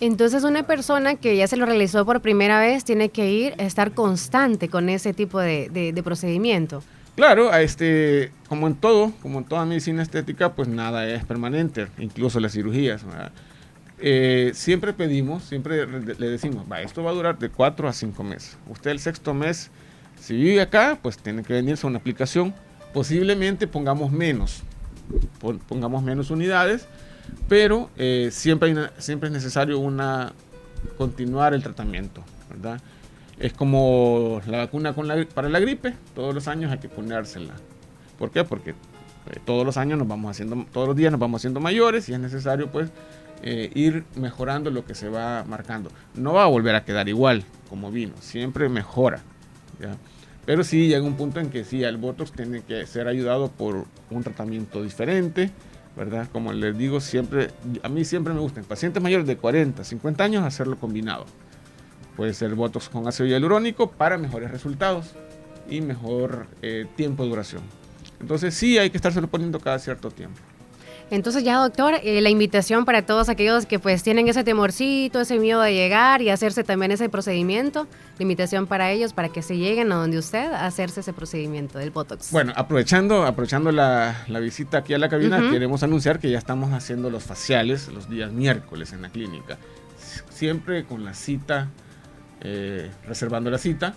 Entonces 0.01 0.45
una 0.45 0.63
persona 0.65 1.17
que 1.17 1.37
ya 1.37 1.49
se 1.49 1.57
lo 1.57 1.67
realizó 1.67 2.05
por 2.07 2.21
primera 2.21 2.61
vez 2.61 2.85
tiene 2.85 3.09
que 3.09 3.31
ir 3.33 3.55
a 3.59 3.65
estar 3.65 3.93
constante 3.93 4.69
con 4.69 4.89
ese 4.89 5.13
tipo 5.13 5.41
de, 5.41 5.69
de- 5.71 6.03
procedimiento. 6.03 6.83
Claro, 7.17 7.53
este, 7.53 8.31
como 8.49 8.69
en 8.69 8.77
todo, 8.77 9.11
como 9.23 9.39
en 9.41 9.45
toda 9.45 9.65
medicina 9.65 10.03
estética, 10.05 10.55
pues 10.55 10.69
nada 10.69 11.05
es 11.09 11.25
permanente, 11.25 11.89
incluso 11.99 12.39
las 12.39 12.53
cirugías. 12.53 13.05
Eh, 14.01 14.53
siempre 14.55 14.93
pedimos, 14.93 15.43
siempre 15.43 15.85
re- 15.85 16.15
le 16.17 16.29
decimos, 16.29 16.65
va, 16.71 16.81
esto 16.83 17.03
va 17.03 17.11
a 17.11 17.15
durar 17.15 17.37
de 17.41 17.49
4 17.49 17.89
a 17.89 17.93
5 17.93 18.23
meses. 18.23 18.57
Usted 18.69 18.93
el 18.93 19.01
sexto 19.01 19.35
mes, 19.35 19.71
si 20.21 20.35
vive 20.37 20.61
acá, 20.61 20.97
pues 21.03 21.19
tiene 21.19 21.43
que 21.43 21.55
venirse 21.55 21.85
a 21.87 21.91
una 21.91 21.99
aplicación. 21.99 22.55
Posiblemente 22.95 23.67
pongamos 23.67 24.13
menos, 24.13 24.63
pon- 25.41 25.59
pongamos 25.59 26.05
menos 26.05 26.31
unidades, 26.31 26.87
pero 27.49 27.91
eh, 27.97 28.29
siempre, 28.33 28.69
hay 28.69 28.75
una- 28.75 28.93
siempre 28.99 29.29
es 29.29 29.33
necesario 29.33 29.79
una, 29.79 30.33
continuar 30.97 31.55
el 31.55 31.63
tratamiento, 31.63 32.23
¿verdad? 32.51 32.81
Es 33.39 33.53
como 33.53 34.41
la 34.47 34.59
vacuna 34.59 34.95
con 34.95 35.07
la 35.07 35.25
para 35.27 35.49
la 35.49 35.61
gripe, 35.61 35.95
todos 36.15 36.35
los 36.35 36.49
años 36.49 36.73
hay 36.73 36.79
que 36.79 36.89
ponérsela. 36.89 37.55
¿Por 38.19 38.31
qué? 38.31 38.43
Porque 38.45 38.71
eh, 38.71 38.75
todos 39.45 39.65
los 39.65 39.77
años 39.77 39.99
nos 39.99 40.09
vamos 40.09 40.31
haciendo, 40.31 40.67
todos 40.73 40.89
los 40.89 40.97
días 40.97 41.13
nos 41.13 41.21
vamos 41.21 41.41
haciendo 41.41 41.61
mayores 41.61 42.09
y 42.09 42.15
es 42.15 42.19
necesario 42.19 42.69
pues 42.71 42.91
eh, 43.43 43.71
ir 43.75 44.05
mejorando 44.17 44.71
lo 44.71 44.85
que 44.85 44.95
se 44.97 45.09
va 45.09 45.45
marcando. 45.45 45.91
No 46.15 46.33
va 46.33 46.45
a 46.45 46.47
volver 46.49 46.75
a 46.75 46.85
quedar 46.85 47.09
igual 47.09 47.45
como 47.71 47.93
vino, 47.93 48.15
siempre 48.21 48.69
mejora. 48.69 49.21
¿ya? 49.81 49.97
Pero 50.45 50.65
sí 50.65 50.89
llega 50.89 51.05
un 51.05 51.15
punto 51.17 51.39
en 51.39 51.51
que 51.51 51.63
sí, 51.63 51.85
el 51.85 51.99
Botox 51.99 52.33
tiene 52.33 52.63
que 52.63 52.85
ser 52.87 53.07
ayudado 53.07 53.49
por 53.51 53.85
un 54.11 54.23
tratamiento 54.25 54.83
diferente, 54.83 55.51
¿verdad? 55.99 56.29
Como 56.33 56.53
les 56.53 56.79
digo, 56.79 57.01
siempre, 57.01 57.51
a 57.83 57.89
mí 57.89 58.05
siempre 58.05 58.33
me 58.33 58.39
gusta 58.39 58.61
en 58.61 58.67
pacientes 58.67 59.03
mayores 59.03 59.27
de 59.27 59.37
40, 59.37 59.83
50 59.83 60.25
años 60.25 60.45
hacerlo 60.45 60.77
combinado. 60.79 61.27
Puede 62.17 62.33
ser 62.35 62.55
Botox 62.55 62.89
con 62.89 63.09
ácido 63.09 63.29
hialurónico 63.29 63.91
para 63.91 64.17
mejores 64.17 64.51
resultados 64.51 65.15
y 65.69 65.81
mejor 65.81 66.47
eh, 66.63 66.87
tiempo 66.97 67.25
de 67.25 67.31
duración. 67.31 67.63
Entonces 68.21 68.55
sí 68.55 68.79
hay 68.79 68.91
que 68.91 68.97
estárselo 68.97 69.27
poniendo 69.27 69.59
cada 69.59 69.79
cierto 69.81 70.11
tiempo. 70.11 70.41
Entonces 71.11 71.43
ya, 71.43 71.57
doctor, 71.57 71.95
eh, 72.03 72.21
la 72.21 72.29
invitación 72.29 72.85
para 72.85 73.03
todos 73.03 73.29
aquellos 73.29 73.67
que 73.67 73.79
pues 73.79 74.03
tienen 74.03 74.29
ese 74.29 74.45
temorcito, 74.45 75.21
ese 75.21 75.39
miedo 75.39 75.61
de 75.63 75.73
llegar 75.73 76.21
y 76.21 76.31
hacerse 76.31 76.65
también 76.65 76.93
ese 76.93 77.09
procedimiento, 77.09 77.87
la 78.19 78.23
invitación 78.23 78.67
para 78.67 78.91
ellos 78.91 79.13
para 79.13 79.31
que 79.31 79.41
se 79.43 79.57
lleguen 79.57 79.91
a 79.93 79.97
donde 79.97 80.19
usted 80.19 80.53
a 80.53 80.67
hacerse 80.67 81.01
ese 81.01 81.13
procedimiento 81.13 81.79
del 81.79 81.91
Botox. 81.91 82.31
Bueno, 82.31 82.53
aprovechando, 82.57 83.25
aprovechando 83.25 83.73
la, 83.73 84.25
la 84.29 84.39
visita 84.39 84.79
aquí 84.79 84.93
a 84.93 84.99
la 84.99 85.09
cabina, 85.09 85.51
queremos 85.51 85.83
anunciar 85.83 86.19
que 86.19 86.31
ya 86.31 86.39
estamos 86.39 86.73
haciendo 86.73 87.11
los 87.11 87.23
faciales 87.23 87.89
los 87.89 88.11
días 88.11 88.33
miércoles 88.33 88.93
en 88.93 89.03
la 89.03 89.09
clínica. 89.09 89.59
Siempre 90.31 90.85
con 90.85 91.05
la 91.05 91.15
cita, 91.15 91.69
eh, 92.41 92.91
reservando 93.07 93.51
la 93.51 93.59
cita. 93.59 93.95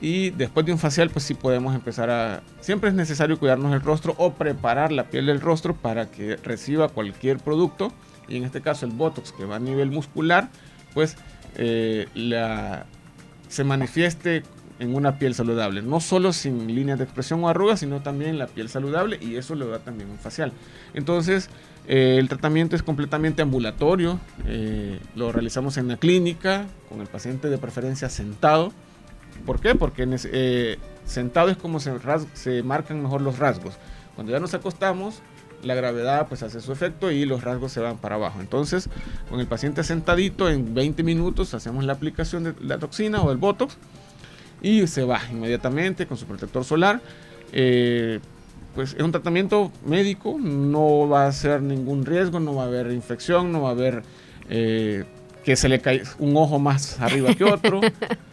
Y 0.00 0.30
después 0.30 0.64
de 0.64 0.72
un 0.72 0.78
facial, 0.78 1.10
pues 1.10 1.24
sí 1.24 1.34
podemos 1.34 1.74
empezar 1.74 2.08
a... 2.10 2.42
Siempre 2.60 2.88
es 2.88 2.94
necesario 2.94 3.38
cuidarnos 3.38 3.74
el 3.74 3.82
rostro 3.82 4.14
o 4.16 4.32
preparar 4.32 4.92
la 4.92 5.04
piel 5.04 5.26
del 5.26 5.40
rostro 5.40 5.74
para 5.74 6.10
que 6.10 6.36
reciba 6.36 6.88
cualquier 6.88 7.38
producto. 7.38 7.92
Y 8.28 8.36
en 8.36 8.44
este 8.44 8.62
caso 8.62 8.86
el 8.86 8.92
Botox, 8.92 9.32
que 9.32 9.44
va 9.44 9.56
a 9.56 9.60
nivel 9.60 9.90
muscular, 9.90 10.48
pues 10.94 11.16
eh, 11.56 12.06
se 13.48 13.64
manifieste 13.64 14.42
en 14.78 14.94
una 14.94 15.18
piel 15.18 15.34
saludable. 15.34 15.82
No 15.82 16.00
solo 16.00 16.32
sin 16.32 16.74
líneas 16.74 16.98
de 16.98 17.04
expresión 17.04 17.44
o 17.44 17.48
arrugas, 17.48 17.80
sino 17.80 18.00
también 18.00 18.38
la 18.38 18.46
piel 18.46 18.68
saludable 18.68 19.18
y 19.20 19.36
eso 19.36 19.54
le 19.54 19.66
da 19.66 19.80
también 19.80 20.10
un 20.10 20.18
facial. 20.18 20.52
Entonces, 20.94 21.50
eh, 21.86 22.16
el 22.18 22.28
tratamiento 22.28 22.74
es 22.74 22.82
completamente 22.82 23.42
ambulatorio. 23.42 24.18
eh, 24.46 24.98
lo 25.14 25.30
realizamos 25.32 25.76
en 25.76 25.88
la 25.88 25.98
clínica 25.98 26.66
con 26.88 27.02
el 27.02 27.06
paciente 27.06 27.50
de 27.50 27.58
preferencia 27.58 28.08
sentado. 28.08 28.72
¿Por 29.44 29.60
qué? 29.60 29.74
Porque 29.74 30.06
eh, 30.32 30.78
sentado 31.04 31.48
es 31.48 31.56
como 31.56 31.80
se, 31.80 31.92
se 32.34 32.62
marcan 32.62 33.02
mejor 33.02 33.20
los 33.20 33.38
rasgos. 33.38 33.74
Cuando 34.14 34.32
ya 34.32 34.40
nos 34.40 34.54
acostamos, 34.54 35.22
la 35.62 35.74
gravedad 35.74 36.26
pues 36.28 36.42
hace 36.42 36.60
su 36.60 36.72
efecto 36.72 37.10
y 37.10 37.24
los 37.24 37.42
rasgos 37.42 37.72
se 37.72 37.80
van 37.80 37.98
para 37.98 38.16
abajo. 38.16 38.40
Entonces, 38.40 38.88
con 39.28 39.40
el 39.40 39.46
paciente 39.46 39.84
sentadito, 39.84 40.48
en 40.48 40.74
20 40.74 41.02
minutos 41.02 41.54
hacemos 41.54 41.84
la 41.84 41.92
aplicación 41.92 42.44
de 42.44 42.54
la 42.60 42.78
toxina 42.78 43.22
o 43.22 43.28
del 43.28 43.38
Botox 43.38 43.76
y 44.62 44.86
se 44.86 45.04
va 45.04 45.20
inmediatamente 45.30 46.06
con 46.06 46.16
su 46.16 46.26
protector 46.26 46.64
solar. 46.64 47.00
Eh, 47.52 48.20
pues 48.74 48.94
es 48.94 49.02
un 49.02 49.10
tratamiento 49.10 49.72
médico, 49.84 50.36
no 50.40 51.08
va 51.08 51.26
a 51.26 51.32
ser 51.32 51.60
ningún 51.60 52.06
riesgo, 52.06 52.38
no 52.38 52.54
va 52.54 52.64
a 52.64 52.66
haber 52.66 52.92
infección, 52.92 53.50
no 53.50 53.62
va 53.62 53.70
a 53.70 53.72
haber 53.72 54.02
eh, 54.48 55.04
que 55.44 55.56
se 55.56 55.68
le 55.68 55.80
cae 55.80 56.02
un 56.18 56.36
ojo 56.36 56.58
más 56.58 57.00
arriba 57.00 57.34
que 57.34 57.44
otro. 57.44 57.80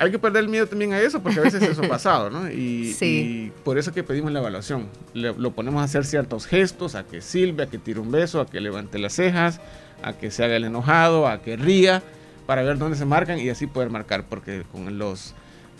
Hay 0.00 0.10
que 0.10 0.18
perder 0.18 0.44
el 0.44 0.48
miedo 0.48 0.66
también 0.66 0.92
a 0.92 1.00
eso, 1.00 1.20
porque 1.22 1.40
a 1.40 1.42
veces 1.42 1.62
eso 1.62 1.82
ha 1.84 1.88
pasado, 1.88 2.30
¿no? 2.30 2.50
Y, 2.50 2.92
Sí. 2.92 3.06
y 3.06 3.52
por 3.64 3.78
eso 3.78 3.92
que 3.92 4.02
pedimos 4.04 4.32
la 4.32 4.38
evaluación. 4.40 4.86
Le- 5.14 5.34
lo 5.34 5.52
ponemos 5.52 5.80
a 5.80 5.84
hacer 5.84 6.04
ciertos 6.04 6.46
gestos, 6.46 6.94
a 6.94 7.04
que 7.04 7.20
silbe, 7.20 7.64
a 7.64 7.66
que 7.66 7.78
tire 7.78 8.00
un 8.00 8.10
beso, 8.12 8.40
a 8.40 8.46
que 8.46 8.60
levante 8.60 8.98
las 8.98 9.14
cejas, 9.14 9.60
a 10.02 10.12
que 10.12 10.30
se 10.30 10.44
haga 10.44 10.56
el 10.56 10.64
enojado, 10.64 11.26
a 11.26 11.42
que 11.42 11.56
ría, 11.56 12.02
para 12.46 12.62
ver 12.62 12.78
dónde 12.78 12.96
se 12.96 13.04
marcan 13.04 13.38
y 13.40 13.48
así 13.50 13.66
poder 13.66 13.90
marcar, 13.90 14.24
porque 14.28 14.62
con 14.72 14.98
los 14.98 15.34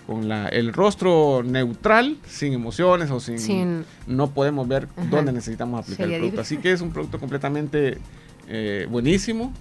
con 0.06 0.26
la- 0.26 0.48
el 0.48 0.72
rostro 0.72 1.42
neutral, 1.44 2.16
sin 2.26 2.54
emociones 2.54 3.10
o 3.10 3.20
sin, 3.20 3.38
Sin- 3.38 3.84
no 4.06 4.30
podemos 4.30 4.66
ver 4.66 4.88
Ajá. 4.96 5.06
dónde 5.10 5.32
necesitamos 5.32 5.80
aplicar 5.82 6.04
Sería 6.06 6.16
el 6.16 6.22
producto. 6.22 6.40
difícil. 6.40 6.56
Así 6.58 6.62
que 6.62 6.72
es 6.72 6.80
un 6.80 6.92
producto 6.94 7.18
completamente 7.20 7.98
eh, 8.48 8.86
buenísimo 8.90 9.52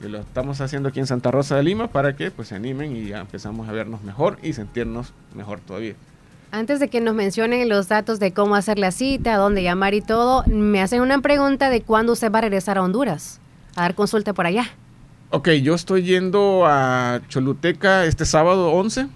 que 0.00 0.08
lo 0.08 0.18
estamos 0.18 0.60
haciendo 0.60 0.88
aquí 0.88 1.00
en 1.00 1.06
Santa 1.06 1.30
Rosa 1.30 1.56
de 1.56 1.62
Lima 1.62 1.88
para 1.88 2.16
que 2.16 2.30
pues 2.30 2.48
se 2.48 2.54
animen 2.54 2.96
y 2.96 3.08
ya 3.08 3.20
empezamos 3.20 3.68
a 3.68 3.72
vernos 3.72 4.02
mejor 4.02 4.38
y 4.42 4.52
sentirnos 4.52 5.12
mejor 5.34 5.60
todavía. 5.60 5.94
Antes 6.50 6.78
de 6.78 6.88
que 6.88 7.00
nos 7.00 7.14
mencionen 7.14 7.68
los 7.68 7.88
datos 7.88 8.20
de 8.20 8.32
cómo 8.32 8.54
hacer 8.54 8.78
la 8.78 8.92
cita, 8.92 9.36
dónde 9.36 9.62
llamar 9.62 9.94
y 9.94 10.00
todo, 10.00 10.44
me 10.46 10.80
hacen 10.80 11.00
una 11.00 11.20
pregunta 11.20 11.68
de 11.68 11.80
cuándo 11.80 12.12
usted 12.12 12.30
va 12.30 12.38
a 12.38 12.42
regresar 12.42 12.78
a 12.78 12.82
Honduras 12.82 13.40
a 13.74 13.82
dar 13.82 13.94
consulta 13.94 14.32
por 14.32 14.46
allá. 14.46 14.66
Ok, 15.30 15.48
yo 15.62 15.74
estoy 15.74 16.04
yendo 16.04 16.64
a 16.64 17.20
Choluteca 17.28 18.04
este 18.04 18.24
sábado 18.24 18.70
11, 18.70 19.08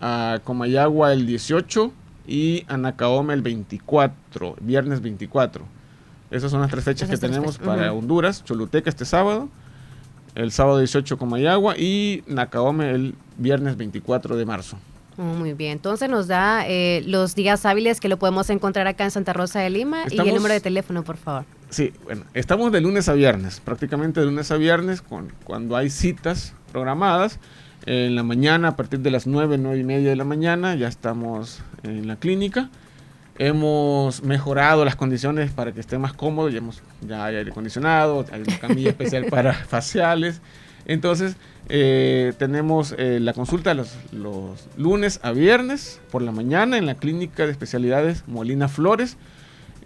a 0.00 0.40
Comayagua 0.42 1.12
el 1.12 1.26
18 1.26 1.92
y 2.26 2.64
a 2.68 2.78
Nacaome 2.78 3.34
el 3.34 3.42
24, 3.42 4.56
viernes 4.60 5.02
24. 5.02 5.64
Esas 6.30 6.50
son 6.50 6.62
las 6.62 6.70
tres 6.70 6.84
fechas 6.84 7.08
Esas 7.08 7.20
que 7.20 7.26
tenemos 7.26 7.58
para 7.58 7.92
ujú. 7.92 7.98
Honduras, 8.00 8.42
Choluteca 8.42 8.88
este 8.88 9.04
sábado, 9.04 9.50
el 10.34 10.52
sábado 10.52 10.78
18 10.78 11.16
Comayagua 11.18 11.76
y 11.78 12.22
Nacaome 12.26 12.90
el 12.90 13.14
viernes 13.36 13.76
24 13.76 14.36
de 14.36 14.44
marzo. 14.44 14.78
Oh, 15.16 15.22
muy 15.22 15.52
bien, 15.52 15.72
entonces 15.72 16.10
nos 16.10 16.26
da 16.26 16.66
eh, 16.66 17.02
los 17.06 17.36
días 17.36 17.64
hábiles 17.66 18.00
que 18.00 18.08
lo 18.08 18.18
podemos 18.18 18.50
encontrar 18.50 18.88
acá 18.88 19.04
en 19.04 19.12
Santa 19.12 19.32
Rosa 19.32 19.60
de 19.60 19.70
Lima 19.70 20.04
y 20.10 20.18
el 20.18 20.34
número 20.34 20.54
de 20.54 20.60
teléfono, 20.60 21.04
por 21.04 21.16
favor. 21.16 21.44
Sí, 21.70 21.92
bueno, 22.02 22.24
estamos 22.34 22.72
de 22.72 22.80
lunes 22.80 23.08
a 23.08 23.12
viernes, 23.12 23.60
prácticamente 23.60 24.20
de 24.20 24.26
lunes 24.26 24.50
a 24.50 24.56
viernes, 24.56 25.02
con, 25.02 25.32
cuando 25.44 25.76
hay 25.76 25.90
citas 25.90 26.54
programadas. 26.72 27.38
En 27.86 28.16
la 28.16 28.22
mañana, 28.22 28.68
a 28.68 28.76
partir 28.76 29.00
de 29.00 29.10
las 29.10 29.26
9, 29.26 29.58
9 29.58 29.78
y 29.78 29.84
media 29.84 30.10
de 30.10 30.16
la 30.16 30.24
mañana, 30.24 30.74
ya 30.74 30.88
estamos 30.88 31.60
en 31.82 32.08
la 32.08 32.16
clínica. 32.16 32.70
Hemos 33.38 34.22
mejorado 34.22 34.84
las 34.84 34.96
condiciones 34.96 35.50
para 35.50 35.72
que 35.72 35.80
esté 35.80 35.98
más 35.98 36.12
cómodo. 36.12 36.48
Ya, 36.48 36.58
hemos, 36.58 36.82
ya 37.00 37.24
hay 37.24 37.36
aire 37.36 37.50
acondicionado, 37.50 38.24
hay 38.30 38.42
una 38.42 38.58
camilla 38.58 38.90
especial 38.90 39.26
para 39.26 39.54
faciales. 39.68 40.40
Entonces, 40.86 41.36
eh, 41.68 42.32
tenemos 42.38 42.94
eh, 42.98 43.18
la 43.20 43.32
consulta 43.32 43.72
los, 43.74 43.96
los 44.12 44.68
lunes 44.76 45.18
a 45.22 45.32
viernes 45.32 46.00
por 46.10 46.20
la 46.22 46.30
mañana 46.30 46.76
en 46.76 46.84
la 46.86 46.96
clínica 46.96 47.46
de 47.46 47.52
especialidades 47.52 48.24
Molina 48.26 48.68
Flores. 48.68 49.16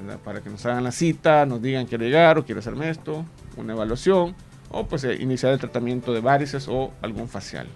¿Verdad? 0.00 0.18
Para 0.24 0.40
que 0.40 0.50
nos 0.50 0.64
hagan 0.66 0.84
la 0.84 0.92
cita, 0.92 1.44
nos 1.46 1.60
digan 1.62 1.86
quiero 1.86 2.04
llegar 2.04 2.38
o 2.38 2.44
quiero 2.44 2.60
hacerme 2.60 2.90
esto, 2.90 3.24
una 3.56 3.72
evaluación 3.74 4.34
o 4.70 4.86
pues 4.86 5.04
eh, 5.04 5.16
iniciar 5.20 5.52
el 5.52 5.58
tratamiento 5.58 6.12
de 6.12 6.20
varices 6.20 6.66
o 6.68 6.92
algún 7.02 7.28
facial. 7.28 7.66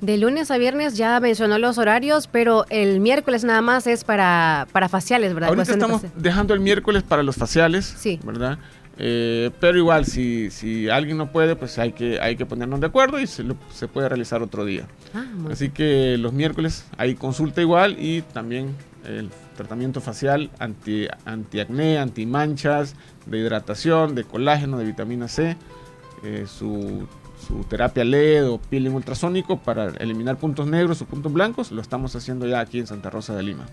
De 0.00 0.18
lunes 0.18 0.50
a 0.50 0.58
viernes 0.58 0.96
ya 0.96 1.18
mencionó 1.20 1.56
los 1.58 1.78
horarios, 1.78 2.26
pero 2.26 2.66
el 2.68 3.00
miércoles 3.00 3.42
nada 3.44 3.62
más 3.62 3.86
es 3.86 4.04
para, 4.04 4.66
para 4.72 4.88
faciales, 4.88 5.32
¿verdad? 5.32 5.48
Ahorita 5.50 5.64
de 5.64 5.72
estamos 5.72 6.02
facial. 6.02 6.22
dejando 6.22 6.52
el 6.54 6.60
miércoles 6.60 7.02
para 7.02 7.22
los 7.22 7.36
faciales, 7.36 7.94
Sí. 7.98 8.20
¿verdad? 8.24 8.58
Eh, 8.98 9.50
pero 9.60 9.78
igual, 9.78 10.04
si, 10.04 10.50
si 10.50 10.88
alguien 10.88 11.16
no 11.16 11.32
puede, 11.32 11.56
pues 11.56 11.78
hay 11.78 11.92
que, 11.92 12.20
hay 12.20 12.36
que 12.36 12.44
ponernos 12.46 12.80
de 12.80 12.86
acuerdo 12.86 13.18
y 13.18 13.26
se, 13.26 13.42
lo- 13.42 13.56
se 13.72 13.88
puede 13.88 14.08
realizar 14.08 14.42
otro 14.42 14.64
día. 14.64 14.84
Ah, 15.14 15.24
Así 15.50 15.70
que 15.70 16.16
los 16.18 16.32
miércoles 16.32 16.84
hay 16.96 17.14
consulta 17.14 17.60
igual 17.60 17.96
y 17.98 18.22
también 18.22 18.74
el 19.04 19.30
tratamiento 19.54 20.00
facial 20.00 20.50
anti, 20.58 21.08
antiacné, 21.24 21.98
antimanchas, 21.98 22.94
de 23.26 23.38
hidratación, 23.38 24.14
de 24.14 24.24
colágeno, 24.24 24.78
de 24.78 24.84
vitamina 24.84 25.28
C, 25.28 25.56
eh, 26.22 26.46
su, 26.46 27.06
su 27.46 27.64
terapia 27.64 28.04
LED 28.04 28.48
o 28.48 28.58
peeling 28.58 28.92
ultrasónico 28.92 29.58
para 29.58 29.88
eliminar 29.98 30.36
puntos 30.36 30.66
negros 30.66 31.00
o 31.02 31.06
puntos 31.06 31.32
blancos, 31.32 31.72
lo 31.72 31.80
estamos 31.80 32.14
haciendo 32.16 32.46
ya 32.46 32.60
aquí 32.60 32.78
en 32.78 32.86
Santa 32.86 33.10
Rosa 33.10 33.34
de 33.34 33.42
Lima. 33.42 33.66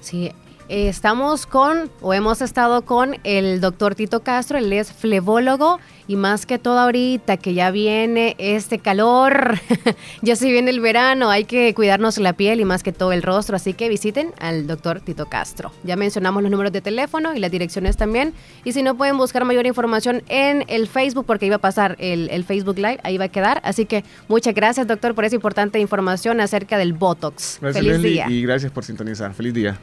Sí, 0.00 0.32
eh, 0.70 0.88
estamos 0.88 1.46
con, 1.46 1.90
o 2.00 2.14
hemos 2.14 2.40
estado 2.40 2.82
con 2.82 3.16
el 3.24 3.60
doctor 3.60 3.96
Tito 3.96 4.20
Castro, 4.20 4.56
él 4.56 4.72
es 4.72 4.92
flebólogo 4.92 5.80
y 6.06 6.14
más 6.14 6.46
que 6.46 6.60
todo 6.60 6.78
ahorita 6.78 7.38
que 7.38 7.54
ya 7.54 7.72
viene 7.72 8.36
este 8.38 8.78
calor, 8.78 9.58
ya 10.22 10.36
se 10.36 10.48
viene 10.48 10.70
el 10.70 10.78
verano, 10.78 11.28
hay 11.28 11.42
que 11.42 11.74
cuidarnos 11.74 12.18
la 12.18 12.34
piel 12.34 12.60
y 12.60 12.64
más 12.64 12.84
que 12.84 12.92
todo 12.92 13.10
el 13.10 13.22
rostro, 13.22 13.56
así 13.56 13.74
que 13.74 13.88
visiten 13.88 14.32
al 14.38 14.68
doctor 14.68 15.00
Tito 15.00 15.26
Castro. 15.26 15.72
Ya 15.82 15.96
mencionamos 15.96 16.40
los 16.40 16.52
números 16.52 16.72
de 16.72 16.80
teléfono 16.80 17.34
y 17.34 17.40
las 17.40 17.50
direcciones 17.50 17.96
también, 17.96 18.32
y 18.64 18.70
si 18.70 18.84
no 18.84 18.96
pueden 18.96 19.18
buscar 19.18 19.44
mayor 19.44 19.66
información 19.66 20.22
en 20.28 20.64
el 20.68 20.86
Facebook, 20.86 21.26
porque 21.26 21.46
iba 21.46 21.56
a 21.56 21.60
pasar 21.60 21.96
el, 21.98 22.30
el 22.30 22.44
Facebook 22.44 22.76
Live, 22.76 23.00
ahí 23.02 23.18
va 23.18 23.24
a 23.24 23.28
quedar, 23.28 23.60
así 23.64 23.86
que 23.86 24.04
muchas 24.28 24.54
gracias 24.54 24.86
doctor 24.86 25.16
por 25.16 25.24
esa 25.24 25.34
importante 25.34 25.80
información 25.80 26.40
acerca 26.40 26.78
del 26.78 26.92
Botox. 26.92 27.58
Gracias 27.60 27.84
Feliz 27.84 28.00
Leslie, 28.00 28.10
día. 28.12 28.26
y 28.30 28.42
gracias 28.42 28.70
por 28.70 28.84
sintonizar. 28.84 29.34
Feliz 29.34 29.52
día. 29.52 29.76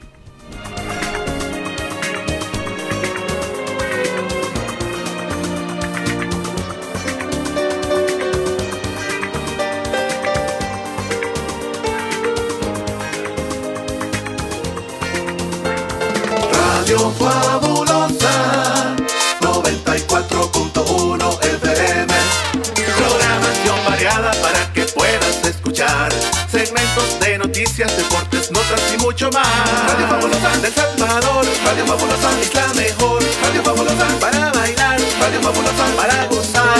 Notas 27.79 28.81
y 28.91 28.97
mucho 28.97 29.29
más. 29.31 29.47
Radio 29.87 30.07
Fabulosa 30.07 30.57
del 30.61 30.73
Salvador, 30.73 31.45
Radio 31.63 31.85
Fabulosa 31.85 32.41
es 32.41 32.53
la 32.55 32.73
mejor. 32.73 33.23
Radio 33.43 33.63
Fabulosa 33.63 34.07
para 34.19 34.51
bailar, 34.51 34.99
Radio 35.19 35.41
Fabulosa 35.41 35.85
para 35.95 36.25
gozar. 36.25 36.75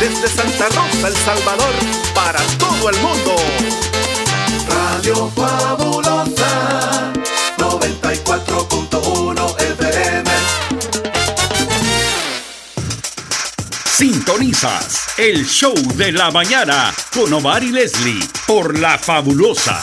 Desde 0.00 0.28
Santa 0.28 0.66
Rosa, 0.70 1.08
El 1.08 1.16
Salvador, 1.16 1.72
para 2.14 2.40
todo 2.58 2.90
el 2.90 2.96
mundo. 2.96 3.36
Radio 4.68 5.30
Fabulosa 5.36 7.12
94.1 7.58 9.39
Sintonizas 14.00 15.18
el 15.18 15.44
show 15.44 15.74
de 15.94 16.10
la 16.10 16.30
mañana 16.30 16.90
con 17.12 17.30
Omar 17.34 17.62
y 17.62 17.70
Leslie 17.70 18.26
por 18.46 18.78
La 18.78 18.96
Fabulosa. 18.96 19.82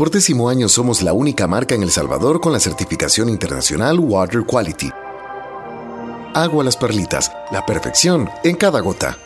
Por 0.00 0.10
décimo 0.10 0.48
año 0.48 0.66
somos 0.70 1.02
la 1.02 1.12
única 1.12 1.46
marca 1.46 1.74
en 1.74 1.82
El 1.82 1.90
Salvador 1.90 2.40
con 2.40 2.54
la 2.54 2.58
certificación 2.58 3.28
internacional 3.28 3.98
Water 4.00 4.44
Quality. 4.46 4.90
Agua 6.32 6.64
las 6.64 6.74
perlitas, 6.74 7.30
la 7.52 7.66
perfección 7.66 8.30
en 8.42 8.56
cada 8.56 8.80
gota. 8.80 9.18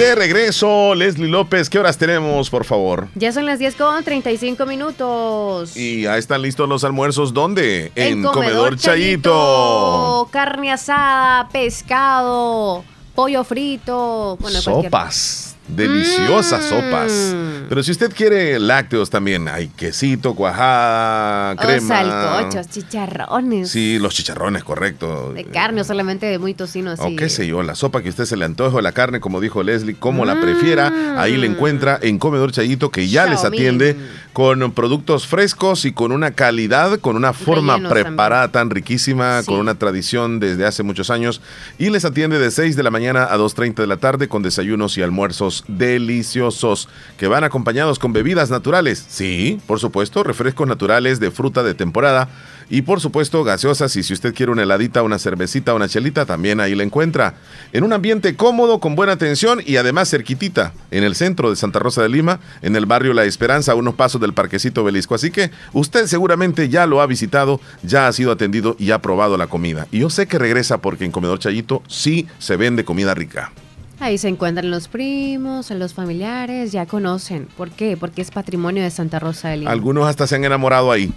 De 0.00 0.14
regreso, 0.14 0.94
Leslie 0.94 1.28
López, 1.28 1.68
¿qué 1.68 1.78
horas 1.78 1.98
tenemos, 1.98 2.48
por 2.48 2.64
favor? 2.64 3.08
Ya 3.16 3.32
son 3.32 3.44
las 3.44 3.58
10 3.58 3.76
con 3.76 4.02
35 4.02 4.64
minutos. 4.64 5.76
Y 5.76 6.06
ahí 6.06 6.18
están 6.18 6.40
listos 6.40 6.66
los 6.66 6.84
almuerzos, 6.84 7.34
¿dónde? 7.34 7.92
En, 7.96 8.22
Comedor, 8.22 8.78
Chayito. 8.78 10.26
Carne 10.32 10.72
asada, 10.72 11.50
pescado, 11.50 12.82
pollo 13.14 13.44
frito. 13.44 14.38
Bueno, 14.40 14.62
Sopas. 14.62 15.49
Deliciosas 15.74 16.64
sopas. 16.64 17.34
Pero 17.68 17.82
si 17.84 17.92
usted 17.92 18.12
quiere 18.12 18.58
lácteos 18.58 19.10
también, 19.10 19.46
hay 19.46 19.68
quesito, 19.68 20.34
cuajada, 20.34 21.54
crema. 21.56 21.84
O 21.84 21.88
salcochos, 21.88 22.68
chicharrones. 22.68 23.70
Sí, 23.70 23.98
los 24.00 24.14
chicharrones, 24.14 24.64
correcto. 24.64 25.32
De 25.32 25.44
carne 25.44 25.82
o 25.82 25.84
solamente 25.84 26.26
de 26.26 26.38
muy 26.38 26.54
tocino 26.54 26.90
así. 26.90 27.14
O 27.14 27.16
qué 27.16 27.28
sé 27.28 27.46
yo, 27.46 27.62
la 27.62 27.76
sopa 27.76 28.02
que 28.02 28.08
usted 28.08 28.24
se 28.24 28.36
le 28.36 28.44
antoje, 28.44 28.82
la 28.82 28.92
carne, 28.92 29.20
como 29.20 29.40
dijo 29.40 29.62
Leslie, 29.62 29.94
como 29.94 30.24
la 30.24 30.40
prefiera, 30.40 31.20
ahí 31.20 31.36
le 31.36 31.46
encuentra 31.46 31.98
en 32.02 32.18
Comedor 32.18 32.50
Chayito, 32.50 32.90
que 32.90 33.08
ya 33.08 33.26
les 33.26 33.44
atiende 33.44 33.96
con 34.32 34.72
productos 34.72 35.26
frescos 35.26 35.84
y 35.84 35.92
con 35.92 36.12
una 36.12 36.30
calidad, 36.30 36.98
con 37.00 37.16
una 37.16 37.32
forma 37.32 37.74
Rellenos 37.74 37.92
preparada 37.92 38.48
tan 38.48 38.70
riquísima, 38.70 39.42
con 39.44 39.56
una 39.56 39.74
tradición 39.74 40.40
desde 40.40 40.66
hace 40.66 40.82
muchos 40.82 41.10
años. 41.10 41.40
Y 41.78 41.90
les 41.90 42.04
atiende 42.04 42.38
de 42.38 42.50
6 42.50 42.76
de 42.76 42.82
la 42.82 42.90
mañana 42.90 43.24
a 43.24 43.36
2.30 43.36 43.74
de 43.74 43.86
la 43.86 43.96
tarde 43.96 44.28
con 44.28 44.42
desayunos 44.42 44.96
y 44.98 45.02
almuerzos 45.02 45.64
deliciosos 45.68 46.88
que 47.16 47.28
van 47.28 47.44
acompañados 47.44 47.98
con 47.98 48.12
bebidas 48.12 48.50
naturales. 48.50 49.04
Sí, 49.08 49.60
por 49.66 49.80
supuesto, 49.80 50.22
refrescos 50.22 50.68
naturales 50.68 51.20
de 51.20 51.30
fruta 51.30 51.62
de 51.62 51.74
temporada. 51.74 52.28
Y 52.70 52.82
por 52.82 53.00
supuesto, 53.00 53.42
gaseosas. 53.42 53.94
Y 53.96 54.04
si 54.04 54.12
usted 54.12 54.32
quiere 54.32 54.52
una 54.52 54.62
heladita, 54.62 55.02
una 55.02 55.18
cervecita, 55.18 55.74
una 55.74 55.88
chelita, 55.88 56.24
también 56.24 56.60
ahí 56.60 56.76
la 56.76 56.84
encuentra. 56.84 57.34
En 57.72 57.82
un 57.82 57.92
ambiente 57.92 58.36
cómodo, 58.36 58.78
con 58.78 58.94
buena 58.94 59.12
atención 59.12 59.60
y 59.66 59.76
además 59.76 60.08
cerquitita, 60.08 60.72
en 60.92 61.02
el 61.02 61.16
centro 61.16 61.50
de 61.50 61.56
Santa 61.56 61.80
Rosa 61.80 62.02
de 62.02 62.08
Lima, 62.08 62.38
en 62.62 62.76
el 62.76 62.86
barrio 62.86 63.12
La 63.12 63.24
Esperanza, 63.24 63.72
a 63.72 63.74
unos 63.74 63.94
pasos 63.96 64.20
del 64.20 64.32
Parquecito 64.34 64.84
Belisco. 64.84 65.16
Así 65.16 65.32
que 65.32 65.50
usted 65.72 66.06
seguramente 66.06 66.68
ya 66.68 66.86
lo 66.86 67.00
ha 67.00 67.06
visitado, 67.06 67.60
ya 67.82 68.06
ha 68.06 68.12
sido 68.12 68.30
atendido 68.30 68.76
y 68.78 68.92
ha 68.92 69.02
probado 69.02 69.36
la 69.36 69.48
comida. 69.48 69.88
Y 69.90 69.98
yo 69.98 70.08
sé 70.08 70.28
que 70.28 70.38
regresa 70.38 70.78
porque 70.78 71.04
en 71.04 71.10
Comedor 71.10 71.40
Chayito 71.40 71.82
sí 71.88 72.28
se 72.38 72.56
vende 72.56 72.84
comida 72.84 73.14
rica. 73.14 73.50
Ahí 73.98 74.16
se 74.16 74.28
encuentran 74.28 74.70
los 74.70 74.88
primos, 74.88 75.70
los 75.70 75.92
familiares, 75.92 76.72
ya 76.72 76.86
conocen. 76.86 77.48
¿Por 77.56 77.70
qué? 77.70 77.98
Porque 77.98 78.22
es 78.22 78.30
patrimonio 78.30 78.82
de 78.82 78.90
Santa 78.90 79.18
Rosa 79.18 79.50
de 79.50 79.58
Lima. 79.58 79.70
Algunos 79.70 80.08
hasta 80.08 80.26
se 80.26 80.36
han 80.36 80.44
enamorado 80.44 80.90
ahí. 80.90 81.12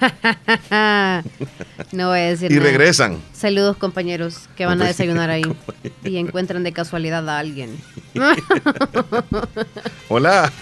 no 1.92 2.08
voy 2.08 2.18
a 2.18 2.22
decir 2.24 2.50
Y 2.52 2.56
nada. 2.56 2.66
regresan. 2.66 3.20
Saludos 3.32 3.76
compañeros 3.76 4.48
que 4.56 4.66
van 4.66 4.80
a 4.82 4.86
desayunar 4.86 5.30
ahí 5.30 5.44
y 6.04 6.16
encuentran 6.18 6.62
de 6.64 6.72
casualidad 6.72 7.28
a 7.28 7.38
alguien. 7.38 7.76
Hola. 10.08 10.52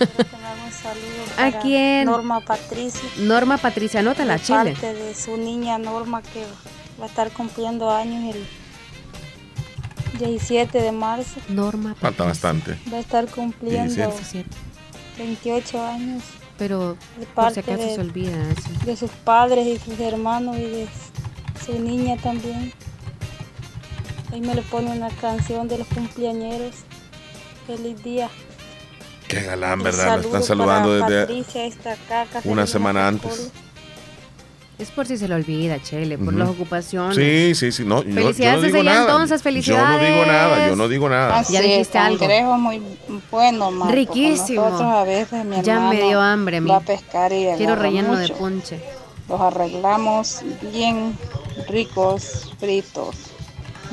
Un 0.00 0.72
saludo 0.72 1.56
¿A 1.56 1.60
quién? 1.60 2.06
Norma 2.06 2.40
Patricia. 2.40 3.08
Norma 3.18 3.56
Patricia, 3.58 4.00
anótala, 4.00 4.34
de 4.34 4.40
Chile. 4.42 4.72
parte 4.72 4.94
de 4.94 5.14
su 5.14 5.36
niña 5.36 5.78
Norma 5.78 6.22
que 6.22 6.44
va 7.00 7.04
a 7.04 7.08
estar 7.08 7.30
cumpliendo 7.30 7.90
años 7.90 8.34
el 8.34 8.46
17 10.18 10.80
de 10.82 10.92
marzo. 10.92 11.40
Norma 11.48 11.94
Falta 11.94 12.24
bastante. 12.24 12.76
Va 12.92 12.96
a 12.98 13.00
estar 13.00 13.26
cumpliendo 13.26 13.94
17. 13.94 14.48
28 15.18 15.82
años. 15.86 16.22
Pero 16.60 16.94
de 17.18 17.24
por 17.24 17.46
parte 17.46 17.62
si 17.62 17.70
acaso 17.70 17.88
de, 17.88 17.94
se 17.94 18.00
olvida 18.02 18.50
eso. 18.50 18.84
de 18.84 18.96
sus 18.96 19.10
padres 19.10 19.66
y 19.66 19.78
sus 19.78 19.98
hermanos 19.98 20.58
y 20.58 20.60
de 20.60 20.88
su 21.64 21.78
niña 21.78 22.18
también. 22.18 22.74
Ahí 24.30 24.42
me 24.42 24.54
le 24.54 24.60
pone 24.60 24.90
una 24.90 25.08
canción 25.08 25.68
de 25.68 25.78
los 25.78 25.88
cumpleañeros. 25.88 26.74
Feliz 27.66 28.02
día. 28.02 28.28
Qué 29.26 29.40
galán, 29.40 29.82
¿verdad? 29.82 30.16
Lo 30.16 30.22
están 30.22 30.42
saludando 30.42 30.92
desde 30.92 31.20
Patricia, 31.22 31.70
una 32.44 32.66
semana 32.66 33.08
antes. 33.08 33.50
Es 34.80 34.90
por 34.90 35.06
si 35.06 35.18
se 35.18 35.28
le 35.28 35.34
olvida, 35.34 35.78
Chele, 35.82 36.16
por 36.16 36.32
las 36.32 36.48
ocupaciones. 36.48 37.14
Sí, 37.14 37.54
sí, 37.54 37.70
sí. 37.70 37.84
No, 37.84 38.02
yo- 38.02 38.08
yo, 38.08 38.14
Felicidades 38.14 38.56
no 38.60 38.66
digo 38.66 38.76
desde 38.78 38.84
ya, 38.84 38.92
nada. 38.94 39.10
entonces, 39.12 39.42
felicidades. 39.42 39.88
Yo 39.88 39.98
no 39.98 40.04
digo 40.14 40.26
nada, 40.26 40.68
yo 40.68 40.76
no 40.76 40.88
digo 40.88 41.08
nada. 41.10 41.38
Así 41.38 41.52
Ya 41.52 41.60
es, 41.60 41.66
dijiste 41.66 41.98
algo. 41.98 42.18
cangrejo 42.18 42.56
muy 42.58 42.82
bueno, 43.30 43.70
Marco. 43.70 43.94
Riquísimo. 43.94 44.62
Nosotros 44.64 44.90
a 44.92 45.04
veces 45.04 45.44
mi 45.44 45.60
Ya 45.62 45.80
me 45.80 45.96
dio 46.02 46.20
hambre 46.20 46.56
a 46.56 46.60
mí. 46.62 46.70
Va 46.70 46.76
a 46.76 46.80
pescar 46.80 47.30
y 47.32 47.46
Quiero 47.58 47.76
relleno 47.76 48.16
de 48.16 48.28
ponche. 48.30 48.80
Los 49.28 49.40
arreglamos 49.40 50.40
bien 50.72 51.16
ricos, 51.68 52.50
fritos, 52.58 53.16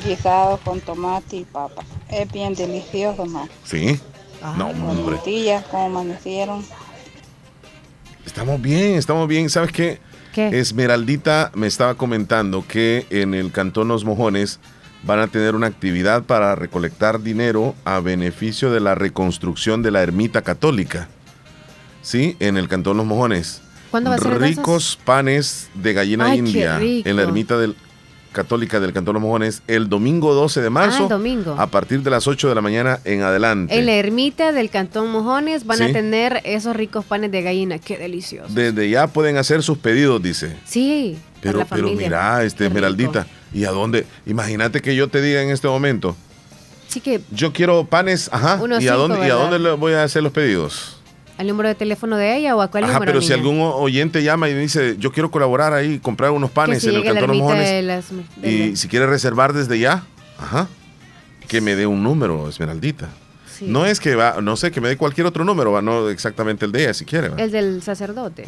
guisados 0.06 0.60
con 0.62 0.80
tomate 0.80 1.36
y 1.36 1.44
papa. 1.44 1.84
Es 2.10 2.32
bien 2.32 2.56
delicioso, 2.56 3.26
más. 3.26 3.50
Sí. 3.66 4.00
Ah. 4.42 4.56
No, 4.58 4.68
hombre. 4.70 5.18
Tortillas, 5.18 5.66
como 5.66 5.86
amanecieron. 6.00 6.64
Estamos 8.26 8.62
bien, 8.62 8.96
estamos 8.96 9.28
bien. 9.28 9.50
¿Sabes 9.50 9.72
qué? 9.72 10.00
¿Qué? 10.38 10.60
Esmeraldita 10.60 11.50
me 11.56 11.66
estaba 11.66 11.96
comentando 11.96 12.64
que 12.68 13.08
en 13.10 13.34
el 13.34 13.52
Cantón 13.52 13.88
Los 13.88 14.06
Mojones 14.06 14.60
van 15.02 15.18
a 15.18 15.26
tener 15.26 15.56
una 15.56 15.66
actividad 15.66 16.26
para 16.26 16.54
recolectar 16.54 17.24
dinero 17.24 17.74
a 17.86 18.00
beneficio 18.02 18.72
de 18.72 18.80
la 18.80 18.94
reconstrucción 18.94 19.82
de 19.82 19.90
la 19.90 20.04
ermita 20.04 20.44
católica. 20.44 21.08
Sí, 22.04 22.38
en 22.40 22.56
el 22.58 22.68
Cantón 22.68 22.98
Los 22.98 23.08
Mojones. 23.08 23.64
¿Cuándo 23.90 24.12
va 24.12 24.18
a 24.18 24.20
ser 24.20 24.40
Ricos 24.40 25.00
panes 25.04 25.70
de 25.74 25.94
gallina 25.94 26.26
Ay, 26.28 26.38
india 26.38 26.80
en 26.80 27.16
la 27.16 27.24
ermita 27.24 27.58
del 27.58 27.76
católica 28.38 28.80
del 28.80 28.94
Cantón 28.94 29.16
Los 29.16 29.24
Mojones 29.24 29.64
el 29.68 29.90
domingo 29.90 30.36
12 30.36 30.62
de 30.62 30.70
marzo 30.70 31.00
Ah, 31.00 31.04
el 31.04 31.10
domingo. 31.10 31.56
a 31.58 31.66
partir 31.68 32.04
de 32.04 32.10
las 32.12 32.28
8 32.28 32.48
de 32.50 32.54
la 32.56 32.62
mañana 32.62 33.00
en 33.04 33.24
adelante. 33.24 33.76
En 33.78 33.88
la 33.88 33.94
ermita 33.94 34.52
del 34.52 34.70
Cantón 34.70 35.12
Mojones 35.12 35.66
van 35.66 35.82
a 35.82 35.92
tener 35.92 36.42
esos 36.44 36.76
ricos 36.76 37.04
panes 37.04 37.32
de 37.32 37.42
gallina. 37.42 37.80
Qué 37.80 37.98
delicioso. 37.98 38.54
Desde 38.54 38.88
ya 38.90 39.08
pueden 39.08 39.38
hacer 39.38 39.64
sus 39.64 39.80
pedidos, 39.80 40.22
dice. 40.22 40.56
Sí, 40.66 41.18
para 41.18 41.42
Pero, 41.42 41.60
la 41.60 41.66
pero 41.66 41.88
mira, 41.90 42.44
este. 42.44 42.68
Esmeraldita, 42.68 43.26
¿y 43.54 43.66
a 43.66 43.72
dónde? 43.72 44.06
Imagínate 44.28 44.82
que 44.82 44.96
yo 44.96 45.08
te 45.08 45.20
diga 45.22 45.42
en 45.42 45.50
este 45.50 45.68
momento, 45.68 46.16
Sí 46.88 47.02
que 47.02 47.20
yo 47.32 47.52
quiero 47.52 47.84
panes, 47.86 48.30
ajá, 48.32 48.62
¿y 48.80 48.88
a 48.88 48.94
dónde, 48.94 49.28
¿y 49.28 49.30
a 49.30 49.34
dónde 49.34 49.60
le 49.60 49.72
voy 49.74 49.94
a 49.94 50.04
hacer 50.04 50.24
los 50.24 50.32
pedidos? 50.32 50.97
Al 51.38 51.48
número 51.48 51.70
de 51.70 51.76
teléfono 51.76 52.18
de 52.18 52.36
ella 52.38 52.56
o 52.56 52.62
a 52.62 52.68
cuál 52.70 52.84
Ajá, 52.86 52.94
número 52.94 53.12
pero 53.12 53.22
si 53.22 53.32
algún 53.34 53.60
oyente 53.62 54.24
llama 54.24 54.50
y 54.50 54.54
dice, 54.56 54.96
yo 54.98 55.12
quiero 55.12 55.30
colaborar 55.32 55.74
ahí, 55.74 56.00
comprar 56.00 56.32
unos 56.32 56.50
panes 56.52 56.82
si 56.82 56.90
en 56.90 56.96
el 56.96 57.04
Cantón 57.04 57.38
Mojones, 57.38 57.70
de 57.70 57.82
las- 57.84 58.06
de 58.38 58.52
y 58.52 58.76
si 58.76 58.88
quiere 58.88 59.06
reservar 59.08 59.54
desde 59.54 59.78
ya, 59.80 60.04
ajá, 60.40 60.68
que 61.48 61.62
me 61.62 61.76
dé 61.76 61.86
un 61.88 62.04
número, 62.04 62.50
Esmeraldita. 62.50 63.10
Sí. 63.58 63.66
No 63.68 63.86
es 63.86 64.00
que 64.00 64.16
va, 64.16 64.40
no 64.42 64.56
sé, 64.56 64.72
que 64.72 64.82
me 64.82 64.88
dé 64.88 64.98
cualquier 64.98 65.26
otro 65.26 65.44
número, 65.44 65.72
va, 65.72 65.82
no 65.82 66.10
exactamente 66.10 66.66
el 66.66 66.72
de 66.72 66.84
ella, 66.84 66.94
si 66.94 67.06
quiere. 67.06 67.30
va. 67.30 67.38
el 67.42 67.52
del 67.52 67.82
sacerdote. 67.82 68.48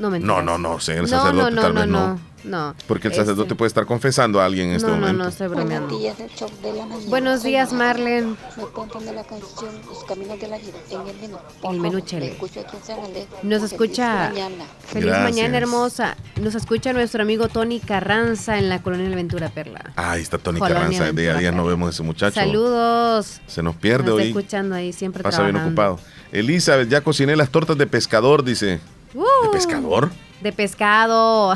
No 0.00 0.10
me 0.10 0.18
No, 0.18 0.40
no, 0.42 0.58
no, 0.58 0.80
sé, 0.80 0.94
el 0.94 1.02
no, 1.02 1.08
sacerdote 1.08 1.50
no, 1.54 1.60
tal 1.62 1.74
no, 1.74 1.80
vez 1.80 1.88
no, 1.90 2.08
no. 2.08 2.20
no. 2.44 2.74
Porque 2.88 3.08
el 3.08 3.12
Este, 3.12 3.22
sacerdote 3.24 3.54
puede 3.54 3.66
estar 3.68 3.84
confesando 3.84 4.40
a 4.40 4.46
alguien 4.46 4.70
en 4.70 4.76
este 4.76 4.88
no, 4.88 4.94
no, 4.94 5.00
momento. 5.02 5.22
no, 5.24 5.28
estoy 5.28 5.48
bromeando. 5.48 5.88
Buenos 5.88 6.00
días, 6.00 6.20
el 6.20 6.30
show 6.30 6.48
de 6.62 6.72
la 6.72 6.86
mañana. 6.86 7.10
Buenos 7.10 7.40
Soy 7.42 7.50
días, 7.50 7.72
Marta. 7.74 7.84
Marlene. 8.00 8.36
Me 8.56 8.62
pongan 8.74 9.04
de 9.04 9.12
la 9.12 9.24
canción 9.24 9.70
Los 9.86 10.04
Caminos 10.04 10.40
de 10.40 10.48
la 10.48 10.56
Vida 10.56 10.68
en 10.90 11.08
el 11.08 11.16
menú. 11.20 11.36
Por 11.60 11.74
El 11.74 11.80
menú 11.82 12.00
Chele. 12.00 12.26
me 12.26 12.32
escucho 12.32 12.60
aquí 12.60 12.76
en 12.78 12.82
San 12.82 13.04
Andrés. 13.04 13.26
Nos 13.42 13.58
Feliz 13.60 13.72
escucha. 13.72 14.28
mañana. 14.30 14.64
Feliz 14.86 15.06
Gracias. 15.06 15.30
mañana, 15.36 15.58
hermosa. 15.58 16.16
Nos 16.40 16.54
escucha 16.54 16.92
nuestro 16.94 17.22
amigo 17.22 17.48
Tony 17.48 17.78
Carranza 17.78 18.58
en 18.58 18.70
la 18.70 18.82
colonia 18.82 19.14
Ventura 19.14 19.50
Perla. 19.50 19.92
Ahí 19.96 20.22
está 20.22 20.38
Tony 20.38 20.58
Colonia 20.60 20.78
Carranza, 20.80 21.02
de 21.04 21.08
a 21.10 21.12
Ventura 21.12 21.38
día 21.40 21.50
no 21.52 21.56
Perla. 21.58 21.70
vemos 21.70 21.94
ese 21.94 22.02
muchacho. 22.02 22.34
Saludos. 22.40 23.40
Se 23.46 23.62
nos 23.62 23.76
pierde 23.76 24.04
Nos 24.04 24.12
está 24.14 24.22
hoy. 24.22 24.28
escuchando 24.28 24.74
ahí, 24.76 24.92
siempre 24.94 25.22
Pasa 25.22 25.42
bien 25.42 25.56
trabajando. 25.56 25.82
ocupado. 25.82 26.08
Elizabeth, 26.32 26.88
ya 26.88 27.02
cociné 27.02 27.36
las 27.36 27.50
tortas 27.50 27.76
de 27.76 27.86
pescador, 27.86 28.44
dice. 28.44 28.80
Uh, 29.14 29.24
¿De 29.44 29.48
pescador? 29.52 30.10
De 30.40 30.52
pescado. 30.52 31.54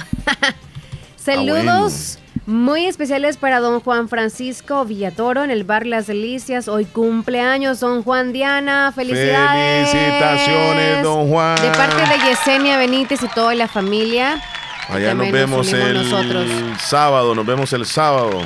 Saludos 1.17 2.19
muy 2.47 2.85
especiales 2.85 3.39
para 3.39 3.61
don 3.61 3.81
Juan 3.81 4.09
Francisco 4.09 4.85
Villatoro 4.85 5.45
en 5.45 5.51
el 5.51 5.65
bar 5.65 5.87
Las 5.87 6.07
Delicias. 6.07 6.69
Hoy 6.69 6.85
cumpleaños, 6.85 7.81
don 7.81 8.03
Juan 8.03 8.33
Diana. 8.33 8.93
Felicidades. 8.95 9.89
Felicitaciones, 9.89 11.03
don 11.03 11.31
Juan. 11.31 11.57
De 11.57 11.71
parte 11.71 11.97
de 11.97 12.29
Yesenia 12.29 12.77
Benítez 12.77 13.23
y 13.23 13.29
toda 13.29 13.55
la 13.55 13.69
familia. 13.69 14.43
Allá 14.89 15.15
nos 15.15 15.31
vemos 15.31 15.73
el 15.73 15.95
nosotros. 15.95 16.47
sábado, 16.81 17.35
nos 17.35 17.47
vemos 17.47 17.73
el 17.73 17.87
sábado. 17.87 18.43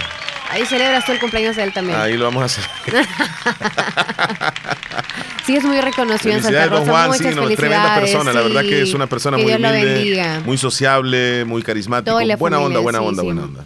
Ahí 0.50 0.64
celebras 0.66 1.04
tú 1.04 1.12
el 1.12 1.20
cumpleaños 1.20 1.56
de 1.56 1.64
él 1.64 1.72
también. 1.72 1.98
Ahí 1.98 2.16
lo 2.16 2.24
vamos 2.24 2.42
a 2.42 2.46
hacer. 2.46 2.64
Sí, 5.48 5.56
es 5.56 5.64
muy 5.64 5.80
reconocido 5.80 6.34
en 6.34 6.42
Santa 6.42 6.66
don 6.66 6.80
Rosa. 6.80 6.90
Juan. 6.90 7.06
Muchas 7.06 7.26
Sí, 7.26 7.34
no, 7.34 7.48
tremenda 7.48 7.94
persona. 7.94 8.34
La 8.34 8.42
verdad 8.42 8.60
que 8.60 8.82
es 8.82 8.92
una 8.92 9.06
persona 9.06 9.38
muy 9.38 9.50
humilde, 9.50 10.40
muy 10.44 10.58
sociable, 10.58 11.46
muy 11.46 11.62
carismático. 11.62 12.12
Buena 12.12 12.36
familia, 12.36 12.66
onda, 12.66 12.80
buena 12.80 12.98
sí, 12.98 13.04
onda, 13.06 13.22
sí. 13.22 13.26
buena 13.26 13.42
onda. 13.44 13.64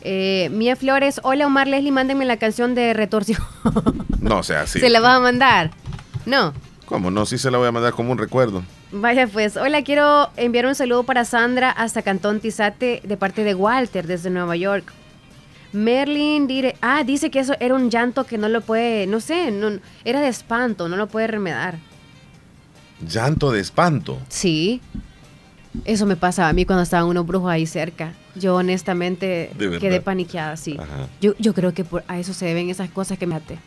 Eh, 0.00 0.48
Mía 0.52 0.76
Flores, 0.76 1.20
hola 1.22 1.46
Omar 1.46 1.68
Leslie, 1.68 1.92
mándenme 1.92 2.24
la 2.24 2.38
canción 2.38 2.74
de 2.74 2.94
Retorsión. 2.94 3.42
No, 4.20 4.38
o 4.38 4.42
sea, 4.42 4.66
sí. 4.66 4.80
¿Se 4.80 4.88
la 4.88 5.00
vas 5.00 5.18
a 5.18 5.20
mandar? 5.20 5.70
No. 6.24 6.54
¿Cómo 6.86 7.10
no? 7.10 7.26
Sí 7.26 7.36
se 7.36 7.50
la 7.50 7.58
voy 7.58 7.68
a 7.68 7.72
mandar 7.72 7.92
como 7.92 8.10
un 8.10 8.16
recuerdo. 8.16 8.62
Vaya 8.90 9.26
pues, 9.26 9.58
hola, 9.58 9.82
quiero 9.82 10.30
enviar 10.38 10.64
un 10.64 10.74
saludo 10.74 11.02
para 11.02 11.26
Sandra 11.26 11.70
hasta 11.70 12.00
Cantón 12.00 12.40
Tizate 12.40 13.02
de 13.04 13.16
parte 13.18 13.44
de 13.44 13.54
Walter 13.54 14.06
desde 14.06 14.30
Nueva 14.30 14.56
York. 14.56 14.90
Merlin 15.74 16.46
dire, 16.46 16.76
ah, 16.80 17.04
dice 17.04 17.30
que 17.30 17.40
eso 17.40 17.54
era 17.60 17.74
un 17.74 17.90
llanto 17.90 18.24
que 18.24 18.38
no 18.38 18.48
lo 18.48 18.60
puede, 18.60 19.06
no 19.06 19.20
sé, 19.20 19.50
no, 19.50 19.80
era 20.04 20.20
de 20.20 20.28
espanto, 20.28 20.88
no 20.88 20.96
lo 20.96 21.08
puede 21.08 21.26
remedar. 21.26 21.78
Llanto 23.06 23.50
de 23.50 23.60
espanto. 23.60 24.18
Sí. 24.28 24.80
Eso 25.84 26.06
me 26.06 26.14
pasaba 26.14 26.48
a 26.48 26.52
mí 26.52 26.64
cuando 26.64 26.84
estaban 26.84 27.08
unos 27.08 27.26
brujos 27.26 27.50
ahí 27.50 27.66
cerca. 27.66 28.14
Yo 28.36 28.54
honestamente 28.54 29.50
quedé 29.58 30.00
paniqueada, 30.00 30.56
sí. 30.56 30.78
Yo, 31.20 31.34
yo 31.38 31.52
creo 31.52 31.74
que 31.74 31.84
por, 31.84 32.04
a 32.06 32.18
eso 32.18 32.32
se 32.32 32.46
deben 32.46 32.70
esas 32.70 32.88
cosas 32.90 33.18
que 33.18 33.26
me 33.26 33.34
até. 33.34 33.58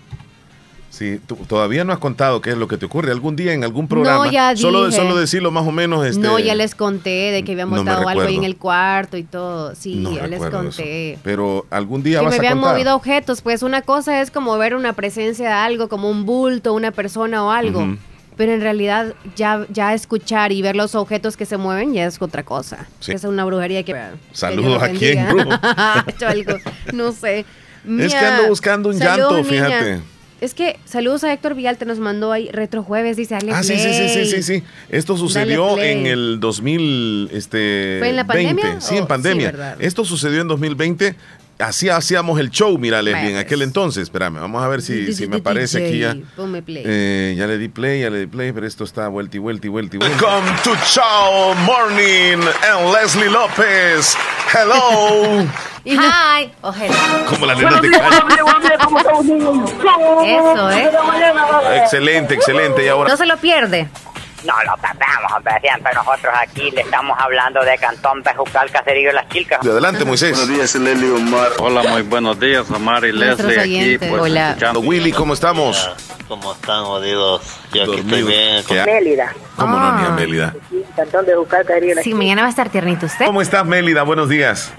Sí, 0.90 1.20
tú 1.28 1.36
todavía 1.48 1.84
no 1.84 1.94
has 1.94 2.00
contado 2.00 2.42
qué 2.42 2.52
es 2.52 2.58
lo 2.58 2.68
que 2.68 2.78
te 2.78 2.86
ocurre. 2.88 3.12
Algún 3.12 3.36
día 3.36 3.54
en 3.54 3.64
algún 3.64 3.88
programa. 3.88 4.32
ya 4.32 4.56
Solo, 4.56 4.86
dije. 4.88 4.98
solo 4.98 5.16
decirlo 5.16 5.52
más 5.52 5.68
o 5.68 5.72
menos. 5.72 6.06
Este, 6.06 6.22
no, 6.22 6.40
ya 6.40 6.56
les 6.56 6.74
conté 6.76 7.32
de 7.32 7.44
que 7.44 7.52
habíamos 7.52 7.84
no 7.84 7.92
dado 7.92 8.08
algo 8.08 8.22
ahí 8.24 8.36
en 8.38 8.44
el 8.46 8.56
cuarto 8.58 9.16
y 9.18 9.24
todo. 9.24 9.76
Sí, 9.76 9.96
no 9.96 10.12
ya 10.12 10.24
les 10.24 10.32
recuerdo 10.42 10.62
eso. 10.70 10.78
conté. 10.78 11.20
Pero 11.24 11.66
algún 11.70 12.02
día 12.02 12.20
Que 12.20 12.26
vas 12.26 12.32
me 12.32 12.38
a 12.38 12.40
habían 12.40 12.54
contar. 12.60 12.74
movido 12.74 12.96
objetos, 12.96 13.42
pues 13.42 13.62
una 13.62 13.82
cosa 13.84 14.22
es 14.22 14.32
como 14.32 14.58
ver 14.58 14.74
una 14.76 14.94
presencia 14.94 15.48
de 15.50 15.54
algo, 15.54 15.88
como 15.90 16.10
un 16.10 16.26
bulto, 16.26 16.74
una 16.74 16.92
persona 16.92 17.44
o 17.44 17.52
algo. 17.52 17.82
Ujú. 17.82 17.98
Pero 18.36 18.54
en 18.54 18.62
realidad 18.62 19.14
ya, 19.36 19.66
ya 19.70 19.94
escuchar 19.94 20.52
y 20.52 20.62
ver 20.62 20.76
los 20.76 20.96
objetos 20.96 21.36
que 21.38 21.46
se 21.46 21.58
mueven 21.58 21.94
ya 21.94 22.06
es 22.06 22.22
otra 22.22 22.44
cosa. 22.44 22.88
Sí. 23.00 23.12
Es 23.12 23.24
una 23.24 23.44
brujería 23.46 23.84
que... 23.84 23.96
Saludos 24.32 24.78
que 24.82 24.86
a 24.86 24.92
quién, 24.94 25.20
algo, 26.28 26.58
no 26.94 27.12
sé. 27.12 27.40
Es 27.40 27.46
que 27.86 27.90
Mía, 28.20 28.38
ando 28.38 28.50
buscando 28.50 28.90
un 28.90 28.98
salud, 28.98 29.38
llanto, 29.38 29.52
niña. 29.52 30.02
Es 30.40 30.54
que 30.54 30.80
saludos 30.86 31.24
a 31.24 31.34
Héctor 31.34 31.56
Villalta, 31.56 31.86
nos 31.86 32.00
mandó 32.00 32.32
ahí 32.32 32.50
retrojueves, 32.52 33.18
dice 33.18 33.36
Ale 33.36 33.52
Ah, 33.54 33.64
sí, 33.64 33.76
sí, 33.78 33.92
sí, 33.92 34.10
sí, 34.10 34.26
sí, 34.26 34.44
sí. 34.44 34.64
Esto 34.90 35.18
sucedió 35.18 35.82
en 35.82 36.06
el 36.06 36.40
2000, 36.40 37.30
este, 37.34 37.98
¿Fue 38.00 38.10
en 38.10 38.16
la 38.16 38.24
20. 38.24 38.54
pandemia? 38.54 38.82
Sí, 38.82 38.98
en 38.98 39.08
pandemia. 39.08 39.76
Esto 39.80 40.06
sucedió 40.06 40.42
en 40.42 40.48
2020. 40.48 41.16
Así 41.60 41.90
hacíamos 41.90 42.40
el 42.40 42.52
show, 42.52 42.78
mira, 42.78 43.02
Leslie, 43.02 43.30
en 43.30 43.32
pues. 43.34 43.46
aquel 43.46 43.62
entonces. 43.64 44.04
Espérame, 44.04 44.36
vamos 44.36 44.64
a 44.64 44.68
ver 44.68 44.82
si, 44.82 45.12
si 45.14 45.28
me 45.28 45.38
aparece 45.38 45.88
aquí 45.88 46.00
ya. 46.00 46.16
Ponme 46.36 46.62
play. 46.62 46.84
Eh, 46.86 47.36
ya 47.36 47.48
le 47.48 47.58
di 47.58 47.68
play, 47.68 48.02
ya 48.02 48.12
le 48.12 48.20
di 48.20 48.28
play, 48.28 48.52
pero 48.52 48.68
esto 48.68 48.84
está 48.84 49.08
vuelta 49.08 49.38
y 49.38 49.40
vuelta 49.40 49.66
y 49.66 49.70
vuelta 49.70 49.96
y 49.96 50.00
vuelta. 50.00 50.24
Welcome 50.24 50.52
to 50.64 50.76
Show 50.86 51.56
Morning 51.66 52.44
and 52.72 52.94
Leslie 52.94 53.30
López. 53.30 54.16
Hello. 54.54 55.48
Hi. 55.88 56.52
Ojeda. 56.62 56.94
Como 57.30 57.46
la 57.46 57.56
nena 57.56 57.82
de 57.82 57.90
calle. 57.90 58.18
Eso, 60.26 60.72
¿eh? 60.72 60.92
Excelente, 61.82 62.34
excelente. 62.36 62.86
Y 62.86 62.88
ahora. 62.88 63.10
No 63.10 63.18
se 63.18 63.26
lo 63.26 63.38
pierde. 63.38 63.90
No 64.46 64.54
lo 64.66 64.78
perdamos, 64.78 65.32
hombre. 65.36 65.54
Siempre 65.62 65.94
nosotros 65.94 66.34
aquí 66.40 66.72
le 66.72 66.82
estamos 66.82 67.18
hablando 67.20 67.64
de 67.64 67.78
Cantón 67.78 68.22
Pejucal, 68.22 68.70
Caserío 68.72 69.10
y 69.10 69.14
Las 69.14 69.28
Chilcas. 69.30 69.66
Adelante, 69.66 70.06
Moisés. 70.06 70.32
Buenos 70.38 70.50
días, 70.50 70.76
Leli 70.76 71.10
Omar. 71.10 71.52
Hola, 71.60 71.84
muy 71.84 72.04
buenos 72.04 72.40
días, 72.40 72.70
Omar 72.70 73.04
y 73.06 73.12
Leslie 73.12 73.60
aquí. 73.60 73.98
Pues, 73.98 74.22
Hola. 74.22 74.50
escuchando. 74.50 74.80
Willy, 74.82 75.12
¿cómo 75.12 75.34
estamos? 75.34 75.92
¿Cómo 76.28 76.54
están, 76.54 76.84
jodidos? 76.84 77.42
Yo 77.74 77.84
aquí 77.84 77.96
estoy 78.00 78.24
bien. 78.24 78.64
¿Qué? 78.68 78.84
Mélida. 78.86 79.34
¿Cómo 79.56 79.78
no, 79.80 79.96
niña 79.98 80.10
Mélida? 80.12 80.54
Cantón 80.96 81.26
Pejucal, 81.26 81.66
Caserío 81.66 81.92
y 81.92 81.96
Las 81.96 82.04
Sí, 82.04 82.14
mañana 82.14 82.42
va 82.44 82.48
a 82.48 82.52
estar 82.52 82.70
tiernito 82.70 83.06
usted. 83.08 83.26
¿Cómo 83.26 83.42
estás, 83.42 83.66
Mélida? 83.66 84.04
Buenos 84.04 84.30
días. 84.30 84.72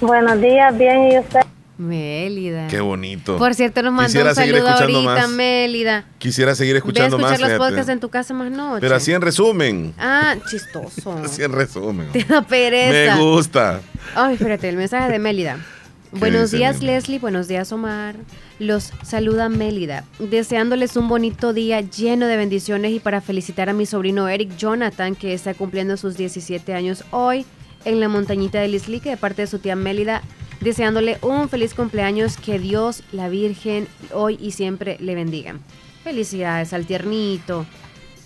Buenos 0.00 0.40
días, 0.40 0.76
bien, 0.76 1.12
¿y 1.12 1.18
usted? 1.18 1.40
Mélida. 1.78 2.68
Qué 2.68 2.80
bonito. 2.80 3.36
Por 3.36 3.54
cierto, 3.54 3.82
nos 3.82 3.92
mandó 3.92 4.06
Quisiera 4.06 4.30
un 4.30 4.34
saludo 4.36 4.56
escuchando 4.68 4.98
ahorita, 4.98 5.14
más. 5.26 5.30
Mélida. 5.30 6.04
Quisiera 6.18 6.54
seguir 6.54 6.74
Ve 6.74 6.76
a 6.76 6.78
escuchando 6.78 7.16
escuchar 7.16 7.30
más. 7.32 7.40
los 7.40 7.48
fíjate. 7.48 7.58
podcasts 7.58 7.88
en 7.92 8.00
tu 8.00 8.08
casa 8.10 8.34
más 8.34 8.50
noche. 8.50 8.80
Pero 8.80 8.94
así 8.94 9.12
en 9.12 9.20
resumen. 9.22 9.94
Ah, 9.98 10.36
chistoso. 10.48 11.12
Así 11.24 11.42
en 11.42 11.52
resumen. 11.52 12.12
Te 12.12 12.24
da 12.24 12.42
pereza. 12.42 13.16
Me 13.16 13.22
gusta. 13.22 13.80
Ay, 14.14 14.34
espérate, 14.34 14.68
el 14.68 14.76
mensaje 14.76 15.10
de 15.10 15.18
Mélida. 15.18 15.58
Buenos 16.12 16.52
dice 16.52 16.58
días, 16.58 16.76
Mélida? 16.76 16.92
Leslie. 16.92 17.18
Buenos 17.18 17.48
días, 17.48 17.72
Omar. 17.72 18.14
Los 18.60 18.92
saluda 19.02 19.48
Mélida, 19.48 20.04
deseándoles 20.20 20.96
un 20.96 21.08
bonito 21.08 21.52
día 21.52 21.80
lleno 21.80 22.28
de 22.28 22.36
bendiciones 22.36 22.92
y 22.92 23.00
para 23.00 23.20
felicitar 23.20 23.68
a 23.68 23.72
mi 23.72 23.84
sobrino 23.84 24.28
Eric 24.28 24.56
Jonathan, 24.56 25.16
que 25.16 25.34
está 25.34 25.54
cumpliendo 25.54 25.96
sus 25.96 26.16
17 26.16 26.72
años 26.72 27.02
hoy 27.10 27.44
en 27.84 27.98
la 27.98 28.08
montañita 28.08 28.60
de 28.60 28.68
Lislique, 28.68 29.10
de 29.10 29.16
parte 29.16 29.42
de 29.42 29.48
su 29.48 29.58
tía 29.58 29.74
Mélida, 29.74 30.22
deseándole 30.64 31.18
un 31.20 31.48
feliz 31.48 31.74
cumpleaños, 31.74 32.36
que 32.38 32.58
Dios, 32.58 33.02
la 33.12 33.28
Virgen, 33.28 33.86
hoy 34.12 34.38
y 34.40 34.52
siempre 34.52 34.96
le 34.98 35.14
bendiga. 35.14 35.56
Felicidades 36.02 36.72
al 36.72 36.86
tiernito. 36.86 37.66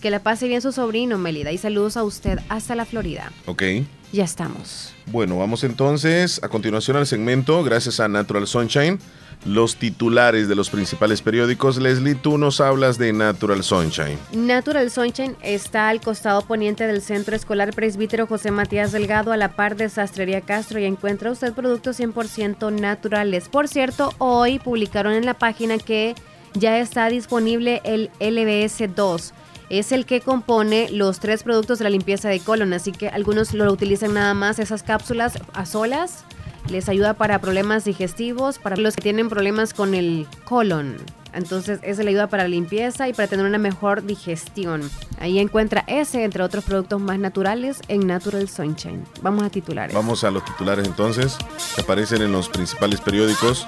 Que 0.00 0.10
la 0.10 0.22
pase 0.22 0.46
bien 0.46 0.62
su 0.62 0.70
sobrino, 0.70 1.18
Mélida, 1.18 1.50
y 1.50 1.58
saludos 1.58 1.96
a 1.96 2.04
usted 2.04 2.38
hasta 2.48 2.76
la 2.76 2.84
Florida. 2.84 3.32
Ok. 3.46 3.64
Ya 4.12 4.24
estamos. 4.24 4.94
Bueno, 5.06 5.36
vamos 5.36 5.64
entonces 5.64 6.40
a 6.42 6.48
continuación 6.48 6.96
al 6.96 7.06
segmento, 7.06 7.62
gracias 7.64 7.98
a 7.98 8.06
Natural 8.06 8.46
Sunshine, 8.46 9.00
los 9.44 9.76
titulares 9.76 10.48
de 10.48 10.54
los 10.54 10.70
principales 10.70 11.22
periódicos. 11.22 11.78
Leslie, 11.78 12.14
tú 12.14 12.38
nos 12.38 12.60
hablas 12.60 12.98
de 12.98 13.12
Natural 13.12 13.62
Sunshine. 13.62 14.18
Natural 14.32 14.90
Sunshine 14.90 15.36
está 15.42 15.88
al 15.88 16.00
costado 16.00 16.42
poniente 16.42 16.86
del 16.86 17.02
Centro 17.02 17.36
Escolar 17.36 17.74
Presbítero 17.74 18.26
José 18.26 18.50
Matías 18.50 18.92
Delgado 18.92 19.32
a 19.32 19.36
la 19.36 19.56
par 19.56 19.76
de 19.76 19.88
Sastrería 19.88 20.40
Castro 20.40 20.78
y 20.78 20.84
encuentra 20.84 21.30
usted 21.30 21.52
productos 21.52 21.98
100% 21.98 22.72
naturales. 22.72 23.48
Por 23.48 23.68
cierto, 23.68 24.12
hoy 24.18 24.58
publicaron 24.58 25.12
en 25.12 25.26
la 25.26 25.34
página 25.34 25.78
que 25.78 26.14
ya 26.54 26.78
está 26.78 27.08
disponible 27.08 27.80
el 27.84 28.10
LBS 28.20 28.94
2. 28.94 29.32
Es 29.70 29.92
el 29.92 30.06
que 30.06 30.20
compone 30.20 30.88
los 30.90 31.20
tres 31.20 31.42
productos 31.42 31.78
de 31.78 31.84
la 31.84 31.90
limpieza 31.90 32.28
de 32.28 32.40
colon, 32.40 32.72
así 32.72 32.90
que 32.92 33.08
algunos 33.08 33.52
lo 33.52 33.70
utilizan 33.70 34.14
nada 34.14 34.32
más 34.32 34.58
esas 34.58 34.82
cápsulas 34.82 35.38
a 35.52 35.66
solas. 35.66 36.24
Les 36.70 36.88
ayuda 36.88 37.14
para 37.14 37.38
problemas 37.40 37.84
digestivos, 37.84 38.58
para 38.58 38.76
los 38.76 38.94
que 38.94 39.02
tienen 39.02 39.28
problemas 39.28 39.72
con 39.72 39.94
el 39.94 40.26
colon. 40.44 40.96
Entonces, 41.32 41.78
ese 41.82 42.04
le 42.04 42.10
ayuda 42.10 42.26
para 42.26 42.46
limpieza 42.48 43.08
y 43.08 43.12
para 43.12 43.28
tener 43.28 43.46
una 43.46 43.58
mejor 43.58 44.02
digestión. 44.04 44.90
Ahí 45.18 45.38
encuentra 45.38 45.84
ese, 45.86 46.24
entre 46.24 46.42
otros 46.42 46.64
productos 46.64 47.00
más 47.00 47.18
naturales, 47.18 47.80
en 47.88 48.06
Natural 48.06 48.48
Sunshine. 48.48 49.04
Vamos 49.22 49.44
a 49.44 49.50
titulares. 49.50 49.94
Vamos 49.94 50.24
a 50.24 50.30
los 50.30 50.44
titulares 50.44 50.86
entonces, 50.86 51.36
que 51.74 51.82
aparecen 51.82 52.22
en 52.22 52.32
los 52.32 52.48
principales 52.48 53.00
periódicos. 53.00 53.66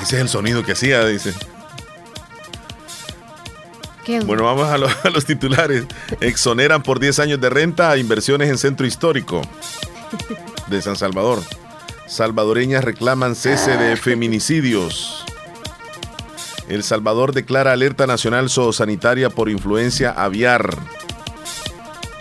Ese 0.00 0.16
es 0.16 0.22
el 0.22 0.28
sonido 0.28 0.64
que 0.64 0.72
hacía, 0.72 1.04
dice. 1.04 1.32
¿Qué? 4.04 4.20
Bueno, 4.20 4.44
vamos 4.44 4.68
a, 4.68 4.78
lo- 4.78 4.88
a 5.04 5.10
los 5.10 5.24
titulares. 5.24 5.84
Exoneran 6.20 6.82
por 6.82 6.98
10 6.98 7.18
años 7.20 7.40
de 7.40 7.50
renta 7.50 7.90
a 7.90 7.96
inversiones 7.96 8.48
en 8.48 8.58
centro 8.58 8.86
histórico 8.86 9.42
de 10.68 10.82
San 10.82 10.96
Salvador. 10.96 11.40
Salvadoreñas 12.06 12.84
reclaman 12.84 13.34
cese 13.34 13.76
de 13.76 13.96
feminicidios. 13.96 15.24
El 16.68 16.82
Salvador 16.82 17.32
declara 17.32 17.72
alerta 17.72 18.06
nacional 18.06 18.48
zoosanitaria 18.48 19.30
por 19.30 19.48
influencia 19.48 20.10
aviar. 20.10 20.76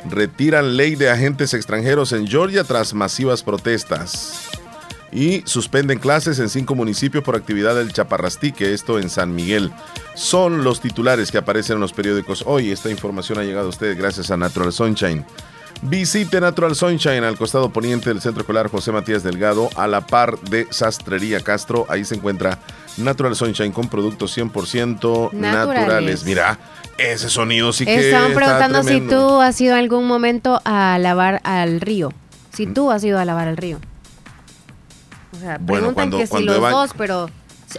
Retiran 0.09 0.75
ley 0.77 0.95
de 0.95 1.09
agentes 1.09 1.53
extranjeros 1.53 2.11
en 2.11 2.27
Georgia 2.27 2.63
tras 2.63 2.93
masivas 2.93 3.43
protestas. 3.43 4.49
Y 5.11 5.43
suspenden 5.45 5.99
clases 5.99 6.39
en 6.39 6.49
cinco 6.49 6.73
municipios 6.73 7.23
por 7.23 7.35
actividad 7.35 7.75
del 7.75 7.91
Chaparrastique, 7.91 8.73
esto 8.73 8.97
en 8.97 9.09
San 9.09 9.35
Miguel. 9.35 9.71
Son 10.15 10.63
los 10.63 10.79
titulares 10.79 11.31
que 11.31 11.37
aparecen 11.37 11.75
en 11.75 11.81
los 11.81 11.91
periódicos 11.91 12.43
hoy. 12.47 12.71
Esta 12.71 12.89
información 12.89 13.39
ha 13.39 13.43
llegado 13.43 13.67
a 13.67 13.69
ustedes 13.69 13.97
gracias 13.97 14.31
a 14.31 14.37
Natural 14.37 14.71
Sunshine. 14.71 15.25
Visite 15.83 16.39
Natural 16.39 16.75
Sunshine 16.75 17.23
al 17.23 17.37
costado 17.37 17.71
poniente 17.71 18.09
del 18.09 18.21
Centro 18.21 18.41
Escolar 18.41 18.69
José 18.69 18.91
Matías 18.91 19.23
Delgado, 19.23 19.67
a 19.75 19.87
la 19.87 20.01
par 20.01 20.39
de 20.41 20.67
Sastrería 20.69 21.39
Castro. 21.39 21.87
Ahí 21.89 22.05
se 22.05 22.13
encuentra 22.15 22.59
Natural 22.97 23.35
Sunshine 23.35 23.71
con 23.71 23.87
productos 23.87 24.37
100% 24.37 25.31
naturales. 25.33 25.67
Naturales. 25.77 26.23
Mira, 26.25 26.59
ese 26.99 27.29
sonido 27.31 27.73
sí 27.73 27.85
que 27.85 27.95
Estaban 28.09 28.31
está 28.31 28.39
preguntando 28.43 28.83
si 28.83 29.01
tú 29.01 29.41
has 29.41 29.59
ido 29.59 29.75
algún 29.75 30.05
momento 30.07 30.61
a 30.65 30.99
lavar 30.99 31.41
al 31.43 31.81
río. 31.81 32.13
Si 32.53 32.67
tú 32.67 32.91
has 32.91 33.03
ido 33.03 33.17
a 33.17 33.25
lavar 33.25 33.47
al 33.47 33.57
río. 33.57 33.79
O 35.35 35.39
sea, 35.39 35.57
Mm. 35.57 35.65
Bueno, 35.65 35.65
preguntan 35.65 35.93
cuando- 35.95 36.17
que 36.19 36.25
si 36.27 36.29
cuando 36.29 36.53
los 36.53 36.63
va- 36.63 36.69
dos, 36.71 36.91
pero 36.95 37.29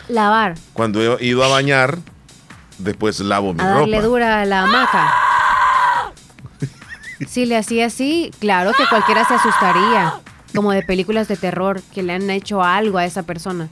lavar, 0.09 0.55
Cuando 0.73 1.01
he 1.20 1.24
ido 1.24 1.45
a 1.45 1.49
bañar, 1.49 1.99
después 2.79 3.20
lavo 3.20 3.55
mi 3.55 3.62
a 3.62 3.74
ropa. 3.74 4.01
dura 4.03 4.41
a 4.41 4.45
la 4.45 4.62
hamaca. 4.65 5.12
Si 7.28 7.47
le 7.47 7.57
hacía 7.57 7.86
así, 7.86 8.31
claro 8.40 8.73
que 8.77 8.86
cualquiera 8.89 9.24
se 9.27 9.35
asustaría. 9.35 10.15
Como 10.55 10.70
de 10.73 10.82
películas 10.82 11.28
de 11.28 11.36
terror 11.39 11.81
que 11.94 12.03
le 12.03 12.12
han 12.12 12.28
hecho 12.28 12.62
algo 12.62 12.99
a 12.99 13.07
esa 13.07 13.23
persona. 13.23 13.69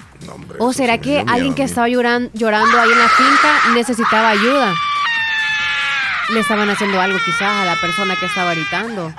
¿O 0.58 0.72
será 0.72 0.96
que 0.98 1.22
alguien 1.28 1.54
que 1.54 1.62
estaba 1.62 1.88
lloran- 1.88 2.30
llorando 2.32 2.80
ahí 2.80 2.90
en 2.90 2.98
la 2.98 3.08
finca 3.08 3.60
necesitaba 3.74 4.30
ayuda? 4.30 4.72
Le 6.30 6.40
estaban 6.40 6.70
haciendo 6.70 6.98
algo 7.00 7.18
quizás 7.24 7.42
a 7.42 7.64
la 7.66 7.76
persona 7.76 8.16
que 8.16 8.24
estaba 8.24 8.54
gritando. 8.54 9.12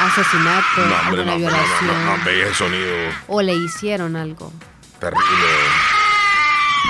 Asesinato, 0.00 0.64
No, 0.76 0.82
hombre, 0.84 0.98
alguna 0.98 1.24
no, 1.24 1.30
no, 1.32 1.36
violación. 1.38 1.86
no, 1.86 1.92
no, 1.94 2.16
no, 2.18 2.24
ve 2.24 2.42
ese 2.42 2.54
sonido 2.54 2.94
O 3.28 3.40
le 3.42 3.54
hicieron 3.54 4.16
algo. 4.16 4.52
terrible. 5.00 5.48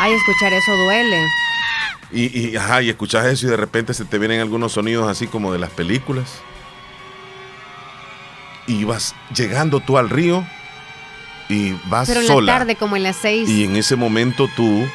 Ay, 0.01 0.13
escuchar 0.15 0.53
eso 0.53 0.73
duele. 0.77 1.27
Y, 2.15 2.51
y, 2.51 2.57
ajá, 2.57 2.81
y 2.81 2.91
escuchas 2.91 3.27
eso 3.27 3.47
y 3.47 3.51
de 3.51 3.57
repente 3.57 3.93
se 3.93 4.05
te 4.05 4.19
vienen 4.19 4.41
algunos 4.41 4.73
sonidos 4.73 5.09
así 5.09 5.27
como 5.27 5.53
de 5.53 5.59
las 5.59 5.71
películas. 5.71 6.41
Y 8.69 8.85
vas 8.85 9.15
llegando 9.35 9.81
tú 9.81 9.99
al 9.99 10.09
río 10.09 10.47
y 11.49 11.73
vas 11.87 12.07
Pero 12.09 12.21
en 12.21 12.27
sola. 12.27 12.53
la 12.53 12.59
tarde, 12.61 12.77
como 12.77 12.97
en 12.97 13.03
las 13.03 13.17
seis. 13.17 13.49
Y 13.49 13.65
en 13.65 13.77
ese 13.77 13.97
momento 13.97 14.49
tú 14.57 14.89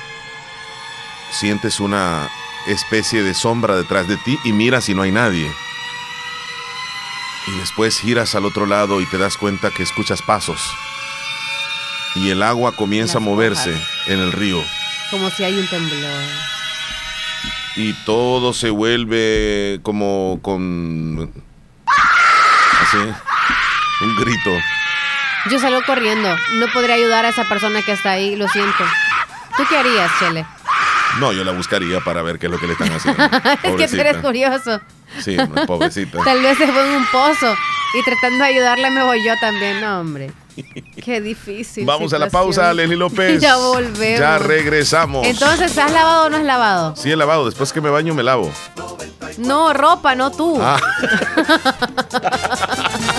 sientes 1.32 1.80
una 1.80 2.30
especie 2.68 3.22
de 3.22 3.34
sombra 3.34 3.76
detrás 3.76 4.08
de 4.08 4.18
ti 4.18 4.40
y 4.46 4.54
miras 4.54 4.88
y 4.90 4.96
no 4.96 5.02
hay 5.02 5.12
nadie. 5.12 5.52
Y 7.48 7.60
después 7.60 8.00
giras 8.00 8.34
al 8.36 8.46
otro 8.46 8.66
lado 8.66 9.02
y 9.02 9.06
te 9.08 9.18
das 9.18 9.36
cuenta 9.38 9.72
que 9.72 9.84
escuchas 9.84 10.22
pasos. 10.22 10.62
Y 12.16 12.30
el 12.30 12.41
agua 12.44 12.72
comienza 12.76 13.18
a 13.18 13.22
moverse 13.22 13.72
hojas. 13.72 13.88
en 14.08 14.20
el 14.20 14.32
río. 14.32 14.64
Como 15.12 15.30
si 15.30 15.44
hay 15.44 15.56
un 15.56 15.68
temblor. 15.68 16.24
Y 17.76 17.94
todo 18.06 18.54
se 18.54 18.70
vuelve 18.70 19.80
como 19.84 20.40
con... 20.41 21.32
Así. 22.82 22.98
Un 24.02 24.16
grito. 24.16 24.52
Yo 25.50 25.60
salgo 25.60 25.82
corriendo. 25.86 26.36
No 26.54 26.68
podría 26.74 26.96
ayudar 26.96 27.26
a 27.26 27.30
esa 27.30 27.46
persona 27.46 27.82
que 27.82 27.94
está 27.94 28.12
ahí, 28.12 28.36
lo 28.36 28.48
siento. 28.48 28.84
¿Tú 29.58 29.64
qué 29.70 29.78
harías, 29.78 30.12
Chele? 30.20 30.46
No, 31.20 31.34
yo 31.34 31.44
la 31.44 31.52
buscaría 31.52 32.00
para 32.02 32.22
ver 32.22 32.40
qué 32.40 32.46
es 32.46 32.52
lo 32.52 32.60
que 32.60 32.68
le 32.68 32.74
están 32.74 32.91
haciendo. 32.91 33.24
es 33.64 33.76
que 33.76 33.88
tú 33.88 33.96
eres 33.96 34.18
curioso. 34.18 34.80
Sí, 35.20 35.38
pobrecita. 35.66 36.24
Tal 36.24 36.41
vez 36.41 36.58
se 36.58 36.68
fue 36.68 36.88
en 36.88 36.98
un 36.98 37.06
pozo 37.08 37.56
y 37.94 38.04
tratando 38.04 38.44
de 38.44 38.50
ayudarle 38.52 38.91
me 38.91 39.04
voy 39.04 39.24
yo 39.24 39.34
también. 39.40 39.82
No, 39.82 40.02
hombre. 40.02 40.32
Qué 41.03 41.22
difícil. 41.22 41.86
Vamos 41.86 42.14
a 42.14 42.19
la 42.19 42.30
pausa, 42.30 42.73
Leslie 42.73 42.98
López. 42.98 43.41
ya 43.41 43.57
volvemos. 43.57 44.19
Ya 44.19 44.38
regresamos. 44.38 45.26
Entonces, 45.26 45.77
¿has 45.77 45.91
lavado 45.91 46.26
o 46.26 46.30
no 46.30 46.38
has 46.38 46.44
lavado? 46.44 46.95
Sí, 46.95 47.11
he 47.11 47.15
lavado. 47.15 47.45
Después 47.45 47.73
que 47.73 47.81
me 47.81 47.90
baño, 47.90 48.14
me 48.14 48.23
lavo. 48.23 48.52
No, 49.38 49.73
ropa, 49.73 50.15
no 50.15 50.31
tú. 50.31 50.60
Ah. 50.61 50.80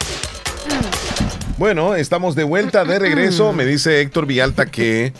Bueno, 1.57 1.95
estamos 1.95 2.35
de 2.35 2.43
vuelta, 2.43 2.83
de 2.83 2.99
regreso. 2.99 3.53
Me 3.53 3.65
dice 3.65 4.01
Héctor 4.01 4.25
Villalta 4.25 4.65
que 4.65 5.13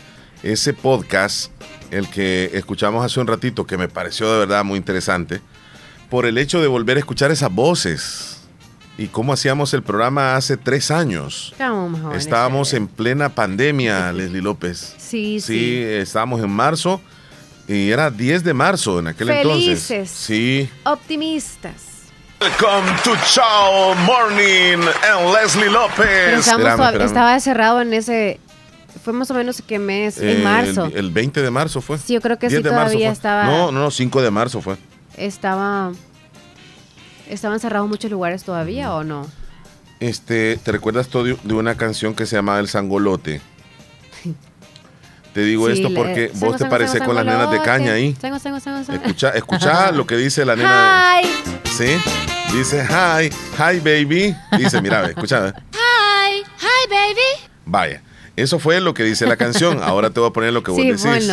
ese 0.44 0.74
podcast, 0.74 1.54
el 1.90 2.10
que 2.10 2.52
escuchamos 2.54 3.06
hace 3.06 3.22
un 3.22 3.28
ratito, 3.28 3.66
que 3.66 3.78
me 3.78 3.88
pareció 3.88 4.30
de 4.34 4.40
verdad 4.40 4.66
muy 4.66 4.76
interesante, 4.76 5.40
por 6.10 6.26
el 6.26 6.38
hecho 6.38 6.60
de 6.60 6.68
volver 6.68 6.98
a 6.98 7.00
escuchar 7.00 7.32
esas 7.32 7.50
voces 7.50 8.39
y 9.00 9.08
cómo 9.08 9.32
hacíamos 9.34 9.74
el 9.74 9.82
programa 9.82 10.36
hace 10.36 10.58
tres 10.58 10.92
años. 10.92 11.50
Estábamos 11.54 12.02
jóvenes, 12.02 12.24
Estábamos 12.24 12.74
en 12.74 12.88
plena 12.88 13.30
pandemia, 13.30 14.12
Leslie 14.12 14.42
López. 14.42 14.96
Sí, 14.98 15.40
Sí, 15.40 15.42
sí. 15.42 15.82
estábamos 15.84 16.42
en 16.44 16.50
marzo 16.50 17.00
y 17.68 17.92
era 17.92 18.12
10 18.12 18.44
de 18.44 18.54
marzo 18.54 19.00
en 19.00 19.08
aquel 19.08 19.30
entonces. 19.30 19.84
Felices. 19.86 20.10
Sí. 20.10 20.70
Optimistas. 20.84 21.74
Welcome 22.42 22.92
to 23.04 23.12
Chow 23.26 23.96
Morning 24.06 24.78
and 25.12 25.34
Leslie 25.34 25.70
López. 25.70 26.46
Pero 26.50 27.06
estaba 27.06 27.40
cerrado 27.40 27.82
en 27.82 27.94
ese. 27.94 28.40
Fue 29.04 29.14
más 29.14 29.30
o 29.32 29.34
menos 29.34 29.62
qué 29.66 29.80
mes, 29.80 30.18
Eh, 30.18 30.38
en 30.38 30.44
marzo. 30.44 30.86
El, 30.86 30.98
el 30.98 31.12
20 31.12 31.42
de 31.42 31.52
marzo 31.52 31.80
fue. 31.80 31.98
Sí, 31.98 32.14
yo 32.14 32.22
creo 32.22 32.38
que 32.38 32.48
10 32.50 32.60
sí, 32.60 32.64
de 32.64 32.70
marzo 32.72 32.86
todavía 32.88 33.12
estaba- 33.12 33.46
No, 33.46 33.72
no, 33.72 33.80
no, 33.80 33.92
5 33.92 34.22
de 34.22 34.32
marzo 34.32 34.62
fue. 34.62 34.76
Estaba. 35.16 35.92
¿Estaban 37.30 37.60
cerrados 37.60 37.88
muchos 37.88 38.10
lugares 38.10 38.44
todavía 38.44 38.94
o 38.94 39.04
no? 39.04 39.28
Este, 40.00 40.58
¿te 40.58 40.72
recuerdas 40.72 41.08
tú 41.10 41.24
de, 41.24 41.54
una 41.54 41.76
canción 41.76 42.16
que 42.16 42.26
se 42.26 42.36
llamaba 42.36 42.60
El 42.60 42.68
Sangolote? 42.68 43.42
Te 45.34 45.42
digo 45.42 45.68
Sí, 45.68 45.74
esto 45.74 45.94
porque 45.94 46.32
vos 46.36 46.58
te 46.58 46.66
pareces 46.66 47.02
con 47.04 47.16
las 47.16 47.24
nenas 47.24 47.52
de 47.52 47.62
caña 47.62 47.94
ahí. 47.94 48.18
Sango, 48.20 48.40
sango, 48.40 48.60
sango. 48.60 48.92
Escucha, 48.94 49.30
escucha 49.30 49.92
lo 49.92 50.08
que 50.08 50.18
dice 50.18 50.44
la 50.44 50.56
nena. 50.56 51.22
Hi. 51.22 51.28
de- 51.28 51.70
¿Sí? 51.70 52.12
Dice, 52.52 52.84
hi, 52.90 53.30
hi 53.58 53.80
baby. 53.80 54.36
Dice, 54.58 54.82
mira, 54.82 55.02
ve, 55.02 55.10
escucha. 55.10 55.54
Hi. 55.74 56.42
Hi, 56.42 56.90
baby. 56.90 57.48
Vaya, 57.66 58.02
eso 58.36 58.58
fue 58.58 58.82
lo 58.82 58.96
que 58.96 59.04
dice 59.04 59.28
la 59.28 59.38
canción. 59.38 59.84
Ahora 59.84 60.10
te 60.10 60.20
voy 60.20 60.30
a 60.30 60.34
poner 60.34 60.52
lo 60.52 60.64
que 60.64 60.72
vos 60.72 60.82
Sí, 60.82 60.88
decís. 60.88 61.30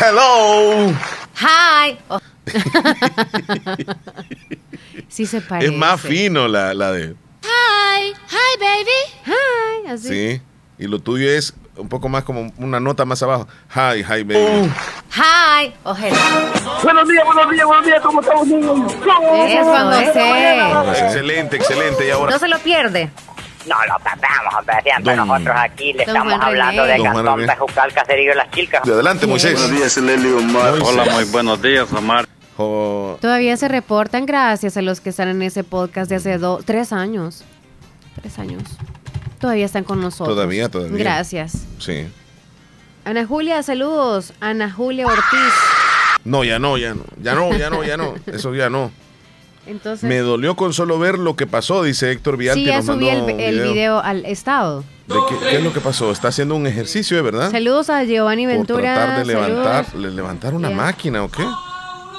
Hello. 0.00 0.92
Hi. 1.40 1.96
Oh. 2.08 2.18
sí 5.08 5.26
se 5.26 5.40
parece. 5.40 5.72
Es 5.72 5.76
más 5.78 6.00
fino 6.00 6.48
la, 6.48 6.74
la 6.74 6.92
de... 6.92 7.14
Hi. 7.42 8.12
Hi, 8.30 8.58
baby. 8.60 9.00
Hi. 9.26 9.88
Así. 9.90 10.08
Sí. 10.08 10.42
Y 10.78 10.86
lo 10.86 10.98
tuyo 10.98 11.30
es 11.30 11.54
un 11.76 11.88
poco 11.88 12.08
más 12.08 12.24
como 12.24 12.52
una 12.58 12.80
nota 12.80 13.04
más 13.04 13.22
abajo. 13.22 13.46
Hi, 13.74 14.00
hi 14.00 14.22
baby. 14.22 14.70
Hi. 15.14 15.72
Hello. 15.84 16.16
Buenos 16.82 17.08
días, 17.08 17.24
buenos 17.24 17.50
días, 17.50 17.66
buenos 17.66 17.86
días, 17.86 18.00
¿cómo 18.02 18.20
estamos? 18.20 18.46
Es 18.48 19.64
Juan 19.64 20.06
José. 20.06 21.04
Excelente, 21.06 21.56
excelente. 21.56 22.06
Y 22.06 22.10
ahora... 22.10 22.32
No 22.32 22.38
se 22.38 22.48
lo 22.48 22.58
pierde. 22.58 23.10
No 23.66 23.74
lo 23.86 23.98
perdamos, 23.98 24.54
hombre. 24.58 24.76
Siempre 24.84 25.16
Don- 25.16 25.26
nosotros 25.28 25.56
aquí 25.58 25.92
le 25.92 26.04
Don 26.04 26.16
estamos 26.16 26.32
Juan 26.34 26.42
hablando 26.46 26.82
René. 26.84 26.92
de 26.92 26.98
Don 27.04 27.14
Cantón. 27.24 27.46
Pejucal, 27.46 27.92
Caserío 27.92 28.32
y 28.32 28.36
Las 28.36 28.50
Chilcas. 28.52 28.82
Adelante, 28.88 29.26
Moisés. 29.26 29.52
Buenos 29.54 29.70
días, 29.72 29.96
Leli 29.96 30.32
Omar. 30.32 30.70
Moisés. 30.70 30.88
Hola, 30.88 31.04
muy 31.12 31.24
buenos 31.24 31.62
días, 31.62 31.92
Omar. 31.92 32.26
Todavía 32.56 33.56
se 33.56 33.68
reportan 33.68 34.26
gracias 34.26 34.76
a 34.76 34.82
los 34.82 35.00
que 35.00 35.10
están 35.10 35.28
en 35.28 35.42
ese 35.42 35.62
podcast 35.64 36.08
de 36.08 36.16
hace 36.16 36.38
dos, 36.38 36.64
tres 36.64 36.92
años. 36.92 37.44
Tres 38.20 38.38
años. 38.38 38.62
Todavía 39.38 39.66
están 39.66 39.84
con 39.84 40.00
nosotros. 40.00 40.34
Todavía, 40.34 40.68
todavía. 40.68 40.96
Gracias. 40.98 41.66
sí. 41.78 42.06
Ana 43.04 43.24
Julia, 43.24 43.62
saludos. 43.62 44.32
Ana 44.40 44.68
Julia 44.72 45.06
Ortiz. 45.06 45.52
No, 46.24 46.42
ya 46.42 46.58
no, 46.58 46.76
ya 46.76 46.92
no. 46.94 47.02
Ya 47.22 47.36
no, 47.36 47.56
ya 47.56 47.70
no, 47.70 47.84
ya 47.84 47.96
no. 47.96 48.14
Eso 48.26 48.52
ya 48.52 48.68
no. 48.68 48.90
Entonces, 49.64 50.08
Me 50.08 50.18
dolió 50.18 50.56
con 50.56 50.72
solo 50.72 50.98
ver 50.98 51.16
lo 51.18 51.36
que 51.36 51.46
pasó, 51.46 51.84
dice 51.84 52.10
Héctor 52.10 52.36
Villalta. 52.36 52.58
sí, 52.58 52.64
ya 52.66 52.76
nos 52.78 52.86
subí 52.86 53.06
mandó 53.06 53.28
el, 53.38 53.60
video 53.62 54.00
al 54.00 54.24
estado. 54.26 54.82
¿De 55.06 55.14
qué, 55.28 55.36
qué 55.50 55.56
es 55.58 55.62
lo 55.64 55.72
que 55.72 55.80
pasó? 55.80 56.10
Está 56.10 56.28
haciendo 56.28 56.56
un 56.56 56.66
ejercicio, 56.66 57.16
¿de 57.16 57.22
verdad? 57.22 57.50
Saludos 57.52 57.90
a 57.90 58.02
Giovanni 58.02 58.44
Por 58.46 58.54
Ventura. 58.54 58.94
tratar 58.94 59.18
de 59.18 59.24
levantar, 59.24 59.94
le- 59.94 60.10
levantar 60.10 60.54
una 60.54 60.70
máquina 60.70 61.22
o 61.22 61.30
qué. 61.30 61.44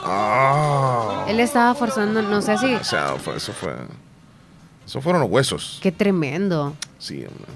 Ah. 0.10 1.26
Él 1.28 1.40
estaba 1.40 1.76
forzando, 1.76 2.22
no 2.22 2.42
sé 2.42 2.58
si. 2.58 2.74
O 2.76 2.84
sea, 2.84 3.16
fue- 3.16 3.38
eso 3.38 3.54
fue. 3.54 3.74
Eso 4.86 5.02
fueron 5.02 5.22
los 5.22 5.30
huesos. 5.30 5.80
Qué 5.82 5.92
tremendo. 5.92 6.74
Sí, 6.98 7.18
hombre. 7.18 7.52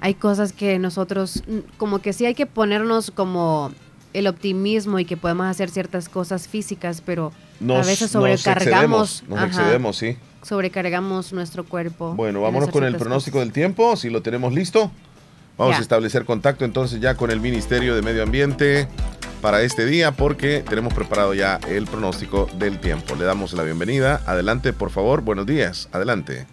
Hay 0.00 0.14
cosas 0.14 0.52
que 0.54 0.78
nosotros, 0.78 1.42
como 1.76 1.98
que 1.98 2.12
sí 2.14 2.24
hay 2.24 2.34
que 2.34 2.46
ponernos 2.46 3.10
como 3.10 3.70
el 4.14 4.26
optimismo 4.26 4.98
y 4.98 5.04
que 5.04 5.16
podemos 5.18 5.46
hacer 5.46 5.68
ciertas 5.68 6.08
cosas 6.08 6.48
físicas, 6.48 7.02
pero 7.04 7.32
a 7.62 7.74
veces 7.82 8.00
nos 8.02 8.10
sobrecargamos. 8.12 8.62
excedemos, 9.18 9.22
nos 9.28 9.38
ajá, 9.38 9.46
excedemos, 9.48 9.96
sí. 9.98 10.16
Sobrecargamos 10.42 11.34
nuestro 11.34 11.64
cuerpo. 11.66 12.14
Bueno, 12.14 12.38
en 12.38 12.44
vámonos 12.44 12.70
con 12.70 12.82
el 12.84 12.96
pronóstico 12.96 13.40
del 13.40 13.52
tiempo, 13.52 13.94
si 13.96 14.08
lo 14.08 14.22
tenemos 14.22 14.54
listo. 14.54 14.90
Vamos 15.58 15.74
Ya. 15.74 15.78
a 15.80 15.82
establecer 15.82 16.24
contacto 16.24 16.64
entonces 16.64 16.98
ya 17.02 17.14
con 17.14 17.30
el 17.30 17.40
Ministerio 17.40 17.94
de 17.94 18.00
Medio 18.00 18.22
Ambiente 18.22 18.88
para 19.40 19.62
este 19.62 19.86
día 19.86 20.12
porque 20.12 20.62
tenemos 20.68 20.94
preparado 20.94 21.34
ya 21.34 21.58
el 21.68 21.86
pronóstico 21.86 22.48
del 22.58 22.78
tiempo. 22.78 23.14
Le 23.16 23.24
damos 23.24 23.52
la 23.52 23.62
bienvenida. 23.62 24.22
Adelante, 24.26 24.72
por 24.72 24.90
favor. 24.90 25.22
Buenos 25.22 25.46
días. 25.46 25.88
Adelante. 25.92 26.46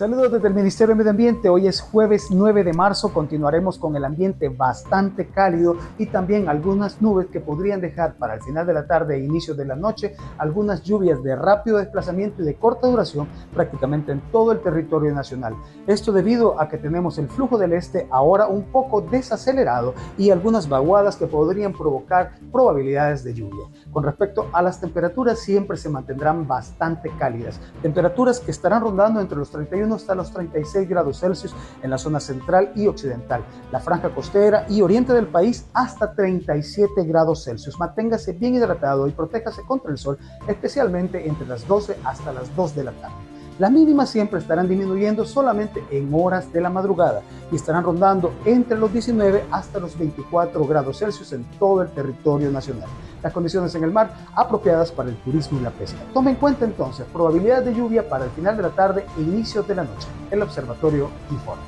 Saludos 0.00 0.32
desde 0.32 0.48
el 0.48 0.54
Ministerio 0.54 0.94
de 0.94 0.98
Medio 0.98 1.10
Ambiente. 1.10 1.50
Hoy 1.50 1.66
es 1.66 1.82
jueves 1.82 2.28
9 2.30 2.64
de 2.64 2.72
marzo. 2.72 3.12
Continuaremos 3.12 3.76
con 3.76 3.94
el 3.96 4.06
ambiente 4.06 4.48
bastante 4.48 5.28
cálido 5.28 5.76
y 5.98 6.06
también 6.06 6.48
algunas 6.48 7.02
nubes 7.02 7.26
que 7.26 7.38
podrían 7.38 7.82
dejar 7.82 8.14
para 8.14 8.32
el 8.32 8.40
final 8.40 8.66
de 8.66 8.72
la 8.72 8.86
tarde 8.86 9.16
e 9.16 9.24
inicio 9.26 9.54
de 9.54 9.66
la 9.66 9.76
noche 9.76 10.16
algunas 10.38 10.82
lluvias 10.84 11.22
de 11.22 11.36
rápido 11.36 11.76
desplazamiento 11.76 12.40
y 12.40 12.46
de 12.46 12.54
corta 12.54 12.86
duración 12.88 13.28
prácticamente 13.52 14.10
en 14.10 14.22
todo 14.32 14.52
el 14.52 14.60
territorio 14.60 15.12
nacional. 15.12 15.54
Esto 15.86 16.12
debido 16.12 16.58
a 16.58 16.70
que 16.70 16.78
tenemos 16.78 17.18
el 17.18 17.28
flujo 17.28 17.58
del 17.58 17.74
este 17.74 18.08
ahora 18.10 18.46
un 18.46 18.72
poco 18.72 19.02
desacelerado 19.02 19.92
y 20.16 20.30
algunas 20.30 20.66
vaguadas 20.66 21.16
que 21.16 21.26
podrían 21.26 21.74
provocar 21.74 22.38
probabilidades 22.50 23.22
de 23.22 23.34
lluvia. 23.34 23.66
Con 23.92 24.04
respecto 24.04 24.48
a 24.54 24.62
las 24.62 24.80
temperaturas, 24.80 25.40
siempre 25.40 25.76
se 25.76 25.90
mantendrán 25.90 26.48
bastante 26.48 27.10
cálidas. 27.18 27.60
Temperaturas 27.82 28.40
que 28.40 28.50
estarán 28.50 28.80
rondando 28.80 29.20
entre 29.20 29.36
los 29.36 29.50
31 29.50 29.89
hasta 29.94 30.14
los 30.14 30.32
36 30.32 30.88
grados 30.88 31.20
Celsius 31.20 31.54
en 31.82 31.90
la 31.90 31.98
zona 31.98 32.20
central 32.20 32.72
y 32.74 32.86
occidental, 32.86 33.44
la 33.72 33.80
franja 33.80 34.14
costera 34.14 34.66
y 34.68 34.82
oriente 34.82 35.12
del 35.12 35.26
país 35.26 35.66
hasta 35.72 36.12
37 36.12 37.04
grados 37.04 37.44
Celsius. 37.44 37.78
Manténgase 37.78 38.32
bien 38.32 38.54
hidratado 38.54 39.06
y 39.06 39.12
protéjase 39.12 39.62
contra 39.62 39.90
el 39.90 39.98
sol, 39.98 40.18
especialmente 40.46 41.26
entre 41.28 41.46
las 41.46 41.66
12 41.66 41.96
hasta 42.04 42.32
las 42.32 42.54
2 42.56 42.74
de 42.74 42.84
la 42.84 42.92
tarde. 42.92 43.14
Las 43.60 43.70
mínimas 43.70 44.08
siempre 44.08 44.40
estarán 44.40 44.68
disminuyendo 44.68 45.26
solamente 45.26 45.84
en 45.90 46.08
horas 46.14 46.50
de 46.50 46.62
la 46.62 46.70
madrugada 46.70 47.20
y 47.52 47.56
estarán 47.56 47.84
rondando 47.84 48.32
entre 48.46 48.78
los 48.78 48.90
19 48.90 49.44
hasta 49.50 49.78
los 49.78 49.98
24 49.98 50.66
grados 50.66 50.98
Celsius 50.98 51.34
en 51.34 51.44
todo 51.58 51.82
el 51.82 51.90
territorio 51.90 52.50
nacional. 52.50 52.88
Las 53.22 53.32
condiciones 53.32 53.74
en 53.74 53.84
el 53.84 53.90
mar 53.90 54.14
apropiadas 54.34 54.90
para 54.90 55.10
el 55.10 55.16
turismo 55.16 55.58
y 55.58 55.62
la 55.62 55.70
pesca. 55.70 55.98
Tome 56.14 56.30
en 56.30 56.36
cuenta 56.36 56.64
entonces 56.64 57.04
probabilidad 57.12 57.62
de 57.62 57.74
lluvia 57.74 58.08
para 58.08 58.24
el 58.24 58.30
final 58.30 58.56
de 58.56 58.62
la 58.62 58.70
tarde 58.70 59.04
e 59.18 59.20
inicio 59.20 59.62
de 59.62 59.74
la 59.74 59.84
noche. 59.84 60.08
El 60.30 60.42
observatorio 60.42 61.10
informa. 61.30 61.62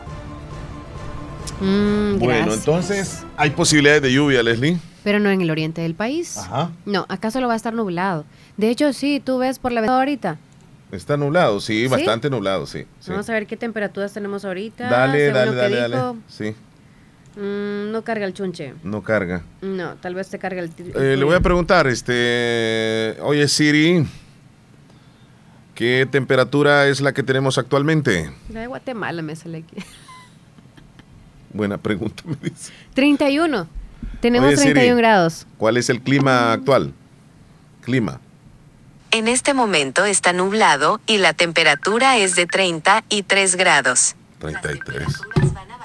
Mm, 1.60 2.18
Bueno, 2.18 2.54
entonces 2.54 3.24
hay 3.36 3.50
posibilidades 3.50 4.02
de 4.02 4.12
lluvia, 4.12 4.42
Leslie. 4.42 4.78
Pero 5.04 5.18
no 5.18 5.30
en 5.30 5.40
el 5.40 5.50
oriente 5.50 5.80
del 5.80 5.94
país. 5.94 6.38
Ajá. 6.38 6.70
No, 6.86 7.06
acá 7.08 7.30
solo 7.30 7.48
va 7.48 7.54
a 7.54 7.56
estar 7.56 7.74
nublado. 7.74 8.24
De 8.56 8.68
hecho, 8.68 8.92
sí, 8.92 9.20
tú 9.24 9.38
ves 9.38 9.58
por 9.58 9.72
la 9.72 9.80
ventana 9.80 9.98
ahorita. 9.98 10.38
Está 10.92 11.16
nublado, 11.16 11.58
sí, 11.60 11.86
bastante 11.86 12.28
nublado, 12.28 12.66
sí. 12.66 12.84
sí. 13.00 13.10
Vamos 13.10 13.28
a 13.30 13.32
ver 13.32 13.46
qué 13.46 13.56
temperaturas 13.56 14.12
tenemos 14.12 14.44
ahorita. 14.44 14.88
Dale, 14.90 15.30
dale, 15.32 15.54
dale, 15.54 15.76
dale. 15.76 16.18
Sí, 16.28 16.54
Mm, 17.36 17.90
no 17.92 18.02
carga 18.02 18.26
el 18.26 18.34
chunche. 18.34 18.74
no 18.82 19.02
carga. 19.02 19.42
No, 19.62 19.94
tal 19.96 20.14
vez 20.14 20.28
te 20.28 20.38
carga 20.38 20.60
el. 20.60 20.70
Eh, 20.94 21.16
le 21.16 21.24
voy 21.24 21.34
a 21.34 21.40
preguntar, 21.40 21.86
este, 21.86 23.16
oye 23.22 23.48
Siri, 23.48 24.06
¿qué 25.74 26.06
temperatura 26.10 26.86
es 26.88 27.00
la 27.00 27.12
que 27.12 27.22
tenemos 27.22 27.56
actualmente? 27.56 28.30
La 28.50 28.60
de 28.60 28.66
Guatemala 28.66 29.22
me 29.22 29.34
sale 29.34 29.58
aquí. 29.58 29.76
Buena 31.54 31.78
pregunta, 31.78 32.22
me 32.26 32.36
dice. 32.42 32.72
31. 32.94 33.66
Tenemos 34.20 34.48
Oye, 34.48 34.56
Siri. 34.56 34.72
31 34.74 34.96
grados. 34.98 35.46
¿Cuál 35.58 35.76
es 35.76 35.90
el 35.90 36.00
clima 36.00 36.52
actual? 36.52 36.92
Clima. 37.82 38.20
En 39.10 39.28
este 39.28 39.52
momento 39.52 40.04
está 40.06 40.32
nublado 40.32 41.00
y 41.06 41.18
la 41.18 41.34
temperatura 41.34 42.16
es 42.16 42.34
de 42.34 42.46
33 42.46 43.56
grados. 43.56 44.16
33. 44.38 45.06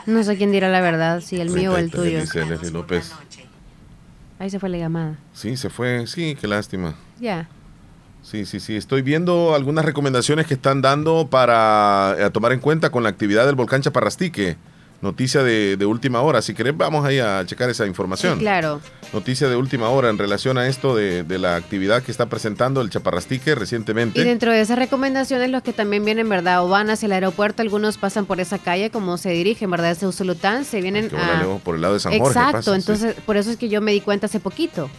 No 0.08 0.24
sé 0.24 0.38
quién 0.38 0.54
dirá 0.54 0.70
la 0.70 0.80
verdad, 0.80 1.20
si 1.20 1.40
el 1.40 1.50
mío 1.50 1.74
o 1.74 1.78
el 1.78 1.92
33, 1.92 1.92
tuyo. 1.92 2.22
Dice 2.22 2.46
Leslie 2.50 2.72
López. 2.72 3.12
Ahí 4.40 4.50
se 4.50 4.58
fue 4.58 4.70
la 4.70 4.78
llamada. 4.78 5.18
Sí, 5.34 5.58
se 5.58 5.70
fue. 5.70 6.08
Sí, 6.08 6.38
qué 6.40 6.48
lástima. 6.48 6.96
Ya. 7.20 7.50
Sí, 8.24 8.46
sí, 8.46 8.62
sí. 8.62 8.78
Estoy 8.78 9.02
viendo 9.02 9.54
algunas 9.54 9.84
recomendaciones 9.84 10.48
que 10.48 10.54
están 10.54 10.82
dando 10.82 11.28
para 11.30 12.16
eh, 12.18 12.30
tomar 12.30 12.54
en 12.54 12.60
cuenta 12.62 12.90
con 12.90 13.04
la 13.04 13.10
actividad 13.10 13.46
del 13.46 13.56
volcán 13.56 13.82
Chaparrastique. 13.82 14.56
Noticia 15.00 15.44
de, 15.44 15.78
de 15.78 15.86
última 15.86 16.22
hora. 16.22 16.42
Si 16.42 16.56
querés, 16.56 16.76
vamos 16.76 17.06
ahí 17.06 17.20
a 17.20 17.46
checar 17.46 17.70
esa 17.70 17.86
información. 17.86 18.36
Sí, 18.36 18.40
claro. 18.40 18.82
Noticia 19.14 19.48
de 19.48 19.56
última 19.56 19.90
hora 19.90 20.10
en 20.10 20.18
relación 20.18 20.58
a 20.58 20.68
esto 20.68 20.96
de, 20.96 21.24
de 21.24 21.38
la 21.38 21.56
actividad 21.56 22.02
que 22.02 22.12
está 22.12 22.26
presentando 22.28 22.82
el 22.82 22.90
Chaparrastique 22.90 23.54
recientemente. 23.54 24.20
Y 24.20 24.24
dentro 24.24 24.52
de 24.52 24.60
esas 24.60 24.80
recomendaciones, 24.80 25.52
los 25.52 25.62
que 25.62 25.72
también 25.72 26.04
vienen, 26.04 26.28
¿verdad? 26.28 26.64
O 26.64 26.68
van 26.68 26.90
hacia 26.90 27.06
el 27.06 27.12
aeropuerto, 27.12 27.62
algunos 27.62 27.98
pasan 27.98 28.26
por 28.26 28.40
esa 28.40 28.58
calle, 28.58 28.90
como 28.90 29.18
se 29.18 29.30
dirigen, 29.30 29.70
¿verdad? 29.70 29.90
Desde 29.90 30.08
Usulután, 30.08 30.66
se 30.66 30.82
vienen 30.82 31.12
a... 31.16 31.58
por 31.64 31.76
el 31.76 31.82
lado 31.82 31.94
de 31.94 32.00
San 32.00 32.18
Jorge. 32.18 32.40
Exacto, 32.40 32.58
pasa, 32.58 32.72
sí. 32.72 32.80
entonces 32.80 33.16
por 33.26 33.38
eso 33.38 33.52
es 33.52 33.58
que 33.58 33.70
yo 33.70 33.82
me 33.82 33.92
di 33.92 34.02
cuenta 34.02 34.26
hace 34.26 34.40
poquito. 34.40 34.90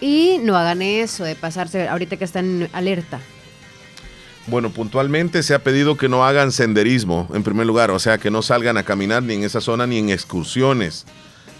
Y 0.00 0.38
no 0.42 0.56
hagan 0.56 0.82
eso 0.82 1.24
de 1.24 1.36
pasarse 1.36 1.86
ahorita 1.86 2.16
que 2.16 2.24
están 2.24 2.62
en 2.62 2.68
alerta. 2.72 3.20
Bueno, 4.46 4.70
puntualmente 4.70 5.42
se 5.42 5.54
ha 5.54 5.62
pedido 5.62 5.96
que 5.96 6.08
no 6.08 6.24
hagan 6.24 6.50
senderismo, 6.50 7.28
en 7.34 7.42
primer 7.42 7.66
lugar, 7.66 7.90
o 7.90 7.98
sea, 7.98 8.18
que 8.18 8.30
no 8.30 8.42
salgan 8.42 8.78
a 8.78 8.82
caminar 8.82 9.22
ni 9.22 9.34
en 9.34 9.44
esa 9.44 9.60
zona 9.60 9.86
ni 9.86 9.98
en 9.98 10.10
excursiones. 10.10 11.06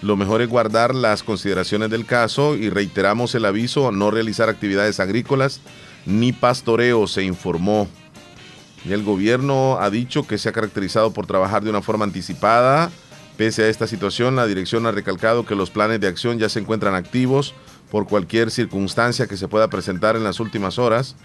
Lo 0.03 0.17
mejor 0.17 0.41
es 0.41 0.49
guardar 0.49 0.95
las 0.95 1.23
consideraciones 1.23 1.91
del 1.91 2.07
caso 2.07 2.57
y 2.57 2.71
reiteramos 2.71 3.35
el 3.35 3.45
aviso 3.45 3.87
a 3.87 3.93
no 3.93 4.11
realizar 4.11 4.49
actividades 4.49 4.99
agrícolas 4.99 5.61
ni 6.07 6.33
pastoreo, 6.33 7.07
se 7.07 7.23
informó. 7.23 7.87
Y 8.85 8.93
el 8.93 9.03
gobierno 9.03 9.79
ha 9.79 9.91
dicho 9.91 10.27
que 10.27 10.39
se 10.39 10.49
ha 10.49 10.53
caracterizado 10.53 11.13
por 11.13 11.27
trabajar 11.27 11.63
de 11.63 11.71
una 11.71 11.83
forma 11.83 12.07
anticipada. 12.07 12.91
Pese 13.37 13.65
a 13.65 13.69
esta 13.69 13.87
situación, 13.87 14.37
la 14.37 14.47
dirección 14.47 14.87
ha 14.87 14.91
recalcado 14.91 15.45
que 15.45 15.55
los 15.55 15.71
planes 15.71 16.01
de 16.01 16.09
acción 16.09 16.39
ya 16.39 16.49
se 16.49 16.61
encuentran 16.61 16.95
activos 16.95 17.55
por 17.91 18.07
cualquier 18.07 18.51
circunstancia 18.51 19.27
que 19.27 19.37
se 19.37 19.49
pueda 19.49 19.69
presentar 19.69 20.17
en 20.17 20.25
las 20.25 20.41
últimas 20.41 20.79
horas. 20.79 21.17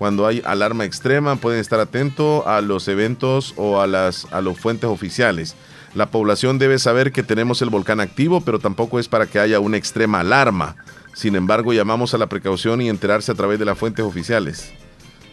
Cuando 0.00 0.26
hay 0.26 0.40
alarma 0.46 0.86
extrema, 0.86 1.36
pueden 1.36 1.60
estar 1.60 1.78
atentos 1.78 2.46
a 2.46 2.62
los 2.62 2.88
eventos 2.88 3.52
o 3.58 3.82
a 3.82 3.86
las 3.86 4.24
a 4.32 4.40
los 4.40 4.58
fuentes 4.58 4.88
oficiales. 4.88 5.54
La 5.94 6.06
población 6.06 6.58
debe 6.58 6.78
saber 6.78 7.12
que 7.12 7.22
tenemos 7.22 7.60
el 7.60 7.68
volcán 7.68 8.00
activo, 8.00 8.40
pero 8.40 8.58
tampoco 8.58 8.98
es 8.98 9.08
para 9.08 9.26
que 9.26 9.38
haya 9.38 9.60
una 9.60 9.76
extrema 9.76 10.20
alarma. 10.20 10.74
Sin 11.12 11.36
embargo, 11.36 11.74
llamamos 11.74 12.14
a 12.14 12.18
la 12.18 12.28
precaución 12.30 12.80
y 12.80 12.88
enterarse 12.88 13.30
a 13.30 13.34
través 13.34 13.58
de 13.58 13.66
las 13.66 13.76
fuentes 13.76 14.02
oficiales. 14.02 14.70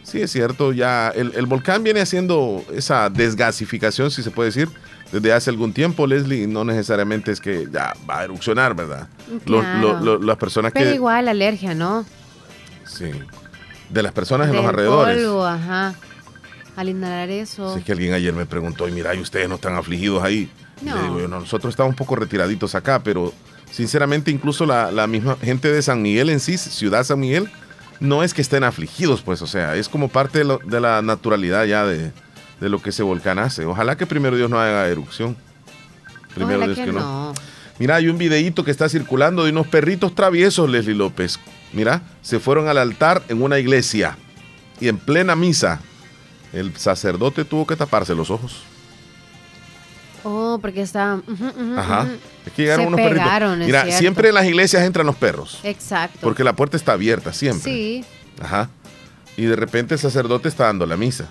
Sí, 0.03 0.19
es 0.21 0.31
cierto, 0.33 0.73
ya 0.73 1.09
el, 1.15 1.31
el 1.35 1.45
volcán 1.45 1.81
viene 1.85 2.01
haciendo 2.01 2.61
esa 2.73 3.09
desgasificación, 3.09 4.11
si 4.11 4.21
se 4.21 4.31
puede 4.31 4.47
decir, 4.49 4.67
desde 5.13 5.31
hace 5.31 5.49
algún 5.49 5.71
tiempo, 5.71 6.05
Leslie, 6.07 6.45
no 6.45 6.65
necesariamente 6.65 7.31
es 7.31 7.39
que 7.39 7.67
ya 7.71 7.93
va 8.09 8.19
a 8.19 8.23
erupcionar, 8.25 8.75
¿verdad? 8.75 9.07
Los- 9.45 9.63
Claro. 9.63 10.19
las 10.19 10.35
personas 10.37 10.73
Pero 10.73 10.89
que... 10.89 10.95
igual, 10.95 11.29
alergia, 11.29 11.73
¿no? 11.73 12.05
Sí. 12.85 13.11
De 13.89 14.03
las 14.03 14.11
personas 14.11 14.49
en 14.49 14.55
los 14.55 14.65
alrededores. 14.65 15.17
polvo, 15.23 15.45
ajá. 15.45 15.95
Al 16.75 16.89
inhalar 16.89 17.29
eso. 17.29 17.73
Sí, 17.73 17.79
es 17.79 17.85
que 17.85 17.91
alguien 17.93 18.13
ayer 18.13 18.33
me 18.33 18.45
preguntó, 18.45 18.87
y 18.87 18.91
mira, 18.91 19.15
y 19.15 19.19
ustedes 19.19 19.49
no 19.49 19.55
están 19.55 19.75
afligidos 19.75 20.23
ahí. 20.23 20.49
No. 20.81 20.95
le 20.95 21.01
digo 21.01 21.19
yo, 21.21 21.27
"No, 21.27 21.39
nosotros 21.39 21.71
estamos 21.73 21.91
un 21.91 21.95
poco 21.95 22.15
retiraditos 22.15 22.75
acá, 22.75 23.01
pero 23.03 23.33
sinceramente 23.71 24.29
incluso 24.29 24.65
la, 24.65 24.91
la 24.91 25.07
misma 25.07 25.35
gente 25.41 25.71
de 25.71 25.81
San 25.81 26.01
Miguel 26.03 26.29
en 26.29 26.39
sí, 26.39 26.57
Ciudad 26.57 27.03
San 27.03 27.19
Miguel, 27.19 27.49
no 27.99 28.21
es 28.21 28.33
que 28.35 28.43
estén 28.43 28.63
afligidos, 28.63 29.21
pues, 29.23 29.41
o 29.41 29.47
sea, 29.47 29.75
es 29.75 29.89
como 29.89 30.07
parte 30.09 30.37
de, 30.39 30.43
lo- 30.45 30.59
de 30.63 30.79
la 30.79 31.01
naturalidad 31.01 31.65
ya 31.65 31.83
de, 31.85 32.11
de 32.59 32.69
lo 32.69 32.79
que 32.79 32.91
ese 32.91 33.01
volcán 33.01 33.39
hace. 33.39 33.65
Ojalá 33.65 33.97
que 33.97 34.05
primero 34.05 34.35
Dios 34.37 34.49
no 34.51 34.59
haga 34.59 34.87
erupción. 34.87 35.35
Primero 36.35 36.59
Ojalá 36.59 36.73
Dios 36.75 36.85
que 36.85 36.91
no. 36.93 37.33
Mira, 37.79 37.95
hay 37.95 38.07
un 38.09 38.19
videíto 38.19 38.63
que 38.63 38.69
está 38.71 38.87
circulando 38.87 39.43
de 39.45 39.51
unos 39.51 39.65
perritos 39.67 40.13
traviesos, 40.13 40.69
Leslie 40.69 40.93
López. 40.95 41.39
Mira, 41.73 42.01
se 42.21 42.39
fueron 42.39 42.67
al 42.67 42.77
altar 42.77 43.23
en 43.29 43.41
una 43.41 43.59
iglesia 43.59 44.17
y 44.79 44.87
en 44.87 44.97
plena 44.97 45.35
misa. 45.35 45.79
El 46.53 46.75
sacerdote 46.77 47.43
tuvo 47.45 47.67
que 47.67 47.75
taparse 47.75 48.15
los 48.15 48.29
ojos. 48.31 48.63
Oh, 50.23 50.57
porque 50.61 50.81
ujú, 50.83 51.79
Ajá. 51.79 52.07
Es 52.45 52.51
que 52.53 52.63
llegaron 52.63 52.85
Se 52.85 52.93
unos 52.93 52.99
pegaron, 53.01 53.49
perritos. 53.51 53.65
Mira, 53.67 53.81
cierto. 53.83 53.99
siempre 53.99 54.27
en 54.29 54.35
las 54.35 54.45
iglesias 54.45 54.83
entran 54.83 55.05
los 55.05 55.15
perros. 55.15 55.59
Exacto. 55.63 56.19
Porque 56.21 56.43
la 56.43 56.53
puerta 56.53 56.75
está 56.75 56.93
abierta, 56.93 57.31
siempre. 57.33 57.71
Sí, 57.71 58.05
Ajá. 58.41 58.69
Y 59.37 59.43
de 59.43 59.55
repente 59.55 59.93
el 59.95 59.99
sacerdote 59.99 60.47
está 60.49 60.65
dando 60.65 60.85
la 60.85 60.97
misa. 60.97 61.27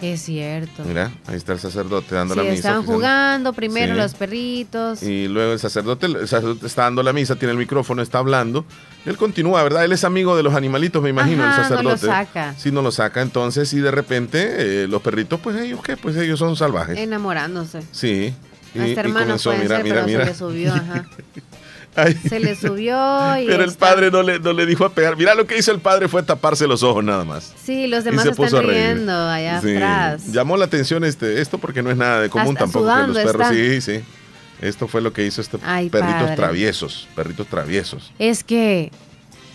es 0.00 0.20
cierto. 0.22 0.82
Mira, 0.84 1.12
ahí 1.28 1.36
está 1.36 1.52
el 1.52 1.60
sacerdote 1.60 2.14
dando 2.16 2.34
Sí, 2.34 2.38
la 2.38 2.42
misa. 2.44 2.54
están 2.56 2.76
oficial. 2.78 2.96
jugando 2.96 3.52
primero 3.52 3.94
Sí. 3.94 4.00
los 4.00 4.14
perritos. 4.14 5.02
Y 5.04 5.28
luego 5.28 5.52
el 5.52 5.60
sacerdote, 5.60 6.06
el 6.06 6.26
sacerdote 6.28 6.66
está 6.66 6.82
dando 6.82 7.02
la 7.04 7.12
misa, 7.12 7.36
tiene 7.36 7.52
el 7.52 7.58
micrófono, 7.58 8.02
está 8.02 8.18
hablando. 8.18 8.64
Él 9.04 9.16
continúa, 9.16 9.62
¿verdad? 9.64 9.84
Él 9.84 9.92
es 9.92 10.04
amigo 10.04 10.36
de 10.36 10.42
los 10.44 10.54
animalitos, 10.54 11.02
me 11.02 11.10
imagino, 11.10 11.42
Ajá, 11.44 11.62
el 11.68 11.74
no 11.74 11.82
lo 11.82 11.90
sacerdote. 11.96 12.06
saca. 12.06 12.54
Sí, 12.56 12.70
no 12.70 12.82
lo 12.82 12.92
saca. 12.92 13.20
Entonces, 13.20 13.72
y 13.72 13.80
de 13.80 13.90
repente, 13.90 14.82
eh, 14.84 14.86
los 14.88 15.02
perritos, 15.02 15.40
pues 15.40 15.56
ellos, 15.60 15.80
¿qué? 15.82 15.96
Pues 15.96 16.16
ellos 16.16 16.38
son 16.38 16.54
salvajes. 16.56 16.96
Enamorándose. 16.98 17.80
Sí. 17.90 18.32
Y, 18.74 18.78
Hasta 18.78 18.88
y 18.88 18.92
hermanos 18.92 19.42
comenzó, 19.42 19.50
pueden 19.50 19.62
mira, 19.64 19.76
ser, 19.76 19.84
mira, 19.84 19.94
pero 19.96 20.06
mira. 20.06 20.24
se 20.24 20.30
le 20.30 20.34
subió, 20.38 20.72
ajá. 20.74 21.04
Ay. 21.94 22.14
Se 22.26 22.40
le 22.40 22.56
subió 22.56 22.96
y 23.38 23.44
Pero 23.46 23.64
el 23.64 23.68
está- 23.68 23.90
padre 23.90 24.10
no 24.10 24.22
le, 24.22 24.38
no 24.38 24.54
le 24.54 24.64
dijo 24.64 24.86
a 24.86 24.94
pegar. 24.94 25.14
Mira 25.18 25.34
lo 25.34 25.46
que 25.46 25.58
hizo 25.58 25.72
el 25.72 25.78
padre 25.80 26.08
fue 26.08 26.22
taparse 26.22 26.66
los 26.66 26.82
ojos 26.82 27.04
nada 27.04 27.24
más. 27.26 27.52
Sí, 27.62 27.86
los 27.86 28.00
Y 28.00 28.04
demás 28.06 28.22
se 28.24 28.30
están 28.30 28.44
puso 28.46 28.62
riendo 28.62 29.12
allá 29.12 29.60
Sí. 29.60 29.74
atrás. 29.76 30.26
Llamó 30.32 30.56
la 30.56 30.64
atención 30.64 31.04
este, 31.04 31.42
esto 31.42 31.58
porque 31.58 31.82
no 31.82 31.90
es 31.90 31.98
nada 31.98 32.22
de 32.22 32.30
común 32.30 32.56
Hasta 32.56 32.60
tampoco 32.60 32.86
que 32.86 33.06
los 33.08 33.16
perros. 33.18 33.42
están. 33.50 33.54
Sí, 33.54 33.80
sí. 33.82 34.04
Esto 34.62 34.88
fue 34.88 35.00
lo 35.02 35.12
que 35.12 35.26
hizo 35.26 35.40
este 35.42 35.58
Ay, 35.64 35.90
perritos 35.90 36.22
padre. 36.22 36.36
traviesos, 36.36 37.08
perritos 37.14 37.46
traviesos. 37.48 38.12
Es 38.18 38.42
que 38.44 38.90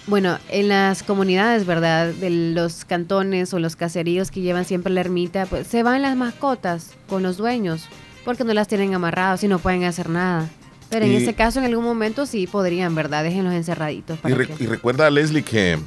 bueno, 0.06 0.38
en 0.50 0.70
las 0.70 1.04
comunidades, 1.04 1.66
¿verdad? 1.66 2.08
De 2.14 2.30
los 2.30 2.86
cantones 2.86 3.54
o 3.54 3.60
los 3.60 3.76
caseríos 3.76 4.32
que 4.32 4.40
llevan 4.40 4.64
siempre 4.64 4.94
la 4.94 5.02
ermita, 5.02 5.46
pues 5.48 5.68
se 5.68 5.84
van 5.84 6.02
las 6.02 6.16
mascotas 6.16 6.92
con 7.10 7.24
los 7.24 7.36
dueños 7.36 7.86
porque 8.24 8.44
no 8.46 8.54
las 8.54 8.68
tienen 8.70 8.94
amarradas 8.94 9.44
y 9.44 9.48
no 9.50 9.60
pueden 9.60 9.84
hacer 9.84 10.10
nada. 10.10 10.50
Pero 10.90 11.06
en 11.06 11.12
Y- 11.12 11.16
ese 11.18 11.34
caso, 11.34 11.60
en 11.60 11.66
algún 11.66 11.84
momento 11.84 12.26
sí 12.26 12.48
podrían, 12.48 12.96
¿verdad? 12.96 13.24
Déjenlos 13.26 13.54
encerraditos. 13.54 14.18
Y, 14.20 14.22
Para 14.22 14.36
re- 14.36 14.48
que- 14.48 14.64
y 14.64 14.68
recuerda, 14.68 15.10
Leslie, 15.10 15.44
que, 15.44 15.78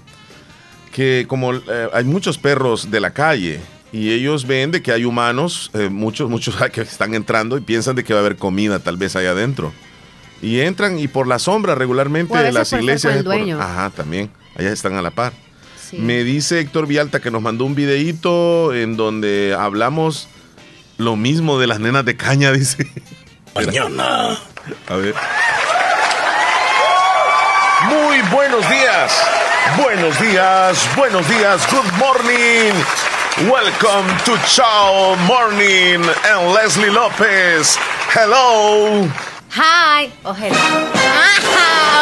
que 0.92 1.24
como 1.26 1.55
eh, 1.55 1.60
hay 1.94 2.05
muchos 2.05 2.36
perros 2.36 2.90
de 2.90 3.01
la 3.01 3.10
calle 3.12 3.60
y 3.93 4.12
ellos 4.12 4.47
ven 4.47 4.71
de 4.71 4.83
que 4.83 4.93
hay 4.93 5.05
humanos, 5.05 5.71
eh, 5.75 5.89
muchos, 5.89 6.31
muchos 6.31 6.57
que 6.73 6.81
están 6.83 7.15
entrando 7.15 7.57
y 7.57 7.61
piensan 7.61 7.97
de 7.97 8.05
que 8.05 8.12
va 8.15 8.21
a 8.21 8.23
haber 8.23 8.37
comida 8.37 8.79
tal 8.79 8.97
vez 8.97 9.17
ahí 9.17 9.27
adentro. 9.27 9.73
Y 10.43 10.61
entran 10.61 10.99
y 10.99 11.07
por 11.09 11.27
la 11.27 11.39
sombra 11.39 11.75
regularmente 11.75 12.37
de 12.39 12.53
las 12.53 12.73
iglesias. 12.73 13.17
el 13.17 13.25
por- 13.25 13.61
ajá, 13.61 13.91
también. 13.91 14.31
Allá 14.57 14.73
están 14.73 14.95
a 14.95 15.03
la 15.03 15.11
par. 15.11 15.33
Sí. 15.91 15.99
Me 15.99 16.23
dice 16.25 16.61
Héctor 16.61 16.87
Vialta 16.87 17.21
que 17.21 17.31
nos 17.31 17.43
mandó 17.43 17.65
un 17.65 17.75
videíto 17.75 18.73
en 18.75 18.97
donde 18.97 19.55
hablamos 19.59 20.29
lo 20.99 21.17
mismo 21.17 21.59
de 21.59 21.67
las 21.67 21.81
nenas 21.81 22.05
de 22.05 22.17
caña, 22.17 22.53
dice. 22.53 22.87
Mañana. 23.55 24.39
A 24.89 24.97
ver. 24.97 25.15
Muy 27.89 28.21
buenos 28.31 28.61
días. 28.71 29.12
Buenos 29.77 30.21
días. 30.21 30.89
Buenos 30.97 31.29
días. 31.29 31.67
Good 31.71 31.93
morning. 31.99 32.73
Welcome 33.39 34.09
to 34.27 34.36
Chow 34.48 35.16
Morning 35.27 36.02
and 36.27 36.52
Leslie 36.52 36.90
López. 36.90 37.77
Hello. 38.11 39.30
Hi. 39.52 40.12
Oh, 40.22 40.32
hello. 40.32 40.55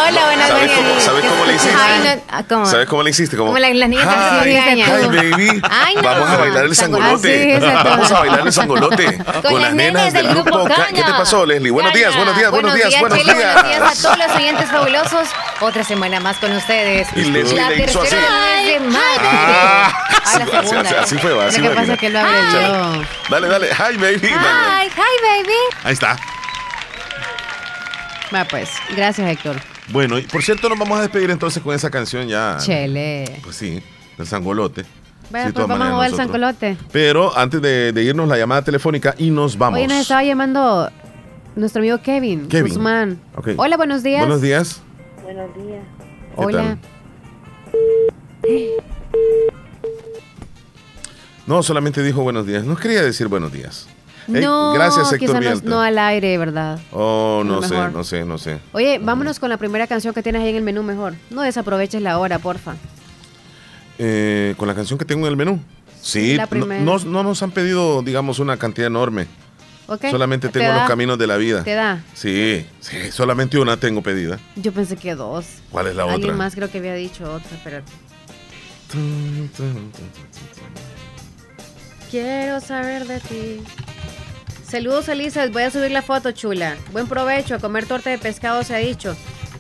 Hola, 0.09 0.25
buenas 0.27 0.49
¿Sabes 0.49 0.71
cómo. 0.73 1.01
¿Sabes 1.01 1.25
cómo 1.25 1.45
le 1.47 1.55
hiciste? 1.55 1.77
Ay, 1.79 2.01
no, 2.17 2.23
ah, 2.31 2.43
¿cómo? 2.49 2.67
¿Sabes 2.67 2.89
cómo 2.89 3.03
le 3.03 3.11
hiciste? 3.11 3.37
Como 3.37 3.59
la- 3.59 3.73
las 3.75 3.89
niñas 3.89 4.07
Hi, 4.07 4.55
caña. 4.55 4.87
hi, 4.87 5.07
baby. 5.07 5.63
Ay, 5.71 5.95
no. 5.97 6.03
Vamos 6.03 6.29
a 6.31 6.37
bailar 6.37 6.65
el 6.65 6.77
sangolote. 6.77 7.57
Así, 7.57 7.65
exacto. 7.65 7.89
Vamos 7.91 8.13
a 8.13 8.19
bailar 8.21 8.41
el 8.47 8.53
sangolote. 8.53 9.19
Con, 9.49 9.63
las 9.63 9.75
nenas 9.75 10.13
del 10.13 10.29
grupo 10.29 10.65
Ca- 10.65 10.89
¿Qué 10.89 11.03
te 11.03 11.11
pasó, 11.13 11.45
Leslie? 11.47 11.71
Buenos 11.71 11.93
días, 11.95 12.15
buenos 12.17 12.37
días, 12.37 12.51
buenos 12.51 12.75
días, 12.75 13.01
buenos 13.01 13.19
días. 13.25 13.37
buenos 13.55 13.65
días 13.65 13.83
a 13.83 14.03
todos 14.03 14.19
los 14.19 14.37
oyentes 14.37 14.71
fabulosos. 14.71 15.29
Otra 15.61 15.85
semana 15.85 16.21
más 16.21 16.37
con 16.39 16.53
ustedes. 16.55 17.09
Y 17.17 17.25
Leslie 17.25 17.57
la 17.61 17.71
le 17.71 17.85
hizo 17.85 18.01
tercera 18.01 18.23
así. 18.59 18.69
semana. 18.73 19.01
Ah, 19.23 19.93
Ah, 20.11 20.39
la 20.39 20.45
así- 20.45 20.51
así- 20.57 20.69
segunda. 20.69 21.01
así 21.03 21.19
fue, 21.19 21.47
así 21.47 21.61
Lo 21.61 21.69
que 21.71 21.75
fue, 21.75 21.75
pasa 21.75 21.81
mira. 21.83 21.95
es 21.95 22.01
que 22.01 22.11
lo 22.11 22.19
abrevió. 22.21 23.07
Dale, 23.31 23.49
dale. 23.49 23.69
Hi, 23.75 23.97
baby. 23.97 24.29
Hi, 24.29 24.87
hi, 24.89 25.43
baby. 25.43 25.55
Ahí 25.85 25.93
está. 25.95 26.17
Va 28.35 28.45
pues, 28.45 28.71
gracias 28.95 29.31
Héctor. 29.31 29.57
Bueno, 29.91 30.19
y 30.19 30.23
por 30.23 30.43
cierto, 30.43 30.69
nos 30.69 30.79
vamos 30.79 30.99
a 30.99 31.03
despedir 31.03 31.31
entonces 31.31 31.63
con 31.63 31.75
esa 31.75 31.91
canción 31.91 32.29
ya. 32.29 32.59
Chele. 32.61 33.41
Pues 33.43 33.57
sí, 33.57 33.83
del 34.17 34.27
sangolote. 34.27 34.85
Bueno, 35.31 35.49
Sí, 35.49 35.53
pues 35.53 35.67
vamos 35.67 35.87
a 35.87 35.91
mover 35.91 36.11
el 36.11 36.17
sancolote. 36.17 36.77
Pero 36.93 37.37
antes 37.37 37.61
de, 37.61 37.93
de 37.93 38.03
irnos 38.03 38.29
la 38.29 38.39
llamada 38.39 38.63
telefónica 38.63 39.15
y 39.19 39.31
nos 39.31 39.57
vamos. 39.57 39.79
Oye, 39.79 39.87
nos 39.87 39.99
estaba 39.99 40.25
llamando 40.25 40.91
nuestro 41.57 41.81
amigo 41.81 41.99
Kevin, 41.99 42.49
Kevin. 42.49 42.73
Guzmán. 42.73 43.21
Hola, 43.57 43.77
buenos 43.77 44.03
días. 44.03 44.21
Buenos 44.21 44.41
días. 44.43 44.81
Buenos 45.23 45.55
días. 45.55 45.83
¿Qué 46.35 46.45
Hola. 46.45 46.79
No, 51.47 51.63
solamente 51.63 52.03
dijo 52.03 52.23
buenos 52.23 52.47
días. 52.47 52.65
No 52.65 52.77
quería 52.77 53.03
decir 53.03 53.27
buenos 53.29 53.53
días. 53.53 53.89
No, 54.29 54.73
gracias, 54.75 55.13
Héctor 55.13 55.43
no, 55.43 55.55
no 55.65 55.81
al 55.81 55.99
aire, 55.99 56.37
¿verdad? 56.39 56.79
Oh, 56.93 57.43
no 57.45 57.63
sé, 57.63 57.75
no 57.91 58.05
sé, 58.05 58.25
no 58.25 58.39
sé. 58.39 58.59
Oye, 58.73 58.99
vámonos 59.03 59.39
con 59.41 59.49
la 59.49 59.57
primera 59.57 59.87
canción 59.87 60.13
que 60.15 60.23
tienes 60.23 60.43
ahí 60.43 60.51
en 60.51 60.57
el 60.57 60.63
menú 60.63 60.83
mejor. 60.83 61.15
No 61.31 61.43
desaproveches 61.43 62.03
la 62.03 62.19
hora, 62.19 62.39
porfa. 62.39 62.77
Eh, 63.99 64.55
con 64.59 64.69
la 64.69 64.75
canción 64.75 64.99
que 64.99 65.05
tengo 65.05 65.27
en 65.27 65.31
el 65.33 65.37
menú. 65.37 65.59
Sí, 66.01 66.37
la 66.37 66.45
no, 66.45 66.49
primera. 66.51 66.81
no- 66.83 66.99
no 66.99 67.23
nos 67.23 67.43
han 67.43 67.51
pedido, 67.51 68.03
digamos, 68.03 68.39
una 68.39 68.57
cantidad 68.59 68.87
enorme. 68.87 69.27
¿Ok? 69.89 70.05
Solamente 70.11 70.49
¿Te 70.51 70.61
tengo 70.61 70.75
los 70.75 70.87
caminos 70.87 71.19
de 71.19 71.27
la 71.27 71.39
vida. 71.39 71.65
¿Te 71.65 71.75
da? 71.75 72.05
Sí, 72.13 72.67
sí, 72.81 73.11
solamente 73.11 73.59
una 73.59 73.79
tengo 73.79 74.03
pedida. 74.03 74.39
Yo 74.57 74.71
pensé 74.71 74.97
que 74.97 75.15
dos. 75.15 75.47
¿Cuál 75.71 75.87
es 75.87 75.97
la 75.97 76.03
Alguien 76.03 76.23
otra? 76.25 76.35
más 76.37 76.55
creo 76.55 76.71
que 76.71 76.79
había 76.79 76.93
dicho 76.95 77.25
otra, 77.33 77.59
pero... 77.65 77.81
Quiero 82.11 82.61
saber 82.61 83.07
de 83.07 83.21
ti. 83.21 83.61
Saludos, 84.69 85.09
Elizabeth. 85.09 85.53
Voy 85.53 85.63
a 85.63 85.71
subir 85.71 85.91
la 85.91 86.03
foto, 86.03 86.33
chula. 86.33 86.77
Buen 86.93 87.07
provecho. 87.09 87.55
A 87.55 87.59
comer 87.59 87.87
torta 87.87 88.11
de 88.11 88.19
pescado 88.19 88.63
se 88.63 88.75
ha 88.75 88.79
dicho. 88.79 89.17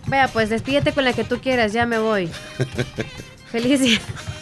Vea, 0.07 0.29
pues 0.29 0.51
despídete 0.51 0.93
con 0.93 1.05
la 1.05 1.15
que 1.15 1.25
tú 1.25 1.41
quieras. 1.41 1.73
Ya 1.73 1.87
me 1.87 1.99
voy. 1.99 2.29
Feliz 3.51 3.81
día. 3.81 3.99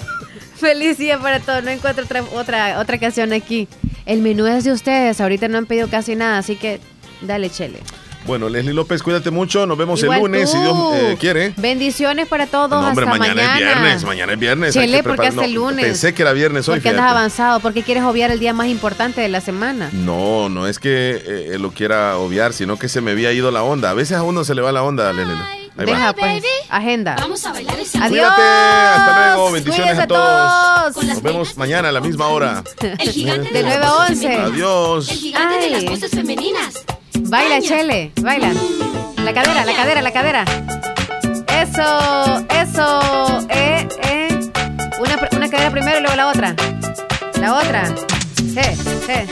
Feliz 0.57 0.99
día 0.99 1.19
para 1.21 1.39
todos. 1.39 1.63
No 1.63 1.71
encuentro 1.71 2.05
otra, 2.05 2.23
otra, 2.33 2.81
otra 2.81 2.99
canción 2.99 3.33
aquí. 3.33 3.69
El 4.07 4.23
menú 4.23 4.47
es 4.47 4.65
de 4.65 4.73
ustedes. 4.73 5.21
Ahorita 5.21 5.47
no 5.47 5.59
han 5.59 5.67
pedido 5.67 5.89
casi 5.89 6.17
nada, 6.17 6.39
así 6.39 6.57
que 6.57 6.81
dale, 7.21 7.49
chele. 7.49 7.79
Bueno, 8.27 8.49
Leslie 8.49 8.75
López, 8.75 9.03
cuídate 9.03 9.31
mucho. 9.31 9.67
Nos 9.67 9.79
vemos 9.79 10.03
Igual 10.03 10.19
el 10.19 10.23
lunes, 10.25 10.51
si. 10.51 10.59
Dios 10.59 10.77
eh, 10.95 11.17
quiere. 11.19 11.55
Bendiciones 11.57 12.27
para 12.27 12.47
todos. 12.47 12.71
No, 12.71 12.89
hombre, 12.89 13.05
hasta 13.07 13.19
mañana, 13.19 13.43
mañana. 13.43 13.55
es 13.55 13.59
viernes. 13.81 14.05
Mañana 14.05 14.33
es 14.33 14.39
viernes. 14.39 14.75
Chele, 14.75 14.97
que 14.99 15.03
¿por 15.03 15.13
qué 15.13 15.17
preparar- 15.23 15.31
hasta 15.31 15.45
el 15.45 15.55
no, 15.55 15.61
lunes? 15.61 15.85
Pensé 15.85 16.15
que 16.15 16.23
era 16.23 16.33
viernes 16.33 16.69
hoy. 16.69 16.77
Porque 16.77 16.89
andas 16.91 17.11
avanzado. 17.11 17.61
¿Por 17.61 17.73
qué 17.73 17.83
quieres 17.83 18.03
obviar 18.03 18.31
el 18.31 18.39
día 18.41 18.53
más 18.53 18.67
importante 18.67 19.21
de 19.21 19.29
la 19.29 19.41
semana? 19.41 19.91
No, 19.93 20.49
no 20.49 20.67
es 20.67 20.79
que 20.79 21.23
eh, 21.25 21.59
lo 21.59 21.71
quiera 21.71 22.17
obviar, 22.19 22.53
sino 22.53 22.79
que 22.79 22.89
se 22.89 23.01
me 23.01 23.13
había 23.13 23.33
ido 23.33 23.51
la 23.51 23.63
onda. 23.63 23.91
A 23.91 23.95
veces 23.95 24.17
a 24.17 24.23
uno 24.23 24.45
se 24.45 24.55
le 24.55 24.63
va 24.63 24.73
la 24.73 24.83
onda, 24.83 25.13
Leslie. 25.13 25.35
Ahí 25.79 25.85
va. 25.87 25.93
Deja, 25.93 26.13
pues. 26.15 26.43
Agenda. 26.71 27.17
Vamos 27.21 27.45
a 27.47 27.53
bailar 27.53 27.75
el 27.79 27.87
Adiós. 27.87 28.09
Cuídate, 28.09 28.43
hasta 28.43 29.35
luego, 29.35 29.53
bendiciones 29.53 29.81
Cuídense 29.83 30.03
a 30.03 30.07
todos. 30.07 30.95
todos. 30.95 31.05
Nos 31.07 31.23
vemos 31.23 31.57
mañana 31.57 31.91
a 31.91 31.93
la 31.93 32.01
misma 32.01 32.29
hora. 32.29 32.65
El 32.81 33.11
gigante 33.11 33.53
De 33.53 33.63
9 33.63 33.85
a 33.85 33.95
11. 33.95 34.35
Adiós. 34.37 35.09
El 35.11 35.17
gigante 35.19 35.57
de 35.61 35.71
las 35.71 35.85
voces 35.85 36.11
femeninas. 36.11 36.85
Baila, 37.29 37.61
Chele. 37.61 38.13
Baila. 38.21 38.53
La 39.25 39.33
cadera, 39.33 39.65
la 39.65 39.75
cadera, 39.75 40.03
la 40.03 40.13
cadera. 40.13 40.45
Eso, 41.49 42.47
eso. 42.49 43.47
Eh, 43.51 43.89
eh. 44.03 44.29
Una, 45.01 45.29
una 45.33 45.49
cadera 45.49 45.71
primero 45.71 45.99
y 45.99 46.03
luego 46.03 46.17
la 46.17 46.29
otra. 46.29 46.55
La 47.41 47.55
otra. 47.55 47.83
Eh, 48.57 48.77
eh. 49.09 49.27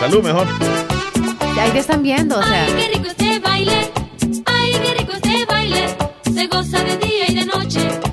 Salud 0.00 0.22
mejor. 0.22 0.46
Ahí 1.60 1.70
te 1.70 1.78
están 1.80 2.02
viendo, 2.02 2.38
o 2.38 2.42
sea. 2.42 2.64
Ay, 2.64 2.72
qué 2.72 2.88
rico 2.94 3.08
este 3.08 3.38
baile. 3.40 3.92
Ay, 4.46 4.72
qué 4.82 4.94
rico 4.94 5.12
este 5.12 5.44
baile. 5.44 5.96
Se 6.32 6.46
goza 6.46 6.82
de 6.84 6.96
día 6.96 7.24
y 7.28 7.34
de 7.34 7.46
noche. 7.46 8.07